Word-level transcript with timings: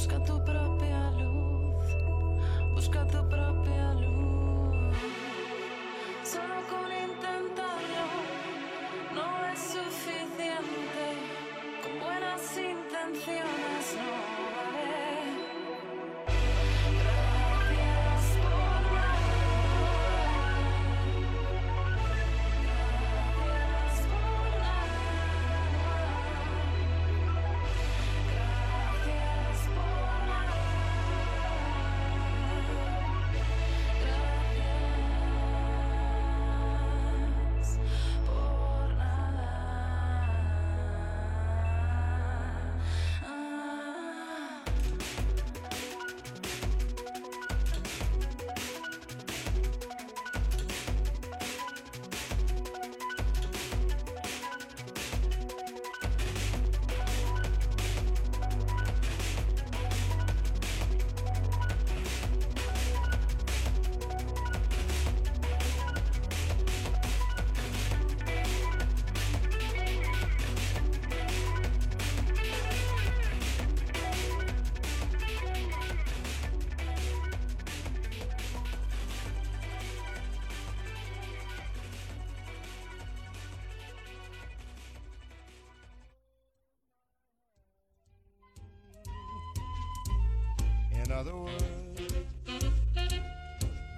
Busca 0.00 0.18
tu. 0.24 0.69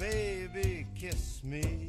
Baby, 0.01 0.87
kiss 0.97 1.45
me. 1.45 1.82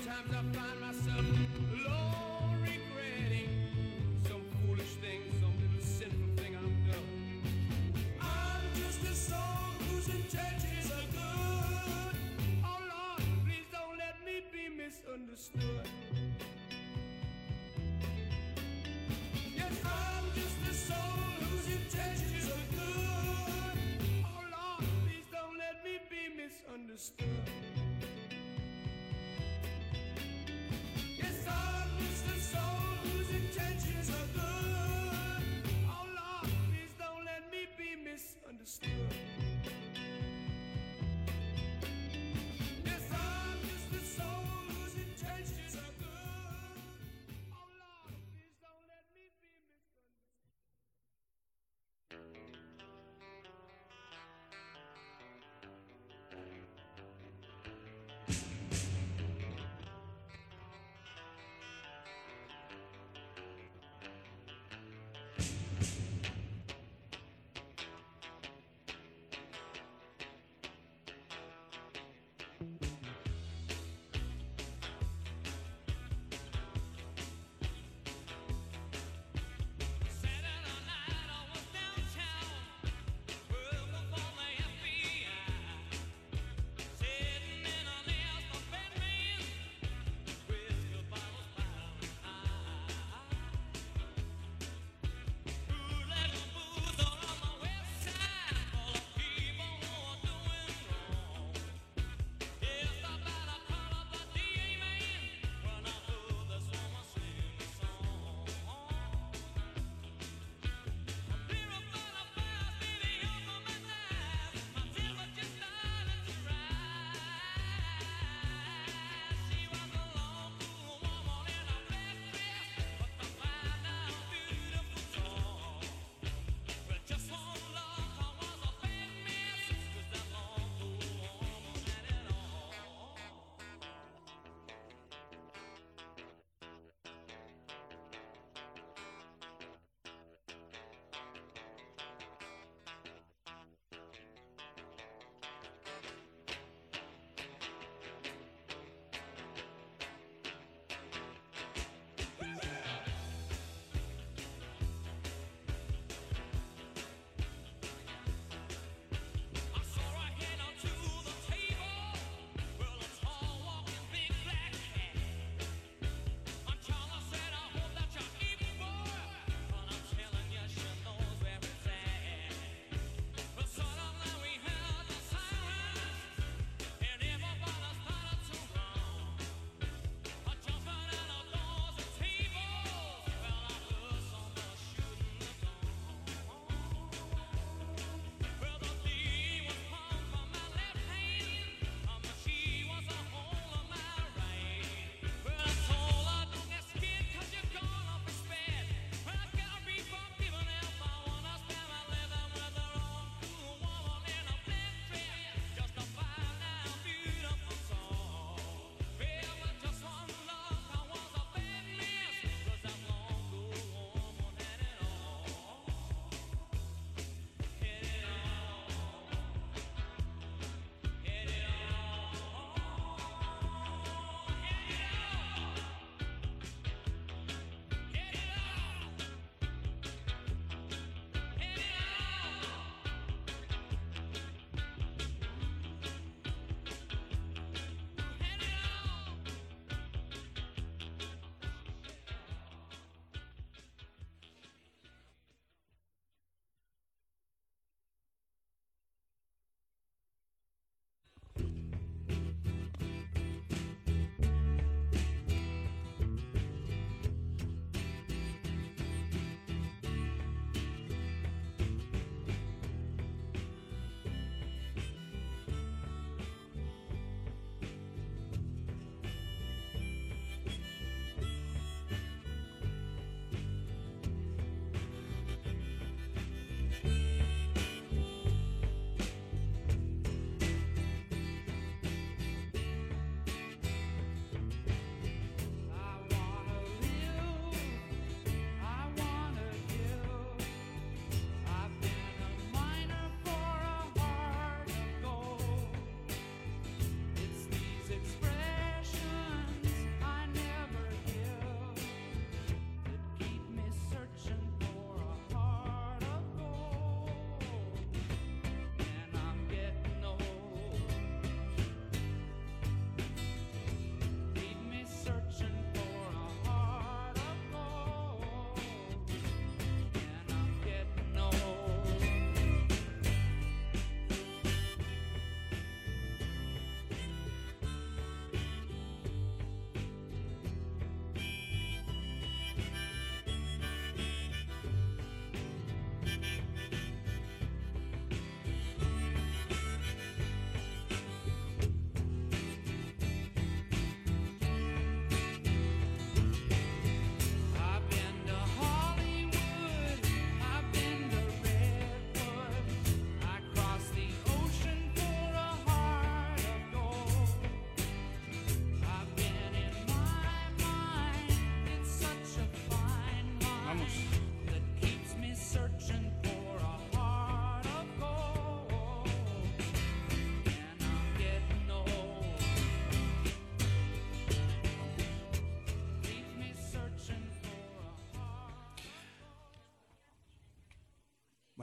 Sometimes 0.00 0.56
I 0.56 0.58
find 0.58 0.77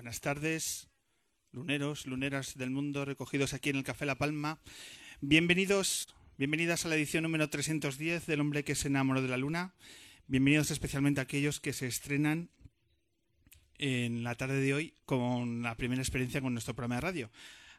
Buenas 0.06 0.22
tardes, 0.22 0.88
luneros, 1.52 2.06
luneras 2.06 2.56
del 2.60 2.70
mundo 2.70 3.06
recogidos 3.06 3.56
aquí 3.56 3.72
en 3.72 3.78
el 3.78 3.84
Café 3.84 4.06
La 4.06 4.14
Palma. 4.14 4.60
Bienvenidos, 5.20 6.14
bienvenidas 6.38 6.86
a 6.86 6.90
la 6.90 6.96
edición 6.96 7.24
número 7.24 7.50
310 7.50 8.28
del 8.28 8.40
hombre 8.40 8.64
que 8.64 8.76
se 8.76 8.88
enamoró 8.88 9.24
de 9.24 9.30
la 9.30 9.38
luna. 9.38 9.74
Bienvenidos 10.28 10.70
especialmente 10.70 11.22
a 11.22 11.24
aquellos 11.24 11.60
que 11.60 11.74
se 11.74 11.88
estrenan 11.88 12.52
en 13.80 14.24
la 14.24 14.36
tarde 14.36 14.62
de 14.62 14.76
hoy 14.76 14.94
con 15.06 15.64
la 15.64 15.76
primera 15.76 16.04
experiencia 16.04 16.40
con 16.40 16.54
nuestro 16.54 16.76
programa 16.76 16.98
de 16.98 17.02
radio. 17.02 17.32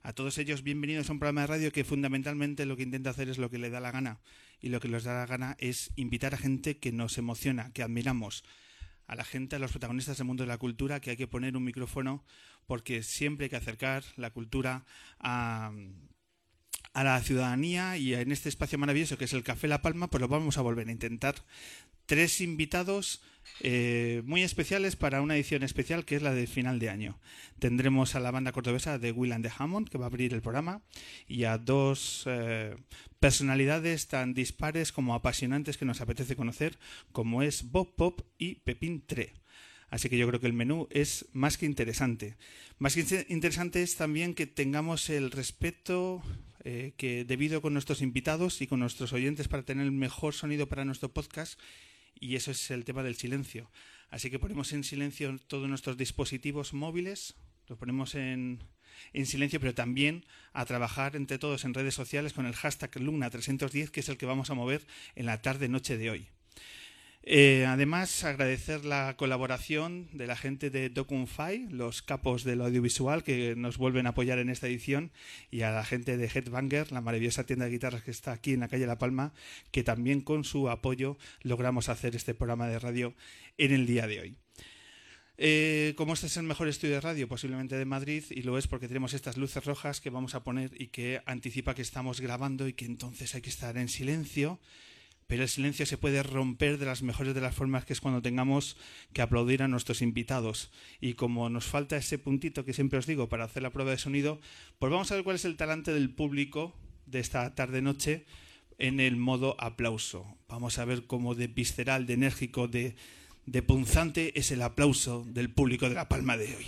A 0.02 0.12
todos 0.12 0.37
ellos, 0.38 0.64
bienvenidos 0.64 1.09
a 1.09 1.12
un 1.12 1.21
programa 1.21 1.42
de 1.42 1.47
radio 1.47 1.73
que 1.73 1.85
fundamentalmente 1.85 2.66
lo 2.66 2.76
que 2.76 2.83
intenta 2.83 3.11
hacer 3.11 3.28
es 3.28 3.38
lo 3.38 3.50
que 3.50 3.59
le 3.59 3.71
da 3.71 3.78
la 3.78 3.92
gana. 3.92 4.18
Y 4.61 4.71
lo 4.71 4.80
que 4.80 4.88
les 4.88 5.04
da 5.04 5.14
la 5.14 5.26
gana 5.26 5.56
es 5.61 5.92
invitar 5.95 6.35
a 6.35 6.38
gente 6.38 6.78
que 6.78 6.90
nos 6.90 7.18
emociona, 7.18 7.71
que 7.73 7.85
admiramos, 7.85 8.42
a 9.06 9.14
la 9.14 9.25
gente, 9.25 9.56
a 9.56 9.58
los 9.58 9.70
protagonistas 9.70 10.18
del 10.18 10.26
mundo 10.26 10.42
de 10.42 10.48
la 10.48 10.58
cultura, 10.58 11.00
que 11.00 11.10
hay 11.10 11.16
que 11.16 11.28
poner 11.28 11.56
un 11.56 11.64
micrófono 11.64 12.25
porque 12.66 13.02
siempre 13.02 13.44
hay 13.44 13.50
que 13.50 13.56
acercar 13.56 14.04
la 14.16 14.30
cultura 14.30 14.84
a, 15.18 15.72
a 16.96 17.04
la 17.04 17.20
ciudadanía 17.20 17.98
y 17.98 18.14
en 18.14 18.32
este 18.32 18.48
espacio 18.48 18.78
maravilloso 18.78 19.18
que 19.18 19.26
es 19.26 19.34
el 19.34 19.42
Café 19.42 19.68
La 19.68 19.82
Palma, 19.82 20.08
pues 20.08 20.22
lo 20.22 20.28
vamos 20.28 20.56
a 20.56 20.62
volver 20.62 20.88
a 20.88 20.92
intentar. 20.92 21.34
Tres 22.06 22.40
invitados 22.40 23.20
eh, 23.60 24.22
muy 24.24 24.42
especiales 24.42 24.96
para 24.96 25.20
una 25.20 25.34
edición 25.36 25.62
especial 25.62 26.06
que 26.06 26.16
es 26.16 26.22
la 26.22 26.32
de 26.32 26.46
final 26.46 26.78
de 26.78 26.88
año. 26.88 27.20
Tendremos 27.58 28.14
a 28.14 28.20
la 28.20 28.30
banda 28.30 28.52
cordobesa 28.52 28.98
de 28.98 29.12
Will 29.12 29.32
and 29.32 29.44
the 29.44 29.52
Hammond 29.54 29.90
que 29.90 29.98
va 29.98 30.06
a 30.06 30.08
abrir 30.08 30.32
el 30.32 30.40
programa 30.40 30.80
y 31.28 31.44
a 31.44 31.58
dos 31.58 32.22
eh, 32.24 32.74
personalidades 33.20 34.08
tan 34.08 34.32
dispares 34.32 34.90
como 34.90 35.14
apasionantes 35.14 35.76
que 35.76 35.84
nos 35.84 36.00
apetece 36.00 36.34
conocer 36.34 36.78
como 37.12 37.42
es 37.42 37.70
Bob 37.70 37.94
Pop 37.94 38.22
y 38.38 38.54
Pepín 38.54 39.04
Tre. 39.06 39.34
Así 39.90 40.08
que 40.08 40.16
yo 40.16 40.26
creo 40.26 40.40
que 40.40 40.46
el 40.46 40.54
menú 40.54 40.88
es 40.90 41.26
más 41.34 41.58
que 41.58 41.66
interesante. 41.66 42.38
Más 42.78 42.94
que 42.94 43.26
interesante 43.28 43.82
es 43.82 43.96
también 43.96 44.34
que 44.34 44.46
tengamos 44.46 45.10
el 45.10 45.30
respeto 45.30 46.22
eh, 46.68 46.94
que 46.96 47.25
debido 47.25 47.62
con 47.62 47.75
nuestros 47.75 48.02
invitados 48.02 48.61
y 48.61 48.66
con 48.66 48.80
nuestros 48.80 49.12
oyentes 49.12 49.46
para 49.46 49.62
tener 49.62 49.87
el 49.87 49.92
mejor 49.92 50.35
sonido 50.35 50.68
para 50.68 50.85
nuestro 50.85 51.08
podcast 51.08 51.61
y 52.18 52.35
eso 52.35 52.50
es 52.50 52.73
el 52.73 52.85
tema 52.85 53.04
del 53.04 53.14
silencio. 53.14 53.70
Así 54.11 54.30
que 54.30 54.40
ponemos 54.40 54.73
en 54.73 54.82
silencio 54.82 55.38
todos 55.46 55.68
nuestros 55.68 55.96
dispositivos 55.96 56.75
móviles, 56.75 57.37
los 57.68 57.78
ponemos 57.78 58.16
en, 58.16 58.64
en 59.12 59.26
silencio, 59.26 59.61
pero 59.61 59.75
también 59.76 60.25
a 60.54 60.64
trabajar 60.64 61.14
entre 61.14 61.38
todos 61.38 61.64
en 61.64 61.73
redes 61.73 61.94
sociales 61.94 62.32
con 62.32 62.46
el 62.46 62.56
hashtag 62.56 62.90
Luna310, 62.94 63.90
que 63.90 64.00
es 64.00 64.08
el 64.08 64.16
que 64.16 64.26
vamos 64.26 64.50
a 64.50 64.54
mover 64.54 64.85
en 65.14 65.26
la 65.26 65.40
tarde-noche 65.42 65.96
de 65.96 66.11
hoy. 66.11 66.28
Eh, 67.28 67.66
además, 67.66 68.23
agradecer 68.23 68.85
la 68.85 69.16
colaboración 69.16 70.09
de 70.12 70.28
la 70.28 70.37
gente 70.37 70.71
de 70.71 70.90
Documfy, 70.90 71.66
los 71.71 72.00
capos 72.00 72.45
del 72.45 72.61
audiovisual 72.61 73.25
que 73.25 73.56
nos 73.56 73.78
vuelven 73.78 74.06
a 74.06 74.11
apoyar 74.11 74.38
en 74.38 74.49
esta 74.49 74.68
edición, 74.68 75.11
y 75.50 75.62
a 75.62 75.73
la 75.73 75.85
gente 75.85 76.16
de 76.16 76.30
Headbanger, 76.33 76.92
la 76.92 77.00
maravillosa 77.00 77.45
tienda 77.45 77.64
de 77.64 77.73
guitarras 77.73 78.04
que 78.04 78.12
está 78.12 78.30
aquí 78.30 78.52
en 78.52 78.61
la 78.61 78.68
calle 78.68 78.87
La 78.87 78.99
Palma, 78.99 79.35
que 79.73 79.83
también 79.83 80.21
con 80.21 80.45
su 80.45 80.71
apoyo 80.71 81.18
logramos 81.42 81.88
hacer 81.88 82.14
este 82.14 82.33
programa 82.33 82.68
de 82.68 82.78
radio 82.78 83.12
en 83.59 83.73
el 83.73 83.87
día 83.87 84.06
de 84.06 84.21
hoy. 84.21 84.37
Eh, 85.37 85.95
como 85.97 86.14
este 86.14 86.28
es 86.28 86.37
el 86.37 86.45
mejor 86.45 86.68
estudio 86.68 86.95
de 86.95 87.00
radio 87.00 87.28
posiblemente 87.28 87.76
de 87.76 87.85
Madrid 87.85 88.25
y 88.30 88.42
lo 88.42 88.56
es 88.56 88.68
porque 88.68 88.88
tenemos 88.88 89.14
estas 89.14 89.37
luces 89.37 89.64
rojas 89.64 90.00
que 90.00 90.11
vamos 90.11 90.35
a 90.35 90.45
poner 90.45 90.71
y 90.80 90.87
que 90.87 91.21
anticipa 91.26 91.75
que 91.75 91.83
estamos 91.83 92.21
grabando 92.21 92.68
y 92.68 92.73
que 92.73 92.87
entonces 92.87 93.35
hay 93.35 93.42
que 93.42 93.50
estar 93.50 93.76
en 93.76 93.88
silencio 93.88 94.61
pero 95.26 95.42
el 95.42 95.49
silencio 95.49 95.87
se 95.87 95.99
puede 95.99 96.23
romper 96.23 96.78
de 96.78 96.87
las 96.87 97.02
mejores 97.02 97.35
de 97.35 97.40
las 97.40 97.54
formas 97.54 97.85
que 97.85 97.92
es 97.92 98.00
cuando 98.00 98.23
tengamos 98.23 98.76
que 99.12 99.23
aplaudir 99.23 99.62
a 99.62 99.68
nuestros 99.68 100.02
invitados. 100.02 100.71
Y 101.00 101.14
como 101.14 101.49
nos 101.49 101.64
falta 101.64 101.97
ese 101.97 102.18
puntito 102.18 102.64
que 102.64 102.73
siempre 102.73 102.99
os 102.99 103.06
digo 103.06 103.28
para 103.28 103.45
hacer 103.45 103.62
la 103.62 103.71
prueba 103.71 103.90
de 103.90 103.99
sonido, 103.99 104.40
pues 104.78 104.92
vamos 104.92 105.11
a 105.11 105.16
ver 105.16 105.25
cuál 105.25 105.37
es 105.37 105.45
el 105.45 105.56
talante 105.56 105.92
del 105.92 106.11
público 106.11 106.76
de 107.06 107.21
esta 107.21 107.54
tarde-noche 107.54 108.25
en 108.78 109.00
el 109.00 109.16
modo 109.16 109.56
aplauso. 109.59 110.26
Vamos 110.49 110.78
a 110.78 110.85
ver 110.85 111.06
cómo 111.06 111.35
de 111.35 111.49
visceral, 111.49 112.06
de 112.06 112.14
enérgico, 112.14 112.68
de, 112.68 112.95
de 113.47 113.62
punzante 113.62 114.38
es 114.38 114.52
el 114.52 114.62
aplauso 114.62 115.25
del 115.26 115.50
público 115.50 115.88
de 115.88 115.95
La 115.95 116.09
Palma 116.09 116.37
de 116.37 116.54
hoy. 116.54 116.66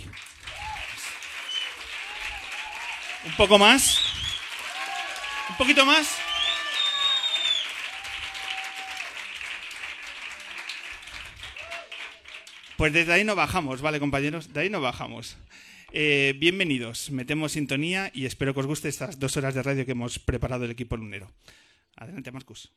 Un 3.25 3.35
poco 3.37 3.57
más. 3.57 4.01
Un 5.49 5.57
poquito 5.57 5.85
más. 5.85 6.28
Pues 12.79 12.93
desde 12.93 13.11
ahí 13.11 13.25
no 13.25 13.35
bajamos, 13.35 13.81
¿vale, 13.81 13.99
compañeros? 13.99 14.53
De 14.53 14.61
ahí 14.61 14.69
no 14.69 14.79
bajamos. 14.79 15.35
Eh, 15.91 16.33
bienvenidos, 16.37 17.11
metemos 17.11 17.51
sintonía 17.51 18.09
y 18.13 18.25
espero 18.25 18.53
que 18.53 18.61
os 18.61 18.67
guste 18.67 18.87
estas 18.87 19.19
dos 19.19 19.35
horas 19.35 19.53
de 19.53 19.61
radio 19.61 19.85
que 19.85 19.91
hemos 19.91 20.17
preparado 20.17 20.63
el 20.63 20.71
equipo 20.71 20.95
lunero. 20.95 21.29
Adelante, 21.97 22.31
Marcus. 22.31 22.71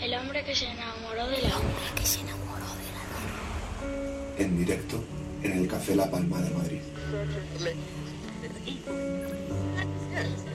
El 0.00 0.14
hombre 0.14 0.44
que 0.46 0.54
se 0.54 0.64
enamoró 0.64 1.28
de 1.28 1.42
la 1.42 1.58
hombre 1.58 1.84
que 1.94 2.06
se 2.06 2.20
enamoró 2.20 2.64
de 2.74 4.38
la 4.38 4.44
en 4.46 4.56
directo 4.56 5.04
en 5.42 5.52
el 5.58 5.68
Café 5.68 5.94
La 5.94 6.10
Palma 6.10 6.40
de 6.40 6.50
Madrid. 6.54 6.80
Yes. 10.12 10.51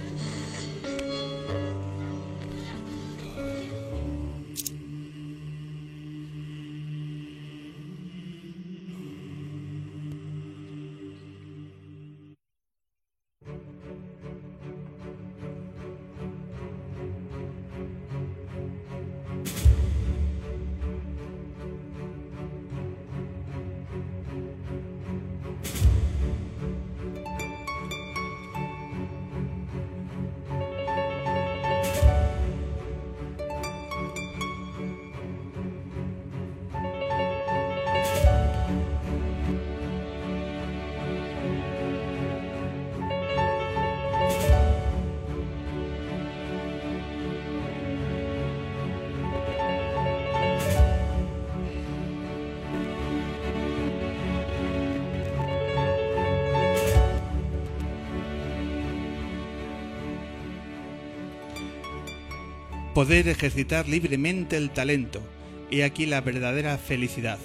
Poder 62.98 63.27
ejercitar 63.27 63.88
libremente 63.88 64.58
el 64.58 64.72
talento. 64.72 65.22
He 65.70 65.84
aquí 65.84 66.08
la 66.08 66.20
verdadera 66.20 66.80
felicidad. 66.80 67.38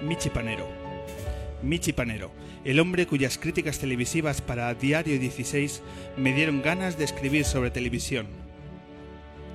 Michi 0.00 0.30
Panero. 0.30 0.66
Michi 1.62 1.92
Panero, 1.92 2.30
el 2.64 2.80
hombre 2.80 3.06
cuyas 3.06 3.36
críticas 3.36 3.80
televisivas 3.80 4.40
para 4.40 4.72
Diario 4.72 5.18
16 5.18 5.82
me 6.16 6.32
dieron 6.32 6.62
ganas 6.62 6.96
de 6.96 7.04
escribir 7.04 7.44
sobre 7.44 7.70
televisión. 7.70 8.28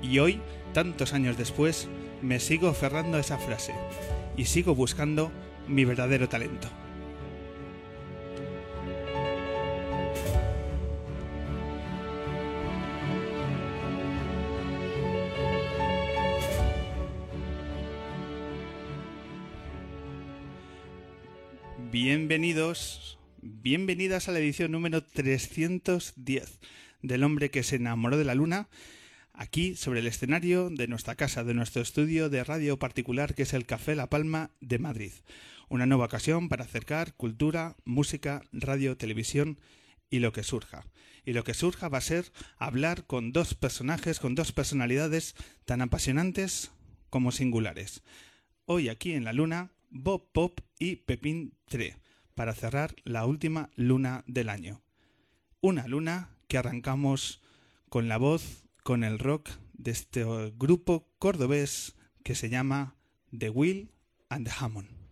Y 0.03 0.19
hoy, 0.19 0.39
tantos 0.71 1.13
años 1.13 1.35
después, 1.35 1.87
me 2.21 2.39
sigo 2.39 2.67
aferrando 2.67 3.17
a 3.17 3.21
esa 3.21 3.39
frase 3.39 3.73
y 4.37 4.45
sigo 4.45 4.75
buscando 4.75 5.31
mi 5.67 5.83
verdadero 5.83 6.29
talento. 6.29 6.67
Bienvenidos, 21.93 23.19
bienvenidas 23.43 24.27
a 24.27 24.31
la 24.31 24.39
edición 24.39 24.71
número 24.71 25.03
310 25.03 26.59
del 27.03 27.23
hombre 27.23 27.51
que 27.51 27.61
se 27.61 27.75
enamoró 27.75 28.17
de 28.17 28.23
la 28.23 28.33
luna, 28.33 28.67
aquí 29.31 29.75
sobre 29.75 29.99
el 29.99 30.07
escenario 30.07 30.71
de 30.71 30.87
nuestra 30.87 31.13
casa, 31.13 31.43
de 31.43 31.53
nuestro 31.53 31.83
estudio 31.83 32.31
de 32.31 32.43
radio 32.43 32.79
particular 32.79 33.35
que 33.35 33.43
es 33.43 33.53
el 33.53 33.67
Café 33.67 33.93
La 33.93 34.09
Palma 34.09 34.49
de 34.59 34.79
Madrid. 34.79 35.11
Una 35.69 35.85
nueva 35.85 36.05
ocasión 36.05 36.49
para 36.49 36.63
acercar 36.63 37.13
cultura, 37.13 37.75
música, 37.85 38.41
radio, 38.51 38.97
televisión 38.97 39.59
y 40.09 40.17
lo 40.17 40.33
que 40.33 40.41
surja. 40.41 40.87
y 41.23 41.33
lo 41.33 41.43
que 41.43 41.53
surja 41.53 41.89
va 41.89 41.99
a 41.99 42.01
ser 42.01 42.31
hablar 42.57 43.05
con 43.05 43.33
dos 43.33 43.53
personajes, 43.53 44.19
con 44.19 44.33
dos 44.33 44.51
personalidades 44.51 45.35
tan 45.63 45.79
apasionantes 45.83 46.71
como 47.11 47.31
singulares. 47.31 48.01
Hoy 48.65 48.89
aquí 48.89 49.13
en 49.13 49.25
la 49.25 49.33
Luna, 49.33 49.69
Bob 49.93 50.31
Pop 50.31 50.59
y 50.79 50.97
Pepín 50.97 51.53
Tre, 51.67 51.97
para 52.33 52.55
cerrar 52.55 52.95
la 53.03 53.25
última 53.27 53.69
luna 53.75 54.23
del 54.27 54.49
año. 54.49 54.81
Una 55.61 55.87
luna 55.87 56.35
que 56.47 56.57
arrancamos 56.57 57.41
con 57.89 58.07
la 58.07 58.17
voz, 58.17 58.65
con 58.83 59.03
el 59.03 59.19
rock 59.19 59.49
de 59.73 59.91
este 59.91 60.25
grupo 60.57 61.07
cordobés 61.19 61.95
que 62.23 62.33
se 62.33 62.49
llama 62.49 62.95
The 63.37 63.51
Will 63.51 63.91
and 64.29 64.47
the 64.47 64.53
Hammond. 64.59 65.02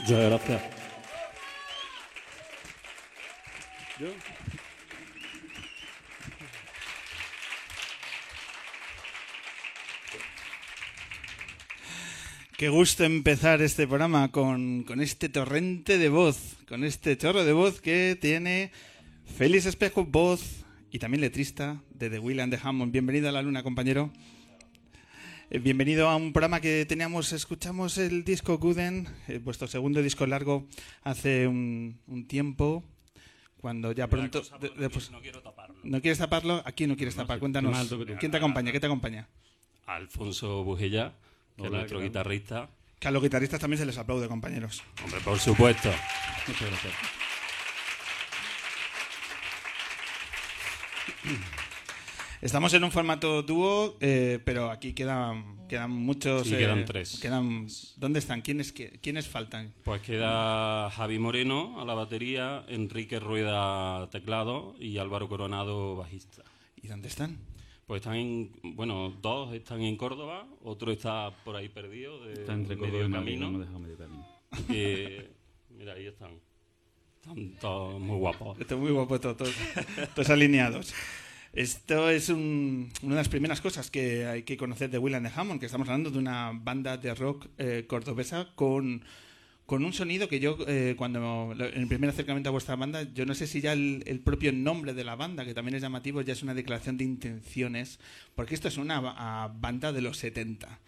Muchas 0.00 0.30
gracias. 0.30 0.62
Qué 12.56 12.68
gusto 12.68 13.04
empezar 13.04 13.62
este 13.62 13.86
programa 13.86 14.30
con, 14.30 14.82
con 14.84 15.00
este 15.00 15.28
torrente 15.28 15.98
de 15.98 16.08
voz, 16.08 16.56
con 16.68 16.84
este 16.84 17.16
chorro 17.16 17.44
de 17.44 17.52
voz 17.52 17.80
que 17.80 18.16
tiene 18.20 18.72
Félix 19.36 19.66
Espejo, 19.66 20.04
voz 20.04 20.64
y 20.90 20.98
también 20.98 21.20
letrista 21.20 21.80
de 21.90 22.10
The 22.10 22.18
Will 22.18 22.40
and 22.40 22.52
the 22.52 22.60
Hammond. 22.62 22.92
Bienvenido 22.92 23.28
a 23.28 23.32
la 23.32 23.42
luna, 23.42 23.62
compañero. 23.62 24.12
Eh, 25.50 25.58
Bienvenido 25.58 26.08
a 26.08 26.16
un 26.16 26.32
programa 26.32 26.60
que 26.60 26.84
teníamos, 26.86 27.32
escuchamos 27.32 27.96
el 27.98 28.24
disco 28.24 28.58
Gooden, 28.58 29.08
eh, 29.28 29.38
vuestro 29.38 29.66
segundo 29.66 30.02
disco 30.02 30.26
largo, 30.26 30.66
hace 31.02 31.46
un, 31.46 31.98
un 32.06 32.26
tiempo, 32.28 32.84
cuando 33.60 33.92
ya 33.92 34.08
pronto... 34.08 34.42
de- 34.60 34.70
después- 34.76 35.10
no 35.10 35.20
quiero 35.20 35.40
taparlo. 35.42 35.76
¿No 35.82 36.00
quieres 36.02 36.18
taparlo? 36.18 36.62
Aquí 36.66 36.86
no 36.86 36.96
quieres 36.96 37.14
tapar, 37.16 37.36
sé, 37.36 37.40
cuéntanos. 37.40 37.76
alto. 37.76 37.98
¿Quién 38.18 38.30
te 38.30 38.36
acompaña? 38.36 38.72
¿Qué 38.72 38.80
te 38.80 38.86
acompaña? 38.86 39.26
Alfonso 39.86 40.64
Bujella, 40.64 41.14
que 41.56 41.62
es 41.62 41.68
Hola, 41.68 41.78
nuestro 41.78 42.00
guitarrista. 42.00 42.68
Que 43.00 43.08
a 43.08 43.10
los 43.10 43.22
guitarristas 43.22 43.60
también 43.60 43.78
se 43.78 43.86
les 43.86 43.96
aplaude, 43.96 44.28
compañeros. 44.28 44.82
Hombre, 45.02 45.20
por 45.20 45.38
supuesto. 45.38 45.90
Muchas 46.46 46.68
gracias. 46.68 46.94
Estamos 52.40 52.72
en 52.74 52.84
un 52.84 52.92
formato 52.92 53.42
dúo, 53.42 53.96
eh, 54.00 54.38
pero 54.44 54.70
aquí 54.70 54.92
quedan, 54.92 55.66
quedan 55.68 55.90
muchos. 55.90 56.46
Sí, 56.46 56.54
eh, 56.54 56.58
quedan 56.58 56.84
tres. 56.84 57.18
Quedan, 57.20 57.66
¿Dónde 57.96 58.20
están? 58.20 58.42
¿Quiénes, 58.42 58.72
qué- 58.72 58.98
¿Quiénes 59.02 59.26
faltan? 59.26 59.74
Pues 59.82 60.02
queda 60.02 60.88
Javi 60.90 61.18
Moreno 61.18 61.80
a 61.80 61.84
la 61.84 61.94
batería, 61.94 62.64
Enrique 62.68 63.18
Rueda 63.18 64.08
teclado 64.10 64.76
y 64.78 64.98
Álvaro 64.98 65.28
Coronado 65.28 65.96
bajista. 65.96 66.44
¿Y 66.80 66.86
dónde 66.86 67.08
están? 67.08 67.38
Pues 67.88 68.02
están 68.02 68.14
en, 68.16 68.52
bueno, 68.62 69.10
dos 69.20 69.52
están 69.54 69.80
en 69.82 69.96
Córdoba, 69.96 70.46
otro 70.62 70.92
está 70.92 71.30
por 71.44 71.56
ahí 71.56 71.68
perdido, 71.68 72.24
de 72.24 72.34
Está 72.34 72.52
entre 72.52 72.76
medio 72.76 72.92
Córdoba 72.92 73.04
y 73.04 73.08
Madrid, 73.08 73.32
camino. 73.40 73.50
no 73.50 73.58
me 73.58 73.64
deja 73.66 73.78
medio 73.78 73.98
camino. 73.98 74.26
Mira, 75.76 75.92
ahí 75.94 76.06
están. 76.06 76.30
Están 77.20 77.50
todos 77.60 78.00
muy 78.00 78.16
guapos. 78.18 78.60
Estoy 78.60 78.78
muy 78.78 78.90
guapo, 78.92 79.18
todos, 79.18 79.36
todos, 79.38 79.54
todos 80.14 80.30
alineados. 80.30 80.94
Esto 81.62 82.08
es 82.08 82.28
un- 82.28 82.88
una 83.02 83.16
de 83.16 83.20
las 83.20 83.28
primeras 83.28 83.60
cosas 83.60 83.90
que 83.90 84.26
hay 84.26 84.44
que 84.44 84.56
conocer 84.56 84.90
de 84.90 84.98
Will 84.98 85.16
and 85.16 85.26
the 85.26 85.32
Hammond, 85.34 85.58
que 85.58 85.66
estamos 85.66 85.88
hablando 85.88 86.08
de 86.12 86.18
una 86.18 86.52
banda 86.54 86.96
de 86.96 87.12
rock 87.16 87.46
eh, 87.58 87.84
cordobesa 87.88 88.52
con, 88.54 89.02
con 89.66 89.84
un 89.84 89.92
sonido 89.92 90.28
que 90.28 90.38
yo, 90.38 90.56
eh, 90.68 90.94
cuando 90.96 91.52
en 91.58 91.80
el 91.82 91.88
primer 91.88 92.10
acercamiento 92.10 92.50
a 92.50 92.52
vuestra 92.52 92.76
banda, 92.76 93.02
yo 93.12 93.26
no 93.26 93.34
sé 93.34 93.48
si 93.48 93.60
ya 93.60 93.72
el, 93.72 94.04
el 94.06 94.20
propio 94.20 94.52
nombre 94.52 94.94
de 94.94 95.02
la 95.02 95.16
banda, 95.16 95.44
que 95.44 95.52
también 95.52 95.74
es 95.74 95.82
llamativo, 95.82 96.22
ya 96.22 96.32
es 96.32 96.44
una 96.44 96.54
declaración 96.54 96.96
de 96.96 97.02
intenciones, 97.04 97.98
porque 98.36 98.54
esto 98.54 98.68
es 98.68 98.76
una 98.76 98.98
a 99.16 99.48
banda 99.48 99.92
de 99.92 100.00
los 100.00 100.16
70. 100.18 100.78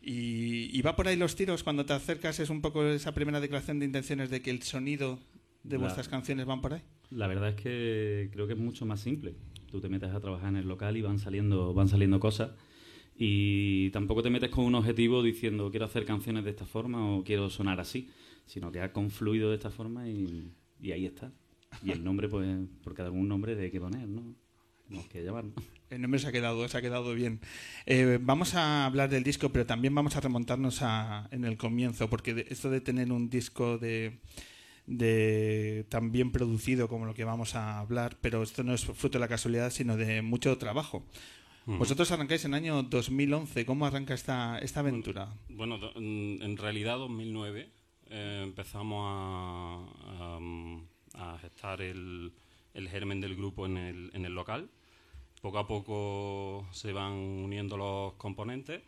Y, 0.00 0.70
y 0.78 0.82
va 0.82 0.94
por 0.94 1.08
ahí 1.08 1.16
los 1.16 1.34
tiros 1.34 1.64
cuando 1.64 1.86
te 1.86 1.92
acercas, 1.92 2.38
es 2.38 2.50
un 2.50 2.60
poco 2.60 2.84
esa 2.86 3.12
primera 3.14 3.40
declaración 3.40 3.80
de 3.80 3.86
intenciones 3.86 4.30
de 4.30 4.42
que 4.42 4.52
el 4.52 4.62
sonido 4.62 5.18
de 5.64 5.76
La- 5.76 5.82
vuestras 5.82 6.08
canciones 6.08 6.46
van 6.46 6.60
por 6.60 6.74
ahí. 6.74 6.82
La 7.10 7.26
verdad 7.26 7.48
es 7.48 7.56
que 7.56 8.28
creo 8.32 8.46
que 8.46 8.52
es 8.52 8.58
mucho 8.60 8.86
más 8.86 9.00
simple. 9.00 9.34
Tú 9.74 9.80
te 9.80 9.88
metes 9.88 10.12
a 10.12 10.20
trabajar 10.20 10.50
en 10.50 10.56
el 10.58 10.68
local 10.68 10.96
y 10.96 11.02
van 11.02 11.18
saliendo, 11.18 11.74
van 11.74 11.88
saliendo 11.88 12.20
cosas. 12.20 12.52
Y 13.16 13.90
tampoco 13.90 14.22
te 14.22 14.30
metes 14.30 14.48
con 14.48 14.64
un 14.64 14.76
objetivo 14.76 15.20
diciendo 15.20 15.68
quiero 15.72 15.86
hacer 15.86 16.04
canciones 16.04 16.44
de 16.44 16.50
esta 16.50 16.64
forma 16.64 17.12
o 17.12 17.24
quiero 17.24 17.50
sonar 17.50 17.80
así, 17.80 18.08
sino 18.46 18.70
que 18.70 18.80
ha 18.80 18.92
confluido 18.92 19.48
de 19.48 19.56
esta 19.56 19.70
forma 19.70 20.08
y, 20.08 20.52
y 20.80 20.92
ahí 20.92 21.06
está. 21.06 21.32
Y 21.82 21.90
el 21.90 22.04
nombre, 22.04 22.28
pues, 22.28 22.56
porque 22.84 23.02
algún 23.02 23.26
nombre 23.26 23.56
de 23.56 23.72
que 23.72 23.80
poner, 23.80 24.06
¿no? 24.06 24.36
Tenemos 24.86 25.08
que 25.08 25.24
llamar, 25.24 25.46
¿no? 25.46 25.54
El 25.90 26.02
nombre 26.02 26.20
se 26.20 26.28
ha 26.28 26.32
quedado, 26.32 26.68
se 26.68 26.78
ha 26.78 26.80
quedado 26.80 27.12
bien. 27.12 27.40
Eh, 27.84 28.20
vamos 28.22 28.54
a 28.54 28.86
hablar 28.86 29.10
del 29.10 29.24
disco, 29.24 29.50
pero 29.50 29.66
también 29.66 29.92
vamos 29.92 30.14
a 30.14 30.20
remontarnos 30.20 30.82
a, 30.82 31.26
en 31.32 31.44
el 31.44 31.56
comienzo, 31.56 32.08
porque 32.08 32.46
esto 32.48 32.70
de 32.70 32.80
tener 32.80 33.10
un 33.10 33.28
disco 33.28 33.76
de, 33.76 34.20
de 34.86 35.86
tan 35.88 36.12
bien 36.12 36.30
producido 36.30 36.88
como 36.88 37.06
lo 37.06 37.14
que 37.14 37.24
vamos 37.24 37.54
a 37.54 37.78
hablar, 37.78 38.18
pero 38.20 38.42
esto 38.42 38.62
no 38.62 38.74
es 38.74 38.84
fruto 38.84 39.18
de 39.18 39.20
la 39.20 39.28
casualidad, 39.28 39.70
sino 39.70 39.96
de 39.96 40.22
mucho 40.22 40.56
trabajo. 40.58 41.04
Vosotros 41.66 42.10
arrancáis 42.12 42.44
en 42.44 42.52
el 42.52 42.58
año 42.58 42.82
2011. 42.82 43.64
¿Cómo 43.64 43.86
arranca 43.86 44.12
esta, 44.12 44.58
esta 44.58 44.80
aventura? 44.80 45.32
Bueno, 45.48 45.78
en 45.96 46.56
realidad 46.58 46.98
2009 46.98 47.70
eh, 48.10 48.40
empezamos 48.44 49.02
a, 49.08 50.38
a, 51.14 51.32
a 51.32 51.38
gestar 51.38 51.80
el, 51.80 52.32
el 52.74 52.88
germen 52.88 53.20
del 53.20 53.34
grupo 53.34 53.64
en 53.64 53.78
el, 53.78 54.10
en 54.12 54.26
el 54.26 54.34
local. 54.34 54.68
Poco 55.40 55.58
a 55.58 55.66
poco 55.66 56.66
se 56.72 56.92
van 56.92 57.12
uniendo 57.12 57.76
los 57.76 58.14
componentes 58.14 58.82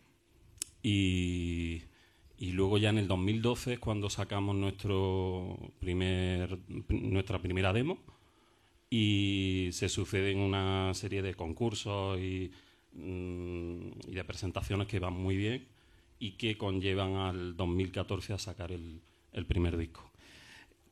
y, 0.82 1.82
y 2.38 2.52
luego 2.52 2.78
ya 2.78 2.90
en 2.90 2.98
el 2.98 3.08
2012 3.08 3.74
es 3.74 3.78
cuando 3.78 4.10
sacamos 4.10 4.54
nuestro 4.54 5.56
primer, 5.78 6.58
nuestra 6.88 7.40
primera 7.40 7.72
demo 7.72 7.98
y 8.90 9.68
se 9.72 9.88
suceden 9.88 10.38
una 10.38 10.92
serie 10.94 11.22
de 11.22 11.34
concursos 11.34 12.18
y, 12.18 12.50
mm, 12.92 13.90
de 14.08 14.24
presentaciones 14.24 14.86
que 14.86 14.98
van 14.98 15.14
muy 15.14 15.36
bien 15.36 15.66
y 16.18 16.32
que 16.32 16.56
conllevan 16.58 17.14
al 17.14 17.56
2014 17.56 18.34
a 18.34 18.38
sacar 18.38 18.72
el, 18.72 19.00
el 19.32 19.46
primer 19.46 19.76
disco. 19.76 20.10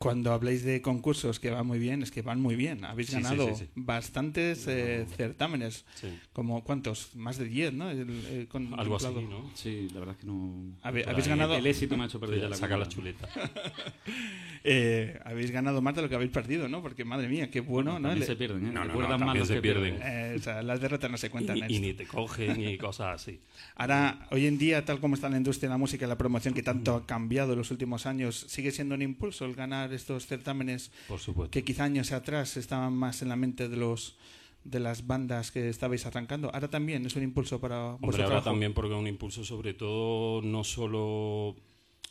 Cuando 0.04 0.32
habláis 0.32 0.62
de 0.64 0.80
concursos 0.82 1.40
que 1.40 1.50
van 1.50 1.66
muy 1.66 1.78
bien, 1.78 2.02
es 2.02 2.10
que 2.10 2.22
van 2.22 2.40
muy 2.40 2.56
bien. 2.56 2.84
Habéis 2.84 3.08
Sí, 3.08 3.14
ganado 3.14 3.48
sí, 3.54 3.64
sí. 3.64 3.70
bastantes 3.74 4.66
eh, 4.68 5.06
certámenes. 5.16 5.84
Sí. 5.94 6.08
Como, 6.32 6.62
¿Cuántos? 6.62 7.16
Más 7.16 7.38
de 7.38 7.46
10, 7.46 7.72
¿no? 7.72 7.90
El- 7.90 8.08
el 8.26 8.46
con- 8.48 8.78
Algo 8.78 8.96
así. 8.96 9.06
¿no? 9.06 9.50
Sí, 9.54 9.88
la 9.94 10.00
verdad 10.00 10.14
es 10.16 10.20
que 10.20 10.26
no... 10.26 10.76
Habéis 10.82 11.26
ganado, 11.28 11.56
El 11.56 11.66
éxito 11.66 11.96
me 11.96 12.04
ha 12.04 12.06
hecho 12.06 12.20
perder 12.20 12.40
ya 12.42 12.48
la 12.48 12.56
Saca 12.56 12.76
la 12.76 12.86
chuleta. 12.88 13.28
eh, 14.64 15.18
habéis 15.24 15.50
ganado 15.50 15.80
más 15.82 15.94
de 15.94 16.02
lo 16.02 16.08
que 16.08 16.14
habéis 16.14 16.30
perdido, 16.30 16.68
¿no? 16.68 16.82
Porque 16.82 17.04
madre 17.04 17.28
mía, 17.28 17.50
qué 17.50 17.60
bueno, 17.60 17.98
¿no? 17.98 18.08
También 18.08 18.26
se 18.26 18.36
pierden, 18.36 18.66
¿eh? 18.66 18.72
No, 18.72 18.84
no, 18.84 18.94
no, 19.00 19.08
también 19.18 19.46
se 19.46 19.54
que 19.54 19.62
pierden. 19.62 19.98
eh, 20.02 20.36
o 20.38 20.42
sea, 20.42 20.62
las 20.62 20.80
derrotas 20.80 21.10
no 21.10 21.16
se 21.16 21.30
cuentan. 21.34 21.56
y, 21.68 21.76
y 21.76 21.80
ni 21.80 21.94
te 21.94 22.06
cogen 22.06 22.58
ni 22.58 22.76
cosas 22.78 23.22
así. 23.22 23.40
Ahora, 23.76 24.26
hoy 24.30 24.46
en 24.46 24.58
día, 24.58 24.84
tal 24.84 25.00
como 25.00 25.14
está 25.14 25.28
la 25.28 25.36
industria 25.38 25.68
de 25.68 25.74
la 25.74 25.78
música 25.78 26.04
y 26.04 26.08
la 26.08 26.18
promoción 26.18 26.52
que 26.54 26.62
tanto 26.62 26.94
ha 26.94 27.06
cambiado 27.06 27.52
en 27.52 27.58
los 27.58 27.70
últimos 27.70 28.06
años, 28.06 28.44
¿sigue 28.48 28.70
siendo 28.70 28.94
un 28.94 29.02
impulso 29.02 29.44
el 29.46 29.54
ganar 29.54 29.92
estos 29.94 30.26
certámenes 30.26 30.90
Por 31.08 31.18
supuesto. 31.20 31.50
que 31.50 31.64
quizá 31.64 31.84
años 31.84 32.12
atrás 32.12 32.56
estaban 32.56 32.92
más 32.94 33.22
en 33.22 33.28
la 33.28 33.36
mente 33.36 33.68
de 33.68 33.76
los 33.76 34.16
de 34.64 34.80
las 34.80 35.06
bandas 35.06 35.50
que 35.50 35.68
estabais 35.68 36.06
arrancando? 36.06 36.50
Ahora 36.54 36.68
también 36.68 37.04
es 37.04 37.14
un 37.16 37.22
impulso 37.22 37.60
para 37.60 37.94
Hombre, 37.96 38.06
vuestro 38.06 38.22
ahora 38.24 38.36
trabajo. 38.36 38.50
también 38.50 38.72
porque 38.72 38.94
es 38.94 38.98
un 38.98 39.06
impulso 39.06 39.44
sobre 39.44 39.74
todo 39.74 40.40
no 40.40 40.64
solo 40.64 41.54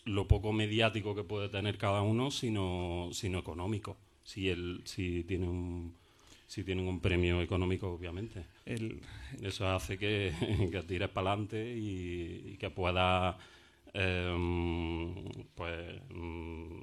lo 0.05 0.27
poco 0.27 0.53
mediático 0.53 1.15
que 1.15 1.23
puede 1.23 1.49
tener 1.49 1.77
cada 1.79 2.01
uno, 2.03 2.29
sino, 2.29 3.09
sino 3.11 3.39
económico. 3.39 3.97
Si, 4.23 4.49
el, 4.49 4.81
si, 4.85 5.23
tiene 5.23 5.47
un, 5.47 5.95
si 6.47 6.63
tienen 6.63 6.87
un 6.87 6.99
premio 6.99 7.41
económico, 7.41 7.89
obviamente. 7.91 8.43
El- 8.67 9.01
Eso 9.41 9.67
hace 9.69 9.97
que, 9.97 10.31
que 10.71 10.83
tires 10.83 11.09
para 11.09 11.31
adelante 11.31 11.75
y, 11.75 12.51
y 12.53 12.57
que 12.57 12.69
pueda, 12.69 13.35
em, 13.93 15.15
pues, 15.55 16.01
mm, 16.13 16.79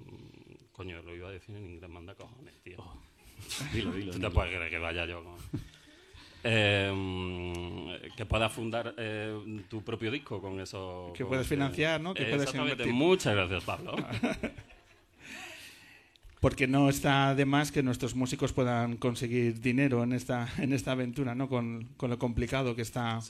coño, 0.80 1.02
lo 1.02 1.14
iba 1.14 1.28
a 1.28 1.32
decir 1.32 1.54
en 1.54 1.66
inglés, 1.72 1.90
manda 1.90 2.14
cojones, 2.14 2.54
tío. 2.62 2.82
Dilo, 3.74 3.92
dilo. 3.92 4.12
¿Tú 4.12 4.18
te 4.18 4.30
puedes 4.30 4.50
creer 4.54 4.70
que 4.70 4.78
vaya 4.78 5.04
yo 5.04 5.22
con... 5.22 5.36
Em, 6.42 7.98
que 8.16 8.24
puedas 8.24 8.50
fundar 8.50 8.94
eh, 8.96 9.62
tu 9.68 9.82
propio 9.82 10.10
disco 10.10 10.40
con 10.40 10.58
eso. 10.58 11.12
Que 11.14 11.22
con- 11.22 11.32
puedes 11.32 11.46
financiar, 11.46 12.00
¿no? 12.00 12.14
Que 12.14 12.24
puedes. 12.24 12.86
Muchas 12.86 13.34
gracias, 13.36 13.62
Pablo. 13.62 13.94
Porque 16.40 16.66
no 16.66 16.88
está 16.88 17.34
de 17.34 17.44
más 17.44 17.70
que 17.70 17.82
nuestros 17.82 18.14
músicos 18.14 18.54
puedan 18.54 18.96
conseguir 18.96 19.60
dinero 19.60 20.02
en 20.02 20.14
esta, 20.14 20.48
en 20.56 20.72
esta 20.72 20.92
aventura, 20.92 21.34
¿no? 21.34 21.50
Con, 21.50 21.88
con 21.98 22.08
lo 22.08 22.18
complicado 22.18 22.74
que 22.74 22.80
está, 22.80 23.20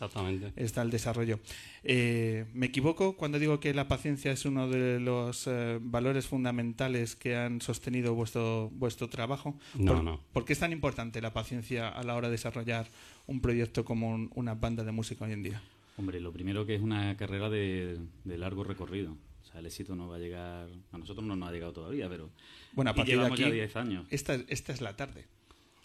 está 0.55 0.83
el 0.83 0.91
desarrollo. 0.91 1.41
Eh, 1.83 2.45
¿Me 2.55 2.67
equivoco 2.67 3.17
cuando 3.17 3.41
digo 3.41 3.59
que 3.59 3.75
la 3.75 3.89
paciencia 3.89 4.31
es 4.31 4.45
uno 4.45 4.69
de 4.69 5.01
los 5.01 5.49
eh, 5.49 5.79
valores 5.83 6.29
fundamentales 6.29 7.17
que 7.17 7.35
han 7.37 7.61
sostenido 7.61 8.15
vuestro, 8.15 8.71
vuestro 8.75 9.09
trabajo? 9.09 9.59
No, 9.75 9.95
¿Por, 9.95 10.05
no. 10.05 10.21
¿Por 10.33 10.45
qué 10.45 10.53
es 10.53 10.61
tan 10.61 10.71
importante 10.71 11.21
la 11.21 11.33
paciencia 11.33 11.89
a 11.89 12.05
la 12.05 12.15
hora 12.15 12.29
de 12.29 12.33
desarrollar 12.33 12.87
un 13.27 13.41
proyecto 13.41 13.85
como 13.85 14.11
un- 14.11 14.31
una 14.37 14.55
banda 14.55 14.85
de 14.85 14.93
música 14.93 15.25
hoy 15.25 15.33
en 15.33 15.43
día? 15.43 15.61
Hombre, 15.97 16.21
lo 16.21 16.33
primero 16.33 16.65
que 16.65 16.77
es 16.77 16.81
una 16.81 17.17
carrera 17.17 17.51
de, 17.51 17.99
de 18.25 18.39
largo 18.39 18.63
recorrido. 18.63 19.17
O 19.51 19.53
sea, 19.53 19.61
el 19.61 19.67
éxito 19.67 19.97
no 19.97 20.09
va 20.09 20.17
a 20.17 20.19
llegar... 20.21 20.69
A 20.93 20.99
nosotros 20.99 21.27
no 21.27 21.35
nos 21.37 21.49
ha 21.49 21.53
llegado 21.53 21.73
todavía, 21.73 22.09
pero... 22.09 22.31
Bueno, 22.73 22.91
a 22.91 22.95
y 22.95 22.97
partir 22.97 23.15
de 23.15 23.19
llevamos 23.19 23.41
aquí, 23.41 23.49
ya 23.49 23.55
10 23.55 23.77
años. 23.77 24.07
esta, 24.11 24.35
esta 24.35 24.73
es 24.73 24.81
la 24.81 24.95
tarde. 24.97 25.27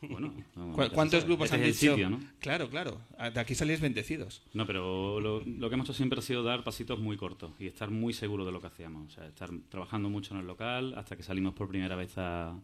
Bueno, 0.01 0.33
vamos, 0.55 0.75
¿Cu- 0.75 0.81
nunca 0.81 0.89
se 0.89 0.93
¿Cuántos 0.95 1.25
grupos 1.25 1.45
Este 1.45 1.55
han 1.57 1.63
dicho? 1.63 1.79
sitio, 1.93 2.09
¿no? 2.11 2.19
Claro, 2.39 2.69
claro. 2.69 3.01
De 3.33 3.39
aquí 3.39 3.55
salís 3.55 3.81
bendecidos. 3.81 4.43
No, 4.53 4.67
pero 4.67 5.19
lo, 5.19 5.39
lo 5.43 5.69
que 5.69 5.73
hemos 5.75 5.87
hecho 5.87 5.93
siempre 5.95 6.19
ha 6.19 6.21
sido 6.21 6.43
dar 6.43 6.63
pasitos 6.63 6.99
muy 6.99 7.17
cortos 7.17 7.51
y 7.59 7.65
estar 7.65 7.89
muy 7.89 8.13
seguro 8.13 8.45
de 8.45 8.51
lo 8.51 8.61
que 8.61 8.67
hacíamos. 8.67 9.07
O 9.07 9.15
sea, 9.15 9.25
estar 9.27 9.49
trabajando 9.69 10.09
mucho 10.09 10.35
en 10.35 10.41
el 10.41 10.45
local 10.47 10.93
hasta 10.95 11.15
que 11.15 11.23
salimos 11.23 11.55
por 11.55 11.67
primera 11.67 11.95
vez 11.95 12.15
a- 12.17 12.59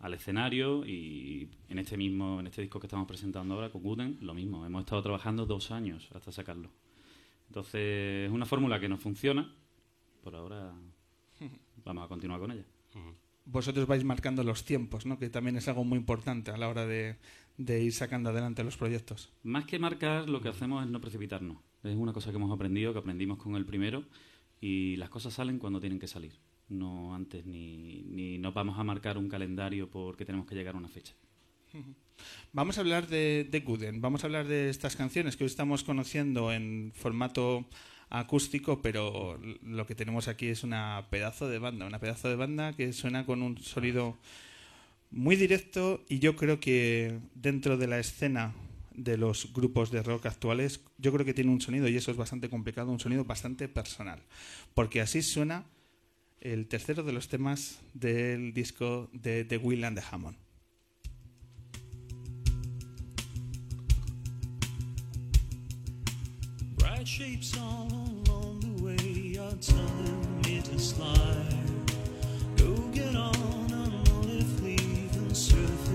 al 0.00 0.12
escenario 0.12 0.84
y 0.84 1.48
en 1.70 1.78
este 1.78 1.96
mismo, 1.96 2.38
en 2.40 2.48
este 2.48 2.60
disco 2.60 2.78
que 2.80 2.86
estamos 2.88 3.06
presentando 3.08 3.54
ahora 3.54 3.70
con 3.70 3.80
Guden, 3.82 4.18
lo 4.20 4.34
mismo. 4.34 4.66
Hemos 4.66 4.80
estado 4.82 5.00
trabajando 5.00 5.46
dos 5.46 5.70
años 5.70 6.10
hasta 6.12 6.30
sacarlo. 6.32 6.68
Entonces, 7.48 8.26
es 8.26 8.30
una 8.32 8.44
fórmula 8.44 8.78
que 8.80 8.88
nos 8.88 9.00
funciona. 9.00 9.50
Por 10.24 10.34
ahora 10.34 10.72
vamos 11.84 12.04
a 12.04 12.08
continuar 12.08 12.40
con 12.40 12.50
ella. 12.50 12.64
Vosotros 13.44 13.86
vais 13.86 14.04
marcando 14.04 14.42
los 14.42 14.64
tiempos, 14.64 15.04
¿no? 15.04 15.18
Que 15.18 15.28
también 15.28 15.58
es 15.58 15.68
algo 15.68 15.84
muy 15.84 15.98
importante 15.98 16.50
a 16.50 16.56
la 16.56 16.70
hora 16.70 16.86
de, 16.86 17.16
de 17.58 17.84
ir 17.84 17.92
sacando 17.92 18.30
adelante 18.30 18.64
los 18.64 18.78
proyectos. 18.78 19.30
Más 19.42 19.66
que 19.66 19.78
marcar, 19.78 20.30
lo 20.30 20.40
que 20.40 20.48
hacemos 20.48 20.82
es 20.82 20.90
no 20.90 20.98
precipitarnos. 20.98 21.58
Es 21.82 21.94
una 21.94 22.14
cosa 22.14 22.30
que 22.30 22.36
hemos 22.36 22.50
aprendido, 22.50 22.94
que 22.94 23.00
aprendimos 23.00 23.36
con 23.36 23.54
el 23.54 23.66
primero, 23.66 24.02
y 24.62 24.96
las 24.96 25.10
cosas 25.10 25.34
salen 25.34 25.58
cuando 25.58 25.78
tienen 25.78 25.98
que 25.98 26.08
salir. 26.08 26.32
No 26.70 27.14
antes 27.14 27.44
ni, 27.44 28.02
ni 28.04 28.38
nos 28.38 28.54
vamos 28.54 28.78
a 28.78 28.84
marcar 28.84 29.18
un 29.18 29.28
calendario 29.28 29.90
porque 29.90 30.24
tenemos 30.24 30.46
que 30.46 30.54
llegar 30.54 30.74
a 30.74 30.78
una 30.78 30.88
fecha. 30.88 31.12
Vamos 32.54 32.78
a 32.78 32.80
hablar 32.80 33.08
de, 33.08 33.46
de 33.50 33.60
Gooden, 33.60 34.00
vamos 34.00 34.24
a 34.24 34.28
hablar 34.28 34.46
de 34.46 34.70
estas 34.70 34.96
canciones 34.96 35.36
que 35.36 35.44
hoy 35.44 35.50
estamos 35.50 35.84
conociendo 35.84 36.50
en 36.50 36.92
formato 36.94 37.66
acústico, 38.18 38.80
pero 38.80 39.38
lo 39.62 39.86
que 39.86 39.94
tenemos 39.94 40.28
aquí 40.28 40.46
es 40.48 40.62
una 40.62 41.06
pedazo 41.10 41.48
de 41.48 41.58
banda, 41.58 41.86
una 41.86 41.98
pedazo 41.98 42.28
de 42.28 42.36
banda 42.36 42.72
que 42.72 42.92
suena 42.92 43.26
con 43.26 43.42
un 43.42 43.58
sonido 43.58 44.16
muy 45.10 45.36
directo 45.36 46.04
y 46.08 46.18
yo 46.18 46.36
creo 46.36 46.60
que 46.60 47.18
dentro 47.34 47.76
de 47.76 47.86
la 47.86 47.98
escena 47.98 48.54
de 48.94 49.16
los 49.16 49.52
grupos 49.52 49.90
de 49.90 50.02
rock 50.02 50.26
actuales, 50.26 50.80
yo 50.98 51.12
creo 51.12 51.24
que 51.24 51.34
tiene 51.34 51.50
un 51.50 51.60
sonido, 51.60 51.88
y 51.88 51.96
eso 51.96 52.10
es 52.10 52.16
bastante 52.16 52.48
complicado, 52.48 52.92
un 52.92 53.00
sonido 53.00 53.24
bastante 53.24 53.68
personal, 53.68 54.22
porque 54.74 55.00
así 55.00 55.20
suena 55.22 55.64
el 56.40 56.68
tercero 56.68 57.02
de 57.02 57.12
los 57.12 57.28
temas 57.28 57.80
del 57.92 58.52
disco 58.52 59.10
de 59.12 59.44
The 59.44 59.56
Will 59.56 59.84
and 59.84 59.98
the 59.98 60.04
Hammond. 60.08 60.36
Bright 66.76 67.06
shapes 67.06 67.56
all 67.56 68.03
Telling 69.44 70.40
me 70.42 70.62
to 70.62 70.78
slide. 70.78 71.44
Go 72.56 72.74
get 72.92 73.14
on, 73.14 73.70
and 73.70 74.26
live, 74.26 74.62
leave 74.64 75.14
and 75.16 75.36
surface. 75.36 75.93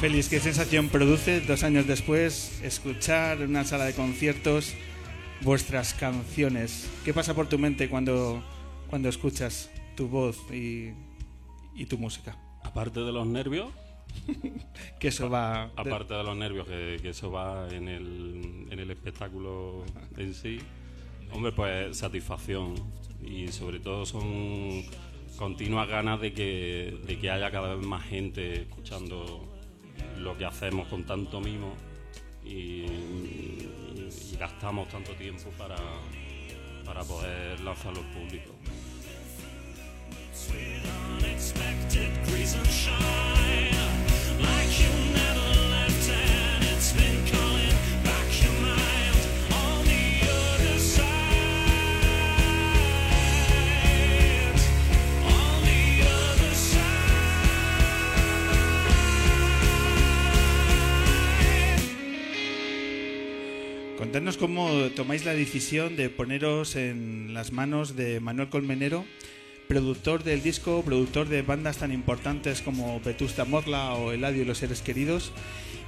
Félix, 0.00 0.28
¿qué 0.28 0.38
sensación 0.38 0.90
produce 0.90 1.40
dos 1.40 1.64
años 1.64 1.88
después 1.88 2.60
escuchar 2.62 3.42
en 3.42 3.50
una 3.50 3.64
sala 3.64 3.84
de 3.84 3.94
conciertos 3.94 4.74
vuestras 5.40 5.92
canciones? 5.92 6.88
¿Qué 7.04 7.12
pasa 7.12 7.34
por 7.34 7.48
tu 7.48 7.58
mente 7.58 7.88
cuando, 7.88 8.40
cuando 8.90 9.08
escuchas 9.08 9.72
tu 9.96 10.06
voz 10.06 10.38
y, 10.52 10.92
y 11.74 11.86
tu 11.86 11.98
música? 11.98 12.36
Aparte 12.62 13.00
de 13.00 13.10
los 13.10 13.26
nervios, 13.26 13.72
Que 15.00 15.08
eso 15.08 15.28
va... 15.28 15.64
aparte 15.76 16.14
de 16.14 16.22
los 16.22 16.36
nervios, 16.36 16.68
que, 16.68 16.98
que 17.02 17.08
eso 17.08 17.32
va 17.32 17.68
en 17.68 17.88
el, 17.88 18.68
en 18.70 18.78
el 18.78 18.90
espectáculo 18.92 19.84
en 20.16 20.32
sí, 20.32 20.58
hombre, 21.32 21.50
pues 21.50 21.96
satisfacción 21.96 22.74
y 23.20 23.48
sobre 23.48 23.80
todo 23.80 24.06
son 24.06 24.84
continuas 25.36 25.88
ganas 25.88 26.20
de 26.20 26.32
que, 26.32 27.00
de 27.04 27.18
que 27.18 27.30
haya 27.32 27.50
cada 27.50 27.74
vez 27.74 27.84
más 27.84 28.04
gente 28.04 28.62
escuchando 28.62 29.57
lo 30.18 30.36
que 30.36 30.44
hacemos 30.44 30.88
con 30.88 31.04
tanto 31.04 31.40
mimo 31.40 31.74
y, 32.44 32.86
gastamos 34.38 34.88
tanto 34.88 35.12
tiempo 35.14 35.50
para, 35.58 35.76
para 36.84 37.02
poder 37.02 37.58
lanzarlo 37.60 38.00
al 38.00 38.10
público. 38.12 38.54
Contadnos 63.98 64.36
cómo 64.36 64.70
tomáis 64.94 65.24
la 65.24 65.34
decisión 65.34 65.96
de 65.96 66.08
poneros 66.08 66.76
en 66.76 67.34
las 67.34 67.50
manos 67.50 67.96
de 67.96 68.20
Manuel 68.20 68.48
Colmenero, 68.48 69.04
productor 69.66 70.22
del 70.22 70.40
disco, 70.40 70.84
productor 70.84 71.26
de 71.28 71.42
bandas 71.42 71.78
tan 71.78 71.90
importantes 71.90 72.62
como 72.62 73.00
Vetusta 73.00 73.44
Morla 73.44 73.94
o 73.94 74.12
Eladio 74.12 74.42
y 74.42 74.44
los 74.44 74.58
Seres 74.58 74.82
Queridos, 74.82 75.32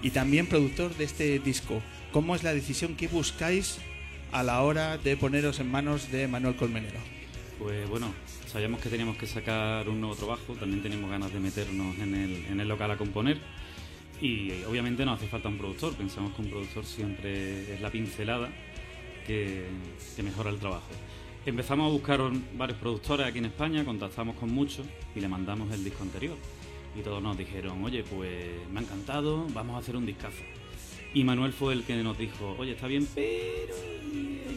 y 0.02 0.10
también 0.10 0.48
productor 0.48 0.92
de 0.96 1.04
este 1.04 1.38
disco. 1.38 1.80
¿Cómo 2.10 2.34
es 2.34 2.42
la 2.42 2.52
decisión 2.52 2.96
que 2.96 3.06
buscáis 3.06 3.78
a 4.32 4.42
la 4.42 4.60
hora 4.62 4.98
de 4.98 5.16
poneros 5.16 5.60
en 5.60 5.70
manos 5.70 6.10
de 6.10 6.26
Manuel 6.26 6.56
Colmenero? 6.56 6.98
Pues 7.60 7.88
bueno, 7.88 8.12
sabíamos 8.48 8.80
que 8.80 8.88
teníamos 8.88 9.18
que 9.18 9.28
sacar 9.28 9.88
un 9.88 10.00
nuevo 10.00 10.16
trabajo, 10.16 10.54
también 10.54 10.82
teníamos 10.82 11.12
ganas 11.12 11.32
de 11.32 11.38
meternos 11.38 11.96
en 12.00 12.16
el, 12.16 12.44
en 12.46 12.58
el 12.58 12.66
local 12.66 12.90
a 12.90 12.96
componer 12.96 13.38
y 14.20 14.50
eh, 14.50 14.66
obviamente 14.66 15.04
nos 15.04 15.18
hace 15.18 15.28
falta 15.28 15.48
un 15.48 15.58
productor, 15.58 15.94
pensamos 15.94 16.34
que 16.34 16.42
un 16.42 16.50
productor 16.50 16.84
siempre 16.84 17.74
es 17.74 17.80
la 17.80 17.90
pincelada 17.90 18.48
que, 19.26 19.64
que 20.16 20.22
mejora 20.22 20.50
el 20.50 20.58
trabajo. 20.58 20.88
Empezamos 21.46 21.86
a 21.88 21.90
buscar 21.92 22.20
varios 22.54 22.78
productores 22.78 23.26
aquí 23.26 23.38
en 23.38 23.46
España, 23.46 23.84
contactamos 23.84 24.36
con 24.36 24.50
muchos 24.52 24.86
y 25.14 25.20
le 25.20 25.28
mandamos 25.28 25.72
el 25.72 25.82
disco 25.82 26.02
anterior. 26.02 26.36
Y 26.98 27.02
todos 27.02 27.22
nos 27.22 27.38
dijeron, 27.38 27.82
oye, 27.84 28.02
pues 28.02 28.30
me 28.72 28.80
ha 28.80 28.82
encantado, 28.82 29.46
vamos 29.54 29.76
a 29.76 29.78
hacer 29.78 29.96
un 29.96 30.04
discazo. 30.04 30.42
Y 31.14 31.24
Manuel 31.24 31.52
fue 31.52 31.72
el 31.72 31.84
que 31.84 31.96
nos 32.02 32.18
dijo, 32.18 32.54
oye, 32.58 32.72
está 32.72 32.86
bien, 32.88 33.06
pero 33.14 33.74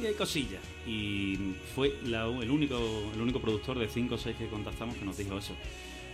hay 0.06 0.13
cosillas. 0.15 0.62
Y 0.86 1.38
fue 1.73 1.95
la- 2.06 2.26
el, 2.28 2.49
único, 2.52 2.78
el 3.13 3.21
único 3.21 3.39
productor 3.39 3.80
de 3.80 3.88
5 3.88 4.15
o 4.15 4.17
6 4.17 4.36
que 4.36 4.47
contactamos 4.47 4.95
que 4.97 5.06
nos 5.06 5.17
dijo 5.17 5.38
eso. 5.38 5.54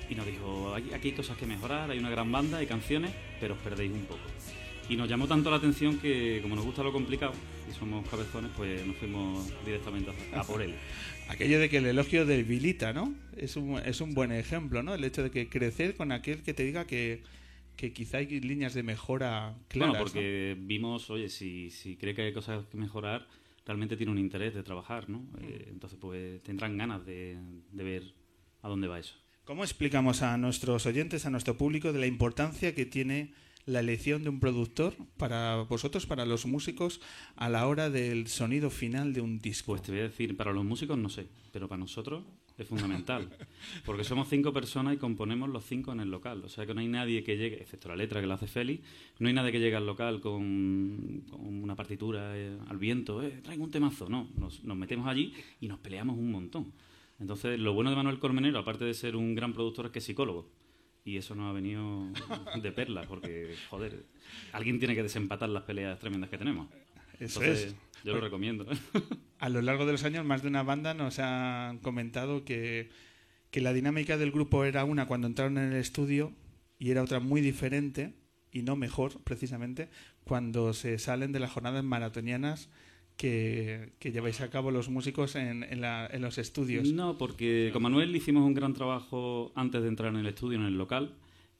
Y 0.09 0.15
nos 0.15 0.25
dijo, 0.25 0.73
"Aquí- 0.73 0.89
hay 0.93 1.11
cosas 1.11 1.37
que 1.37 1.45
mejorar, 1.45 1.91
hay 1.91 1.99
una 1.99 2.09
gran 2.09 2.31
banda, 2.31 2.57
hay 2.57 2.65
canciones, 2.67 3.11
pero 3.39 3.53
os 3.53 3.59
perdéis 3.61 3.91
un 3.91 4.05
poco. 4.05 4.21
Y 4.89 4.95
nos 4.95 5.07
llamó 5.07 5.27
tanto 5.27 5.51
la 5.51 5.57
atención 5.57 5.99
que, 5.99 6.39
como 6.41 6.55
nos 6.55 6.65
gusta 6.65 6.81
lo 6.81 6.91
complicado 6.91 7.33
y 7.69 7.73
somos 7.73 8.07
cabezones, 8.09 8.49
pues 8.57 8.83
nos 8.87 8.95
fuimos 8.95 9.47
directamente 9.63 10.11
a, 10.33 10.43
por 10.43 10.63
él. 10.63 10.73
Aquello 11.29 11.59
de 11.59 11.69
que 11.69 11.77
el 11.77 11.85
elogio 11.85 12.25
debilita, 12.25 12.91
¿no? 12.91 13.13
Es 13.37 13.55
un, 13.55 13.77
es 13.77 14.01
un 14.01 14.15
buen 14.15 14.31
ejemplo, 14.31 14.81
¿no? 14.81 14.95
El 14.95 15.03
hecho 15.03 15.21
de 15.21 15.29
que 15.29 15.47
crecer 15.47 15.95
con 15.95 16.11
aquel 16.11 16.41
que 16.41 16.55
te 16.55 16.63
diga 16.63 16.87
que, 16.87 17.21
que 17.77 17.93
quizá 17.93 18.17
hay 18.17 18.39
líneas 18.41 18.73
de 18.73 18.81
mejora 18.81 19.53
claras. 19.67 19.89
bueno, 19.91 19.93
¿no? 19.93 19.99
porque 19.99 20.57
vimos, 20.59 21.07
oye, 21.11 21.29
si, 21.29 21.69
si 21.69 21.95
cree 21.95 22.15
que 22.15 22.23
hay 22.23 22.33
cosas 22.33 22.65
que 22.65 22.77
mejorar, 22.77 23.27
realmente 23.67 23.95
tiene 23.95 24.11
un 24.11 24.17
interés 24.17 24.55
de 24.55 24.63
trabajar, 24.63 25.07
¿no? 25.07 25.23
Eh, 25.39 25.67
entonces, 25.69 25.99
pues 26.01 26.41
tendrán 26.41 26.79
ganas 26.79 27.05
de, 27.05 27.37
de 27.71 27.83
ver 27.83 28.03
a 28.63 28.67
dónde 28.69 28.87
va 28.87 28.97
eso. 28.99 29.13
¿Cómo 29.49 29.63
explicamos 29.63 30.21
a 30.21 30.37
nuestros 30.37 30.85
oyentes, 30.85 31.25
a 31.25 31.31
nuestro 31.31 31.57
público, 31.57 31.91
de 31.91 31.97
la 31.97 32.05
importancia 32.05 32.75
que 32.75 32.85
tiene 32.85 33.33
la 33.65 33.79
elección 33.79 34.21
de 34.21 34.29
un 34.29 34.39
productor 34.39 34.93
para 35.17 35.63
vosotros, 35.63 36.05
para 36.05 36.23
los 36.27 36.45
músicos, 36.45 37.01
a 37.35 37.49
la 37.49 37.65
hora 37.65 37.89
del 37.89 38.27
sonido 38.27 38.69
final 38.69 39.11
de 39.11 39.21
un 39.21 39.39
disco? 39.39 39.71
Pues 39.71 39.81
te 39.81 39.91
voy 39.91 40.01
a 40.01 40.03
decir, 40.03 40.37
para 40.37 40.53
los 40.53 40.63
músicos 40.63 40.99
no 40.99 41.09
sé, 41.09 41.25
pero 41.51 41.67
para 41.67 41.79
nosotros 41.79 42.25
es 42.59 42.67
fundamental. 42.67 43.27
Porque 43.87 44.03
somos 44.03 44.29
cinco 44.29 44.53
personas 44.53 44.93
y 44.93 44.97
componemos 44.97 45.49
los 45.49 45.65
cinco 45.65 45.93
en 45.93 46.01
el 46.01 46.11
local. 46.11 46.43
O 46.45 46.49
sea 46.49 46.67
que 46.67 46.75
no 46.75 46.81
hay 46.81 46.87
nadie 46.87 47.23
que 47.23 47.35
llegue, 47.35 47.59
excepto 47.59 47.89
la 47.89 47.95
letra 47.95 48.21
que 48.21 48.27
la 48.27 48.35
hace 48.35 48.45
Félix, 48.45 48.83
no 49.17 49.29
hay 49.29 49.33
nadie 49.33 49.51
que 49.51 49.59
llegue 49.59 49.77
al 49.77 49.87
local 49.87 50.21
con, 50.21 51.23
con 51.27 51.43
una 51.43 51.75
partitura 51.75 52.37
eh, 52.37 52.55
al 52.67 52.77
viento, 52.77 53.23
eh, 53.23 53.39
traigo 53.41 53.63
un 53.63 53.71
temazo. 53.71 54.09
No, 54.09 54.29
nos, 54.37 54.63
nos 54.63 54.77
metemos 54.77 55.07
allí 55.07 55.33
y 55.59 55.67
nos 55.67 55.79
peleamos 55.79 56.19
un 56.19 56.31
montón. 56.31 56.71
Entonces, 57.19 57.59
lo 57.59 57.73
bueno 57.73 57.89
de 57.89 57.95
Manuel 57.95 58.19
Cormenero, 58.19 58.59
aparte 58.59 58.85
de 58.85 58.93
ser 58.93 59.15
un 59.15 59.35
gran 59.35 59.53
productor, 59.53 59.87
es 59.87 59.91
que 59.91 59.99
es 59.99 60.05
psicólogo. 60.05 60.49
Y 61.03 61.17
eso 61.17 61.35
nos 61.35 61.49
ha 61.49 61.53
venido 61.53 62.07
de 62.61 62.71
perla, 62.71 63.03
porque, 63.07 63.55
joder, 63.69 64.05
alguien 64.51 64.79
tiene 64.79 64.95
que 64.95 65.03
desempatar 65.03 65.49
las 65.49 65.63
peleas 65.63 65.99
tremendas 65.99 66.29
que 66.29 66.37
tenemos. 66.37 66.69
Eso 67.19 67.41
Entonces, 67.41 67.67
es. 67.67 67.75
Yo 68.03 68.13
lo 68.13 68.21
recomiendo. 68.21 68.65
A 69.39 69.49
lo 69.49 69.61
largo 69.61 69.85
de 69.85 69.91
los 69.93 70.03
años, 70.03 70.25
más 70.25 70.41
de 70.41 70.47
una 70.47 70.63
banda 70.63 70.93
nos 70.93 71.19
ha 71.19 71.75
comentado 71.81 72.45
que, 72.45 72.89
que 73.51 73.61
la 73.61 73.73
dinámica 73.73 74.17
del 74.17 74.31
grupo 74.31 74.63
era 74.63 74.85
una 74.85 75.05
cuando 75.05 75.27
entraron 75.27 75.57
en 75.57 75.73
el 75.73 75.79
estudio 75.79 76.33
y 76.77 76.91
era 76.91 77.03
otra 77.03 77.19
muy 77.19 77.41
diferente 77.41 78.13
y 78.51 78.63
no 78.63 78.75
mejor, 78.75 79.21
precisamente, 79.23 79.89
cuando 80.23 80.73
se 80.73 80.97
salen 80.97 81.31
de 81.31 81.39
las 81.39 81.51
jornadas 81.51 81.83
maratonianas 81.83 82.69
que, 83.19 83.91
lleváis 84.01 84.39
a 84.39 84.49
cabo 84.49 84.71
los 84.71 84.87
músicos 84.87 85.35
en, 85.35 85.63
en 85.63 86.21
los 86.21 86.37
estudios. 86.37 86.89
No, 86.93 87.17
porque 87.17 87.69
con 87.73 87.83
Manuel 87.83 88.15
hicimos 88.15 88.45
un 88.45 88.53
gran 88.53 88.73
trabajo 88.73 89.51
antes 89.55 89.81
de 89.81 89.89
entrar 89.89 90.13
en 90.13 90.21
el 90.21 90.27
estudio, 90.27 90.57
en 90.57 90.65
el 90.65 90.77
local, 90.77 91.11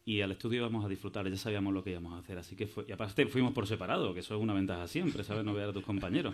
y 0.05 0.21
al 0.21 0.31
estudio 0.31 0.59
íbamos 0.59 0.85
a 0.85 0.87
disfrutar, 0.87 1.29
ya 1.29 1.35
sabíamos 1.35 1.73
lo 1.73 1.83
que 1.83 1.91
íbamos 1.91 2.13
a 2.13 2.19
hacer, 2.19 2.37
así 2.37 2.55
que 2.55 2.65
fue, 2.65 2.85
y 2.87 2.93
aparte 2.93 3.25
fuimos 3.25 3.51
por 3.51 3.67
separado, 3.67 4.13
que 4.13 4.21
eso 4.21 4.37
es 4.37 4.41
una 4.41 4.53
ventaja 4.53 4.87
siempre, 4.87 5.25
¿sabes? 5.25 5.43
No 5.43 5.53
ver 5.53 5.67
a 5.67 5.73
tus 5.73 5.83
compañeros. 5.83 6.33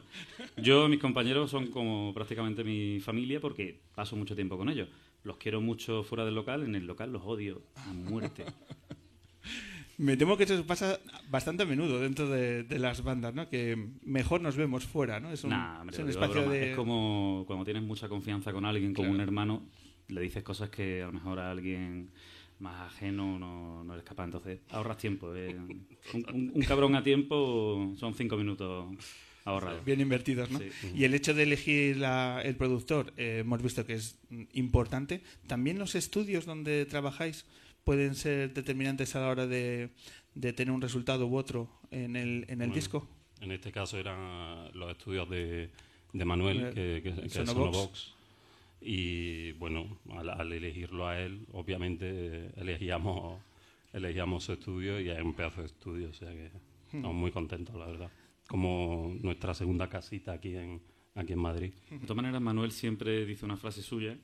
Yo, 0.57 0.87
mis 0.87 0.99
compañeros 0.99 1.49
son 1.49 1.67
como 1.67 2.13
prácticamente 2.13 2.63
mi 2.63 2.99
familia 2.99 3.41
porque 3.41 3.81
paso 3.95 4.15
mucho 4.15 4.35
tiempo 4.35 4.57
con 4.57 4.69
ellos. 4.69 4.89
Los 5.23 5.37
quiero 5.37 5.59
mucho 5.59 6.03
fuera 6.03 6.23
del 6.23 6.35
local, 6.35 6.61
en 6.63 6.75
el 6.75 6.85
local 6.85 7.11
los 7.11 7.23
odio 7.25 7.63
a 7.75 7.91
muerte. 7.93 8.45
Me 9.97 10.17
temo 10.17 10.35
que 10.35 10.43
eso 10.43 10.65
pasa 10.65 10.99
bastante 11.29 11.63
a 11.63 11.65
menudo 11.65 11.99
dentro 12.01 12.27
de, 12.29 12.63
de 12.63 12.79
las 12.79 13.01
bandas, 13.03 13.33
¿no? 13.33 13.47
Que 13.49 13.77
mejor 14.03 14.41
nos 14.41 14.55
vemos 14.57 14.85
fuera, 14.85 15.19
¿no? 15.21 15.31
Es 15.31 15.43
un, 15.45 15.51
Nah, 15.51 15.81
hombre, 15.81 15.95
es 15.95 16.03
un 16.03 16.09
espacio 16.09 16.41
broma. 16.41 16.51
de... 16.53 16.69
Es 16.71 16.75
como 16.75 17.43
cuando 17.47 17.63
tienes 17.63 17.83
mucha 17.83 18.09
confianza 18.09 18.51
con 18.51 18.65
alguien, 18.65 18.93
como 18.93 19.07
Claro. 19.07 19.15
un 19.15 19.21
hermano, 19.21 19.63
le 20.09 20.21
dices 20.21 20.43
cosas 20.43 20.69
que 20.69 21.01
a 21.01 21.05
lo 21.07 21.13
mejor 21.13 21.39
a 21.39 21.49
alguien 21.51 22.09
más 22.59 22.93
ajeno 22.93 23.39
no, 23.39 23.83
no 23.85 23.93
eres 23.93 24.05
capaz. 24.05 24.25
Entonces, 24.25 24.59
ahorras 24.69 24.97
tiempo. 24.97 25.33
eh. 25.35 25.55
Un, 25.55 26.25
un- 26.33 26.51
un 26.53 26.61
cabrón 26.63 26.95
a 26.95 27.01
tiempo 27.03 27.93
son 27.97 28.13
cinco 28.15 28.35
minutos 28.37 28.85
ahorrados. 29.45 29.83
bien 29.85 30.01
invertidos, 30.01 30.51
¿no? 30.51 30.59
Sí. 30.59 30.69
Y 30.93 31.03
el 31.05 31.13
hecho 31.13 31.33
de 31.33 31.43
elegir 31.43 31.97
la- 31.97 32.41
el 32.43 32.55
productor, 32.55 33.13
eh, 33.17 33.39
hemos 33.41 33.61
visto 33.61 33.85
que 33.85 33.93
es 33.93 34.17
importante. 34.53 35.21
También 35.47 35.79
los 35.79 35.95
estudios 35.95 36.45
donde 36.45 36.85
trabajáis 36.85 37.45
pueden 37.85 38.15
ser 38.15 38.53
determinantes 38.53 39.15
a 39.15 39.21
la 39.21 39.29
hora 39.29 39.47
de, 39.47 39.91
de 40.33 40.51
tener 40.51 40.73
un 40.73 40.81
resultado 40.81 41.25
u 41.27 41.37
otro 41.37 41.69
en 41.91 42.17
el, 42.17 42.43
en 42.49 42.61
el 42.61 42.67
Bueno, 42.67 42.73
disco. 42.75 43.07
En 43.39 43.51
este 43.51 43.71
caso 43.71 43.97
eran 43.97 44.71
los 44.73 44.91
estudios 44.91 45.29
de, 45.29 45.69
de 46.11 46.25
Manuel, 46.25 46.73
que, 46.73 47.01
que, 47.03 47.13
que 47.13 47.25
es 47.27 47.33
Sonobox. 47.33 47.55
Sonobox. 47.77 48.15
Y 48.81 49.51
bueno, 49.53 49.99
al, 50.11 50.29
al 50.29 50.51
elegirlo 50.51 51.07
a 51.07 51.19
él, 51.19 51.45
obviamente 51.53 52.05
eh, 52.09 52.51
elegíamos, 52.57 53.39
elegíamos 53.93 54.43
su 54.43 54.53
estudio 54.53 54.99
y 54.99 55.09
es 55.09 55.21
un 55.21 55.33
pedazo 55.33 55.61
de 55.61 55.67
estudio, 55.67 56.09
o 56.09 56.13
sea 56.13 56.31
que 56.31 56.51
estamos 56.85 57.15
muy 57.15 57.31
contentos, 57.31 57.75
la 57.75 57.85
verdad. 57.85 58.11
Como 58.47 59.15
nuestra 59.21 59.53
segunda 59.53 59.89
casita 59.89 60.33
aquí 60.33 60.55
en, 60.55 60.81
aquí 61.15 61.33
en 61.33 61.39
Madrid. 61.39 61.71
De 61.89 61.99
todas 61.99 62.17
maneras, 62.17 62.41
Manuel 62.41 62.71
siempre 62.71 63.25
dice 63.25 63.45
una 63.45 63.57
frase 63.57 63.81
suya 63.81 64.17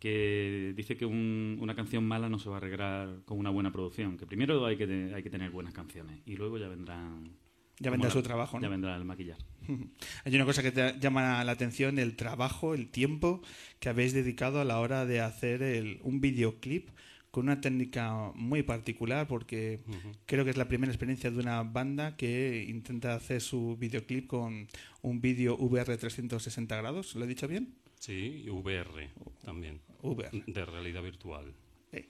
que 0.00 0.72
dice 0.76 0.96
que 0.96 1.04
un- 1.06 1.58
una 1.60 1.76
canción 1.76 2.04
mala 2.04 2.28
no 2.28 2.38
se 2.40 2.48
va 2.48 2.56
a 2.56 2.58
arreglar 2.58 3.20
con 3.26 3.38
una 3.38 3.50
buena 3.50 3.70
producción, 3.70 4.16
que 4.16 4.26
primero 4.26 4.64
hay 4.66 4.76
que, 4.76 4.86
te- 4.86 5.14
hay 5.14 5.22
que 5.22 5.30
tener 5.30 5.50
buenas 5.50 5.72
canciones 5.74 6.20
y 6.26 6.34
luego 6.36 6.58
ya 6.58 6.66
vendrán... 6.68 7.30
Ya 7.78 7.90
vendrá 7.90 8.08
la- 8.08 8.12
su 8.12 8.22
trabajo, 8.22 8.58
¿no? 8.58 8.62
Ya 8.62 8.68
vendrá 8.68 8.96
el 8.96 9.04
maquillar. 9.04 9.38
Hay 10.24 10.34
una 10.34 10.44
cosa 10.44 10.62
que 10.62 10.70
te 10.72 10.98
llama 10.98 11.42
la 11.44 11.52
atención, 11.52 11.98
el 11.98 12.14
trabajo, 12.16 12.74
el 12.74 12.88
tiempo 12.90 13.40
que 13.78 13.88
habéis 13.88 14.12
dedicado 14.12 14.60
a 14.60 14.64
la 14.64 14.80
hora 14.80 15.06
de 15.06 15.20
hacer 15.20 15.62
el- 15.62 15.98
un 16.02 16.20
videoclip 16.20 16.88
con 17.30 17.44
una 17.44 17.60
técnica 17.60 18.32
muy 18.34 18.62
particular 18.64 19.28
porque 19.28 19.80
creo 20.26 20.44
que 20.44 20.50
es 20.50 20.56
la 20.56 20.66
primera 20.68 20.90
experiencia 20.92 21.30
de 21.30 21.38
una 21.38 21.62
banda 21.62 22.16
que 22.16 22.66
intenta 22.68 23.14
hacer 23.14 23.40
su 23.40 23.76
videoclip 23.78 24.26
con 24.26 24.66
un 25.02 25.20
vídeo 25.20 25.56
VR 25.56 25.96
360 25.96 26.76
grados. 26.76 27.14
¿Lo 27.14 27.24
he 27.24 27.28
dicho 27.28 27.46
bien? 27.48 27.74
Sí, 28.00 28.42
y 28.46 28.48
VR 28.50 29.10
también. 29.44 29.80
VR. 30.02 30.30
De 30.46 30.64
realidad 30.64 31.02
virtual. 31.02 31.52
Eh, 31.92 32.08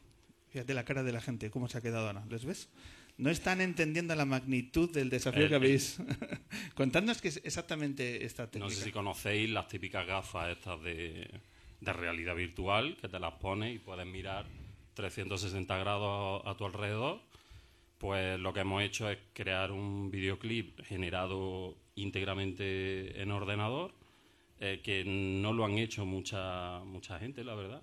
fíjate 0.48 0.72
la 0.72 0.85
cara 0.85 1.03
de 1.03 1.12
la 1.12 1.20
gente, 1.20 1.50
cómo 1.50 1.68
se 1.68 1.79
ha 1.79 1.81
quedado 1.81 2.07
ahora. 2.07 2.24
¿Les 2.31 2.44
ves? 2.44 2.70
No 3.18 3.29
están 3.29 3.61
entendiendo 3.61 4.14
la 4.14 4.24
magnitud 4.24 4.90
del 4.90 5.11
desafío 5.11 5.44
Eh, 5.44 5.48
que 5.48 5.55
eh. 5.55 5.57
habéis. 5.57 5.98
Contadnos 6.74 7.20
qué 7.20 7.29
es 7.29 7.40
exactamente 7.44 8.24
esta 8.24 8.46
técnica. 8.48 8.72
No 8.72 8.79
sé 8.79 8.85
si 8.85 8.92
conocéis 8.92 9.50
las 9.50 9.66
típicas 9.68 10.07
gafas 10.07 10.57
estas 10.57 10.81
de, 10.83 11.29
de 11.81 11.92
realidad 11.92 12.37
virtual, 12.37 12.96
que 13.00 13.09
te 13.09 13.18
las 13.18 13.35
pones 13.35 13.74
y 13.74 13.79
puedes 13.81 14.07
mirar 14.07 14.46
360 14.94 15.76
grados 15.76 16.42
a 16.46 16.55
tu 16.57 16.64
alrededor. 16.66 17.20
Pues 17.98 18.38
lo 18.38 18.53
que 18.55 18.61
hemos 18.61 18.83
hecho 18.83 19.11
es 19.11 19.18
crear 19.35 19.72
un 19.72 20.11
videoclip 20.11 20.81
generado 20.85 21.77
íntegramente 21.96 23.21
en 23.21 23.31
ordenador, 23.33 23.92
eh, 24.61 24.81
que 24.83 25.04
no 25.04 25.52
lo 25.52 25.65
han 25.65 25.79
hecho 25.79 26.04
mucha, 26.06 26.81
mucha 26.85 27.19
gente, 27.19 27.42
la 27.44 27.54
verdad. 27.54 27.83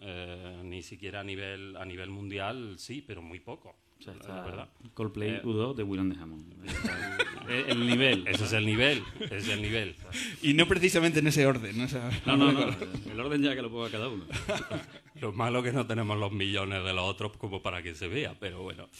Eh, 0.00 0.60
ni 0.64 0.82
siquiera 0.82 1.20
a 1.20 1.24
nivel, 1.24 1.76
a 1.76 1.84
nivel 1.84 2.10
mundial, 2.10 2.74
sí, 2.78 3.02
pero 3.06 3.22
muy 3.22 3.40
poco. 3.40 3.76
O 3.98 4.02
sea, 4.02 4.14
la 4.28 4.42
verdad. 4.42 4.68
Coldplay 4.92 5.30
Eh, 5.36 5.42
U2 5.42 5.74
de 5.74 5.82
Willem 5.82 6.10
de 6.10 6.20
Hammond. 6.20 6.52
el, 7.48 7.70
el 7.70 7.86
nivel. 7.86 8.24
Ese 8.28 8.44
es 8.44 8.52
el 8.52 8.66
nivel, 8.66 9.02
ese 9.20 9.36
es 9.38 9.48
el 9.48 9.62
nivel. 9.62 9.96
Y 10.42 10.52
no 10.52 10.66
precisamente 10.68 11.20
en 11.20 11.28
ese 11.28 11.46
orden. 11.46 11.78
¿no? 11.78 11.84
O 11.84 11.88
sea, 11.88 12.10
No, 12.26 12.36
no, 12.36 12.52
no. 12.52 12.76
El 13.10 13.18
orden 13.18 13.42
ya 13.42 13.54
que 13.54 13.62
lo 13.62 13.70
ponga 13.70 13.90
cada 13.90 14.08
uno. 14.08 14.24
Lo 15.22 15.32
malo 15.32 15.62
que 15.62 15.72
no 15.72 15.86
tenemos 15.86 16.18
los 16.18 16.30
millones 16.30 16.84
de 16.84 16.92
los 16.92 17.04
otros 17.06 17.38
como 17.38 17.62
para 17.62 17.82
que 17.82 17.94
se 17.94 18.06
vea, 18.06 18.36
pero 18.38 18.60
bueno. 18.62 18.90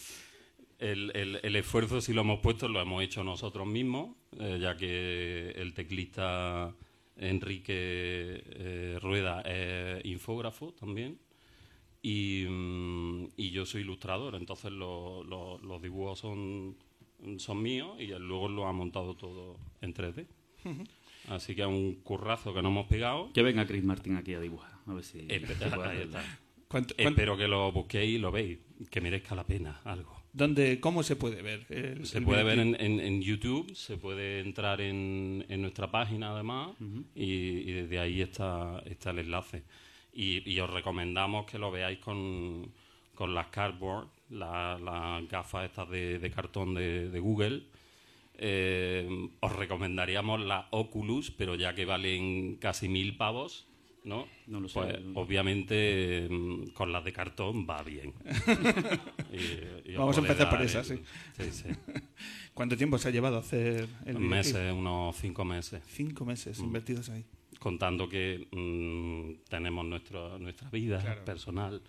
El, 0.79 1.11
el- 1.15 1.39
el 1.43 1.55
esfuerzo 1.55 2.01
si 2.01 2.11
lo 2.11 2.21
hemos 2.21 2.39
puesto 2.39 2.67
lo 2.67 2.81
hemos 2.81 3.03
hecho 3.03 3.23
nosotros 3.23 3.67
mismos, 3.67 4.15
eh, 4.39 4.57
ya 4.59 4.75
que 4.77 5.51
el 5.55 5.75
teclista 5.75 6.73
Enrique 7.19 7.73
eh, 8.45 8.99
Rueda 9.01 9.41
es 9.41 10.05
infógrafo 10.05 10.73
también 10.73 11.17
y, 12.01 12.45
mm, 12.47 13.25
y 13.37 13.51
yo 13.51 13.65
soy 13.65 13.81
ilustrador, 13.81 14.35
entonces 14.35 14.71
lo- 14.71 15.23
lo- 15.23 15.57
los 15.59 15.81
dibujos 15.81 16.19
son, 16.19 16.75
son 17.37 17.61
míos 17.61 17.99
y 17.99 18.07
luego 18.07 18.47
lo 18.49 18.67
ha 18.67 18.71
montado 18.73 19.15
todo 19.15 19.57
en 19.81 19.93
3D. 19.93 20.27
Así 21.29 21.55
que 21.55 21.61
es 21.61 21.67
un 21.67 21.95
currazo 22.03 22.53
que 22.53 22.61
no 22.61 22.69
hemos 22.69 22.87
pegado. 22.87 23.31
Que 23.33 23.41
venga 23.41 23.65
Chris 23.67 23.83
Martin 23.83 24.15
aquí 24.15 24.33
a 24.33 24.39
dibujar. 24.39 24.71
A 24.85 24.93
ver 24.93 25.03
si 25.03 25.19
Espe- 25.19 25.57
se 25.57 25.69
puede 25.69 25.89
ahí 25.89 25.97
hacer. 25.97 26.01
está. 26.07 26.39
¿Cuánto- 26.69 26.93
cuánto- 26.95 27.09
Espero 27.21 27.37
que 27.37 27.47
lo 27.47 27.71
busquéis 27.71 28.15
y 28.15 28.17
lo 28.17 28.31
veis, 28.31 28.59
que 28.89 29.01
merezca 29.01 29.35
la 29.35 29.45
pena 29.45 29.81
algo. 29.83 30.15
¿Dónde, 30.37 30.79
¿Cómo 30.79 31.01
se 31.03 31.15
puede 31.15 31.41
ver? 31.41 31.65
el- 31.69 32.05
Se 32.05 32.19
el 32.19 32.23
puede 32.23 32.43
ver 32.43 32.59
en, 32.59 32.75
en- 32.79 32.99
en 32.99 33.21
YouTube, 33.21 33.73
se 33.75 33.97
puede 33.97 34.39
entrar 34.41 34.81
en, 34.81 35.43
en 35.49 35.61
nuestra 35.61 35.89
página 35.89 36.31
además 36.31 36.75
y, 37.15 37.23
y 37.25 37.71
desde 37.71 37.99
ahí 37.99 38.21
está, 38.21 38.81
está 38.85 39.09
el 39.11 39.19
enlace. 39.19 39.63
Y, 40.13 40.47
y 40.49 40.59
os 40.59 40.69
recomendamos 40.69 41.45
que 41.47 41.57
lo 41.57 41.71
veáis 41.71 41.99
con, 41.99 42.71
con 43.15 43.33
las 43.33 43.47
cardboard, 43.47 44.07
la- 44.29 44.77
las 44.79 45.27
gafas 45.27 45.65
estas 45.65 45.89
de, 45.89 46.19
de 46.19 46.31
cartón 46.31 46.75
de, 46.75 47.09
de 47.09 47.19
Google. 47.19 47.63
Eh, 48.39 49.09
os 49.39 49.51
recomendaríamos 49.55 50.39
la 50.41 50.67
Oculus, 50.71 51.31
pero 51.31 51.55
ya 51.55 51.73
que 51.73 51.85
valen 51.85 52.57
casi 52.57 52.87
mil 52.87 53.17
pavos, 53.17 53.66
¿no? 54.07 54.25
No 54.47 54.59
lo 54.59 54.67
sé. 54.69 54.73
Pues 54.79 54.95
obviamente 55.15 56.27
mm, 56.29 56.67
con 56.73 56.91
las 56.91 57.03
de 57.03 57.13
cartón 57.13 57.67
va 57.69 57.83
bien. 57.83 58.13
Y- 59.31 59.89
y 59.91 59.93
os 59.93 59.97
Vamos 59.99 60.17
a 60.17 60.21
empezar 60.21 60.49
por 60.49 60.61
esas, 60.61 60.89
el- 60.89 60.99
sí. 60.99 61.03
sí, 61.37 61.51
sí. 61.51 61.69
¿Cuánto 62.53 62.77
tiempo 62.77 62.97
se 62.97 63.09
ha 63.09 63.11
llevado 63.11 63.37
a 63.37 63.39
hacer 63.41 63.87
el 64.05 64.19
meses, 64.19 64.73
unos 64.73 65.15
cinco 65.17 65.43
meses. 65.45 65.83
Cinco 65.87 66.25
meses 66.25 66.57
invertidos 66.59 67.09
ahí. 67.09 67.25
Contando 67.59 68.07
que 68.07 68.47
mm, 68.51 69.47
tenemos 69.49 69.85
nuestro, 69.85 70.39
nuestra 70.39 70.69
vida 70.69 70.99
Claro. 71.01 71.25
personal, 71.25 71.81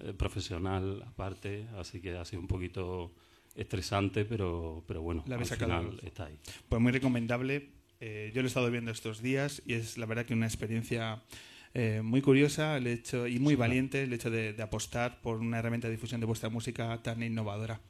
eh, 0.00 0.12
profesional 0.12 1.02
aparte, 1.06 1.66
así 1.78 2.00
que 2.00 2.16
ha 2.16 2.24
sido 2.24 2.40
un 2.40 2.48
poquito 2.48 3.12
estresante, 3.54 4.24
pero, 4.24 4.84
pero 4.86 5.02
bueno, 5.02 5.24
La 5.26 5.36
al 5.36 5.44
final 5.46 6.00
está 6.02 6.26
ahí. 6.26 6.38
Pues 6.68 6.80
muy 6.80 6.92
recomendable. 6.92 7.70
Eh, 8.00 8.30
yo 8.34 8.42
lo 8.42 8.46
he 8.46 8.48
estado 8.48 8.70
viendo 8.70 8.90
estos 8.90 9.22
días 9.22 9.62
y 9.66 9.72
es 9.72 9.96
la 9.96 10.04
verdad 10.04 10.26
que 10.26 10.34
una 10.34 10.44
experiencia 10.46 11.22
eh, 11.78 12.00
muy 12.02 12.22
curiosa 12.22 12.78
el 12.78 12.86
hecho 12.86 13.26
y 13.26 13.38
muy 13.38 13.54
valiente 13.54 14.02
el 14.04 14.12
hecho 14.14 14.30
de, 14.30 14.54
de 14.54 14.62
apostar 14.62 15.20
por 15.20 15.36
una 15.40 15.58
herramienta 15.58 15.88
de 15.88 15.92
difusión 15.94 16.20
de 16.20 16.26
vuestra 16.26 16.48
música 16.48 16.96
tan 17.02 17.22
innovadora. 17.22 17.80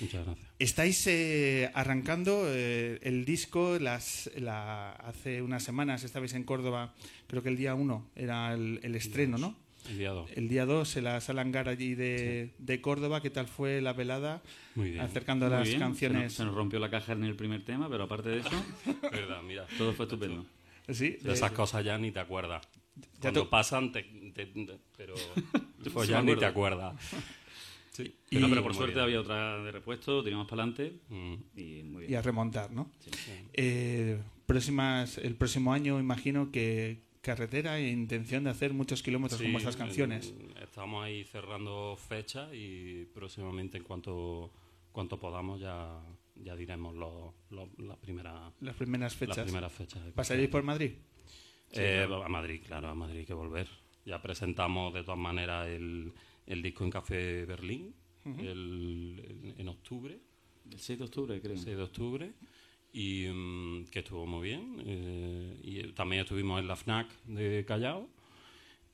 Muchas 0.00 0.24
gracias. 0.26 0.48
Estáis 0.58 1.06
eh, 1.06 1.70
arrancando 1.72 2.42
eh, 2.48 2.98
el 3.02 3.24
disco 3.24 3.78
las, 3.78 4.28
la- 4.36 4.90
hace 4.92 5.42
unas 5.42 5.62
semanas, 5.62 6.02
estabais 6.02 6.34
en 6.34 6.42
Córdoba, 6.42 6.92
creo 7.28 7.42
que 7.44 7.50
el 7.50 7.56
día 7.56 7.74
1 7.76 8.10
era 8.16 8.52
el, 8.52 8.80
el 8.82 8.96
estreno, 8.96 9.38
¿no? 9.38 9.54
El 9.88 9.98
día 9.98 10.10
dos. 10.10 10.28
El 10.34 10.48
día 10.48 10.66
2 10.66 10.96
en 10.96 11.04
la 11.04 11.20
sala 11.20 11.42
hangar 11.42 11.68
allí 11.68 11.94
de, 11.94 12.50
de 12.58 12.80
Córdoba, 12.80 13.22
¿qué 13.22 13.30
tal 13.30 13.46
fue 13.46 13.80
la 13.80 13.92
velada? 13.92 14.42
Muy 14.74 14.90
bien. 14.90 15.00
Acercando 15.04 15.46
Muy 15.46 15.54
las 15.54 15.68
bien, 15.68 15.78
canciones. 15.78 16.18
Se 16.18 16.24
nos, 16.24 16.32
se 16.38 16.44
nos 16.46 16.54
rompió 16.56 16.80
la 16.80 16.90
caja 16.90 17.12
en 17.12 17.22
el 17.22 17.36
primer 17.36 17.64
tema, 17.64 17.88
pero 17.88 18.02
aparte 18.02 18.30
de 18.30 18.38
eso, 18.40 18.50
Verdad, 19.12 19.42
mira. 19.42 19.64
todo 19.78 19.92
fue 19.92 20.06
estupendo. 20.06 20.44
Sí, 20.88 21.10
De 21.22 21.30
eh, 21.30 21.34
esas 21.34 21.52
cosas 21.52 21.84
ya 21.84 21.96
ni 21.98 22.10
te 22.10 22.18
acuerdas. 22.18 22.66
Ya 23.16 23.20
Cuando 23.22 23.44
te- 23.44 23.48
pasan, 23.50 23.92
te, 23.92 24.02
te- 24.02 24.78
pero 24.96 25.14
pues 25.94 26.08
ya 26.08 26.22
ni 26.22 26.36
te 26.36 26.44
acuerdas. 26.46 26.94
Sí, 27.92 28.14
Y, 28.30 28.36
no, 28.36 28.48
pero 28.50 28.62
por 28.62 28.74
suerte 28.74 28.94
bien. 28.96 29.04
había 29.04 29.20
otra 29.20 29.62
de 29.62 29.72
repuesto, 29.72 30.22
teníamos 30.22 30.46
para 30.46 30.62
adelante 30.64 31.00
Mm. 31.08 31.34
y 31.56 31.82
muy 31.82 32.04
y 32.04 32.06
bien. 32.08 32.18
a 32.18 32.22
remontar, 32.22 32.70
¿no? 32.70 32.90
Sí. 33.00 33.10
Eh, 33.54 34.20
próximas, 34.44 35.16
el 35.18 35.34
próximo 35.34 35.72
año 35.72 35.98
imagino 35.98 36.50
que 36.52 37.00
carretera 37.22 37.78
e 37.78 37.88
intención 37.88 38.44
de 38.44 38.50
hacer 38.50 38.72
muchos 38.74 39.02
kilómetros 39.02 39.40
con 39.40 39.50
vuestras 39.50 39.76
canciones. 39.76 40.28
en- 40.38 40.62
estamos 40.62 41.02
ahí 41.04 41.24
cerrando 41.24 41.96
fechas 41.96 42.50
y 42.52 43.06
próximamente 43.14 43.78
en 43.78 43.84
cuanto, 43.84 44.52
cuanto 44.92 45.18
podamos 45.18 45.58
ya, 45.58 45.98
ya 46.36 46.54
diremos 46.54 46.94
lo- 46.94 47.34
lo- 47.50 47.70
las 47.78 47.96
primeras 47.96 48.52
Las 48.60 48.76
primeras 48.76 49.12
las 49.12 49.18
fechas. 49.18 49.44
primeras 49.44 49.72
fechas. 49.72 50.02
¿Pasaréis 50.14 50.50
por 50.50 50.60
concierto. 50.62 50.98
Madrid? 51.70 51.82
Eh, 51.84 52.24
A 52.24 52.28
Madrid, 52.28 52.60
claro, 52.66 52.88
a 52.88 52.94
Madrid 52.94 53.18
hay 53.20 53.26
que 53.26 53.34
volver. 53.34 53.68
Ya 54.04 54.20
presentamos 54.22 54.94
de 54.94 55.02
todas 55.02 55.18
maneras 55.18 55.66
el, 55.68 56.12
el 56.46 56.62
disco 56.62 56.84
en 56.84 56.90
Café 56.90 57.44
Berlín 57.44 57.94
el- 58.24 59.22
el- 59.24 59.54
en 59.58 59.68
octubre. 59.68 60.18
El 60.70 60.78
6 60.80 60.98
de 60.98 61.04
octubre, 61.04 61.40
creo. 61.40 61.56
6 61.56 61.76
de 61.76 61.82
octubre 61.82 62.32
y 62.92 63.26
mm, 63.28 63.84
que 63.86 63.98
estuvo 64.00 64.26
muy 64.26 64.48
bien 64.48 64.82
eh, 64.84 65.60
y 65.62 65.78
eh, 65.80 65.92
también 65.94 66.22
estuvimos 66.22 66.58
en 66.60 66.66
la 66.68 66.74
FNAC 66.76 67.08
de 67.26 67.64
Callao 67.66 68.08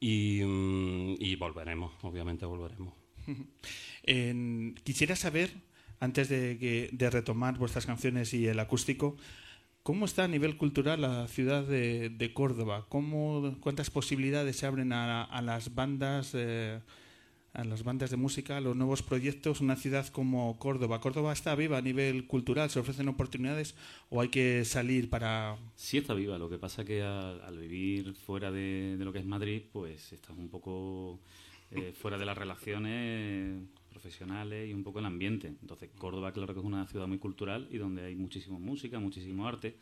y, 0.00 0.42
mm, 0.44 1.14
y 1.18 1.36
volveremos 1.36 1.92
obviamente 2.02 2.44
volveremos 2.44 2.92
En- 4.02 4.74
quisiera 4.84 5.14
saber, 5.16 5.50
antes 6.00 6.28
de, 6.28 6.58
que- 6.58 6.88
de 6.92 7.10
retomar 7.10 7.56
vuestras 7.58 7.86
canciones 7.86 8.34
y 8.34 8.46
el 8.46 8.58
acústico, 8.58 9.16
¿cómo 9.82 10.04
está 10.04 10.24
a 10.24 10.28
nivel 10.28 10.56
cultural 10.56 11.00
la 11.00 11.28
ciudad 11.28 11.64
de, 11.64 12.10
de 12.10 12.32
Córdoba? 12.32 12.86
¿Cómo, 12.88 13.56
¿Cuántas 13.60 13.90
posibilidades 13.90 14.56
se 14.56 14.66
abren 14.66 14.92
a, 14.92 15.24
a 15.24 15.42
las 15.42 15.74
bandas? 15.74 16.32
eh, 16.34 16.80
a 17.54 17.64
las 17.64 17.84
bandas 17.84 18.10
de 18.10 18.16
música, 18.16 18.56
a 18.56 18.60
los 18.60 18.76
nuevos 18.76 19.02
proyectos, 19.02 19.60
una 19.60 19.76
ciudad 19.76 20.06
como 20.08 20.58
Córdoba. 20.58 21.00
¿Córdoba 21.00 21.32
está 21.32 21.54
viva 21.54 21.78
a 21.78 21.82
nivel 21.82 22.26
cultural? 22.26 22.70
¿Se 22.70 22.80
ofrecen 22.80 23.08
oportunidades 23.08 23.74
o 24.08 24.20
hay 24.20 24.28
que 24.28 24.64
salir 24.64 25.10
para...? 25.10 25.58
Sí 25.76 25.98
está 25.98 26.14
viva, 26.14 26.38
lo 26.38 26.48
que 26.48 26.58
pasa 26.58 26.84
que 26.84 27.02
al, 27.02 27.58
vivir 27.58 28.14
fuera 28.14 28.50
de, 28.50 28.96
de 28.96 29.04
lo 29.04 29.12
que 29.12 29.18
es 29.18 29.26
Madrid, 29.26 29.62
pues 29.70 30.12
estás 30.14 30.36
un 30.36 30.48
poco 30.48 31.20
eh, 31.70 31.92
fuera 31.94 32.16
de 32.16 32.24
las 32.24 32.38
relaciones 32.38 33.64
profesionales 33.92 34.68
y 34.68 34.74
un 34.74 34.82
poco 34.82 34.98
el 34.98 35.04
ambiente. 35.04 35.48
Entonces 35.48 35.90
Córdoba 35.98 36.32
claro 36.32 36.52
que 36.54 36.60
es 36.60 36.66
una 36.66 36.86
ciudad 36.86 37.06
muy 37.06 37.18
cultural 37.18 37.68
y 37.70 37.78
donde 37.78 38.04
hay 38.04 38.16
muchísima 38.16 38.58
música, 38.58 38.98
muchísimo 38.98 39.46
arte. 39.46 39.76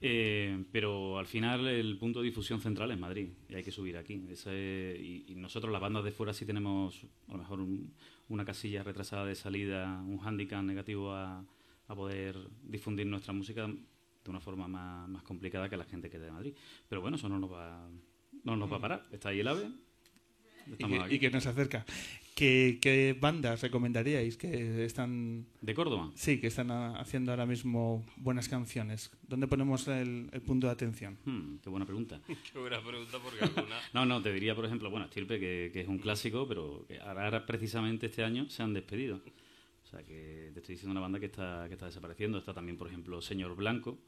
Eh, 0.00 0.64
pero 0.70 1.18
al 1.18 1.26
final 1.26 1.66
el 1.66 1.98
punto 1.98 2.20
de 2.20 2.26
difusión 2.26 2.60
central 2.60 2.90
es 2.92 2.98
Madrid 2.98 3.28
y 3.48 3.54
hay 3.54 3.64
que 3.64 3.72
subir 3.72 3.96
aquí. 3.96 4.22
Ese- 4.30 4.96
y, 5.00 5.24
y 5.32 5.34
nosotros 5.34 5.72
las 5.72 5.80
bandas 5.80 6.04
de 6.04 6.12
fuera 6.12 6.32
sí 6.32 6.46
tenemos 6.46 7.04
a 7.28 7.32
lo 7.32 7.38
mejor 7.38 7.60
un- 7.60 7.92
una 8.28 8.44
casilla 8.44 8.82
retrasada 8.84 9.24
de 9.26 9.34
salida, 9.34 10.00
un 10.06 10.18
hándicap 10.18 10.62
negativo 10.62 11.12
a, 11.12 11.44
a 11.88 11.94
poder 11.96 12.36
difundir 12.62 13.06
nuestra 13.06 13.32
música 13.32 13.66
de 13.66 14.30
una 14.30 14.40
forma 14.40 14.68
más, 14.68 15.08
más 15.08 15.22
complicada 15.24 15.68
que 15.68 15.76
la 15.76 15.84
gente 15.84 16.10
que 16.10 16.18
es 16.18 16.22
de 16.22 16.30
Madrid. 16.30 16.52
Pero 16.88 17.00
bueno, 17.00 17.16
eso 17.16 17.28
no 17.28 17.38
nos 17.40 17.50
va, 17.50 17.88
no 18.44 18.54
nos 18.56 18.70
va 18.70 18.76
a 18.76 18.80
parar. 18.80 19.06
Está 19.10 19.30
ahí 19.30 19.40
el 19.40 19.48
AVE. 19.48 19.68
que, 20.76 20.84
y 21.14 21.18
que 21.18 21.30
nos 21.30 21.46
acerca. 21.46 21.84
¿Qué, 22.38 22.78
qué 22.80 23.16
bandas 23.18 23.62
recomendaríais 23.62 24.36
que 24.36 24.84
están 24.84 25.46
¿De 25.60 25.74
Córdoba? 25.74 26.12
Sí, 26.14 26.40
que 26.40 26.46
están 26.46 26.70
haciendo 26.70 27.32
ahora 27.32 27.46
mismo 27.46 28.04
buenas 28.16 28.48
canciones. 28.48 29.10
¿Dónde 29.26 29.48
ponemos 29.48 29.88
el, 29.88 30.28
el 30.32 30.40
punto 30.42 30.68
de 30.68 30.72
atención? 30.72 31.18
Hmm, 31.24 31.56
qué 31.56 31.68
buena 31.68 31.84
pregunta. 31.84 32.20
Qué 32.52 32.58
buena 32.58 32.80
pregunta 32.80 33.18
porque 33.22 33.42
alguna... 33.42 33.76
No, 33.92 34.06
no, 34.06 34.22
te 34.22 34.32
diría, 34.32 34.54
por 34.54 34.64
ejemplo, 34.64 34.88
bueno, 34.88 35.06
Estirpe, 35.06 35.40
que, 35.40 35.70
que 35.72 35.80
es 35.80 35.88
un 35.88 35.98
clásico, 35.98 36.46
pero 36.46 36.84
que 36.86 37.00
ahora, 37.00 37.24
ahora 37.24 37.44
precisamente 37.44 38.06
este 38.06 38.22
año 38.22 38.48
se 38.48 38.62
han 38.62 38.72
despedido. 38.72 39.20
O 39.84 39.90
sea, 39.90 40.04
que 40.04 40.50
te 40.54 40.60
estoy 40.60 40.74
diciendo 40.76 40.92
una 40.92 41.00
banda 41.00 41.18
que 41.18 41.26
está, 41.26 41.64
que 41.66 41.74
está 41.74 41.86
desapareciendo. 41.86 42.38
Está 42.38 42.54
también, 42.54 42.76
por 42.76 42.86
ejemplo, 42.86 43.20
Señor 43.20 43.56
Blanco, 43.56 43.98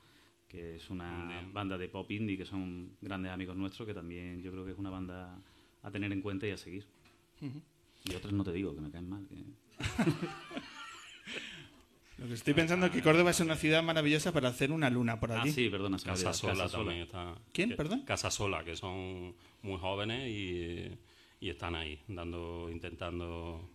que 0.47 0.76
es 0.76 0.89
una 0.89 1.26
Bien. 1.26 1.53
banda 1.53 1.76
de 1.76 1.89
pop 1.89 2.09
indie, 2.12 2.37
que 2.37 2.45
son 2.45 2.93
grandes 3.01 3.33
amigos 3.33 3.57
nuestros, 3.57 3.89
que 3.89 3.95
también 3.95 4.41
yo 4.41 4.53
creo 4.53 4.64
que 4.64 4.70
es 4.72 4.78
una 4.78 4.91
banda 4.91 5.43
a 5.83 5.91
tener 5.91 6.12
en 6.12 6.22
cuenta 6.22 6.47
y 6.47 6.51
a 6.53 6.57
seguir. 6.57 6.87
Y 8.05 8.14
otras 8.14 8.32
no 8.32 8.44
te 8.44 8.53
digo, 8.53 8.74
que 8.74 8.80
me 8.80 8.90
caen 8.90 9.09
mal. 9.09 9.26
que- 9.28 9.44
Lo 12.18 12.26
que 12.26 12.34
estoy 12.34 12.53
pensando 12.53 12.86
es 12.86 12.92
que 12.92 13.01
Córdoba 13.03 13.30
es 13.30 13.40
una 13.40 13.57
ciudad 13.57 13.82
maravillosa 13.82 14.30
para 14.32 14.48
hacer 14.51 14.72
una 14.72 14.90
luna 14.90 15.18
por 15.18 15.32
Ah, 15.32 15.40
allí. 15.42 15.53
sí, 15.53 15.70
perdona. 15.70 15.98
se 15.98 16.07
me 16.07 16.12
Casa 16.12 16.34
Sola 16.34 16.53
Casasola. 16.55 16.84
también 16.84 17.03
está. 17.07 17.34
¿Quién, 17.53 17.70
que- 17.70 17.76
perdón? 17.76 18.03
Casa 18.03 18.30
Sola, 18.30 18.62
que 18.62 18.76
son 18.76 19.34
muy 19.62 19.78
jóvenes 19.78 20.28
y, 20.28 20.98
y 21.40 21.48
están 21.48 21.74
ahí, 21.74 21.98
dando, 22.09 22.68
intentando 22.70 23.66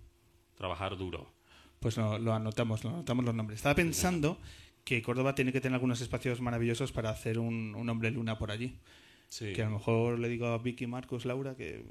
trabajar 0.55 0.95
duro. 0.95 1.33
Pues 1.79 1.97
lo, 1.97 2.19
lo 2.19 2.33
anotamos, 2.33 2.83
lo 2.83 2.91
anotamos 2.91 3.25
los 3.25 3.33
nombres. 3.33 3.57
Estaba 3.57 3.73
pensando 3.75 4.39
que 4.83 5.01
Córdoba 5.01 5.33
tiene 5.33 5.51
que 5.51 5.59
tener 5.59 5.73
algunos 5.75 5.99
espacios 6.01 6.39
maravillosos 6.39 6.91
para 6.91 7.09
hacer 7.09 7.39
un, 7.39 7.73
un 7.73 7.89
hombre 7.89 8.11
luna 8.11 8.37
por 8.37 8.51
allí. 8.51 8.77
Sí. 9.27 9.53
Que 9.53 9.63
a 9.63 9.65
lo 9.65 9.71
mejor 9.71 10.19
le 10.19 10.29
digo 10.29 10.45
a 10.47 10.59
Vicky, 10.59 10.85
Marcos, 10.85 11.25
Laura 11.25 11.55
que 11.55 11.83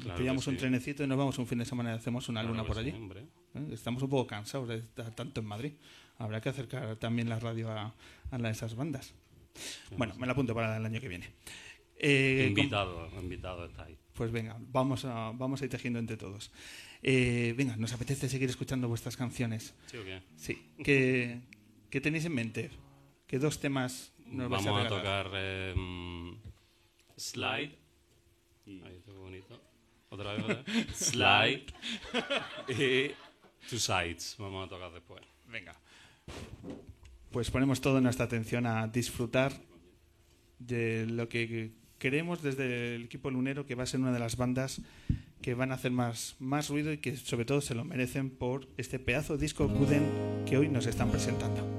Claro 0.00 0.18
pillamos 0.18 0.44
que 0.44 0.50
un 0.50 0.56
sí. 0.56 0.60
trenecito 0.60 1.04
y 1.04 1.06
nos 1.06 1.18
vamos 1.18 1.38
un 1.38 1.46
fin 1.46 1.58
de 1.58 1.64
semana 1.64 1.92
y 1.92 1.96
hacemos 1.96 2.28
una 2.28 2.40
Claro 2.40 2.54
luna 2.54 2.62
que 2.64 2.66
por 2.74 2.82
sí, 2.82 2.88
allí. 2.90 2.96
hombre. 2.98 3.20
¿Eh? 3.54 3.68
Estamos 3.72 4.02
un 4.02 4.10
poco 4.10 4.26
cansados 4.26 4.68
de 4.68 4.76
estar 4.76 5.14
tanto 5.14 5.40
en 5.40 5.46
Madrid. 5.46 5.72
Habrá 6.18 6.40
que 6.40 6.48
acercar 6.48 6.96
también 6.96 7.28
la 7.28 7.38
radio 7.38 7.70
a, 7.70 7.94
a 8.30 8.38
la 8.38 8.48
de 8.48 8.52
esas 8.52 8.74
bandas. 8.74 9.14
Bueno, 9.96 10.14
me 10.18 10.26
la 10.26 10.32
apunto 10.32 10.54
para 10.54 10.76
el 10.76 10.84
año 10.84 11.00
que 11.00 11.08
viene. 11.08 11.30
Eh, 11.98 12.46
Invitado, 12.48 13.08
invitado 13.20 13.64
está 13.66 13.84
ahí. 13.84 13.96
Pues 14.12 14.30
venga, 14.30 14.56
vamos 14.60 15.04
a, 15.06 15.32
vamos 15.34 15.60
a 15.60 15.64
ir 15.64 15.70
tejiendo 15.70 15.98
entre 15.98 16.16
todos. 16.16 16.50
Eh, 17.02 17.54
venga, 17.56 17.76
nos 17.76 17.92
apetece 17.92 18.28
seguir 18.28 18.48
escuchando 18.50 18.88
vuestras 18.88 19.16
canciones. 19.16 19.74
¿Sí 19.86 19.96
o 19.96 20.04
qué? 20.04 20.22
Sí. 20.36 20.62
¿Qué, 20.84 21.40
qué 21.90 22.00
tenéis 22.00 22.24
en 22.26 22.34
mente? 22.34 22.70
¿Qué 23.26 23.38
dos 23.38 23.60
temas 23.60 24.12
nos 24.26 24.48
vais 24.50 24.64
Vamos 24.64 24.80
a, 24.80 24.84
regalar? 24.84 25.24
tocar 25.24 25.30
eh, 25.34 25.74
mm, 25.76 26.32
Slide. 27.16 27.78
Ahí 28.66 28.96
está 28.96 29.12
bonito. 29.12 29.60
Otra 30.08 30.34
vez, 30.34 30.44
otra 30.44 30.62
vez. 30.62 30.86
Slide. 30.96 31.66
y 32.68 33.10
Two 33.68 33.78
Sides. 33.78 34.36
Vamos 34.38 34.66
a 34.66 34.68
tocar 34.68 34.92
después. 34.92 35.22
Venga. 35.46 35.74
Pues 37.30 37.50
ponemos 37.50 37.80
toda 37.80 38.00
nuestra 38.00 38.24
atención 38.24 38.66
a 38.66 38.86
disfrutar 38.86 39.52
de 40.58 41.06
lo 41.06 41.28
que 41.28 41.72
queremos 41.98 42.42
desde 42.42 42.94
el 42.94 43.04
equipo 43.04 43.30
lunero, 43.30 43.66
que 43.66 43.74
va 43.74 43.82
a 43.82 43.86
ser 43.86 44.00
una 44.00 44.12
de 44.12 44.18
las 44.18 44.36
bandas 44.36 44.80
que 45.42 45.54
van 45.54 45.70
a 45.70 45.74
hacer 45.74 45.90
más, 45.90 46.36
más 46.38 46.68
ruido 46.68 46.92
y 46.92 46.98
que 46.98 47.16
sobre 47.16 47.44
todo 47.44 47.60
se 47.60 47.74
lo 47.74 47.84
merecen 47.84 48.30
por 48.30 48.68
este 48.76 48.98
pedazo 48.98 49.36
de 49.36 49.42
disco 49.42 49.68
Guden 49.68 50.44
que 50.46 50.56
hoy 50.56 50.68
nos 50.68 50.86
están 50.86 51.10
presentando. 51.10 51.75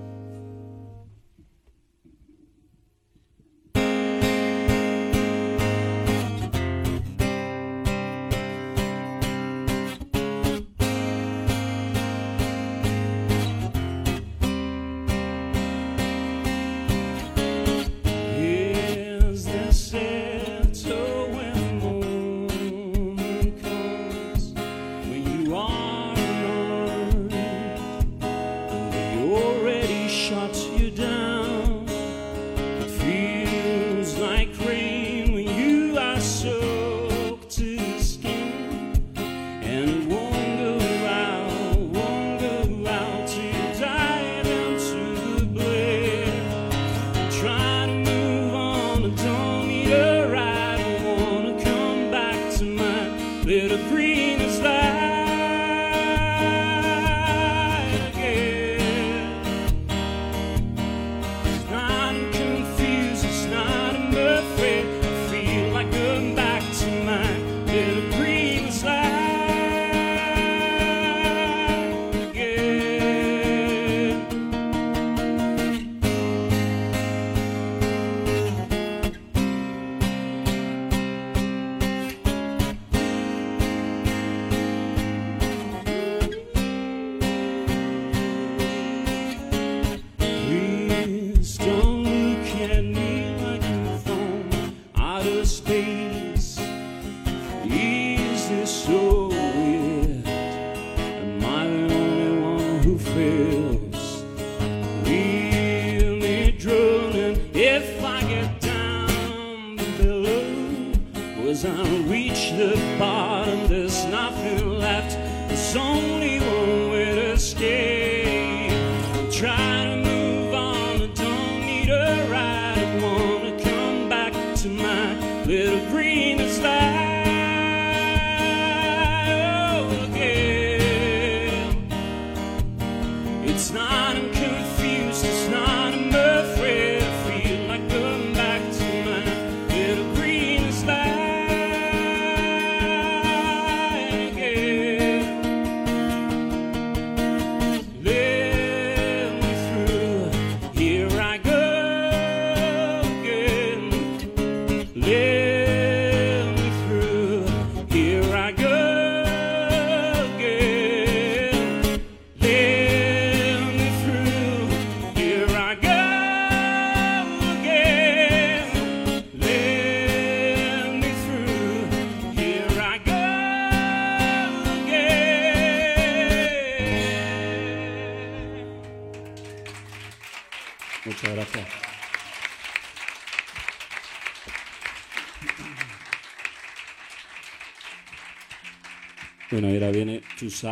Two 190.47 190.69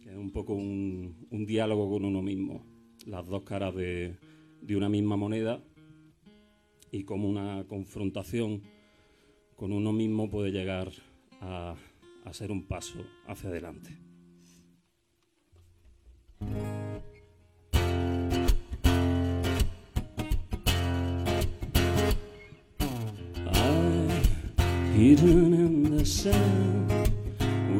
que 0.00 0.08
es 0.08 0.16
un 0.16 0.30
poco 0.30 0.54
un, 0.54 1.44
diálogo 1.46 1.90
con 1.90 2.06
uno 2.06 2.22
mismo, 2.22 2.64
las 3.04 3.26
dos 3.26 3.42
caras 3.42 3.74
de, 3.74 4.16
de 4.62 4.76
una 4.76 4.88
misma 4.88 5.18
moneda 5.18 5.62
y 6.90 7.04
como 7.04 7.28
una 7.28 7.66
confrontación 7.68 8.62
con 9.54 9.72
uno 9.72 9.92
mismo 9.92 10.30
puede 10.30 10.50
llegar 10.50 10.90
a, 11.42 11.76
a 12.24 12.32
ser 12.32 12.50
un 12.50 12.66
paso 12.66 13.04
hacia 13.26 13.50
adelante. 13.50 13.98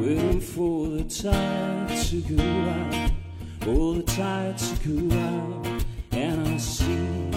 Waiting 0.01 0.41
for 0.41 0.87
the 0.87 1.03
tide 1.03 1.95
to 2.05 2.21
go 2.21 2.43
out, 2.43 3.11
oh 3.67 3.93
the 3.93 4.03
tide 4.03 4.57
to 4.57 5.07
go 5.07 5.15
out, 5.15 5.85
and 6.11 6.47
I 6.47 6.57
see 6.57 7.31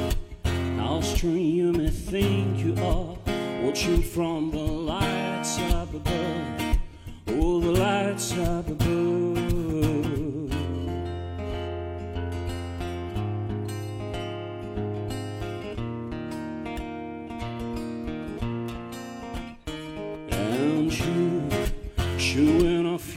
how 0.78 1.02
strange 1.02 1.56
you 1.56 1.72
may 1.72 1.90
think 1.90 2.58
you 2.60 2.72
are, 2.82 3.18
watching 3.62 4.02
from 4.02 4.50
the 4.50 4.56
lights 4.56 5.58
up 5.74 5.92
above, 5.92 6.78
oh 7.28 7.60
the 7.60 7.72
lights 7.72 8.32
up 8.38 8.66
above. 8.68 9.33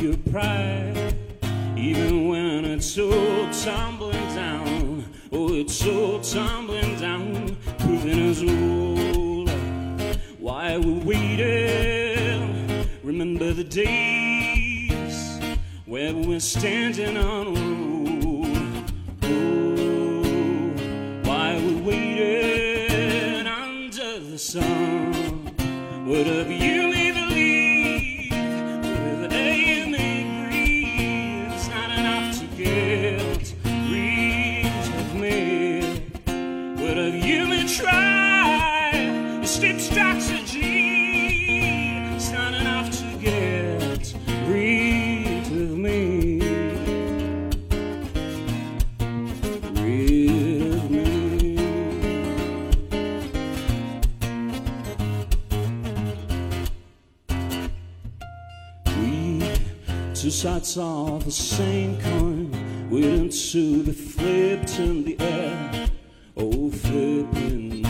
Your 0.07 0.17
pride, 0.31 1.15
even 1.75 2.29
when 2.29 2.63
it's 2.63 2.97
all 2.97 3.49
tumbling 3.51 4.27
down. 4.33 5.03
Oh, 5.33 5.53
it's 5.53 5.85
all 5.85 6.21
tumbling 6.21 6.97
down, 6.97 7.57
proving 7.79 8.29
us 8.29 8.41
all 8.41 9.45
why 10.39 10.77
we're 10.77 11.03
waiting. 11.03 12.87
Remember 13.03 13.51
the 13.51 13.65
days 13.65 15.39
where 15.85 16.13
we're 16.13 16.39
standing 16.39 17.17
on 17.17 17.47
a 17.47 17.59
road. 18.23 18.93
Oh, 19.23 20.23
why 21.27 21.57
we're 21.57 21.83
waiting 21.83 23.45
under 23.45 24.19
the 24.19 24.37
sun. 24.37 25.13
Whatever 26.05 26.53
you 26.53 26.96
sides 60.37 60.77
of 60.77 61.25
the 61.25 61.31
same 61.31 61.99
coin, 61.99 62.51
waiting 62.91 63.27
to 63.27 63.81
be 63.81 63.91
flipped 63.91 64.77
in 64.77 65.03
the 65.03 65.19
air. 65.19 65.89
Oh, 66.37 66.69
flipping. 66.69 67.83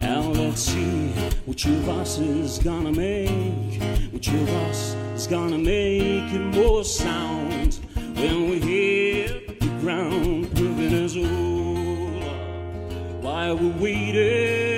And 0.00 0.38
let's 0.38 0.60
see 0.60 1.08
which 1.46 1.66
of 1.66 1.88
us 1.88 2.20
is 2.20 2.58
gonna 2.58 2.92
make, 2.92 3.82
which 4.12 4.28
of 4.28 4.48
us 4.68 4.94
is 5.16 5.26
gonna 5.26 5.58
make 5.58 6.32
it 6.32 6.54
more 6.54 6.84
sound 6.84 7.80
when 8.14 8.50
we 8.50 8.60
hit 8.60 9.58
the 9.58 9.66
ground, 9.80 10.54
proving 10.54 10.94
us 10.94 11.16
all 11.16 12.22
while 13.20 13.56
we're 13.56 13.82
waiting. 13.82 14.77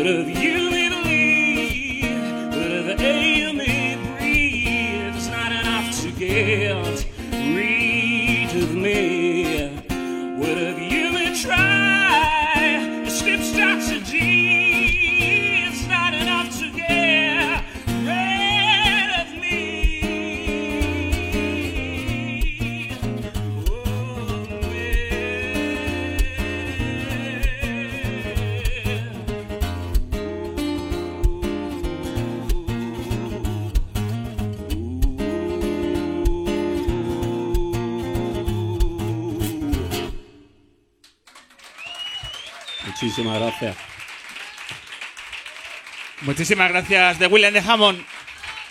Whatever 0.00 0.22
you 0.22 0.29
Muchísimas 43.10 43.40
gracias. 43.40 43.76
Muchísimas 46.20 46.70
gracias 46.70 47.18
de 47.18 47.26
William 47.26 47.52
de 47.52 47.58
Hammond. 47.58 48.04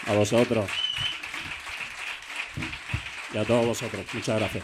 A 0.08 0.14
vosotros. 0.14 0.70
Y 3.34 3.38
a 3.38 3.44
todos 3.44 3.66
vosotros. 3.66 4.06
Muchas 4.14 4.40
gracias. 4.40 4.64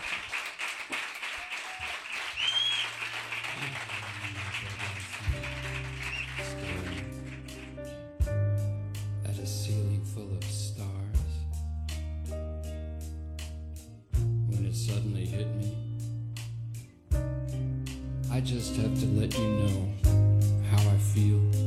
I 18.35 18.41
just 18.41 18.75
have 18.75 18.99
to 18.99 19.05
let 19.17 19.33
you 19.37 19.47
know 19.47 19.87
how 20.69 20.89
I 20.89 20.97
feel. 20.97 21.64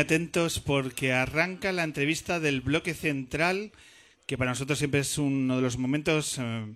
Atentos 0.00 0.60
porque 0.60 1.12
arranca 1.12 1.72
la 1.72 1.84
entrevista 1.84 2.40
del 2.40 2.60
bloque 2.60 2.94
central, 2.94 3.72
que 4.26 4.36
para 4.36 4.50
nosotros 4.50 4.78
siempre 4.78 5.00
es 5.00 5.18
uno 5.18 5.56
de 5.56 5.62
los 5.62 5.78
momentos 5.78 6.38
eh, 6.38 6.74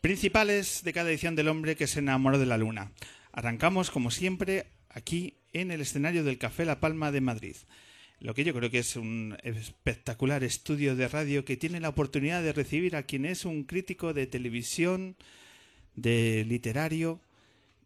principales 0.00 0.82
de 0.84 0.92
cada 0.92 1.10
edición 1.10 1.36
del 1.36 1.48
hombre 1.48 1.76
que 1.76 1.86
se 1.86 1.98
enamoró 1.98 2.38
de 2.38 2.46
la 2.46 2.58
luna. 2.58 2.92
Arrancamos, 3.32 3.90
como 3.90 4.10
siempre, 4.10 4.66
aquí 4.88 5.34
en 5.52 5.70
el 5.70 5.80
escenario 5.80 6.24
del 6.24 6.38
Café 6.38 6.64
La 6.64 6.80
Palma 6.80 7.12
de 7.12 7.20
Madrid. 7.20 7.56
Lo 8.20 8.34
que 8.34 8.44
yo 8.44 8.54
creo 8.54 8.70
que 8.70 8.78
es 8.78 8.96
un 8.96 9.36
espectacular 9.42 10.42
estudio 10.42 10.96
de 10.96 11.08
radio 11.08 11.44
que 11.44 11.56
tiene 11.56 11.80
la 11.80 11.90
oportunidad 11.90 12.42
de 12.42 12.52
recibir 12.52 12.96
a 12.96 13.02
quien 13.02 13.26
es 13.26 13.44
un 13.44 13.64
crítico 13.64 14.14
de 14.14 14.26
televisión, 14.26 15.16
de 15.96 16.44
literario, 16.48 17.20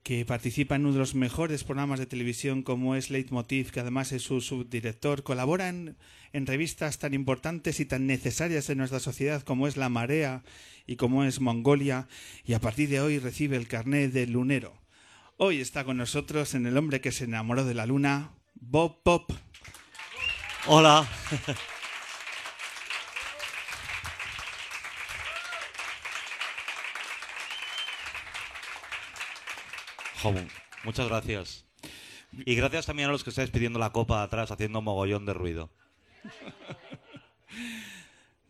que 0.02 0.24
participa 0.24 0.76
en 0.76 0.82
uno 0.82 0.94
de 0.94 0.98
los 0.98 1.14
mejores 1.14 1.64
programas 1.64 1.98
de 1.98 2.06
televisión 2.06 2.62
como 2.62 2.96
es 2.96 3.10
Leitmotiv, 3.10 3.70
que 3.70 3.80
además 3.80 4.12
es 4.12 4.22
su 4.22 4.40
subdirector, 4.40 5.22
colabora 5.22 5.68
en, 5.68 5.96
en 6.32 6.46
revistas 6.46 6.98
tan 6.98 7.14
importantes 7.14 7.80
y 7.80 7.84
tan 7.84 8.06
necesarias 8.06 8.70
en 8.70 8.78
nuestra 8.78 9.00
sociedad 9.00 9.42
como 9.42 9.66
es 9.66 9.76
La 9.76 9.88
Marea 9.88 10.42
y 10.86 10.96
como 10.96 11.24
es 11.24 11.40
Mongolia, 11.40 12.08
y 12.44 12.54
a 12.54 12.60
partir 12.60 12.88
de 12.88 13.00
hoy 13.00 13.18
recibe 13.18 13.56
el 13.56 13.68
carnet 13.68 14.12
de 14.12 14.26
lunero. 14.26 14.74
Hoy 15.36 15.60
está 15.60 15.84
con 15.84 15.96
nosotros 15.96 16.54
en 16.54 16.66
El 16.66 16.76
hombre 16.76 17.00
que 17.00 17.12
se 17.12 17.24
enamoró 17.24 17.64
de 17.64 17.74
la 17.74 17.86
luna, 17.86 18.32
Bob 18.54 19.02
Pop. 19.02 19.32
Hola. 20.66 21.08
Muchas 30.84 31.08
gracias. 31.08 31.64
Y 32.32 32.54
gracias 32.54 32.86
también 32.86 33.08
a 33.08 33.12
los 33.12 33.24
que 33.24 33.30
estáis 33.30 33.50
pidiendo 33.50 33.78
la 33.78 33.92
copa 33.92 34.22
atrás 34.22 34.50
haciendo 34.50 34.82
mogollón 34.82 35.26
de 35.26 35.34
ruido. 35.34 35.70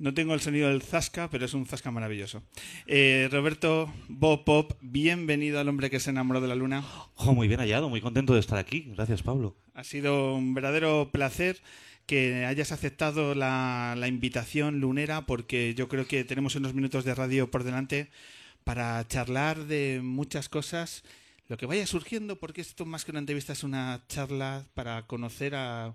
No 0.00 0.14
tengo 0.14 0.32
el 0.32 0.40
sonido 0.40 0.70
del 0.70 0.80
zasca, 0.80 1.28
pero 1.28 1.44
es 1.44 1.52
un 1.52 1.66
zasca 1.66 1.90
maravilloso. 1.90 2.42
Eh, 2.86 3.28
Roberto 3.30 3.92
Bob 4.08 4.44
Pop, 4.44 4.72
bienvenido 4.80 5.60
al 5.60 5.68
hombre 5.68 5.90
que 5.90 6.00
se 6.00 6.08
enamoró 6.08 6.40
de 6.40 6.48
la 6.48 6.54
luna. 6.54 6.80
Jo, 7.16 7.34
muy 7.34 7.48
bien 7.48 7.60
hallado, 7.60 7.90
muy 7.90 8.00
contento 8.00 8.32
de 8.32 8.40
estar 8.40 8.56
aquí. 8.56 8.92
Gracias, 8.96 9.22
Pablo. 9.22 9.58
Ha 9.74 9.84
sido 9.84 10.34
un 10.34 10.54
verdadero 10.54 11.10
placer 11.12 11.60
que 12.06 12.46
hayas 12.46 12.72
aceptado 12.72 13.34
la, 13.34 13.94
la 13.94 14.08
invitación 14.08 14.80
lunera 14.80 15.26
porque 15.26 15.74
yo 15.74 15.86
creo 15.88 16.06
que 16.06 16.24
tenemos 16.24 16.56
unos 16.56 16.72
minutos 16.72 17.04
de 17.04 17.14
radio 17.14 17.50
por 17.50 17.62
delante 17.62 18.08
para 18.64 19.06
charlar 19.06 19.66
de 19.66 20.00
muchas 20.02 20.48
cosas, 20.48 21.04
lo 21.50 21.56
que 21.56 21.66
vaya 21.66 21.84
surgiendo, 21.84 22.38
porque 22.38 22.60
esto 22.60 22.86
más 22.86 23.04
que 23.04 23.10
una 23.10 23.18
entrevista 23.18 23.52
es 23.52 23.64
una 23.64 24.04
charla 24.06 24.64
para 24.72 25.08
conocer 25.08 25.56
a, 25.56 25.86
a 25.86 25.94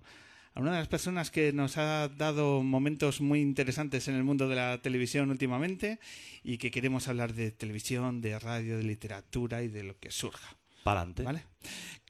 una 0.59 0.73
de 0.73 0.79
las 0.79 0.89
personas 0.89 1.31
que 1.31 1.53
nos 1.53 1.77
ha 1.77 2.09
dado 2.09 2.61
momentos 2.61 3.21
muy 3.21 3.39
interesantes 3.39 4.09
en 4.09 4.15
el 4.15 4.25
mundo 4.25 4.49
de 4.49 4.57
la 4.57 4.81
televisión 4.81 5.31
últimamente 5.31 5.99
y 6.43 6.57
que 6.57 6.71
queremos 6.71 7.07
hablar 7.07 7.33
de 7.33 7.51
televisión, 7.51 8.19
de 8.19 8.37
radio, 8.37 8.75
de 8.75 8.83
literatura 8.83 9.63
y 9.63 9.69
de 9.69 9.83
lo 9.83 9.97
que 9.97 10.11
surja. 10.11 10.57
Para 10.83 10.99
adelante. 10.99 11.23
¿Vale? 11.23 11.43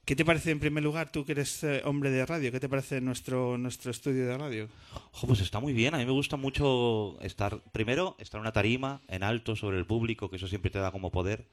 ¿Qué 0.06 0.16
te 0.16 0.26
parece 0.26 0.50
en 0.50 0.60
primer 0.60 0.84
lugar, 0.84 1.12
tú 1.12 1.24
que 1.24 1.34
eres 1.34 1.64
eh, 1.64 1.84
hombre 1.86 2.10
de 2.10 2.26
radio, 2.26 2.52
qué 2.52 2.60
te 2.60 2.68
parece 2.68 3.00
nuestro, 3.00 3.60
nuestro 3.60 3.92
estudio 3.92 4.26
de 4.26 4.38
radio? 4.40 4.70
Jo, 5.12 5.28
pues 5.28 5.42
está 5.42 5.60
muy 5.60 5.74
bien. 5.74 5.94
A 5.94 6.00
mí 6.00 6.06
me 6.06 6.12
gusta 6.12 6.36
mucho 6.36 7.20
estar, 7.22 7.62
primero, 7.72 8.16
estar 8.18 8.40
en 8.40 8.42
una 8.42 8.52
tarima, 8.52 9.02
en 9.08 9.22
alto, 9.22 9.56
sobre 9.56 9.78
el 9.78 9.86
público, 9.86 10.32
que 10.32 10.38
eso 10.38 10.48
siempre 10.48 10.72
te 10.72 10.80
da 10.80 10.92
como 10.92 11.12
poder. 11.12 11.46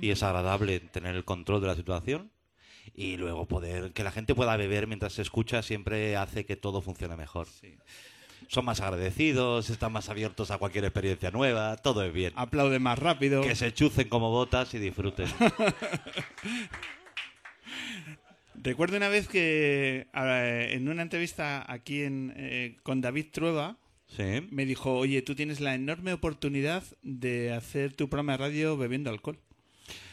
Y 0.00 0.10
es 0.10 0.22
agradable 0.22 0.80
tener 0.80 1.14
el 1.16 1.24
control 1.24 1.60
de 1.60 1.66
la 1.68 1.76
situación 1.76 2.30
y 2.94 3.16
luego 3.16 3.46
poder 3.46 3.92
que 3.92 4.02
la 4.04 4.10
gente 4.10 4.34
pueda 4.34 4.56
beber 4.56 4.86
mientras 4.86 5.12
se 5.12 5.22
escucha 5.22 5.62
siempre 5.62 6.16
hace 6.16 6.44
que 6.44 6.56
todo 6.56 6.82
funcione 6.82 7.16
mejor. 7.16 7.46
Son 8.48 8.64
más 8.64 8.80
agradecidos, 8.80 9.70
están 9.70 9.92
más 9.92 10.08
abiertos 10.08 10.50
a 10.50 10.58
cualquier 10.58 10.84
experiencia 10.84 11.30
nueva, 11.30 11.76
todo 11.76 12.04
es 12.04 12.12
bien. 12.12 12.32
Aplaude 12.36 12.78
más 12.80 12.98
rápido. 12.98 13.42
Que 13.42 13.54
se 13.54 13.72
chucen 13.72 14.08
como 14.08 14.30
botas 14.30 14.74
y 14.74 14.78
disfruten. 14.78 15.28
Recuerdo 18.62 18.96
una 18.96 19.08
vez 19.08 19.28
que 19.28 20.08
en 20.12 20.88
una 20.88 21.02
entrevista 21.02 21.64
aquí 21.72 22.02
en, 22.02 22.32
eh, 22.36 22.76
con 22.82 23.00
David 23.00 23.26
Trueba 23.32 23.76
Sí. 24.08 24.46
me 24.50 24.66
dijo, 24.66 24.94
oye, 24.94 25.22
tú 25.22 25.36
tienes 25.36 25.60
la 25.60 25.74
enorme 25.76 26.12
oportunidad 26.12 26.82
de 27.02 27.52
hacer 27.52 27.92
tu 27.92 28.08
programa 28.08 28.32
de 28.32 28.38
radio 28.38 28.76
bebiendo 28.76 29.08
alcohol. 29.08 29.38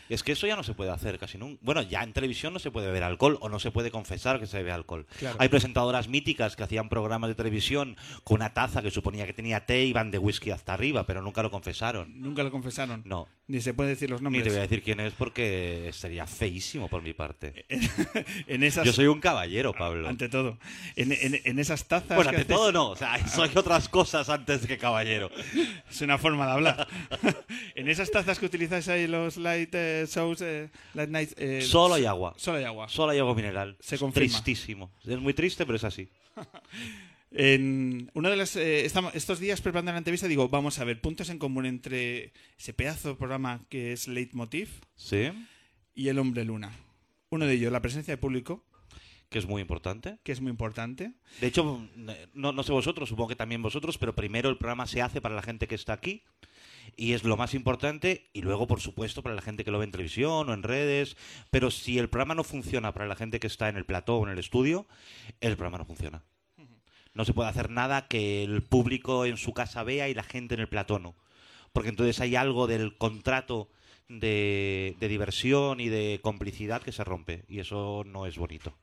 Es 0.10 0.24
que 0.24 0.32
eso 0.34 0.48
ya 0.48 0.56
no 0.56 0.64
se 0.64 0.74
puede 0.74 0.92
hacer 0.92 1.20
casi 1.20 1.38
nunca. 1.38 1.60
Bueno, 1.64 1.82
ya 1.82 2.04
en 2.04 2.14
televisión 2.14 2.54
no 2.54 2.60
se 2.60 2.72
puede 2.72 2.88
beber 2.88 3.04
alcohol 3.04 3.38
o 3.42 3.50
no 3.50 3.60
se 3.60 3.72
puede 3.72 3.92
confesar 3.92 4.40
que 4.40 4.48
se 4.48 4.58
bebe 4.58 4.72
alcohol. 4.72 5.06
Claro. 5.20 5.38
Hay 5.40 5.50
presentadoras 5.50 6.08
míticas 6.08 6.56
que 6.56 6.64
hacían 6.64 6.90
programas 6.90 7.30
de 7.30 7.36
televisión 7.36 7.98
con 8.24 8.36
una 8.38 8.54
taza 8.54 8.82
que 8.82 8.92
suponía 8.92 9.26
que 9.26 9.34
tenía 9.34 9.66
té 9.66 9.84
y 9.86 9.94
van 9.94 10.12
de 10.12 10.18
whisky 10.18 10.52
hasta 10.52 10.74
arriba, 10.74 11.06
pero 11.06 11.22
nunca 11.22 11.44
lo 11.44 11.52
confesaron. 11.52 12.22
Nunca 12.22 12.44
lo 12.44 12.52
confesaron. 12.52 13.02
No. 13.06 13.28
Ni 13.48 13.62
se 13.62 13.74
puede 13.74 13.92
decir 13.92 14.10
los 14.10 14.20
Ni 14.22 14.26
nombres. 14.26 14.44
te 14.44 14.50
voy 14.50 14.60
a 14.60 14.62
decir 14.64 14.84
quién 14.84 15.00
es 15.00 15.14
porque 15.14 15.90
sería 15.94 16.28
feísimo 16.28 16.90
por 16.90 17.02
mi 17.02 17.14
parte. 17.14 17.66
en 18.48 18.64
esas, 18.64 18.86
Yo 18.86 18.94
soy 18.94 19.08
un 19.08 19.20
caballero, 19.22 19.74
Pablo. 19.74 20.08
Ante 20.10 20.28
todo. 20.30 20.58
En, 20.96 21.12
en- 21.14 21.40
en 21.44 21.60
esas 21.60 21.88
tazas. 21.88 22.16
Bueno, 22.16 22.32
que 22.32 22.38
ante 22.38 22.54
haces- 22.54 22.58
todo 22.58 22.72
no. 22.72 22.90
O 22.90 22.96
sea, 22.96 23.26
soy 23.30 23.50
otras 23.56 23.88
cosas 23.90 24.30
antes 24.30 24.66
que 24.68 24.78
caballero. 24.78 25.32
Es 25.90 26.02
una 26.02 26.18
forma 26.18 26.46
de 26.46 26.52
hablar. 26.52 26.88
en 27.76 27.88
esas 27.90 28.12
tazas 28.12 28.38
que 28.40 28.46
utilizáis 28.46 28.88
ahí 28.90 29.08
los 29.08 29.38
light 29.38 29.74
eh, 29.74 29.97
shows, 30.06 30.42
eh, 30.42 30.70
light 30.94 31.10
night. 31.10 31.32
eh, 31.38 31.62
Solo 31.62 31.96
hay 31.96 32.06
agua. 32.06 32.34
Solo 32.38 32.58
hay 32.58 32.64
agua. 32.66 32.88
Solo 32.90 33.12
hay 33.14 33.20
agua 33.20 33.34
mineral. 33.34 33.76
Se 33.80 33.98
confirma. 33.98 34.28
Tristísimo. 34.30 34.92
Es 35.06 35.18
muy 35.20 35.34
triste, 35.34 35.66
pero 35.66 35.76
es 35.78 35.84
así. 35.84 36.10
En 37.30 38.10
uno 38.14 38.30
de 38.30 38.38
los, 38.38 38.56
eh, 38.56 38.86
estamos- 38.86 39.14
estos 39.14 39.40
días 39.40 39.60
preparando 39.60 39.92
la 39.92 39.98
entrevista 39.98 40.28
digo, 40.30 40.48
vamos 40.48 40.80
a 40.80 40.86
ver, 40.86 41.02
puntos 41.02 41.30
en 41.30 41.40
común 41.40 41.66
entre 41.66 42.32
ese 42.58 42.74
pedazo 42.74 43.10
de 43.10 43.16
programa 43.16 43.66
que 43.70 43.92
es 43.92 44.08
Leitmotiv 44.08 44.70
Sí. 44.96 45.30
y 45.94 46.08
El 46.08 46.20
Hombre 46.20 46.46
Luna. 46.46 46.72
Uno 47.30 47.46
de 47.46 47.54
ellos, 47.56 47.72
la 47.72 47.82
presencia 47.82 48.14
de 48.14 48.18
público, 48.18 48.64
Que 49.30 49.40
es 49.40 49.46
muy 49.46 49.62
importante. 49.62 50.20
que 50.24 50.32
es 50.32 50.40
muy 50.40 50.52
importante. 50.52 51.12
De 51.42 51.48
hecho, 51.48 51.86
no, 52.34 52.54
no 52.54 52.64
sé 52.64 52.72
vosotros, 52.72 53.10
supongo 53.10 53.28
que 53.28 53.36
también 53.36 53.62
vosotros, 53.62 53.98
pero 53.98 54.16
primero 54.16 54.50
el 54.50 54.58
programa 54.58 54.88
se 54.88 55.02
hace 55.02 55.20
para 55.20 55.36
la 55.36 55.42
gente 55.42 55.68
que 55.68 55.76
está 55.76 55.92
aquí 55.92 56.24
y 56.96 57.14
es 57.14 57.24
lo 57.24 57.38
más 57.38 57.54
importante 57.54 58.30
y 58.34 58.42
luego, 58.42 58.68
por 58.68 58.80
supuesto, 58.80 59.22
para 59.22 59.36
la 59.36 59.42
gente 59.42 59.64
que 59.64 59.72
lo 59.72 59.80
ve 59.80 59.86
en 59.86 59.92
televisión 59.92 60.50
o 60.50 60.54
en 60.54 60.64
redes. 60.64 61.18
Pero 61.52 61.72
si 61.72 62.00
el 62.00 62.10
programa 62.10 62.36
no 62.36 62.44
funciona 62.44 62.94
para 62.94 63.08
la 63.08 63.16
gente 63.16 63.40
que 63.40 63.48
está 63.48 63.70
en 63.70 63.78
el 63.78 63.86
plató 63.86 64.18
o 64.18 64.26
en 64.26 64.32
el 64.32 64.40
estudio, 64.40 64.88
el 65.42 65.56
programa 65.56 65.80
no 65.80 65.86
funciona. 65.86 66.24
No 67.14 67.26
se 67.26 67.34
puede 67.34 67.50
hacer 67.50 67.72
nada 67.72 68.08
que 68.08 68.44
el 68.44 68.62
público 68.62 69.26
en 69.26 69.38
su 69.38 69.54
casa 69.54 69.84
vea 69.84 70.08
y 70.08 70.14
la 70.14 70.24
gente 70.24 70.54
en 70.54 70.62
el 70.62 70.70
plató 70.70 71.00
no. 71.00 71.16
Porque 71.74 71.90
entonces 71.90 72.20
hay 72.22 72.36
algo 72.36 72.68
del 72.68 72.98
contrato 72.98 73.70
de, 74.08 74.96
de 75.00 75.08
diversión 75.08 75.80
y 75.80 75.90
de 75.90 76.20
complicidad 76.22 76.82
que 76.82 76.92
se 76.92 77.04
rompe 77.04 77.44
y 77.48 77.60
eso 77.60 78.04
no 78.06 78.26
es 78.26 78.38
bonito. 78.38 78.78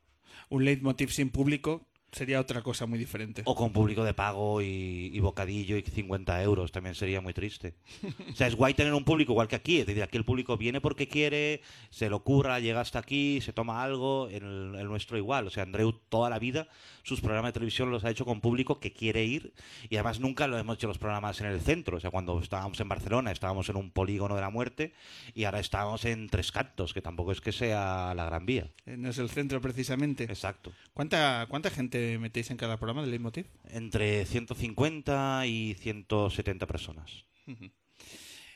Un 0.48 0.64
Leitmotiv 0.64 1.10
sin 1.10 1.30
público 1.30 1.86
sería 2.14 2.40
otra 2.40 2.62
cosa 2.62 2.86
muy 2.86 2.98
diferente. 2.98 3.42
O 3.44 3.54
con 3.54 3.72
público 3.72 4.04
de 4.04 4.14
pago 4.14 4.62
y, 4.62 5.10
y 5.12 5.20
bocadillo 5.20 5.76
y 5.76 5.82
50 5.82 6.42
euros, 6.42 6.72
también 6.72 6.94
sería 6.94 7.20
muy 7.20 7.32
triste. 7.34 7.74
O 8.32 8.36
sea, 8.36 8.46
es 8.48 8.56
guay 8.56 8.74
tener 8.74 8.92
un 8.94 9.04
público 9.04 9.32
igual 9.32 9.48
que 9.48 9.56
aquí, 9.56 9.78
es 9.80 9.86
decir, 9.86 10.02
aquí 10.02 10.16
el 10.16 10.24
público 10.24 10.56
viene 10.56 10.80
porque 10.80 11.06
quiere, 11.06 11.60
se 11.90 12.08
lo 12.08 12.24
curra, 12.24 12.58
llega 12.58 12.80
hasta 12.80 12.98
aquí, 12.98 13.40
se 13.40 13.52
toma 13.52 13.82
algo, 13.82 14.28
el, 14.28 14.74
el 14.76 14.86
nuestro 14.86 15.16
igual. 15.18 15.46
O 15.46 15.50
sea, 15.50 15.62
Andreu 15.62 15.92
toda 16.08 16.30
la 16.30 16.38
vida 16.38 16.68
sus 17.04 17.20
programas 17.20 17.50
de 17.50 17.52
televisión 17.52 17.90
los 17.90 18.04
ha 18.04 18.10
hecho 18.10 18.24
con 18.24 18.40
público 18.40 18.80
que 18.80 18.92
quiere 18.92 19.24
ir 19.24 19.52
y 19.90 19.96
además 19.96 20.20
nunca 20.20 20.46
lo 20.46 20.56
hemos 20.58 20.76
hecho 20.78 20.88
los 20.88 20.98
programas 20.98 21.38
en 21.40 21.46
el 21.48 21.60
centro. 21.60 21.98
O 21.98 22.00
sea, 22.00 22.10
cuando 22.10 22.40
estábamos 22.40 22.80
en 22.80 22.88
Barcelona 22.88 23.30
estábamos 23.30 23.68
en 23.68 23.76
un 23.76 23.90
polígono 23.90 24.34
de 24.34 24.40
la 24.40 24.50
muerte 24.50 24.94
y 25.34 25.44
ahora 25.44 25.60
estamos 25.60 26.04
en 26.06 26.28
Tres 26.28 26.50
Cantos, 26.50 26.94
que 26.94 27.02
tampoco 27.02 27.32
es 27.32 27.40
que 27.42 27.52
sea 27.52 28.14
la 28.14 28.24
Gran 28.24 28.46
Vía. 28.46 28.70
Eh, 28.86 28.96
No 28.96 29.10
es 29.10 29.18
el 29.18 29.28
centro 29.28 29.60
precisamente. 29.60 30.24
Exacto. 30.24 30.72
¿Cuánta, 30.94 31.46
¿Cuánta 31.48 31.68
gente 31.70 31.98
metéis 32.18 32.50
en 32.50 32.56
cada 32.56 32.76
programa 32.78 33.02
de 33.02 33.08
Leitmotiv? 33.08 33.46
Entre 33.70 34.24
150 34.26 35.46
y 35.46 35.74
170 35.74 36.66
personas. 36.66 37.24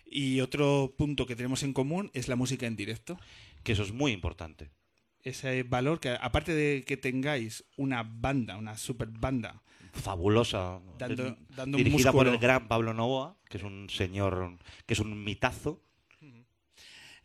Y 0.04 0.40
otro 0.40 0.94
punto 0.96 1.26
que 1.26 1.36
tenemos 1.36 1.62
en 1.62 1.72
común 1.72 2.10
es 2.14 2.28
la 2.28 2.36
música 2.36 2.66
en 2.66 2.76
directo. 2.76 3.18
Que 3.62 3.72
eso 3.72 3.82
es 3.82 3.92
muy 3.92 4.12
importante. 4.12 4.70
Ese 5.22 5.62
valor 5.64 6.00
que, 6.00 6.10
aparte 6.20 6.54
de 6.54 6.84
que 6.86 6.96
tengáis 6.96 7.64
una 7.76 8.02
banda, 8.04 8.56
una 8.56 8.76
super 8.78 9.08
banda, 9.08 9.62
Fabulosa. 9.92 10.80
Dando- 10.98 11.26
eh, 11.28 11.36
un 11.64 11.72
dirigida 11.72 12.12
por 12.12 12.28
el 12.28 12.38
gran 12.38 12.68
Pablo 12.68 12.94
Novoa, 12.94 13.36
que 13.48 13.56
es 13.56 13.64
un 13.64 13.88
señor, 13.90 14.58
que 14.86 14.94
es 14.94 15.00
un 15.00 15.24
mitazo. 15.24 15.82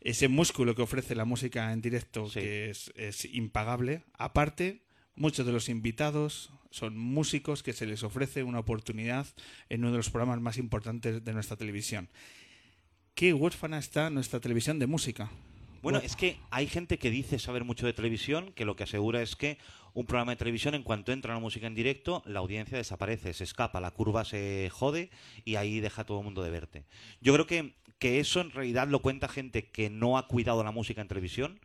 ese 0.00 0.28
músculo 0.28 0.74
que 0.74 0.82
ofrece 0.82 1.14
la 1.14 1.24
música 1.24 1.72
en 1.72 1.80
directo, 1.80 2.28
Sí. 2.28 2.40
que 2.40 2.68
es, 2.70 2.92
es 2.94 3.24
impagable. 3.24 4.02
Aparte, 4.18 4.83
muchos 5.16 5.46
de 5.46 5.52
los 5.52 5.68
invitados 5.68 6.50
son 6.70 6.96
músicos 6.98 7.62
que 7.62 7.72
se 7.72 7.86
les 7.86 8.02
ofrece 8.02 8.42
una 8.42 8.58
oportunidad 8.58 9.26
en 9.68 9.80
uno 9.82 9.92
de 9.92 9.98
los 9.98 10.10
programas 10.10 10.40
más 10.40 10.58
importantes 10.58 11.24
de 11.24 11.32
nuestra 11.32 11.56
televisión. 11.56 12.08
Qué 13.14 13.32
huérfana 13.32 13.78
está 13.78 14.10
nuestra 14.10 14.40
televisión 14.40 14.80
de 14.80 14.88
música. 14.88 15.30
Bueno, 15.82 15.98
es 15.98 16.16
que 16.16 16.38
hay 16.50 16.66
gente 16.66 16.98
que 16.98 17.10
dice 17.10 17.38
saber 17.38 17.62
mucho 17.62 17.84
de 17.84 17.92
televisión, 17.92 18.52
que 18.54 18.64
lo 18.64 18.74
que 18.74 18.84
asegura 18.84 19.20
es 19.20 19.36
que 19.36 19.58
un 19.92 20.06
programa 20.06 20.32
de 20.32 20.36
televisión, 20.36 20.74
en 20.74 20.82
cuanto 20.82 21.12
entra 21.12 21.34
la 21.34 21.40
música 21.40 21.66
en 21.66 21.74
directo, 21.74 22.22
la 22.24 22.40
audiencia 22.40 22.78
desaparece, 22.78 23.34
se 23.34 23.44
escapa, 23.44 23.80
la 23.80 23.90
curva 23.90 24.24
se 24.24 24.70
jode 24.72 25.10
y 25.44 25.56
ahí 25.56 25.80
deja 25.80 26.02
a 26.02 26.04
todo 26.06 26.20
el 26.20 26.24
mundo 26.24 26.42
de 26.42 26.50
verte. 26.50 26.84
Yo 27.20 27.34
creo 27.34 27.46
que, 27.46 27.74
que 27.98 28.18
eso 28.18 28.40
en 28.40 28.50
realidad 28.50 28.88
lo 28.88 29.00
cuenta 29.00 29.28
gente 29.28 29.68
que 29.68 29.90
no 29.90 30.16
ha 30.16 30.26
cuidado 30.26 30.64
la 30.64 30.72
música 30.72 31.02
en 31.02 31.08
televisión. 31.08 31.60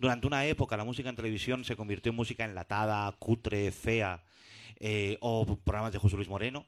Durante 0.00 0.26
una 0.26 0.46
época 0.46 0.78
la 0.78 0.84
música 0.84 1.10
en 1.10 1.16
televisión 1.16 1.62
se 1.62 1.76
convirtió 1.76 2.08
en 2.08 2.16
música 2.16 2.46
enlatada, 2.46 3.12
cutre, 3.18 3.70
fea, 3.70 4.22
eh, 4.80 5.18
o 5.20 5.44
programas 5.56 5.92
de 5.92 5.98
José 5.98 6.16
Luis 6.16 6.28
Moreno, 6.28 6.64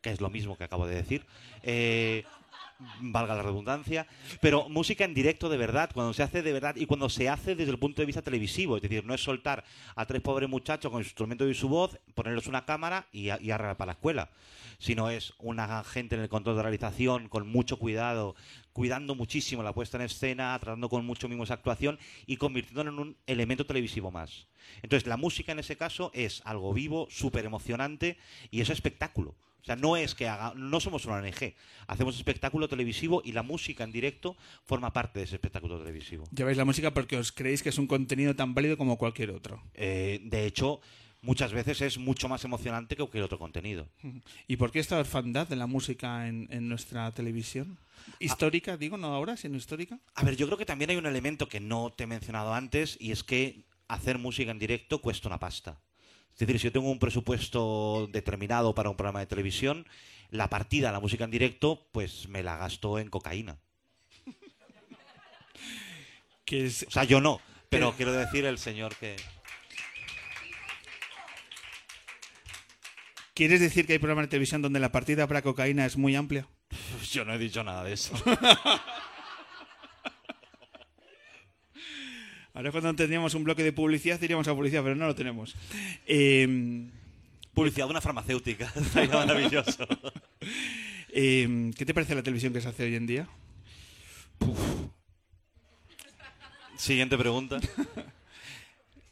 que 0.00 0.10
es 0.10 0.20
lo 0.20 0.30
mismo 0.30 0.56
que 0.56 0.62
acabo 0.62 0.86
de 0.86 0.94
decir. 0.94 1.26
Eh, 1.64 2.24
valga 3.00 3.34
la 3.34 3.42
redundancia, 3.42 4.06
pero 4.40 4.68
música 4.68 5.04
en 5.04 5.12
directo 5.12 5.48
de 5.48 5.56
verdad, 5.56 5.90
cuando 5.92 6.12
se 6.12 6.22
hace 6.22 6.42
de 6.42 6.52
verdad 6.52 6.76
y 6.76 6.86
cuando 6.86 7.08
se 7.08 7.28
hace 7.28 7.56
desde 7.56 7.72
el 7.72 7.80
punto 7.80 8.00
de 8.00 8.06
vista 8.06 8.22
televisivo, 8.22 8.76
es 8.76 8.82
decir, 8.82 9.04
no 9.04 9.12
es 9.12 9.20
soltar 9.20 9.64
a 9.96 10.06
tres 10.06 10.22
pobres 10.22 10.48
muchachos 10.48 10.92
con 10.92 11.02
su 11.02 11.08
instrumento 11.08 11.48
y 11.48 11.54
su 11.54 11.68
voz, 11.68 11.98
ponerles 12.14 12.46
una 12.46 12.64
cámara 12.64 13.08
y, 13.10 13.24
y 13.24 13.50
arreglar 13.50 13.76
para 13.76 13.86
la 13.86 13.92
escuela, 13.94 14.30
sino 14.78 15.10
es 15.10 15.34
una 15.40 15.82
gente 15.82 16.14
en 16.14 16.22
el 16.22 16.28
control 16.28 16.56
de 16.56 16.62
realización 16.62 17.28
con 17.28 17.48
mucho 17.48 17.76
cuidado, 17.80 18.36
cuidando 18.78 19.16
muchísimo 19.16 19.64
la 19.64 19.74
puesta 19.74 19.96
en 19.96 20.04
escena, 20.04 20.56
tratando 20.60 20.88
con 20.88 21.04
mucho 21.04 21.28
mimo 21.28 21.42
esa 21.42 21.54
actuación 21.54 21.98
y 22.28 22.36
convirtiéndolo 22.36 22.90
en 22.92 22.98
un 23.00 23.16
elemento 23.26 23.66
televisivo 23.66 24.12
más. 24.12 24.46
Entonces, 24.82 25.08
la 25.08 25.16
música 25.16 25.50
en 25.50 25.58
ese 25.58 25.76
caso 25.76 26.12
es 26.14 26.42
algo 26.44 26.72
vivo, 26.72 27.08
súper 27.10 27.44
emocionante 27.44 28.18
y 28.52 28.60
es 28.60 28.70
espectáculo. 28.70 29.34
O 29.60 29.64
sea, 29.64 29.74
no 29.74 29.96
es 29.96 30.14
que 30.14 30.28
haga, 30.28 30.52
no 30.54 30.78
somos 30.78 31.06
una 31.06 31.16
ONG, 31.16 31.54
hacemos 31.88 32.16
espectáculo 32.16 32.68
televisivo 32.68 33.20
y 33.24 33.32
la 33.32 33.42
música 33.42 33.82
en 33.82 33.90
directo 33.90 34.36
forma 34.62 34.92
parte 34.92 35.18
de 35.18 35.24
ese 35.24 35.34
espectáculo 35.34 35.76
televisivo. 35.80 36.22
Lleváis 36.32 36.56
la 36.56 36.64
música 36.64 36.94
porque 36.94 37.16
os 37.16 37.32
creéis 37.32 37.64
que 37.64 37.70
es 37.70 37.78
un 37.78 37.88
contenido 37.88 38.36
tan 38.36 38.54
válido 38.54 38.78
como 38.78 38.96
cualquier 38.96 39.32
otro. 39.32 39.60
Eh, 39.74 40.20
de 40.22 40.46
hecho, 40.46 40.80
muchas 41.22 41.52
veces 41.52 41.80
es 41.80 41.98
mucho 41.98 42.28
más 42.28 42.44
emocionante 42.44 42.96
que 42.96 43.02
cualquier 43.02 43.24
otro 43.24 43.38
contenido. 43.38 43.88
¿Y 44.46 44.56
por 44.56 44.70
qué 44.70 44.78
esta 44.78 44.98
orfandad 44.98 45.48
de 45.48 45.56
la 45.56 45.66
música 45.66 46.28
en, 46.28 46.48
en 46.50 46.68
nuestra 46.68 47.12
televisión? 47.12 47.78
Histórica, 48.18 48.76
digo, 48.76 48.96
no 48.96 49.08
ahora, 49.08 49.36
sino 49.36 49.56
histórica. 49.56 49.98
A 50.14 50.24
ver, 50.24 50.36
yo 50.36 50.46
creo 50.46 50.58
que 50.58 50.66
también 50.66 50.90
hay 50.90 50.96
un 50.96 51.06
elemento 51.06 51.48
que 51.48 51.60
no 51.60 51.92
te 51.92 52.04
he 52.04 52.06
mencionado 52.06 52.54
antes 52.54 52.96
y 53.00 53.12
es 53.12 53.24
que 53.24 53.64
hacer 53.88 54.18
música 54.18 54.50
en 54.50 54.58
directo 54.58 55.00
cuesta 55.00 55.28
una 55.28 55.40
pasta. 55.40 55.80
Es 56.32 56.38
decir, 56.38 56.60
si 56.60 56.64
yo 56.66 56.72
tengo 56.72 56.90
un 56.90 57.00
presupuesto 57.00 58.08
determinado 58.12 58.74
para 58.74 58.90
un 58.90 58.96
programa 58.96 59.18
de 59.20 59.26
televisión, 59.26 59.86
la 60.30 60.48
partida, 60.48 60.92
la 60.92 61.00
música 61.00 61.24
en 61.24 61.32
directo, 61.32 61.88
pues 61.90 62.28
me 62.28 62.42
la 62.42 62.56
gasto 62.56 62.98
en 62.98 63.10
cocaína. 63.10 63.58
Que 66.44 66.66
es, 66.66 66.84
O 66.88 66.90
sea, 66.90 67.04
yo 67.04 67.20
no, 67.20 67.40
pero 67.68 67.92
quiero 67.92 68.12
decir 68.12 68.44
el 68.44 68.58
señor 68.58 68.94
que... 68.96 69.16
¿Quieres 73.38 73.60
decir 73.60 73.86
que 73.86 73.92
hay 73.92 74.00
programas 74.00 74.24
de 74.24 74.30
televisión 74.30 74.62
donde 74.62 74.80
la 74.80 74.90
partida 74.90 75.28
para 75.28 75.42
cocaína 75.42 75.86
es 75.86 75.96
muy 75.96 76.16
amplia? 76.16 76.48
Yo 77.12 77.24
no 77.24 77.34
he 77.34 77.38
dicho 77.38 77.62
nada 77.62 77.84
de 77.84 77.92
eso. 77.92 78.12
Ahora 82.52 82.72
cuando 82.72 82.92
tendríamos 82.96 83.34
un 83.34 83.44
bloque 83.44 83.62
de 83.62 83.72
publicidad 83.72 84.18
diríamos 84.18 84.48
a 84.48 84.54
publicidad, 84.56 84.82
pero 84.82 84.96
no 84.96 85.06
lo 85.06 85.14
tenemos. 85.14 85.54
Eh, 86.04 86.88
Publicidad 87.54 87.86
de 87.86 87.90
una 87.92 88.00
farmacéutica. 88.00 88.72
Maravilloso. 89.12 89.86
eh, 91.10 91.70
¿Qué 91.78 91.86
te 91.86 91.94
parece 91.94 92.16
la 92.16 92.24
televisión 92.24 92.52
que 92.52 92.60
se 92.60 92.66
hace 92.66 92.82
hoy 92.82 92.96
en 92.96 93.06
día? 93.06 93.28
Siguiente 96.76 97.16
pregunta. 97.16 97.60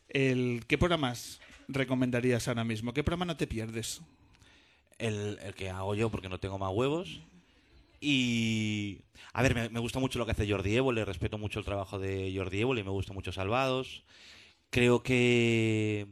El, 0.08 0.64
¿Qué 0.66 0.78
programas 0.78 1.38
recomendarías 1.68 2.48
ahora 2.48 2.64
mismo? 2.64 2.92
¿Qué 2.92 3.04
programa 3.04 3.24
no 3.24 3.36
te 3.36 3.46
pierdes? 3.46 4.00
El, 4.98 5.38
el 5.42 5.54
que 5.54 5.70
hago 5.70 5.94
yo 5.94 6.10
porque 6.10 6.28
no 6.28 6.38
tengo 6.38 6.58
más 6.58 6.72
huevos. 6.72 7.20
Y. 8.00 9.00
A 9.32 9.42
ver, 9.42 9.54
me, 9.54 9.68
me 9.68 9.80
gusta 9.80 9.98
mucho 9.98 10.18
lo 10.18 10.26
que 10.26 10.32
hace 10.32 10.50
Jordi 10.50 10.76
Évole, 10.76 11.04
respeto 11.04 11.38
mucho 11.38 11.58
el 11.58 11.64
trabajo 11.64 11.98
de 11.98 12.32
Jordi 12.34 12.60
Évole, 12.60 12.84
me 12.84 12.90
gusta 12.90 13.12
mucho 13.12 13.32
Salvados. 13.32 14.04
Creo 14.70 15.02
que. 15.02 16.06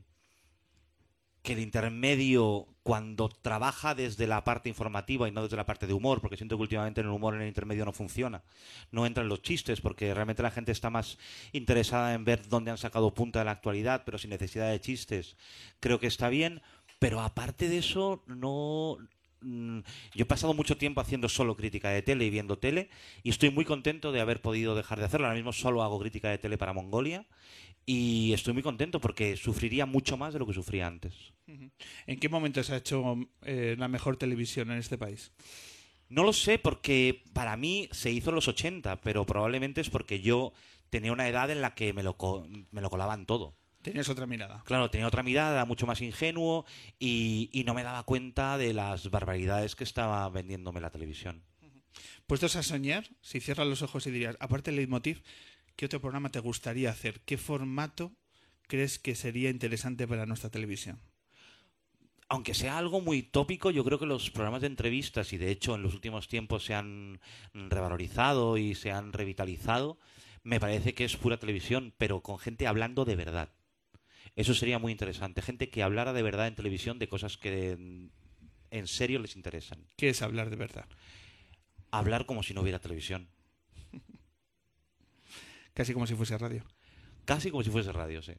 Que 1.45 1.53
el 1.53 1.61
intermedio, 1.61 2.67
cuando 2.83 3.29
trabaja 3.29 3.95
desde 3.95 4.27
la 4.27 4.43
parte 4.45 4.71
informativa 4.71 5.29
y 5.29 5.31
no 5.31 5.43
desde 5.43 5.59
la 5.59 5.67
parte 5.67 5.87
de 5.87 5.93
humor, 5.93 6.23
porque 6.23 6.39
siento 6.39 6.57
que 6.57 6.63
últimamente 6.63 7.03
en 7.03 7.07
el 7.07 7.13
humor 7.13 7.35
en 7.35 7.43
el 7.43 7.49
intermedio 7.49 7.85
no 7.85 7.93
funciona. 7.93 8.43
No 8.91 9.05
entran 9.05 9.29
los 9.29 9.43
chistes, 9.43 9.83
porque 9.83 10.15
realmente 10.15 10.43
la 10.43 10.51
gente 10.51 10.73
está 10.73 10.89
más 10.89 11.19
interesada 11.53 12.15
en 12.15 12.25
ver 12.25 12.49
dónde 12.49 12.71
han 12.71 12.79
sacado 12.79 13.13
punta 13.13 13.41
de 13.41 13.45
la 13.45 13.51
actualidad, 13.53 14.05
pero 14.07 14.17
sin 14.17 14.31
necesidad 14.31 14.71
de 14.71 14.81
chistes. 14.81 15.37
Creo 15.81 16.01
que 16.01 16.07
está 16.07 16.31
bien. 16.31 16.63
Pero 16.99 17.21
aparte 17.21 17.69
de 17.69 17.79
eso, 17.79 18.23
no. 18.27 18.97
mm, 19.43 19.81
Yo 20.15 20.23
he 20.23 20.27
pasado 20.27 20.55
mucho 20.55 20.79
tiempo 20.79 21.03
haciendo 21.03 21.29
solo 21.29 21.57
crítica 21.57 21.91
de 21.91 22.01
tele 22.03 22.25
y 22.25 22.31
viendo 22.31 22.59
tele, 22.59 22.89
y 23.23 23.29
estoy 23.29 23.51
muy 23.51 23.67
contento 23.67 24.13
de 24.13 24.21
haber 24.23 24.41
podido 24.41 24.75
dejar 24.75 24.99
de 24.99 25.05
hacerlo. 25.05 25.27
Ahora 25.27 25.37
mismo 25.37 25.53
solo 25.53 25.83
hago 25.83 26.01
crítica 26.01 26.31
de 26.31 26.39
tele 26.39 26.57
para 26.57 26.73
Mongolia, 26.73 27.27
y 27.87 28.33
estoy 28.33 28.55
muy 28.55 28.63
contento 28.63 29.01
porque 29.01 29.37
sufriría 29.37 29.87
mucho 29.87 30.17
más 30.17 30.33
de 30.33 30.39
lo 30.39 30.47
que 30.47 30.55
sufría 30.55 30.87
antes. 30.87 31.15
¿En 32.07 32.19
qué 32.21 32.29
momento 32.29 32.63
se 32.63 32.75
ha 32.75 32.79
hecho 32.79 33.17
eh, 33.43 33.77
la 33.79 33.89
mejor 33.89 34.17
televisión 34.17 34.71
en 34.71 34.79
este 34.79 34.97
país? 34.99 35.33
No 36.09 36.23
lo 36.23 36.33
sé 36.33 36.59
porque 36.59 37.23
para 37.33 37.57
mí 37.57 37.89
se 37.93 38.11
hizo 38.11 38.31
en 38.31 38.37
los 38.37 38.49
80, 38.49 39.01
pero 39.01 39.25
probablemente 39.27 39.81
es 39.81 39.91
porque 39.91 40.21
yo 40.21 40.53
tenía 40.91 41.13
una 41.13 41.29
edad 41.29 41.51
en 41.51 41.61
la 41.61 41.75
que 41.75 41.93
me 41.93 42.03
lo, 42.03 42.17
co- 42.17 42.47
me 42.71 42.81
lo 42.81 42.91
colaban 42.91 43.27
todo. 43.27 43.57
Tenías 43.83 44.09
otra 44.09 44.27
mirada. 44.27 44.63
Claro, 44.65 44.89
tenía 44.91 45.07
otra 45.07 45.23
mirada, 45.23 45.53
era 45.53 45.65
mucho 45.67 45.87
más 45.87 46.01
ingenuo 46.01 46.65
y, 46.99 47.51
y 47.53 47.65
no 47.65 47.75
me 47.75 47.83
daba 47.83 48.03
cuenta 48.05 48.57
de 48.57 48.73
las 48.73 49.11
barbaridades 49.11 49.77
que 49.77 49.85
estaba 49.85 50.27
vendiéndome 50.31 50.81
la 50.81 50.91
televisión. 50.91 51.43
Puestos 52.27 52.57
a 52.57 52.63
soñar, 52.63 53.09
si 53.21 53.41
cierras 53.41 53.67
los 53.67 53.83
ojos 53.83 54.07
y 54.07 54.11
dirías, 54.11 54.37
aparte 54.41 54.71
del 54.71 54.77
leitmotiv, 54.77 55.23
¿qué 55.77 55.87
otro 55.87 56.01
programa 56.01 56.31
te 56.31 56.41
gustaría 56.41 56.91
hacer? 56.91 57.21
¿Qué 57.21 57.39
formato 57.39 58.13
crees 58.67 58.99
que 58.99 59.15
sería 59.15 59.51
interesante 59.51 60.07
para 60.07 60.27
nuestra 60.27 60.51
televisión? 60.51 61.01
Aunque 62.29 62.55
sea 62.55 62.79
algo 62.79 63.01
muy 63.01 63.23
tópico, 63.23 63.71
yo 63.71 63.85
creo 63.85 63.99
que 63.99 64.07
los 64.07 64.31
programas 64.31 64.63
de 64.63 64.69
entrevistas, 64.69 65.33
y 65.33 65.37
de 65.37 65.51
hecho 65.51 65.75
en 65.75 65.83
los 65.83 65.95
últimos 65.95 66.27
tiempos 66.29 66.65
se 66.65 66.75
han 66.75 67.21
revalorizado 67.53 68.57
y 68.57 68.75
se 68.75 68.91
han 68.91 69.13
revitalizado, 69.13 69.99
me 70.43 70.59
parece 70.59 70.95
que 70.95 71.05
es 71.05 71.17
pura 71.17 71.39
televisión, 71.39 71.95
pero 71.99 72.23
con 72.23 72.39
gente 72.39 72.67
hablando 72.67 73.05
de 73.05 73.17
verdad. 73.17 73.53
Eso 74.37 74.55
sería 74.55 74.79
muy 74.79 74.91
interesante. 74.91 75.43
Gente 75.43 75.71
que 75.71 75.83
hablara 75.83 76.13
de 76.13 76.23
verdad 76.23 76.49
en 76.49 76.55
televisión 76.55 76.99
de 76.99 77.09
cosas 77.09 77.37
que 77.37 77.79
en 78.71 78.87
serio 78.87 79.21
les 79.21 79.37
interesan. 79.37 79.87
¿Qué 79.97 80.09
es 80.09 80.23
hablar 80.23 80.51
de 80.51 80.57
verdad? 80.57 80.87
Hablar 81.91 82.27
como 82.27 82.43
si 82.43 82.55
no 82.55 82.63
hubiera 82.63 82.81
televisión. 82.81 83.29
Casi 85.75 85.93
como 85.93 86.07
si 86.07 86.15
fuese 86.15 86.39
radio. 86.39 86.65
Casi 87.25 87.51
como 87.51 87.63
si 87.63 87.71
fuese 87.71 87.93
radio, 87.93 88.23
sí. 88.23 88.33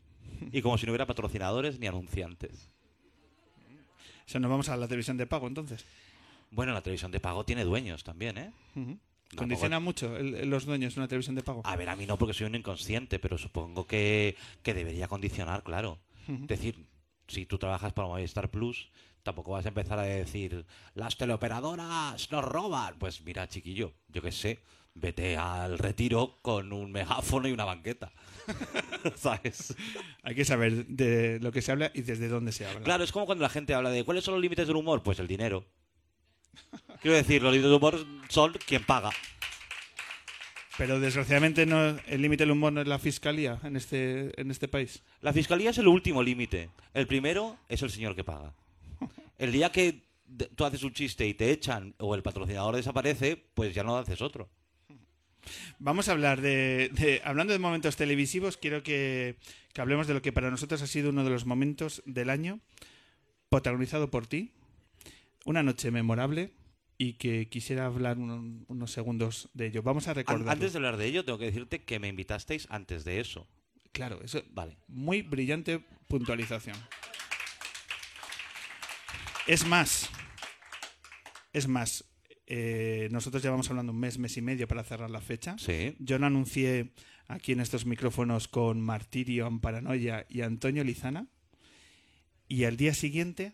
Y 0.51 0.61
como 0.61 0.77
si 0.77 0.85
no 0.85 0.91
hubiera 0.91 1.05
patrocinadores 1.05 1.79
ni 1.79 1.87
anunciantes. 1.87 2.69
O 4.25 4.29
sea, 4.29 4.39
nos 4.39 4.49
vamos 4.49 4.69
a 4.69 4.77
la 4.77 4.87
televisión 4.87 5.17
de 5.17 5.27
pago 5.27 5.47
entonces. 5.47 5.85
Bueno, 6.51 6.73
la 6.73 6.81
televisión 6.81 7.11
de 7.11 7.19
pago 7.19 7.43
tiene 7.45 7.63
dueños 7.63 8.03
también, 8.03 8.37
¿eh? 8.37 8.51
¿Condiciona 9.35 9.79
mucho 9.79 10.15
el- 10.17 10.49
los 10.49 10.65
dueños 10.65 10.95
una 10.97 11.07
televisión 11.07 11.35
de 11.35 11.43
pago? 11.43 11.61
A 11.65 11.75
ver, 11.75 11.89
a 11.89 11.95
mí 11.95 12.05
no 12.05 12.17
porque 12.17 12.33
soy 12.33 12.47
un 12.47 12.55
inconsciente, 12.55 13.19
pero 13.19 13.37
supongo 13.37 13.85
que, 13.85 14.35
que 14.63 14.73
debería 14.73 15.07
condicionar, 15.07 15.63
claro. 15.63 15.99
Es 16.27 16.47
decir, 16.47 16.85
si 17.27 17.45
tú 17.45 17.57
trabajas 17.57 17.93
para 17.93 18.07
Movistar 18.07 18.49
Plus, 18.49 18.89
tampoco 19.23 19.51
vas 19.51 19.65
a 19.65 19.69
empezar 19.69 19.99
a 19.99 20.03
decir, 20.03 20.65
las 20.93 21.17
teleoperadoras 21.17 22.31
nos 22.31 22.45
roban. 22.45 22.95
Pues 22.97 23.21
mira, 23.21 23.47
chiquillo, 23.49 23.93
yo 24.09 24.21
qué 24.21 24.31
sé, 24.31 24.59
vete 24.95 25.37
al 25.37 25.77
retiro 25.77 26.39
con 26.41 26.73
un 26.73 26.91
megáfono 26.91 27.47
y 27.47 27.51
una 27.51 27.65
banqueta. 27.65 28.11
¿Sabes? 29.15 29.75
Hay 30.23 30.33
que 30.35 30.45
saber 30.45 30.85
de 30.87 31.39
lo 31.41 31.51
que 31.51 31.61
se 31.61 31.71
habla 31.71 31.91
y 31.93 32.01
desde 32.01 32.27
dónde 32.27 32.51
se 32.51 32.65
habla. 32.65 32.81
Claro, 32.81 33.03
es 33.03 33.11
como 33.11 33.25
cuando 33.25 33.41
la 33.43 33.49
gente 33.49 33.73
habla 33.73 33.91
de 33.91 34.03
cuáles 34.03 34.23
son 34.23 34.33
los 34.35 34.41
límites 34.41 34.67
del 34.67 34.75
humor, 34.77 35.03
pues 35.03 35.19
el 35.19 35.27
dinero. 35.27 35.65
Quiero 37.01 37.17
decir, 37.17 37.41
los 37.43 37.51
límites 37.51 37.69
del 37.69 37.77
humor 37.77 38.05
son 38.29 38.53
quien 38.65 38.83
paga. 38.83 39.11
Pero 40.77 40.99
desgraciadamente 40.99 41.65
no, 41.65 41.97
el 42.07 42.21
límite 42.21 42.43
del 42.43 42.51
humor 42.51 42.73
no 42.73 42.81
es 42.81 42.87
la 42.87 42.99
fiscalía 42.99 43.59
en 43.63 43.75
este, 43.77 44.39
en 44.39 44.51
este 44.51 44.67
país. 44.67 45.03
La 45.21 45.31
fiscalía 45.31 45.69
es 45.69 45.77
el 45.77 45.87
último 45.87 46.21
límite. 46.21 46.69
El 46.93 47.07
primero 47.07 47.57
es 47.69 47.81
el 47.81 47.89
señor 47.89 48.15
que 48.15 48.23
paga. 48.25 48.53
El 49.37 49.51
día 49.53 49.71
que 49.71 50.01
de- 50.25 50.47
tú 50.47 50.65
haces 50.65 50.83
un 50.83 50.93
chiste 50.93 51.25
y 51.27 51.33
te 51.33 51.51
echan 51.51 51.93
o 51.99 52.13
el 52.15 52.23
patrocinador 52.23 52.75
desaparece, 52.75 53.37
pues 53.53 53.73
ya 53.73 53.83
no 53.83 53.97
haces 53.97 54.21
otro. 54.21 54.49
Vamos 55.79 56.07
a 56.09 56.13
hablar 56.13 56.41
de, 56.41 56.89
de- 56.93 57.21
Hablando 57.23 57.53
de 57.53 57.59
momentos 57.59 57.95
televisivos, 57.95 58.57
quiero 58.57 58.83
que, 58.83 59.37
que 59.73 59.81
hablemos 59.81 60.07
de 60.07 60.13
lo 60.13 60.21
que 60.21 60.31
para 60.33 60.49
nosotros 60.51 60.81
ha 60.81 60.87
sido 60.87 61.09
uno 61.09 61.23
de 61.23 61.29
los 61.29 61.45
momentos 61.45 62.01
del 62.05 62.29
año, 62.29 62.59
protagonizado 63.49 64.09
por 64.11 64.27
ti. 64.27 64.51
Una 65.45 65.61
noche 65.63 65.91
memorable 65.91 66.51
y 66.97 67.13
que 67.13 67.47
quisiera 67.49 67.85
hablar 67.85 68.17
un- 68.17 68.65
unos 68.67 68.91
segundos 68.91 69.49
de 69.53 69.67
ello. 69.67 69.83
Vamos 69.83 70.07
a 70.07 70.13
recordar. 70.13 70.53
Antes 70.53 70.73
de 70.73 70.77
hablar 70.77 70.97
de 70.97 71.05
ello, 71.05 71.23
tengo 71.25 71.37
que 71.37 71.45
decirte 71.45 71.83
que 71.83 71.99
me 71.99 72.07
invitasteis 72.07 72.67
antes 72.69 73.03
de 73.05 73.19
eso. 73.19 73.47
Claro, 73.91 74.21
eso. 74.23 74.41
Vale. 74.51 74.77
Muy 74.87 75.21
brillante 75.21 75.79
puntualización. 76.07 76.75
Es 79.47 79.65
más, 79.65 80.09
es 81.53 81.67
más, 81.67 82.03
eh, 82.47 83.07
nosotros 83.11 83.41
llevamos 83.41 83.69
hablando 83.69 83.91
un 83.91 83.99
mes, 83.99 84.17
mes 84.17 84.37
y 84.37 84.41
medio 84.41 84.67
para 84.67 84.83
cerrar 84.83 85.09
la 85.09 85.21
fecha. 85.21 85.55
Sí. 85.57 85.95
Yo 85.99 86.19
lo 86.19 86.25
anuncié 86.25 86.91
aquí 87.27 87.51
en 87.53 87.59
estos 87.59 87.85
micrófonos 87.85 88.47
con 88.47 88.81
Martirio, 88.81 89.45
Amparanoia 89.45 90.25
y 90.29 90.41
Antonio 90.41 90.83
Lizana. 90.83 91.27
Y 92.47 92.65
al 92.65 92.77
día 92.77 92.93
siguiente 92.93 93.53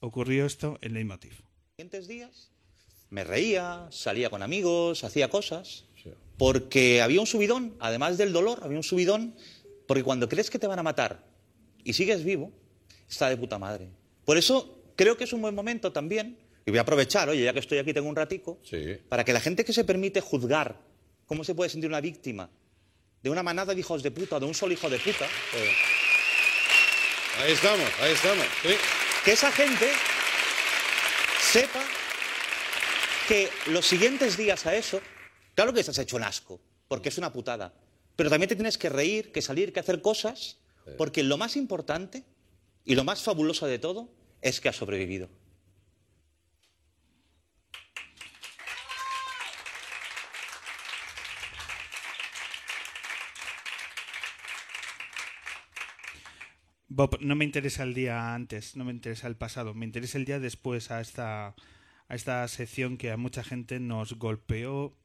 ocurrió 0.00 0.44
esto 0.44 0.78
en 0.82 0.94
Leitmotiv. 0.94 1.42
siguientes 1.76 2.06
días 2.06 2.50
me 3.10 3.24
reía, 3.24 3.86
salía 3.90 4.30
con 4.30 4.42
amigos, 4.42 5.04
hacía 5.04 5.30
cosas, 5.30 5.84
porque 6.38 7.02
había 7.02 7.20
un 7.20 7.26
subidón, 7.26 7.76
además 7.80 8.18
del 8.18 8.32
dolor, 8.32 8.60
había 8.62 8.76
un 8.76 8.82
subidón, 8.82 9.34
porque 9.86 10.02
cuando 10.02 10.28
crees 10.28 10.50
que 10.50 10.58
te 10.58 10.66
van 10.66 10.78
a 10.78 10.82
matar 10.82 11.24
y 11.84 11.92
sigues 11.92 12.24
vivo, 12.24 12.52
está 13.08 13.28
de 13.28 13.36
puta 13.36 13.58
madre. 13.58 13.88
Por 14.24 14.36
eso 14.36 14.82
creo 14.96 15.16
que 15.16 15.24
es 15.24 15.32
un 15.32 15.40
buen 15.40 15.54
momento 15.54 15.92
también, 15.92 16.36
y 16.66 16.70
voy 16.70 16.78
a 16.78 16.82
aprovechar, 16.82 17.28
oye, 17.28 17.44
ya 17.44 17.52
que 17.52 17.60
estoy 17.60 17.78
aquí 17.78 17.94
tengo 17.94 18.08
un 18.08 18.16
ratico, 18.16 18.58
para 19.08 19.24
que 19.24 19.32
la 19.32 19.40
gente 19.40 19.64
que 19.64 19.72
se 19.72 19.84
permite 19.84 20.20
juzgar 20.20 20.76
cómo 21.24 21.44
se 21.44 21.54
puede 21.54 21.70
sentir 21.70 21.88
una 21.88 22.00
víctima 22.00 22.50
de 23.22 23.30
una 23.30 23.44
manada 23.44 23.72
de 23.72 23.80
hijos 23.80 24.02
de 24.02 24.10
puta, 24.10 24.40
de 24.40 24.46
un 24.46 24.54
solo 24.54 24.72
hijo 24.72 24.90
de 24.90 24.98
puta, 24.98 25.28
Ahí 27.38 27.52
estamos, 27.52 27.88
ahí 28.00 28.12
estamos. 28.12 28.46
sí. 28.62 28.70
que 29.24 29.32
esa 29.32 29.52
gente 29.52 29.90
sepa 31.40 31.84
que 33.28 33.48
los 33.66 33.86
siguientes 33.86 34.36
días 34.36 34.66
a 34.66 34.74
eso, 34.74 35.00
claro 35.54 35.72
que 35.72 35.80
estás 35.80 35.98
hecho 35.98 36.16
un 36.16 36.24
asco, 36.24 36.60
porque 36.88 37.10
es 37.10 37.18
una 37.18 37.32
putada, 37.32 37.74
pero 38.16 38.28
también 38.30 38.48
te 38.48 38.56
tienes 38.56 38.78
que 38.78 38.88
reír, 38.88 39.30
que 39.30 39.42
salir, 39.42 39.72
que 39.72 39.80
hacer 39.80 40.00
cosas, 40.00 40.56
porque 40.96 41.22
lo 41.22 41.36
más 41.36 41.56
importante 41.56 42.24
y 42.84 42.94
lo 42.94 43.04
más 43.04 43.22
fabuloso 43.22 43.66
de 43.66 43.78
todo 43.78 44.08
es 44.40 44.60
que 44.60 44.68
has 44.68 44.76
sobrevivido. 44.76 45.28
Bob, 56.88 57.18
no 57.20 57.34
me 57.34 57.44
interesa 57.44 57.82
el 57.82 57.94
día 57.94 58.34
antes, 58.34 58.76
no 58.76 58.84
me 58.84 58.92
interesa 58.92 59.26
el 59.26 59.36
pasado, 59.36 59.74
me 59.74 59.84
interesa 59.84 60.18
el 60.18 60.24
día 60.24 60.38
después 60.38 60.92
a 60.92 61.00
esta, 61.00 61.56
a 62.08 62.14
esta 62.14 62.46
sección 62.46 62.96
que 62.96 63.10
a 63.10 63.16
mucha 63.16 63.42
gente 63.42 63.80
nos 63.80 64.14
golpeó 64.14 64.96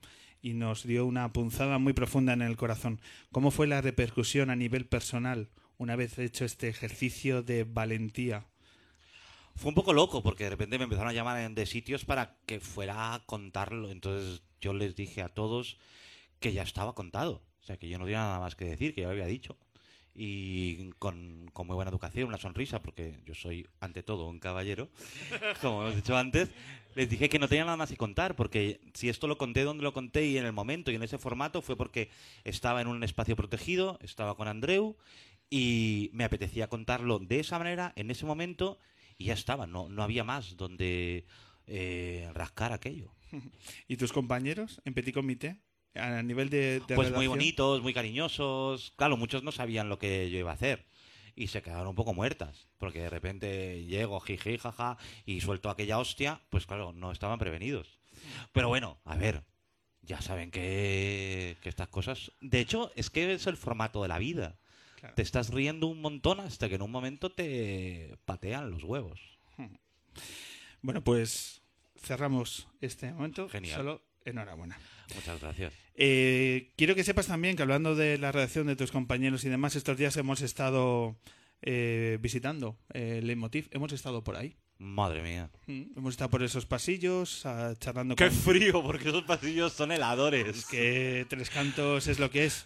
y 0.44 0.54
nos 0.54 0.84
dio 0.84 1.06
una 1.06 1.34
punzada 1.34 1.80
muy 1.80 1.94
profunda 1.94 2.34
en 2.34 2.44
el 2.44 2.56
corazón. 2.56 3.02
¿Cómo 3.32 3.50
fue 3.50 3.66
la 3.66 3.82
repercusión 3.82 4.52
a 4.52 4.56
nivel 4.56 4.86
personal 4.86 5.50
una 5.78 5.96
vez 5.96 6.20
hecho 6.20 6.46
este 6.46 6.68
ejercicio 6.68 7.42
de 7.42 7.64
valentía? 7.64 8.46
Fue 9.56 9.70
un 9.70 9.76
poco 9.76 9.94
loco 9.94 10.22
porque 10.22 10.46
de 10.46 10.52
repente 10.52 10.78
me 10.78 10.84
empezaron 10.84 11.10
a 11.10 11.14
llamar 11.14 11.52
de 11.52 11.66
sitios 11.66 12.06
para 12.06 12.38
que 12.46 12.60
fuera 12.60 13.16
a 13.16 13.26
contarlo. 13.26 13.90
Entonces 13.90 14.44
yo 14.60 14.74
les 14.74 14.96
dije 14.96 15.24
a 15.24 15.30
todos 15.30 15.78
que 16.40 16.54
ya 16.54 16.62
estaba 16.62 16.94
contado. 16.94 17.42
O 17.62 17.64
sea, 17.64 17.78
que 17.78 17.90
yo 17.90 17.98
no 17.98 18.06
tenía 18.06 18.20
nada 18.20 18.40
más 18.40 18.56
que 18.56 18.66
decir, 18.66 18.94
que 18.94 19.02
ya 19.02 19.08
lo 19.08 19.14
había 19.14 19.26
dicho. 19.26 19.58
Y 20.14 20.92
con, 21.00 21.52
muy 21.54 21.76
buena 21.76 21.92
educación, 21.92 22.28
una 22.28 22.38
sonrisa, 22.38 22.82
porque 22.82 23.20
yo 23.26 23.34
soy 23.34 23.68
ante 23.80 24.04
todo 24.04 24.28
un 24.28 24.40
caballero, 24.40 24.90
como 25.62 25.84
hemos 25.84 25.96
dicho 25.96 26.18
antes, 26.18 26.50
les 26.96 27.10
dije 27.10 27.30
que 27.30 27.40
no 27.40 27.48
tenía 27.48 27.66
nada 27.66 27.78
más 27.78 27.90
que 27.90 27.98
contar, 27.98 28.36
porque 28.36 28.82
si 28.94 29.10
esto 29.10 29.28
lo 29.28 29.38
conté 29.38 29.64
donde 29.64 29.84
lo 29.84 29.94
conté 29.94 30.26
y 30.26 30.38
en 30.38 30.46
el 30.46 30.54
momento 30.54 30.92
y 30.92 30.96
en 30.96 31.04
ese 31.04 31.18
formato 31.18 31.62
fue 31.62 31.78
porque 31.78 32.10
estaba 32.44 32.82
en 32.82 32.88
un 32.88 33.04
espacio 33.04 33.36
protegido, 33.36 33.98
estaba 34.02 34.36
con 34.36 34.48
Andreu 34.48 34.98
y 35.50 36.10
me 36.14 36.24
apetecía 36.24 36.68
contarlo 36.68 37.20
de 37.20 37.40
esa 37.40 37.58
manera, 37.58 37.94
en 37.96 38.12
ese 38.12 38.26
momento, 38.26 38.80
y 39.18 39.26
ya 39.26 39.34
estaba, 39.34 39.68
no, 39.68 39.90
no 39.90 40.04
había 40.04 40.24
más 40.24 40.58
donde 40.58 41.26
eh, 41.68 42.30
rascar 42.34 42.74
aquello. 42.74 43.14
¿Y 43.88 43.98
tus 43.98 44.12
compañeros 44.12 44.82
en 44.86 44.94
Petit 44.94 45.14
Comité? 45.14 45.58
A 45.96 46.22
nivel 46.24 46.50
de, 46.50 46.82
de 46.88 46.96
Pues 46.96 47.12
muy 47.12 47.28
bonitos, 47.28 47.82
muy 47.82 47.94
cariñosos. 47.94 48.94
Claro, 48.96 49.18
muchos 49.18 49.44
no 49.44 49.52
sabían 49.52 49.90
lo 49.90 50.00
que 50.00 50.30
yo 50.30 50.40
iba 50.40 50.52
a 50.52 50.56
hacer. 50.56 50.86
Y 51.36 51.48
se 51.48 51.62
quedaron 51.62 51.88
un 51.88 51.96
poco 51.96 52.14
muertas. 52.14 52.68
Porque 52.78 53.02
de 53.02 53.10
repente 53.10 53.86
llego, 53.86 54.20
jiji, 54.20 54.58
jaja, 54.58 54.98
y 55.26 55.42
suelto 55.42 55.70
aquella 55.70 56.00
hostia. 56.00 56.42
Pues 56.50 56.66
claro, 56.66 56.94
no 56.94 57.12
estaban 57.12 57.40
prevenidos. 57.40 58.00
Pero 58.54 58.68
bueno, 58.68 59.00
a 59.06 59.16
ver. 59.16 59.44
Ya 60.04 60.20
saben 60.20 60.50
que, 60.50 61.58
que 61.62 61.70
estas 61.70 61.88
cosas. 61.88 62.32
De 62.42 62.60
hecho, 62.60 62.92
es 62.96 63.12
que 63.12 63.34
es 63.34 63.46
el 63.46 63.56
formato 63.56 64.02
de 64.02 64.08
la 64.08 64.18
vida. 64.18 64.58
Te 65.16 65.22
estás 65.22 65.50
riendo 65.50 65.88
un 65.88 66.02
montón 66.02 66.40
hasta 66.40 66.70
que 66.70 66.76
en 66.76 66.82
un 66.82 66.92
momento 66.92 67.32
te 67.32 68.18
patean 68.26 68.72
los 68.72 68.84
huevos. 68.84 69.20
Bueno, 70.82 71.04
pues 71.04 71.62
cerramos 71.96 72.68
este 72.82 73.12
momento. 73.12 73.48
Genial. 73.50 73.78
Solo 73.78 74.02
enhorabuena. 74.26 74.80
Muchas 75.16 75.40
gracias. 75.42 75.74
Eh, 75.96 76.72
quiero 76.78 76.96
que 76.96 77.04
sepas 77.04 77.28
también 77.28 77.56
que 77.56 77.62
hablando 77.64 77.96
de 77.96 78.18
la 78.18 78.32
redacción 78.32 78.68
de 78.68 78.76
tus 78.76 78.92
compañeros 78.92 79.44
y 79.44 79.50
demás, 79.50 79.76
estos 79.76 79.98
días 79.98 80.16
hemos 80.18 80.42
estado 80.42 81.16
eh, 81.62 82.18
visitando 82.22 82.78
eh, 82.94 83.18
el 83.20 83.28
Leitmotiv. 83.28 83.68
Hemos 83.72 83.92
estado 83.92 84.24
por 84.24 84.36
ahí. 84.36 84.56
Madre 84.80 85.22
mía. 85.22 85.52
Mm, 85.68 85.98
Hemos 85.98 86.14
estado 86.16 86.32
por 86.32 86.42
esos 86.42 86.66
pasillos, 86.66 87.46
ah, 87.46 87.76
charlando 87.80 88.16
¡Qué 88.16 88.30
con... 88.30 88.34
frío! 88.36 88.82
Porque 88.82 89.10
esos 89.10 89.24
pasillos 89.24 89.74
son 89.74 89.92
heladores. 89.92 90.48
Es 90.58 90.66
que 90.66 91.26
Tres 91.30 91.52
Cantos 91.52 92.08
es 92.08 92.18
lo 92.20 92.32
que 92.32 92.46
es. 92.46 92.66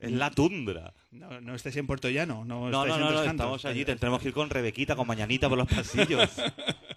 Es 0.00 0.10
la 0.10 0.30
tundra. 0.32 0.92
No, 1.12 1.40
no 1.40 1.54
estáis 1.54 1.76
en 1.76 1.86
Puerto 1.86 2.10
Llano. 2.10 2.44
No, 2.44 2.68
No, 2.68 2.84
estáis 2.84 2.88
no, 2.88 2.94
en 2.96 3.00
no, 3.02 3.06
Tres 3.06 3.20
no, 3.20 3.24
Cantos. 3.26 3.44
estamos 3.44 3.64
allí. 3.66 3.84
Tendremos 3.84 4.20
que 4.20 4.28
ir 4.28 4.34
con 4.34 4.50
Rebequita, 4.50 4.96
con 4.96 5.06
Mañanita 5.06 5.48
por 5.48 5.56
los 5.58 5.68
pasillos. 5.68 6.28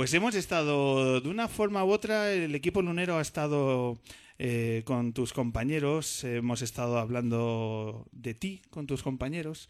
Pues 0.00 0.14
hemos 0.14 0.34
estado, 0.34 1.20
de 1.20 1.28
una 1.28 1.46
forma 1.46 1.84
u 1.84 1.90
otra, 1.90 2.32
el 2.32 2.54
equipo 2.54 2.80
lunero 2.80 3.18
ha 3.18 3.20
estado 3.20 3.98
eh, 4.38 4.80
con 4.86 5.12
tus 5.12 5.34
compañeros, 5.34 6.24
hemos 6.24 6.62
estado 6.62 6.98
hablando 6.98 8.08
de 8.10 8.32
ti 8.32 8.62
con 8.70 8.86
tus 8.86 9.02
compañeros. 9.02 9.68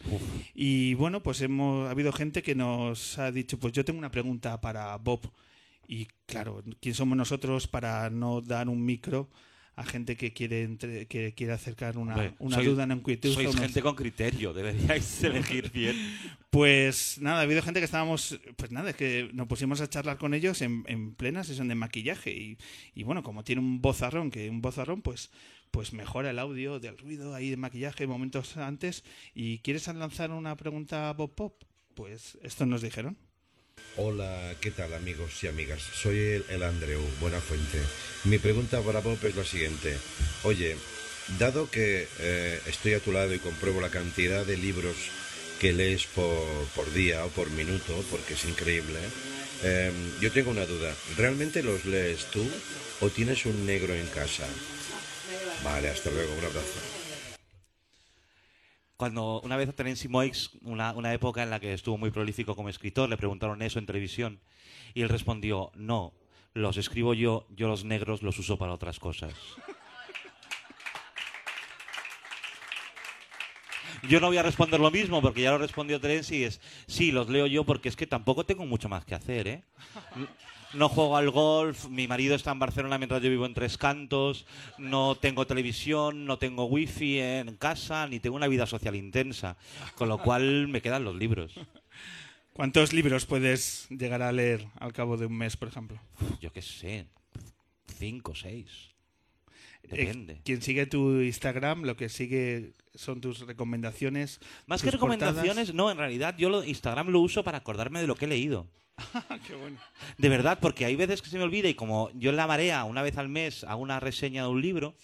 Y 0.55 0.95
bueno, 0.95 1.21
pues 1.21 1.41
hemos 1.41 1.89
ha 1.89 1.91
habido 1.91 2.13
gente 2.13 2.45
que 2.45 2.55
nos 2.55 3.19
ha 3.19 3.33
dicho, 3.33 3.59
pues 3.59 3.73
yo 3.73 3.85
tengo 3.85 3.99
una 3.99 4.13
pregunta 4.13 4.61
para 4.61 4.97
Bob. 4.99 5.33
Y 5.89 6.07
claro, 6.27 6.63
¿quién 6.81 6.95
somos 6.95 7.19
nosotros 7.19 7.67
para 7.67 8.09
no 8.09 8.41
dar 8.41 8.69
un 8.69 8.85
micro 8.85 9.31
a 9.77 9.85
gente 9.85 10.17
que 10.17 10.33
quiere 10.33 10.63
entre- 10.65 11.07
que 11.07 11.33
quiere 11.35 11.53
acercar 11.53 11.97
una, 11.97 12.35
una 12.39 12.57
sois- 12.59 12.65
duda, 12.67 12.85
una 12.85 12.95
inquietud? 12.95 13.33
Sois 13.33 13.49
unos- 13.49 13.61
gente 13.61 13.81
con 13.83 13.95
criterio, 13.95 14.53
deberíais 14.53 15.23
elegir 15.25 15.71
bien. 15.73 15.97
pues 16.51 17.19
nada, 17.21 17.39
ha 17.39 17.43
habido 17.43 17.63
gente 17.63 17.81
que 17.81 17.85
estábamos, 17.85 18.39
pues 18.57 18.73
nada, 18.73 18.91
es 18.91 18.97
que 18.97 19.31
nos 19.33 19.47
pusimos 19.47 19.81
a 19.81 19.89
charlar 19.89 20.19
con 20.19 20.35
ellos 20.35 20.61
en, 20.63 20.85
en 20.87 21.15
plena 21.15 21.45
sesión 21.45 21.69
de 21.69 21.75
maquillaje 21.77 22.31
y, 22.33 22.59
y 22.95 23.03
bueno, 23.05 23.23
como 23.23 23.45
tiene 23.45 23.61
un 23.63 23.81
vozarrón, 23.81 24.31
que 24.31 24.51
un 24.51 24.61
vozarrón 24.61 25.01
pues, 25.03 25.31
pues 25.71 25.93
mejora 25.93 26.31
el 26.31 26.39
audio 26.39 26.81
del 26.81 26.99
ruido 26.99 27.35
ahí 27.35 27.51
de 27.51 27.57
maquillaje 27.57 28.07
momentos 28.07 28.57
antes 28.57 29.05
y 29.35 29.59
¿quieres 29.59 29.87
lanzar 29.87 30.31
una 30.33 30.57
pregunta 30.57 31.09
a 31.09 31.13
Bob 31.13 31.35
Pop? 31.35 31.63
Pues 31.95 32.37
esto 32.43 32.67
nos 32.67 32.83
dijeron. 32.83 33.17
Hola, 33.97 34.55
¿qué 34.61 34.71
tal 34.71 34.95
amigos 34.95 35.43
y 35.43 35.49
amigas? 35.49 35.83
Soy 35.83 36.17
el, 36.19 36.45
el 36.49 36.63
Andreu, 36.63 37.03
Buenafuente. 37.21 37.81
Mi 38.25 38.39
pregunta 38.39 38.81
para 38.83 39.01
Bob 39.01 39.19
es 39.25 39.35
la 39.35 39.45
siguiente. 39.45 39.97
Oye, 40.45 40.77
dado 41.41 41.69
que 41.69 42.07
eh, 42.21 42.61
estoy 42.67 42.95
a 42.95 43.01
tu 43.01 43.11
lado 43.11 43.35
y 43.35 43.41
compruebo 43.41 43.81
la 43.81 43.91
cantidad 43.91 44.47
de 44.47 44.57
libros 44.57 44.95
que 45.61 45.73
lees 45.73 46.07
por, 46.07 46.47
por 46.77 46.93
día 46.93 47.25
o 47.25 47.31
por 47.31 47.51
minuto, 47.51 48.05
porque 48.13 48.35
es 48.35 48.45
increíble, 48.45 48.99
eh, 49.65 49.91
yo 50.21 50.31
tengo 50.31 50.53
una 50.53 50.67
duda. 50.67 50.95
¿Realmente 51.17 51.63
los 51.63 51.85
lees 51.85 52.27
tú 52.31 52.49
o 53.01 53.11
tienes 53.11 53.45
un 53.45 53.67
negro 53.67 53.93
en 53.93 54.07
casa? 54.07 54.47
Vale, 55.65 55.89
hasta 55.89 56.11
luego, 56.11 56.33
un 56.35 56.45
abrazo. 56.45 57.00
Cuando 59.01 59.41
una 59.41 59.57
vez 59.57 59.67
a 59.67 59.73
Terence 59.73 60.07
Moix, 60.11 60.51
una, 60.61 60.93
una 60.93 61.15
época 61.15 61.43
en 61.43 61.49
la 61.49 61.59
que 61.59 61.73
estuvo 61.73 61.97
muy 61.97 62.11
prolífico 62.11 62.55
como 62.55 62.69
escritor, 62.69 63.09
le 63.09 63.17
preguntaron 63.17 63.63
eso 63.63 63.79
en 63.79 63.87
televisión 63.87 64.41
y 64.93 65.01
él 65.01 65.09
respondió, 65.09 65.73
no, 65.75 66.13
los 66.53 66.77
escribo 66.77 67.15
yo, 67.15 67.47
yo 67.49 67.67
los 67.67 67.83
negros 67.83 68.21
los 68.21 68.39
uso 68.39 68.59
para 68.59 68.75
otras 68.75 68.99
cosas. 69.01 69.33
Yo 74.03 74.21
no 74.21 74.27
voy 74.27 74.37
a 74.37 74.43
responder 74.43 74.79
lo 74.79 74.91
mismo 74.91 75.23
porque 75.23 75.41
ya 75.41 75.53
lo 75.53 75.57
respondió 75.57 75.99
Terence 75.99 76.37
y 76.37 76.45
es, 76.45 76.61
sí, 76.87 77.11
los 77.11 77.31
leo 77.31 77.47
yo 77.47 77.65
porque 77.65 77.89
es 77.89 77.97
que 77.97 78.07
tampoco 78.07 78.45
tengo 78.45 78.67
mucho 78.67 78.91
más 78.91 79.07
que 79.07 79.15
hacer, 79.15 79.49
¿eh? 79.49 79.65
No 80.73 80.89
juego 80.89 81.17
al 81.17 81.31
golf, 81.31 81.89
mi 81.89 82.07
marido 82.07 82.37
está 82.37 82.53
en 82.53 82.61
Barcelona 82.61 82.97
mientras 82.97 83.21
yo 83.21 83.29
vivo 83.29 83.45
en 83.45 83.55
Tres 83.55 83.77
Cantos, 83.77 84.47
no 84.79 85.17
tengo 85.17 85.45
televisión, 85.45 86.27
no 86.27 86.39
tengo 86.39 86.67
wifi 86.67 87.19
en 87.19 87.57
casa, 87.57 88.07
ni 88.07 88.21
tengo 88.21 88.37
una 88.37 88.47
vida 88.47 88.67
social 88.67 88.95
intensa, 88.95 89.57
con 89.97 90.09
lo 90.09 90.19
cual 90.19 90.69
me 90.69 90.81
quedan 90.81 91.03
los 91.03 91.17
libros. 91.17 91.55
¿Cuántos 92.53 92.93
libros 92.93 93.27
puedes 93.27 93.89
llegar 93.89 94.23
a 94.23 94.31
leer 94.31 94.69
al 94.79 94.93
cabo 94.93 95.17
de 95.17 95.27
un 95.27 95.37
mes, 95.37 95.57
por 95.57 95.69
ejemplo? 95.69 95.99
Yo 96.41 96.53
qué 96.53 96.63
sé, 96.63 97.07
cinco, 97.99 98.35
seis. 98.37 98.90
Eh, 99.85 99.97
Depende. 99.97 100.41
quien 100.45 100.63
sigue 100.63 100.87
tu 100.87 101.21
Instagram, 101.21 101.85
lo 101.85 101.97
que 101.97 102.09
sigue 102.09 102.75
son 102.95 103.21
tus 103.21 103.41
recomendaciones. 103.41 104.41
Más 104.67 104.83
que 104.83 104.91
portadas. 104.91 105.19
recomendaciones, 105.19 105.75
no, 105.75 105.91
en 105.91 105.99
realidad 105.99 106.37
yo 106.39 106.49
lo, 106.49 106.65
Instagram 106.65 107.09
lo 107.09 107.21
uso 107.21 107.43
para 107.45 107.59
acordarme 107.59 108.01
de 108.01 108.07
lo 108.07 108.15
que 108.15 108.27
he 108.27 108.29
leído. 108.29 108.67
Qué 109.47 109.55
bueno. 109.55 109.79
De 110.19 110.29
verdad, 110.29 110.59
porque 110.61 110.85
hay 110.85 110.97
veces 110.97 111.23
que 111.23 111.31
se 111.31 111.39
me 111.39 111.45
olvida 111.45 111.69
y 111.69 111.75
como 111.75 112.11
yo 112.15 112.31
en 112.31 112.37
la 112.37 112.47
marea 112.47 112.85
una 112.85 113.03
vez 113.03 113.17
al 113.17 113.29
mes 113.29 113.65
hago 113.65 113.83
una 113.83 114.01
reseña 114.01 114.43
de 114.43 114.49
un 114.49 114.61
libro, 114.61 114.95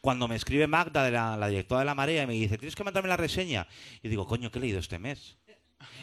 cuando 0.00 0.28
me 0.28 0.36
escribe 0.36 0.66
Magda, 0.66 1.04
de 1.04 1.12
la, 1.12 1.36
la 1.36 1.48
directora 1.48 1.80
de 1.80 1.86
la 1.86 1.94
marea, 1.94 2.24
y 2.24 2.26
me 2.26 2.34
dice, 2.34 2.58
tienes 2.58 2.74
que 2.74 2.84
mandarme 2.84 3.08
la 3.08 3.16
reseña, 3.16 3.66
y 4.02 4.08
digo, 4.08 4.26
coño, 4.26 4.50
¿qué 4.50 4.58
he 4.58 4.62
leído 4.62 4.80
este 4.80 4.98
mes? 4.98 5.38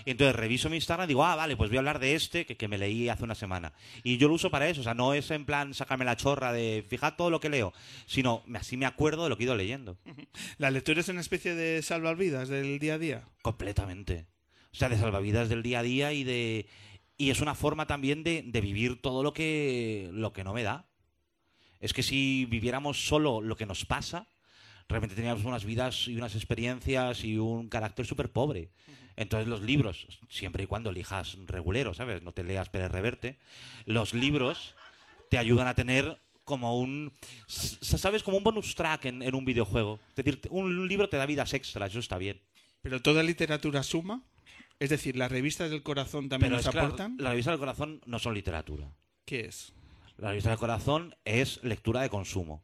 Y 0.05 0.11
entonces 0.11 0.35
reviso 0.35 0.69
mi 0.69 0.77
Instagram 0.77 1.05
y 1.05 1.09
digo, 1.09 1.25
ah, 1.25 1.35
vale, 1.35 1.57
pues 1.57 1.69
voy 1.69 1.77
a 1.77 1.79
hablar 1.79 1.99
de 1.99 2.15
este 2.15 2.45
que, 2.45 2.57
que 2.57 2.67
me 2.67 2.77
leí 2.77 3.09
hace 3.09 3.23
una 3.23 3.35
semana. 3.35 3.73
Y 4.03 4.17
yo 4.17 4.27
lo 4.27 4.35
uso 4.35 4.49
para 4.49 4.69
eso, 4.69 4.81
o 4.81 4.83
sea, 4.83 4.93
no 4.93 5.13
es 5.13 5.31
en 5.31 5.45
plan 5.45 5.73
sacarme 5.73 6.05
la 6.05 6.15
chorra 6.15 6.53
de 6.53 6.85
fijar 6.87 7.17
todo 7.17 7.29
lo 7.29 7.39
que 7.39 7.49
leo, 7.49 7.73
sino 8.05 8.43
así 8.53 8.77
me 8.77 8.85
acuerdo 8.85 9.23
de 9.23 9.29
lo 9.29 9.37
que 9.37 9.43
he 9.43 9.47
ido 9.47 9.55
leyendo. 9.55 9.97
¿La 10.57 10.71
lectura 10.71 11.01
es 11.01 11.09
una 11.09 11.21
especie 11.21 11.55
de 11.55 11.81
salvavidas 11.81 12.49
del 12.49 12.79
día 12.79 12.95
a 12.95 12.99
día? 12.99 13.23
Completamente. 13.41 14.27
O 14.71 14.77
sea, 14.77 14.89
de 14.89 14.97
salvavidas 14.97 15.49
del 15.49 15.63
día 15.63 15.79
a 15.79 15.83
día 15.83 16.13
y 16.13 16.23
de. 16.23 16.67
Y 17.17 17.29
es 17.29 17.39
una 17.39 17.55
forma 17.55 17.87
también 17.87 18.23
de, 18.23 18.43
de 18.45 18.61
vivir 18.61 19.01
todo 19.01 19.23
lo 19.23 19.33
que, 19.33 20.09
lo 20.11 20.33
que 20.33 20.43
no 20.43 20.53
me 20.53 20.63
da. 20.63 20.89
Es 21.79 21.93
que 21.93 22.03
si 22.03 22.45
viviéramos 22.45 23.07
solo 23.07 23.41
lo 23.41 23.55
que 23.55 23.65
nos 23.65 23.85
pasa, 23.85 24.27
realmente 24.89 25.15
teníamos 25.15 25.45
unas 25.45 25.65
vidas 25.65 26.07
y 26.07 26.17
unas 26.17 26.35
experiencias 26.35 27.23
y 27.23 27.37
un 27.37 27.69
carácter 27.69 28.05
súper 28.05 28.31
pobre. 28.31 28.71
Entonces 29.17 29.47
los 29.47 29.61
libros, 29.61 30.07
siempre 30.29 30.63
y 30.63 30.67
cuando 30.67 30.89
elijas 30.89 31.37
regulero, 31.45 31.93
¿sabes? 31.93 32.21
No 32.23 32.33
te 32.33 32.43
leas 32.43 32.69
Pérez 32.69 32.91
Reverte. 32.91 33.37
Los 33.85 34.13
libros 34.13 34.75
te 35.29 35.37
ayudan 35.37 35.67
a 35.67 35.73
tener 35.75 36.19
como 36.43 36.77
un, 36.79 37.13
¿sabes? 37.47 38.21
Como 38.23 38.37
un 38.37 38.43
bonus 38.43 38.75
track 38.75 39.05
en, 39.05 39.21
en 39.23 39.33
un 39.35 39.45
videojuego. 39.45 39.99
Es 40.09 40.15
decir, 40.23 40.41
un 40.49 40.87
libro 40.87 41.09
te 41.09 41.17
da 41.17 41.25
vidas 41.25 41.53
extras, 41.53 41.89
eso 41.91 41.99
está 41.99 42.17
bien. 42.17 42.41
¿Pero 42.81 43.01
toda 43.01 43.23
literatura 43.23 43.81
suma? 43.83 44.21
Es 44.79 44.89
decir, 44.89 45.15
¿las 45.15 45.31
revistas 45.31 45.69
del 45.71 45.81
corazón 45.81 46.27
también 46.29 46.51
Pero 46.51 46.61
nos 46.63 46.75
la- 46.75 46.81
aportan? 46.81 47.15
las 47.17 47.31
revistas 47.31 47.53
del 47.53 47.59
corazón 47.59 48.01
no 48.05 48.19
son 48.19 48.33
literatura. 48.33 48.91
¿Qué 49.25 49.41
es? 49.45 49.73
La 50.17 50.29
revista 50.29 50.49
del 50.49 50.59
corazón 50.59 51.15
es 51.25 51.63
lectura 51.63 52.01
de 52.01 52.09
consumo. 52.09 52.63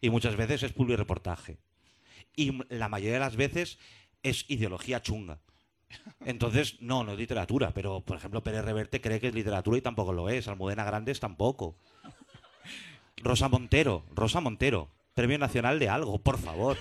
Y 0.00 0.10
muchas 0.10 0.36
veces 0.36 0.62
es 0.62 0.72
publireportaje. 0.72 1.58
Y 2.36 2.50
m- 2.50 2.64
la 2.68 2.88
mayoría 2.88 3.14
de 3.14 3.20
las 3.20 3.34
veces 3.36 3.78
es 4.22 4.44
ideología 4.48 5.02
chunga. 5.02 5.40
Entonces, 6.24 6.76
no, 6.80 7.04
no 7.04 7.12
es 7.12 7.18
literatura. 7.18 7.72
Pero, 7.72 8.00
por 8.02 8.16
ejemplo, 8.16 8.42
Pérez 8.42 8.64
Reverte 8.64 9.00
cree 9.00 9.20
que 9.20 9.28
es 9.28 9.34
literatura 9.34 9.78
y 9.78 9.82
tampoco 9.82 10.12
lo 10.12 10.28
es. 10.28 10.48
Almudena 10.48 10.84
Grandes 10.84 11.20
tampoco. 11.20 11.76
Rosa 13.18 13.48
Montero, 13.48 14.04
Rosa 14.14 14.40
Montero. 14.40 14.90
Premio 15.14 15.36
Nacional 15.38 15.80
de 15.80 15.88
algo, 15.88 16.20
por 16.20 16.38
favor. 16.38 16.76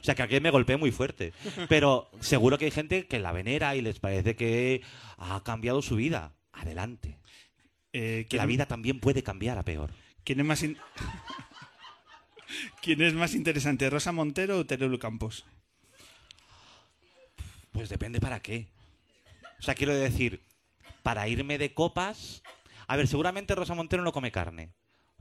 O 0.00 0.04
sea, 0.04 0.14
que 0.14 0.22
aquí 0.22 0.38
me 0.40 0.50
golpeé 0.50 0.76
muy 0.76 0.92
fuerte. 0.92 1.32
Pero 1.68 2.08
seguro 2.20 2.56
que 2.56 2.66
hay 2.66 2.70
gente 2.70 3.08
que 3.08 3.18
la 3.18 3.32
venera 3.32 3.74
y 3.74 3.80
les 3.82 3.98
parece 3.98 4.36
que 4.36 4.82
ha 5.18 5.42
cambiado 5.42 5.82
su 5.82 5.96
vida. 5.96 6.32
Adelante. 6.52 7.18
Eh, 7.92 8.26
Que 8.30 8.36
la 8.36 8.46
vida 8.46 8.66
también 8.66 9.00
puede 9.00 9.22
cambiar 9.24 9.58
a 9.58 9.64
peor. 9.64 9.90
¿Quién 10.22 10.38
es 10.40 10.46
más, 10.46 10.62
in- 10.62 10.78
¿Quién 12.82 13.02
es 13.02 13.14
más 13.14 13.34
interesante, 13.34 13.88
Rosa 13.90 14.12
Montero 14.12 14.58
o 14.58 14.66
Teruel 14.66 14.98
Campos? 14.98 15.44
Pues 17.72 17.88
depende 17.88 18.20
para 18.20 18.40
qué. 18.40 18.68
O 19.58 19.62
sea, 19.62 19.74
quiero 19.74 19.94
decir, 19.94 20.42
para 21.02 21.28
irme 21.28 21.58
de 21.58 21.74
copas. 21.74 22.42
A 22.86 22.96
ver, 22.96 23.08
seguramente 23.08 23.54
Rosa 23.54 23.74
Montero 23.74 24.02
no 24.02 24.12
come 24.12 24.30
carne. 24.30 24.70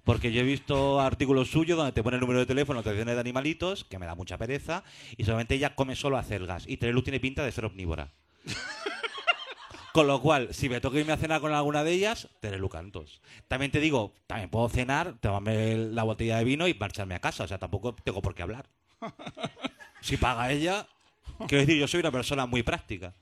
Porque 0.03 0.31
yo 0.31 0.41
he 0.41 0.43
visto 0.43 0.99
artículos 0.99 1.51
suyos 1.51 1.77
donde 1.77 1.91
te 1.91 2.01
pone 2.01 2.15
el 2.15 2.21
número 2.21 2.39
de 2.39 2.47
teléfono, 2.47 2.81
te 2.81 2.91
de 2.93 3.19
animalitos, 3.19 3.83
que 3.83 3.99
me 3.99 4.07
da 4.07 4.15
mucha 4.15 4.37
pereza, 4.37 4.83
y 5.15 5.25
solamente 5.25 5.55
ella 5.55 5.75
come 5.75 5.95
solo 5.95 6.17
acelgas. 6.17 6.67
Y 6.67 6.77
Terelu 6.77 7.03
tiene 7.03 7.19
pinta 7.19 7.43
de 7.43 7.51
ser 7.51 7.65
omnívora. 7.65 8.11
Con 9.93 10.07
lo 10.07 10.21
cual, 10.21 10.53
si 10.53 10.69
me 10.69 10.81
toca 10.81 10.97
irme 10.97 11.11
a 11.11 11.17
cenar 11.17 11.41
con 11.41 11.53
alguna 11.53 11.83
de 11.83 11.91
ellas, 11.91 12.29
Terelu 12.39 12.69
cantos. 12.69 13.21
También 13.49 13.71
te 13.71 13.81
digo, 13.81 14.13
también 14.25 14.49
puedo 14.49 14.69
cenar, 14.69 15.17
tomarme 15.19 15.75
la 15.75 16.03
botella 16.03 16.37
de 16.37 16.45
vino 16.45 16.65
y 16.67 16.73
marcharme 16.73 17.13
a 17.13 17.19
casa. 17.19 17.43
O 17.43 17.47
sea, 17.47 17.57
tampoco 17.57 17.93
tengo 17.93 18.21
por 18.21 18.33
qué 18.33 18.43
hablar. 18.43 18.69
Si 20.03 20.17
paga 20.17 20.51
ella, 20.51 20.87
quiero 21.47 21.65
decir, 21.65 21.77
yo 21.79 21.87
soy 21.87 21.99
una 22.01 22.11
persona 22.11 22.45
muy 22.45 22.63
práctica. 22.63 23.13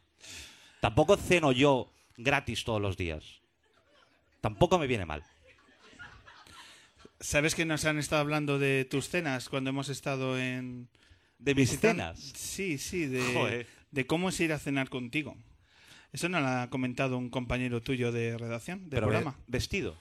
Tampoco 0.82 1.18
ceno 1.18 1.52
yo 1.52 1.92
gratis 2.18 2.64
todos 2.64 2.82
los 2.82 2.96
días. 2.98 3.42
Tampoco 4.42 4.80
me 4.80 4.88
viene 4.88 5.06
mal. 5.06 5.24
¿Sabes 7.20 7.54
que 7.54 7.66
nos 7.66 7.84
han 7.86 7.98
estado 8.00 8.22
hablando 8.22 8.60
de 8.60 8.86
tus 8.86 9.10
cenas 9.10 9.50
cuando 9.50 9.70
hemos 9.72 9.90
estado 9.90 10.40
en... 10.40 10.88
¿De 11.38 11.54
mis 11.56 11.70
visitan- 11.72 11.92
cenas? 11.92 12.20
Sí, 12.36 12.78
sí, 12.78 13.06
de, 13.08 13.34
Joder. 13.34 13.68
de 13.92 14.08
cómo 14.08 14.30
es 14.30 14.40
ir 14.40 14.54
a 14.54 14.60
cenar 14.60 14.90
contigo. 14.90 15.36
Eso 16.14 16.28
no 16.30 16.40
lo 16.40 16.48
ha 16.48 16.70
comentado 16.70 17.18
un 17.18 17.30
compañero 17.30 17.82
tuyo 17.82 18.12
de 18.12 18.38
redacción, 18.38 18.86
de 18.86 18.90
Pero 18.96 19.08
ve- 19.08 19.14
programa. 19.14 19.38
vestido. 19.48 19.98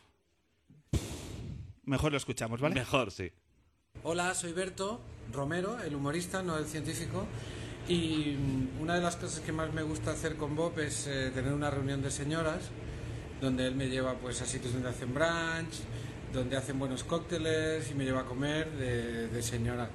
Mejor 1.84 2.12
lo 2.12 2.18
escuchamos, 2.18 2.60
¿vale? 2.60 2.74
Mejor, 2.74 3.10
sí. 3.10 3.30
Hola, 4.04 4.34
soy 4.34 4.52
Berto 4.52 5.00
Romero, 5.32 5.80
el 5.82 5.94
humorista, 5.94 6.42
no 6.42 6.56
el 6.58 6.66
científico. 6.66 7.26
Y 7.88 8.36
mm, 8.38 8.82
una 8.82 8.94
de 8.94 9.00
las 9.00 9.16
cosas 9.16 9.40
que 9.40 9.52
más 9.52 9.72
me 9.72 9.82
gusta 9.82 10.12
hacer 10.12 10.36
con 10.36 10.54
Bob 10.54 10.78
es 10.78 11.06
eh, 11.06 11.30
tener 11.34 11.52
una 11.52 11.70
reunión 11.70 12.02
de 12.02 12.10
señoras, 12.10 12.70
donde 13.40 13.66
él 13.66 13.74
me 13.74 13.88
lleva 13.88 14.14
pues, 14.14 14.42
a 14.42 14.46
sitios 14.46 14.74
donde 14.74 14.90
hacen 14.90 15.14
brunch, 15.14 15.80
donde 16.32 16.56
hacen 16.56 16.78
buenos 16.78 17.04
cócteles 17.04 17.90
y 17.90 17.94
me 17.94 18.04
lleva 18.04 18.20
a 18.20 18.24
comer 18.24 18.70
de, 18.72 19.28
de 19.28 19.42
señora. 19.42 19.88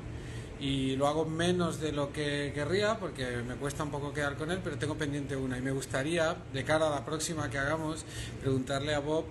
Y 0.59 0.95
lo 0.95 1.07
hago 1.07 1.25
menos 1.25 1.79
de 1.79 1.91
lo 1.91 2.11
que 2.13 2.51
querría 2.55 2.97
porque 2.97 3.43
me 3.47 3.55
cuesta 3.55 3.83
un 3.83 3.91
poco 3.91 4.13
quedar 4.13 4.35
con 4.37 4.49
él, 4.49 4.59
pero 4.63 4.77
tengo 4.77 4.95
pendiente 4.95 5.35
una. 5.35 5.57
Y 5.57 5.61
me 5.61 5.71
gustaría, 5.71 6.35
de 6.53 6.63
cara 6.63 6.87
a 6.87 6.89
la 6.89 7.05
próxima 7.05 7.49
que 7.49 7.57
hagamos, 7.57 8.05
preguntarle 8.41 8.95
a 8.95 8.99
Bob 8.99 9.25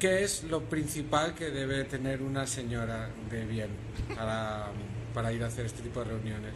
¿Qué 0.00 0.24
es 0.24 0.44
lo 0.44 0.62
principal 0.62 1.34
que 1.34 1.50
debe 1.50 1.84
tener 1.84 2.22
una 2.22 2.46
señora 2.46 3.10
de 3.30 3.44
bien 3.44 3.68
para, 4.16 4.68
para 5.12 5.30
ir 5.30 5.44
a 5.44 5.48
hacer 5.48 5.66
este 5.66 5.82
tipo 5.82 6.00
de 6.00 6.06
reuniones? 6.06 6.54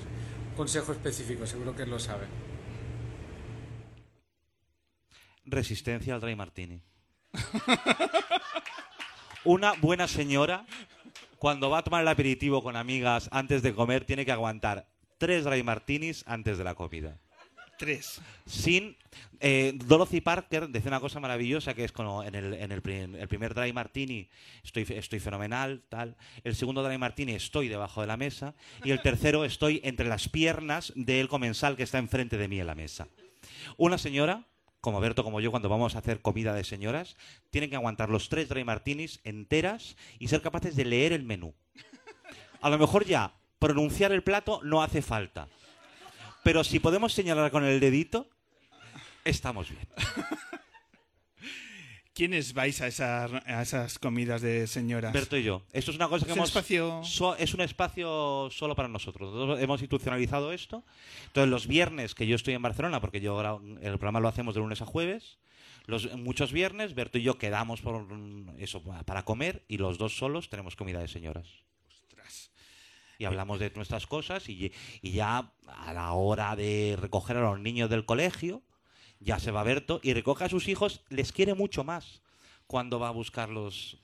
Consejo 0.56 0.92
específico, 0.92 1.46
seguro 1.46 1.74
que 1.74 1.84
lo 1.84 1.98
sabe. 1.98 2.26
Resistencia 5.44 6.14
al 6.14 6.20
dry 6.20 6.36
martini. 6.36 6.80
Una 9.44 9.72
buena 9.72 10.08
señora, 10.08 10.64
cuando 11.38 11.68
va 11.70 11.78
a 11.78 11.82
tomar 11.84 12.02
el 12.02 12.08
aperitivo 12.08 12.62
con 12.62 12.76
amigas 12.76 13.28
antes 13.32 13.62
de 13.62 13.74
comer, 13.74 14.04
tiene 14.04 14.24
que 14.24 14.32
aguantar 14.32 14.88
tres 15.18 15.44
dry 15.44 15.62
martinis 15.62 16.24
antes 16.26 16.56
de 16.56 16.64
la 16.64 16.74
comida. 16.74 17.18
Tres. 17.78 18.20
Sin. 18.46 18.96
Eh, 19.40 19.72
Dorothy 19.74 20.20
Parker 20.20 20.68
dice 20.68 20.88
una 20.88 21.00
cosa 21.00 21.20
maravillosa 21.20 21.74
que 21.74 21.84
es 21.84 21.92
como 21.92 22.22
en 22.22 22.34
el, 22.34 22.54
en 22.54 22.72
el, 22.72 22.80
pri- 22.80 23.00
el 23.18 23.28
primer 23.28 23.52
dry 23.52 23.72
martini 23.72 24.28
estoy, 24.62 24.86
estoy 24.90 25.20
fenomenal, 25.20 25.82
tal. 25.88 26.16
El 26.44 26.54
segundo 26.54 26.82
dry 26.82 26.96
martini 26.98 27.32
estoy 27.32 27.68
debajo 27.68 28.00
de 28.00 28.06
la 28.06 28.16
mesa. 28.16 28.54
Y 28.84 28.90
el 28.92 29.02
tercero 29.02 29.44
estoy 29.44 29.80
entre 29.84 30.08
las 30.08 30.28
piernas 30.28 30.92
del 30.94 31.28
comensal 31.28 31.76
que 31.76 31.82
está 31.82 31.98
enfrente 31.98 32.36
de 32.38 32.48
mí 32.48 32.60
en 32.60 32.66
la 32.66 32.74
mesa. 32.74 33.08
Una 33.76 33.98
señora, 33.98 34.44
como 34.80 35.00
Berto, 35.00 35.24
como 35.24 35.40
yo, 35.40 35.50
cuando 35.50 35.68
vamos 35.68 35.96
a 35.96 35.98
hacer 35.98 36.20
comida 36.20 36.54
de 36.54 36.64
señoras, 36.64 37.16
tienen 37.50 37.70
que 37.70 37.76
aguantar 37.76 38.08
los 38.08 38.28
tres 38.28 38.48
dry 38.48 38.64
martinis 38.64 39.20
enteras 39.24 39.96
y 40.18 40.28
ser 40.28 40.42
capaces 40.42 40.76
de 40.76 40.84
leer 40.84 41.12
el 41.12 41.24
menú. 41.24 41.54
A 42.60 42.70
lo 42.70 42.78
mejor 42.78 43.04
ya 43.04 43.34
pronunciar 43.58 44.12
el 44.12 44.22
plato 44.22 44.60
no 44.62 44.82
hace 44.82 45.02
falta. 45.02 45.48
Pero 46.44 46.62
si 46.62 46.78
podemos 46.78 47.12
señalar 47.12 47.50
con 47.50 47.64
el 47.64 47.80
dedito, 47.80 48.28
estamos 49.24 49.68
bien. 49.70 49.86
¿Quiénes 52.14 52.54
vais 52.54 52.80
a, 52.80 52.86
esa- 52.86 53.24
a 53.44 53.62
esas 53.62 53.98
comidas 53.98 54.40
de 54.40 54.68
señoras? 54.68 55.12
Berto 55.12 55.36
y 55.36 55.42
yo. 55.42 55.62
Esto 55.72 55.90
es 55.90 55.96
una 55.96 56.06
cosa 56.06 56.24
que 56.24 56.30
Es 56.30 56.36
un 56.36 56.42
hemos. 56.42 56.50
espacio- 56.54 57.02
so- 57.02 57.34
es 57.36 57.54
un 57.54 57.60
espacio 57.60 58.48
solo 58.52 58.76
para 58.76 58.86
nosotros. 58.86 59.32
Nosotros 59.34 59.60
hemos 59.60 59.80
institucionalizado 59.80 60.52
esto. 60.52 60.84
Entonces, 61.26 61.50
los 61.50 61.66
viernes 61.66 62.14
que 62.14 62.28
yo 62.28 62.36
estoy 62.36 62.54
en 62.54 62.62
Barcelona, 62.62 63.00
porque 63.00 63.20
yo 63.20 63.40
el 63.80 63.98
programa 63.98 64.20
lo 64.20 64.28
hacemos 64.28 64.54
de 64.54 64.60
lunes 64.60 64.80
a 64.80 64.86
jueves, 64.86 65.38
los, 65.86 66.14
muchos 66.16 66.52
viernes, 66.52 66.94
Berto 66.94 67.18
y 67.18 67.22
yo 67.22 67.36
quedamos 67.36 67.80
por 67.80 68.00
mm, 68.04 68.60
eso 68.60 68.80
para 69.04 69.24
comer 69.24 69.64
y 69.66 69.78
los 69.78 69.98
dos 69.98 70.16
solos 70.16 70.48
tenemos 70.48 70.76
comida 70.76 71.00
de 71.00 71.08
señoras. 71.08 71.48
Y 73.18 73.24
hablamos 73.26 73.58
de 73.60 73.70
nuestras 73.76 74.06
cosas 74.06 74.48
y, 74.48 74.72
y 75.02 75.12
ya 75.12 75.52
a 75.68 75.92
la 75.92 76.12
hora 76.12 76.56
de 76.56 76.96
recoger 77.00 77.36
a 77.36 77.42
los 77.42 77.60
niños 77.60 77.88
del 77.90 78.04
colegio, 78.04 78.62
ya 79.20 79.38
se 79.38 79.50
va 79.50 79.62
Berto 79.62 80.00
y 80.02 80.12
recoge 80.14 80.44
a 80.44 80.48
sus 80.48 80.68
hijos, 80.68 81.02
les 81.08 81.32
quiere 81.32 81.54
mucho 81.54 81.84
más 81.84 82.20
cuando 82.66 82.98
va 82.98 83.08
a 83.08 83.12
buscarlos 83.12 83.98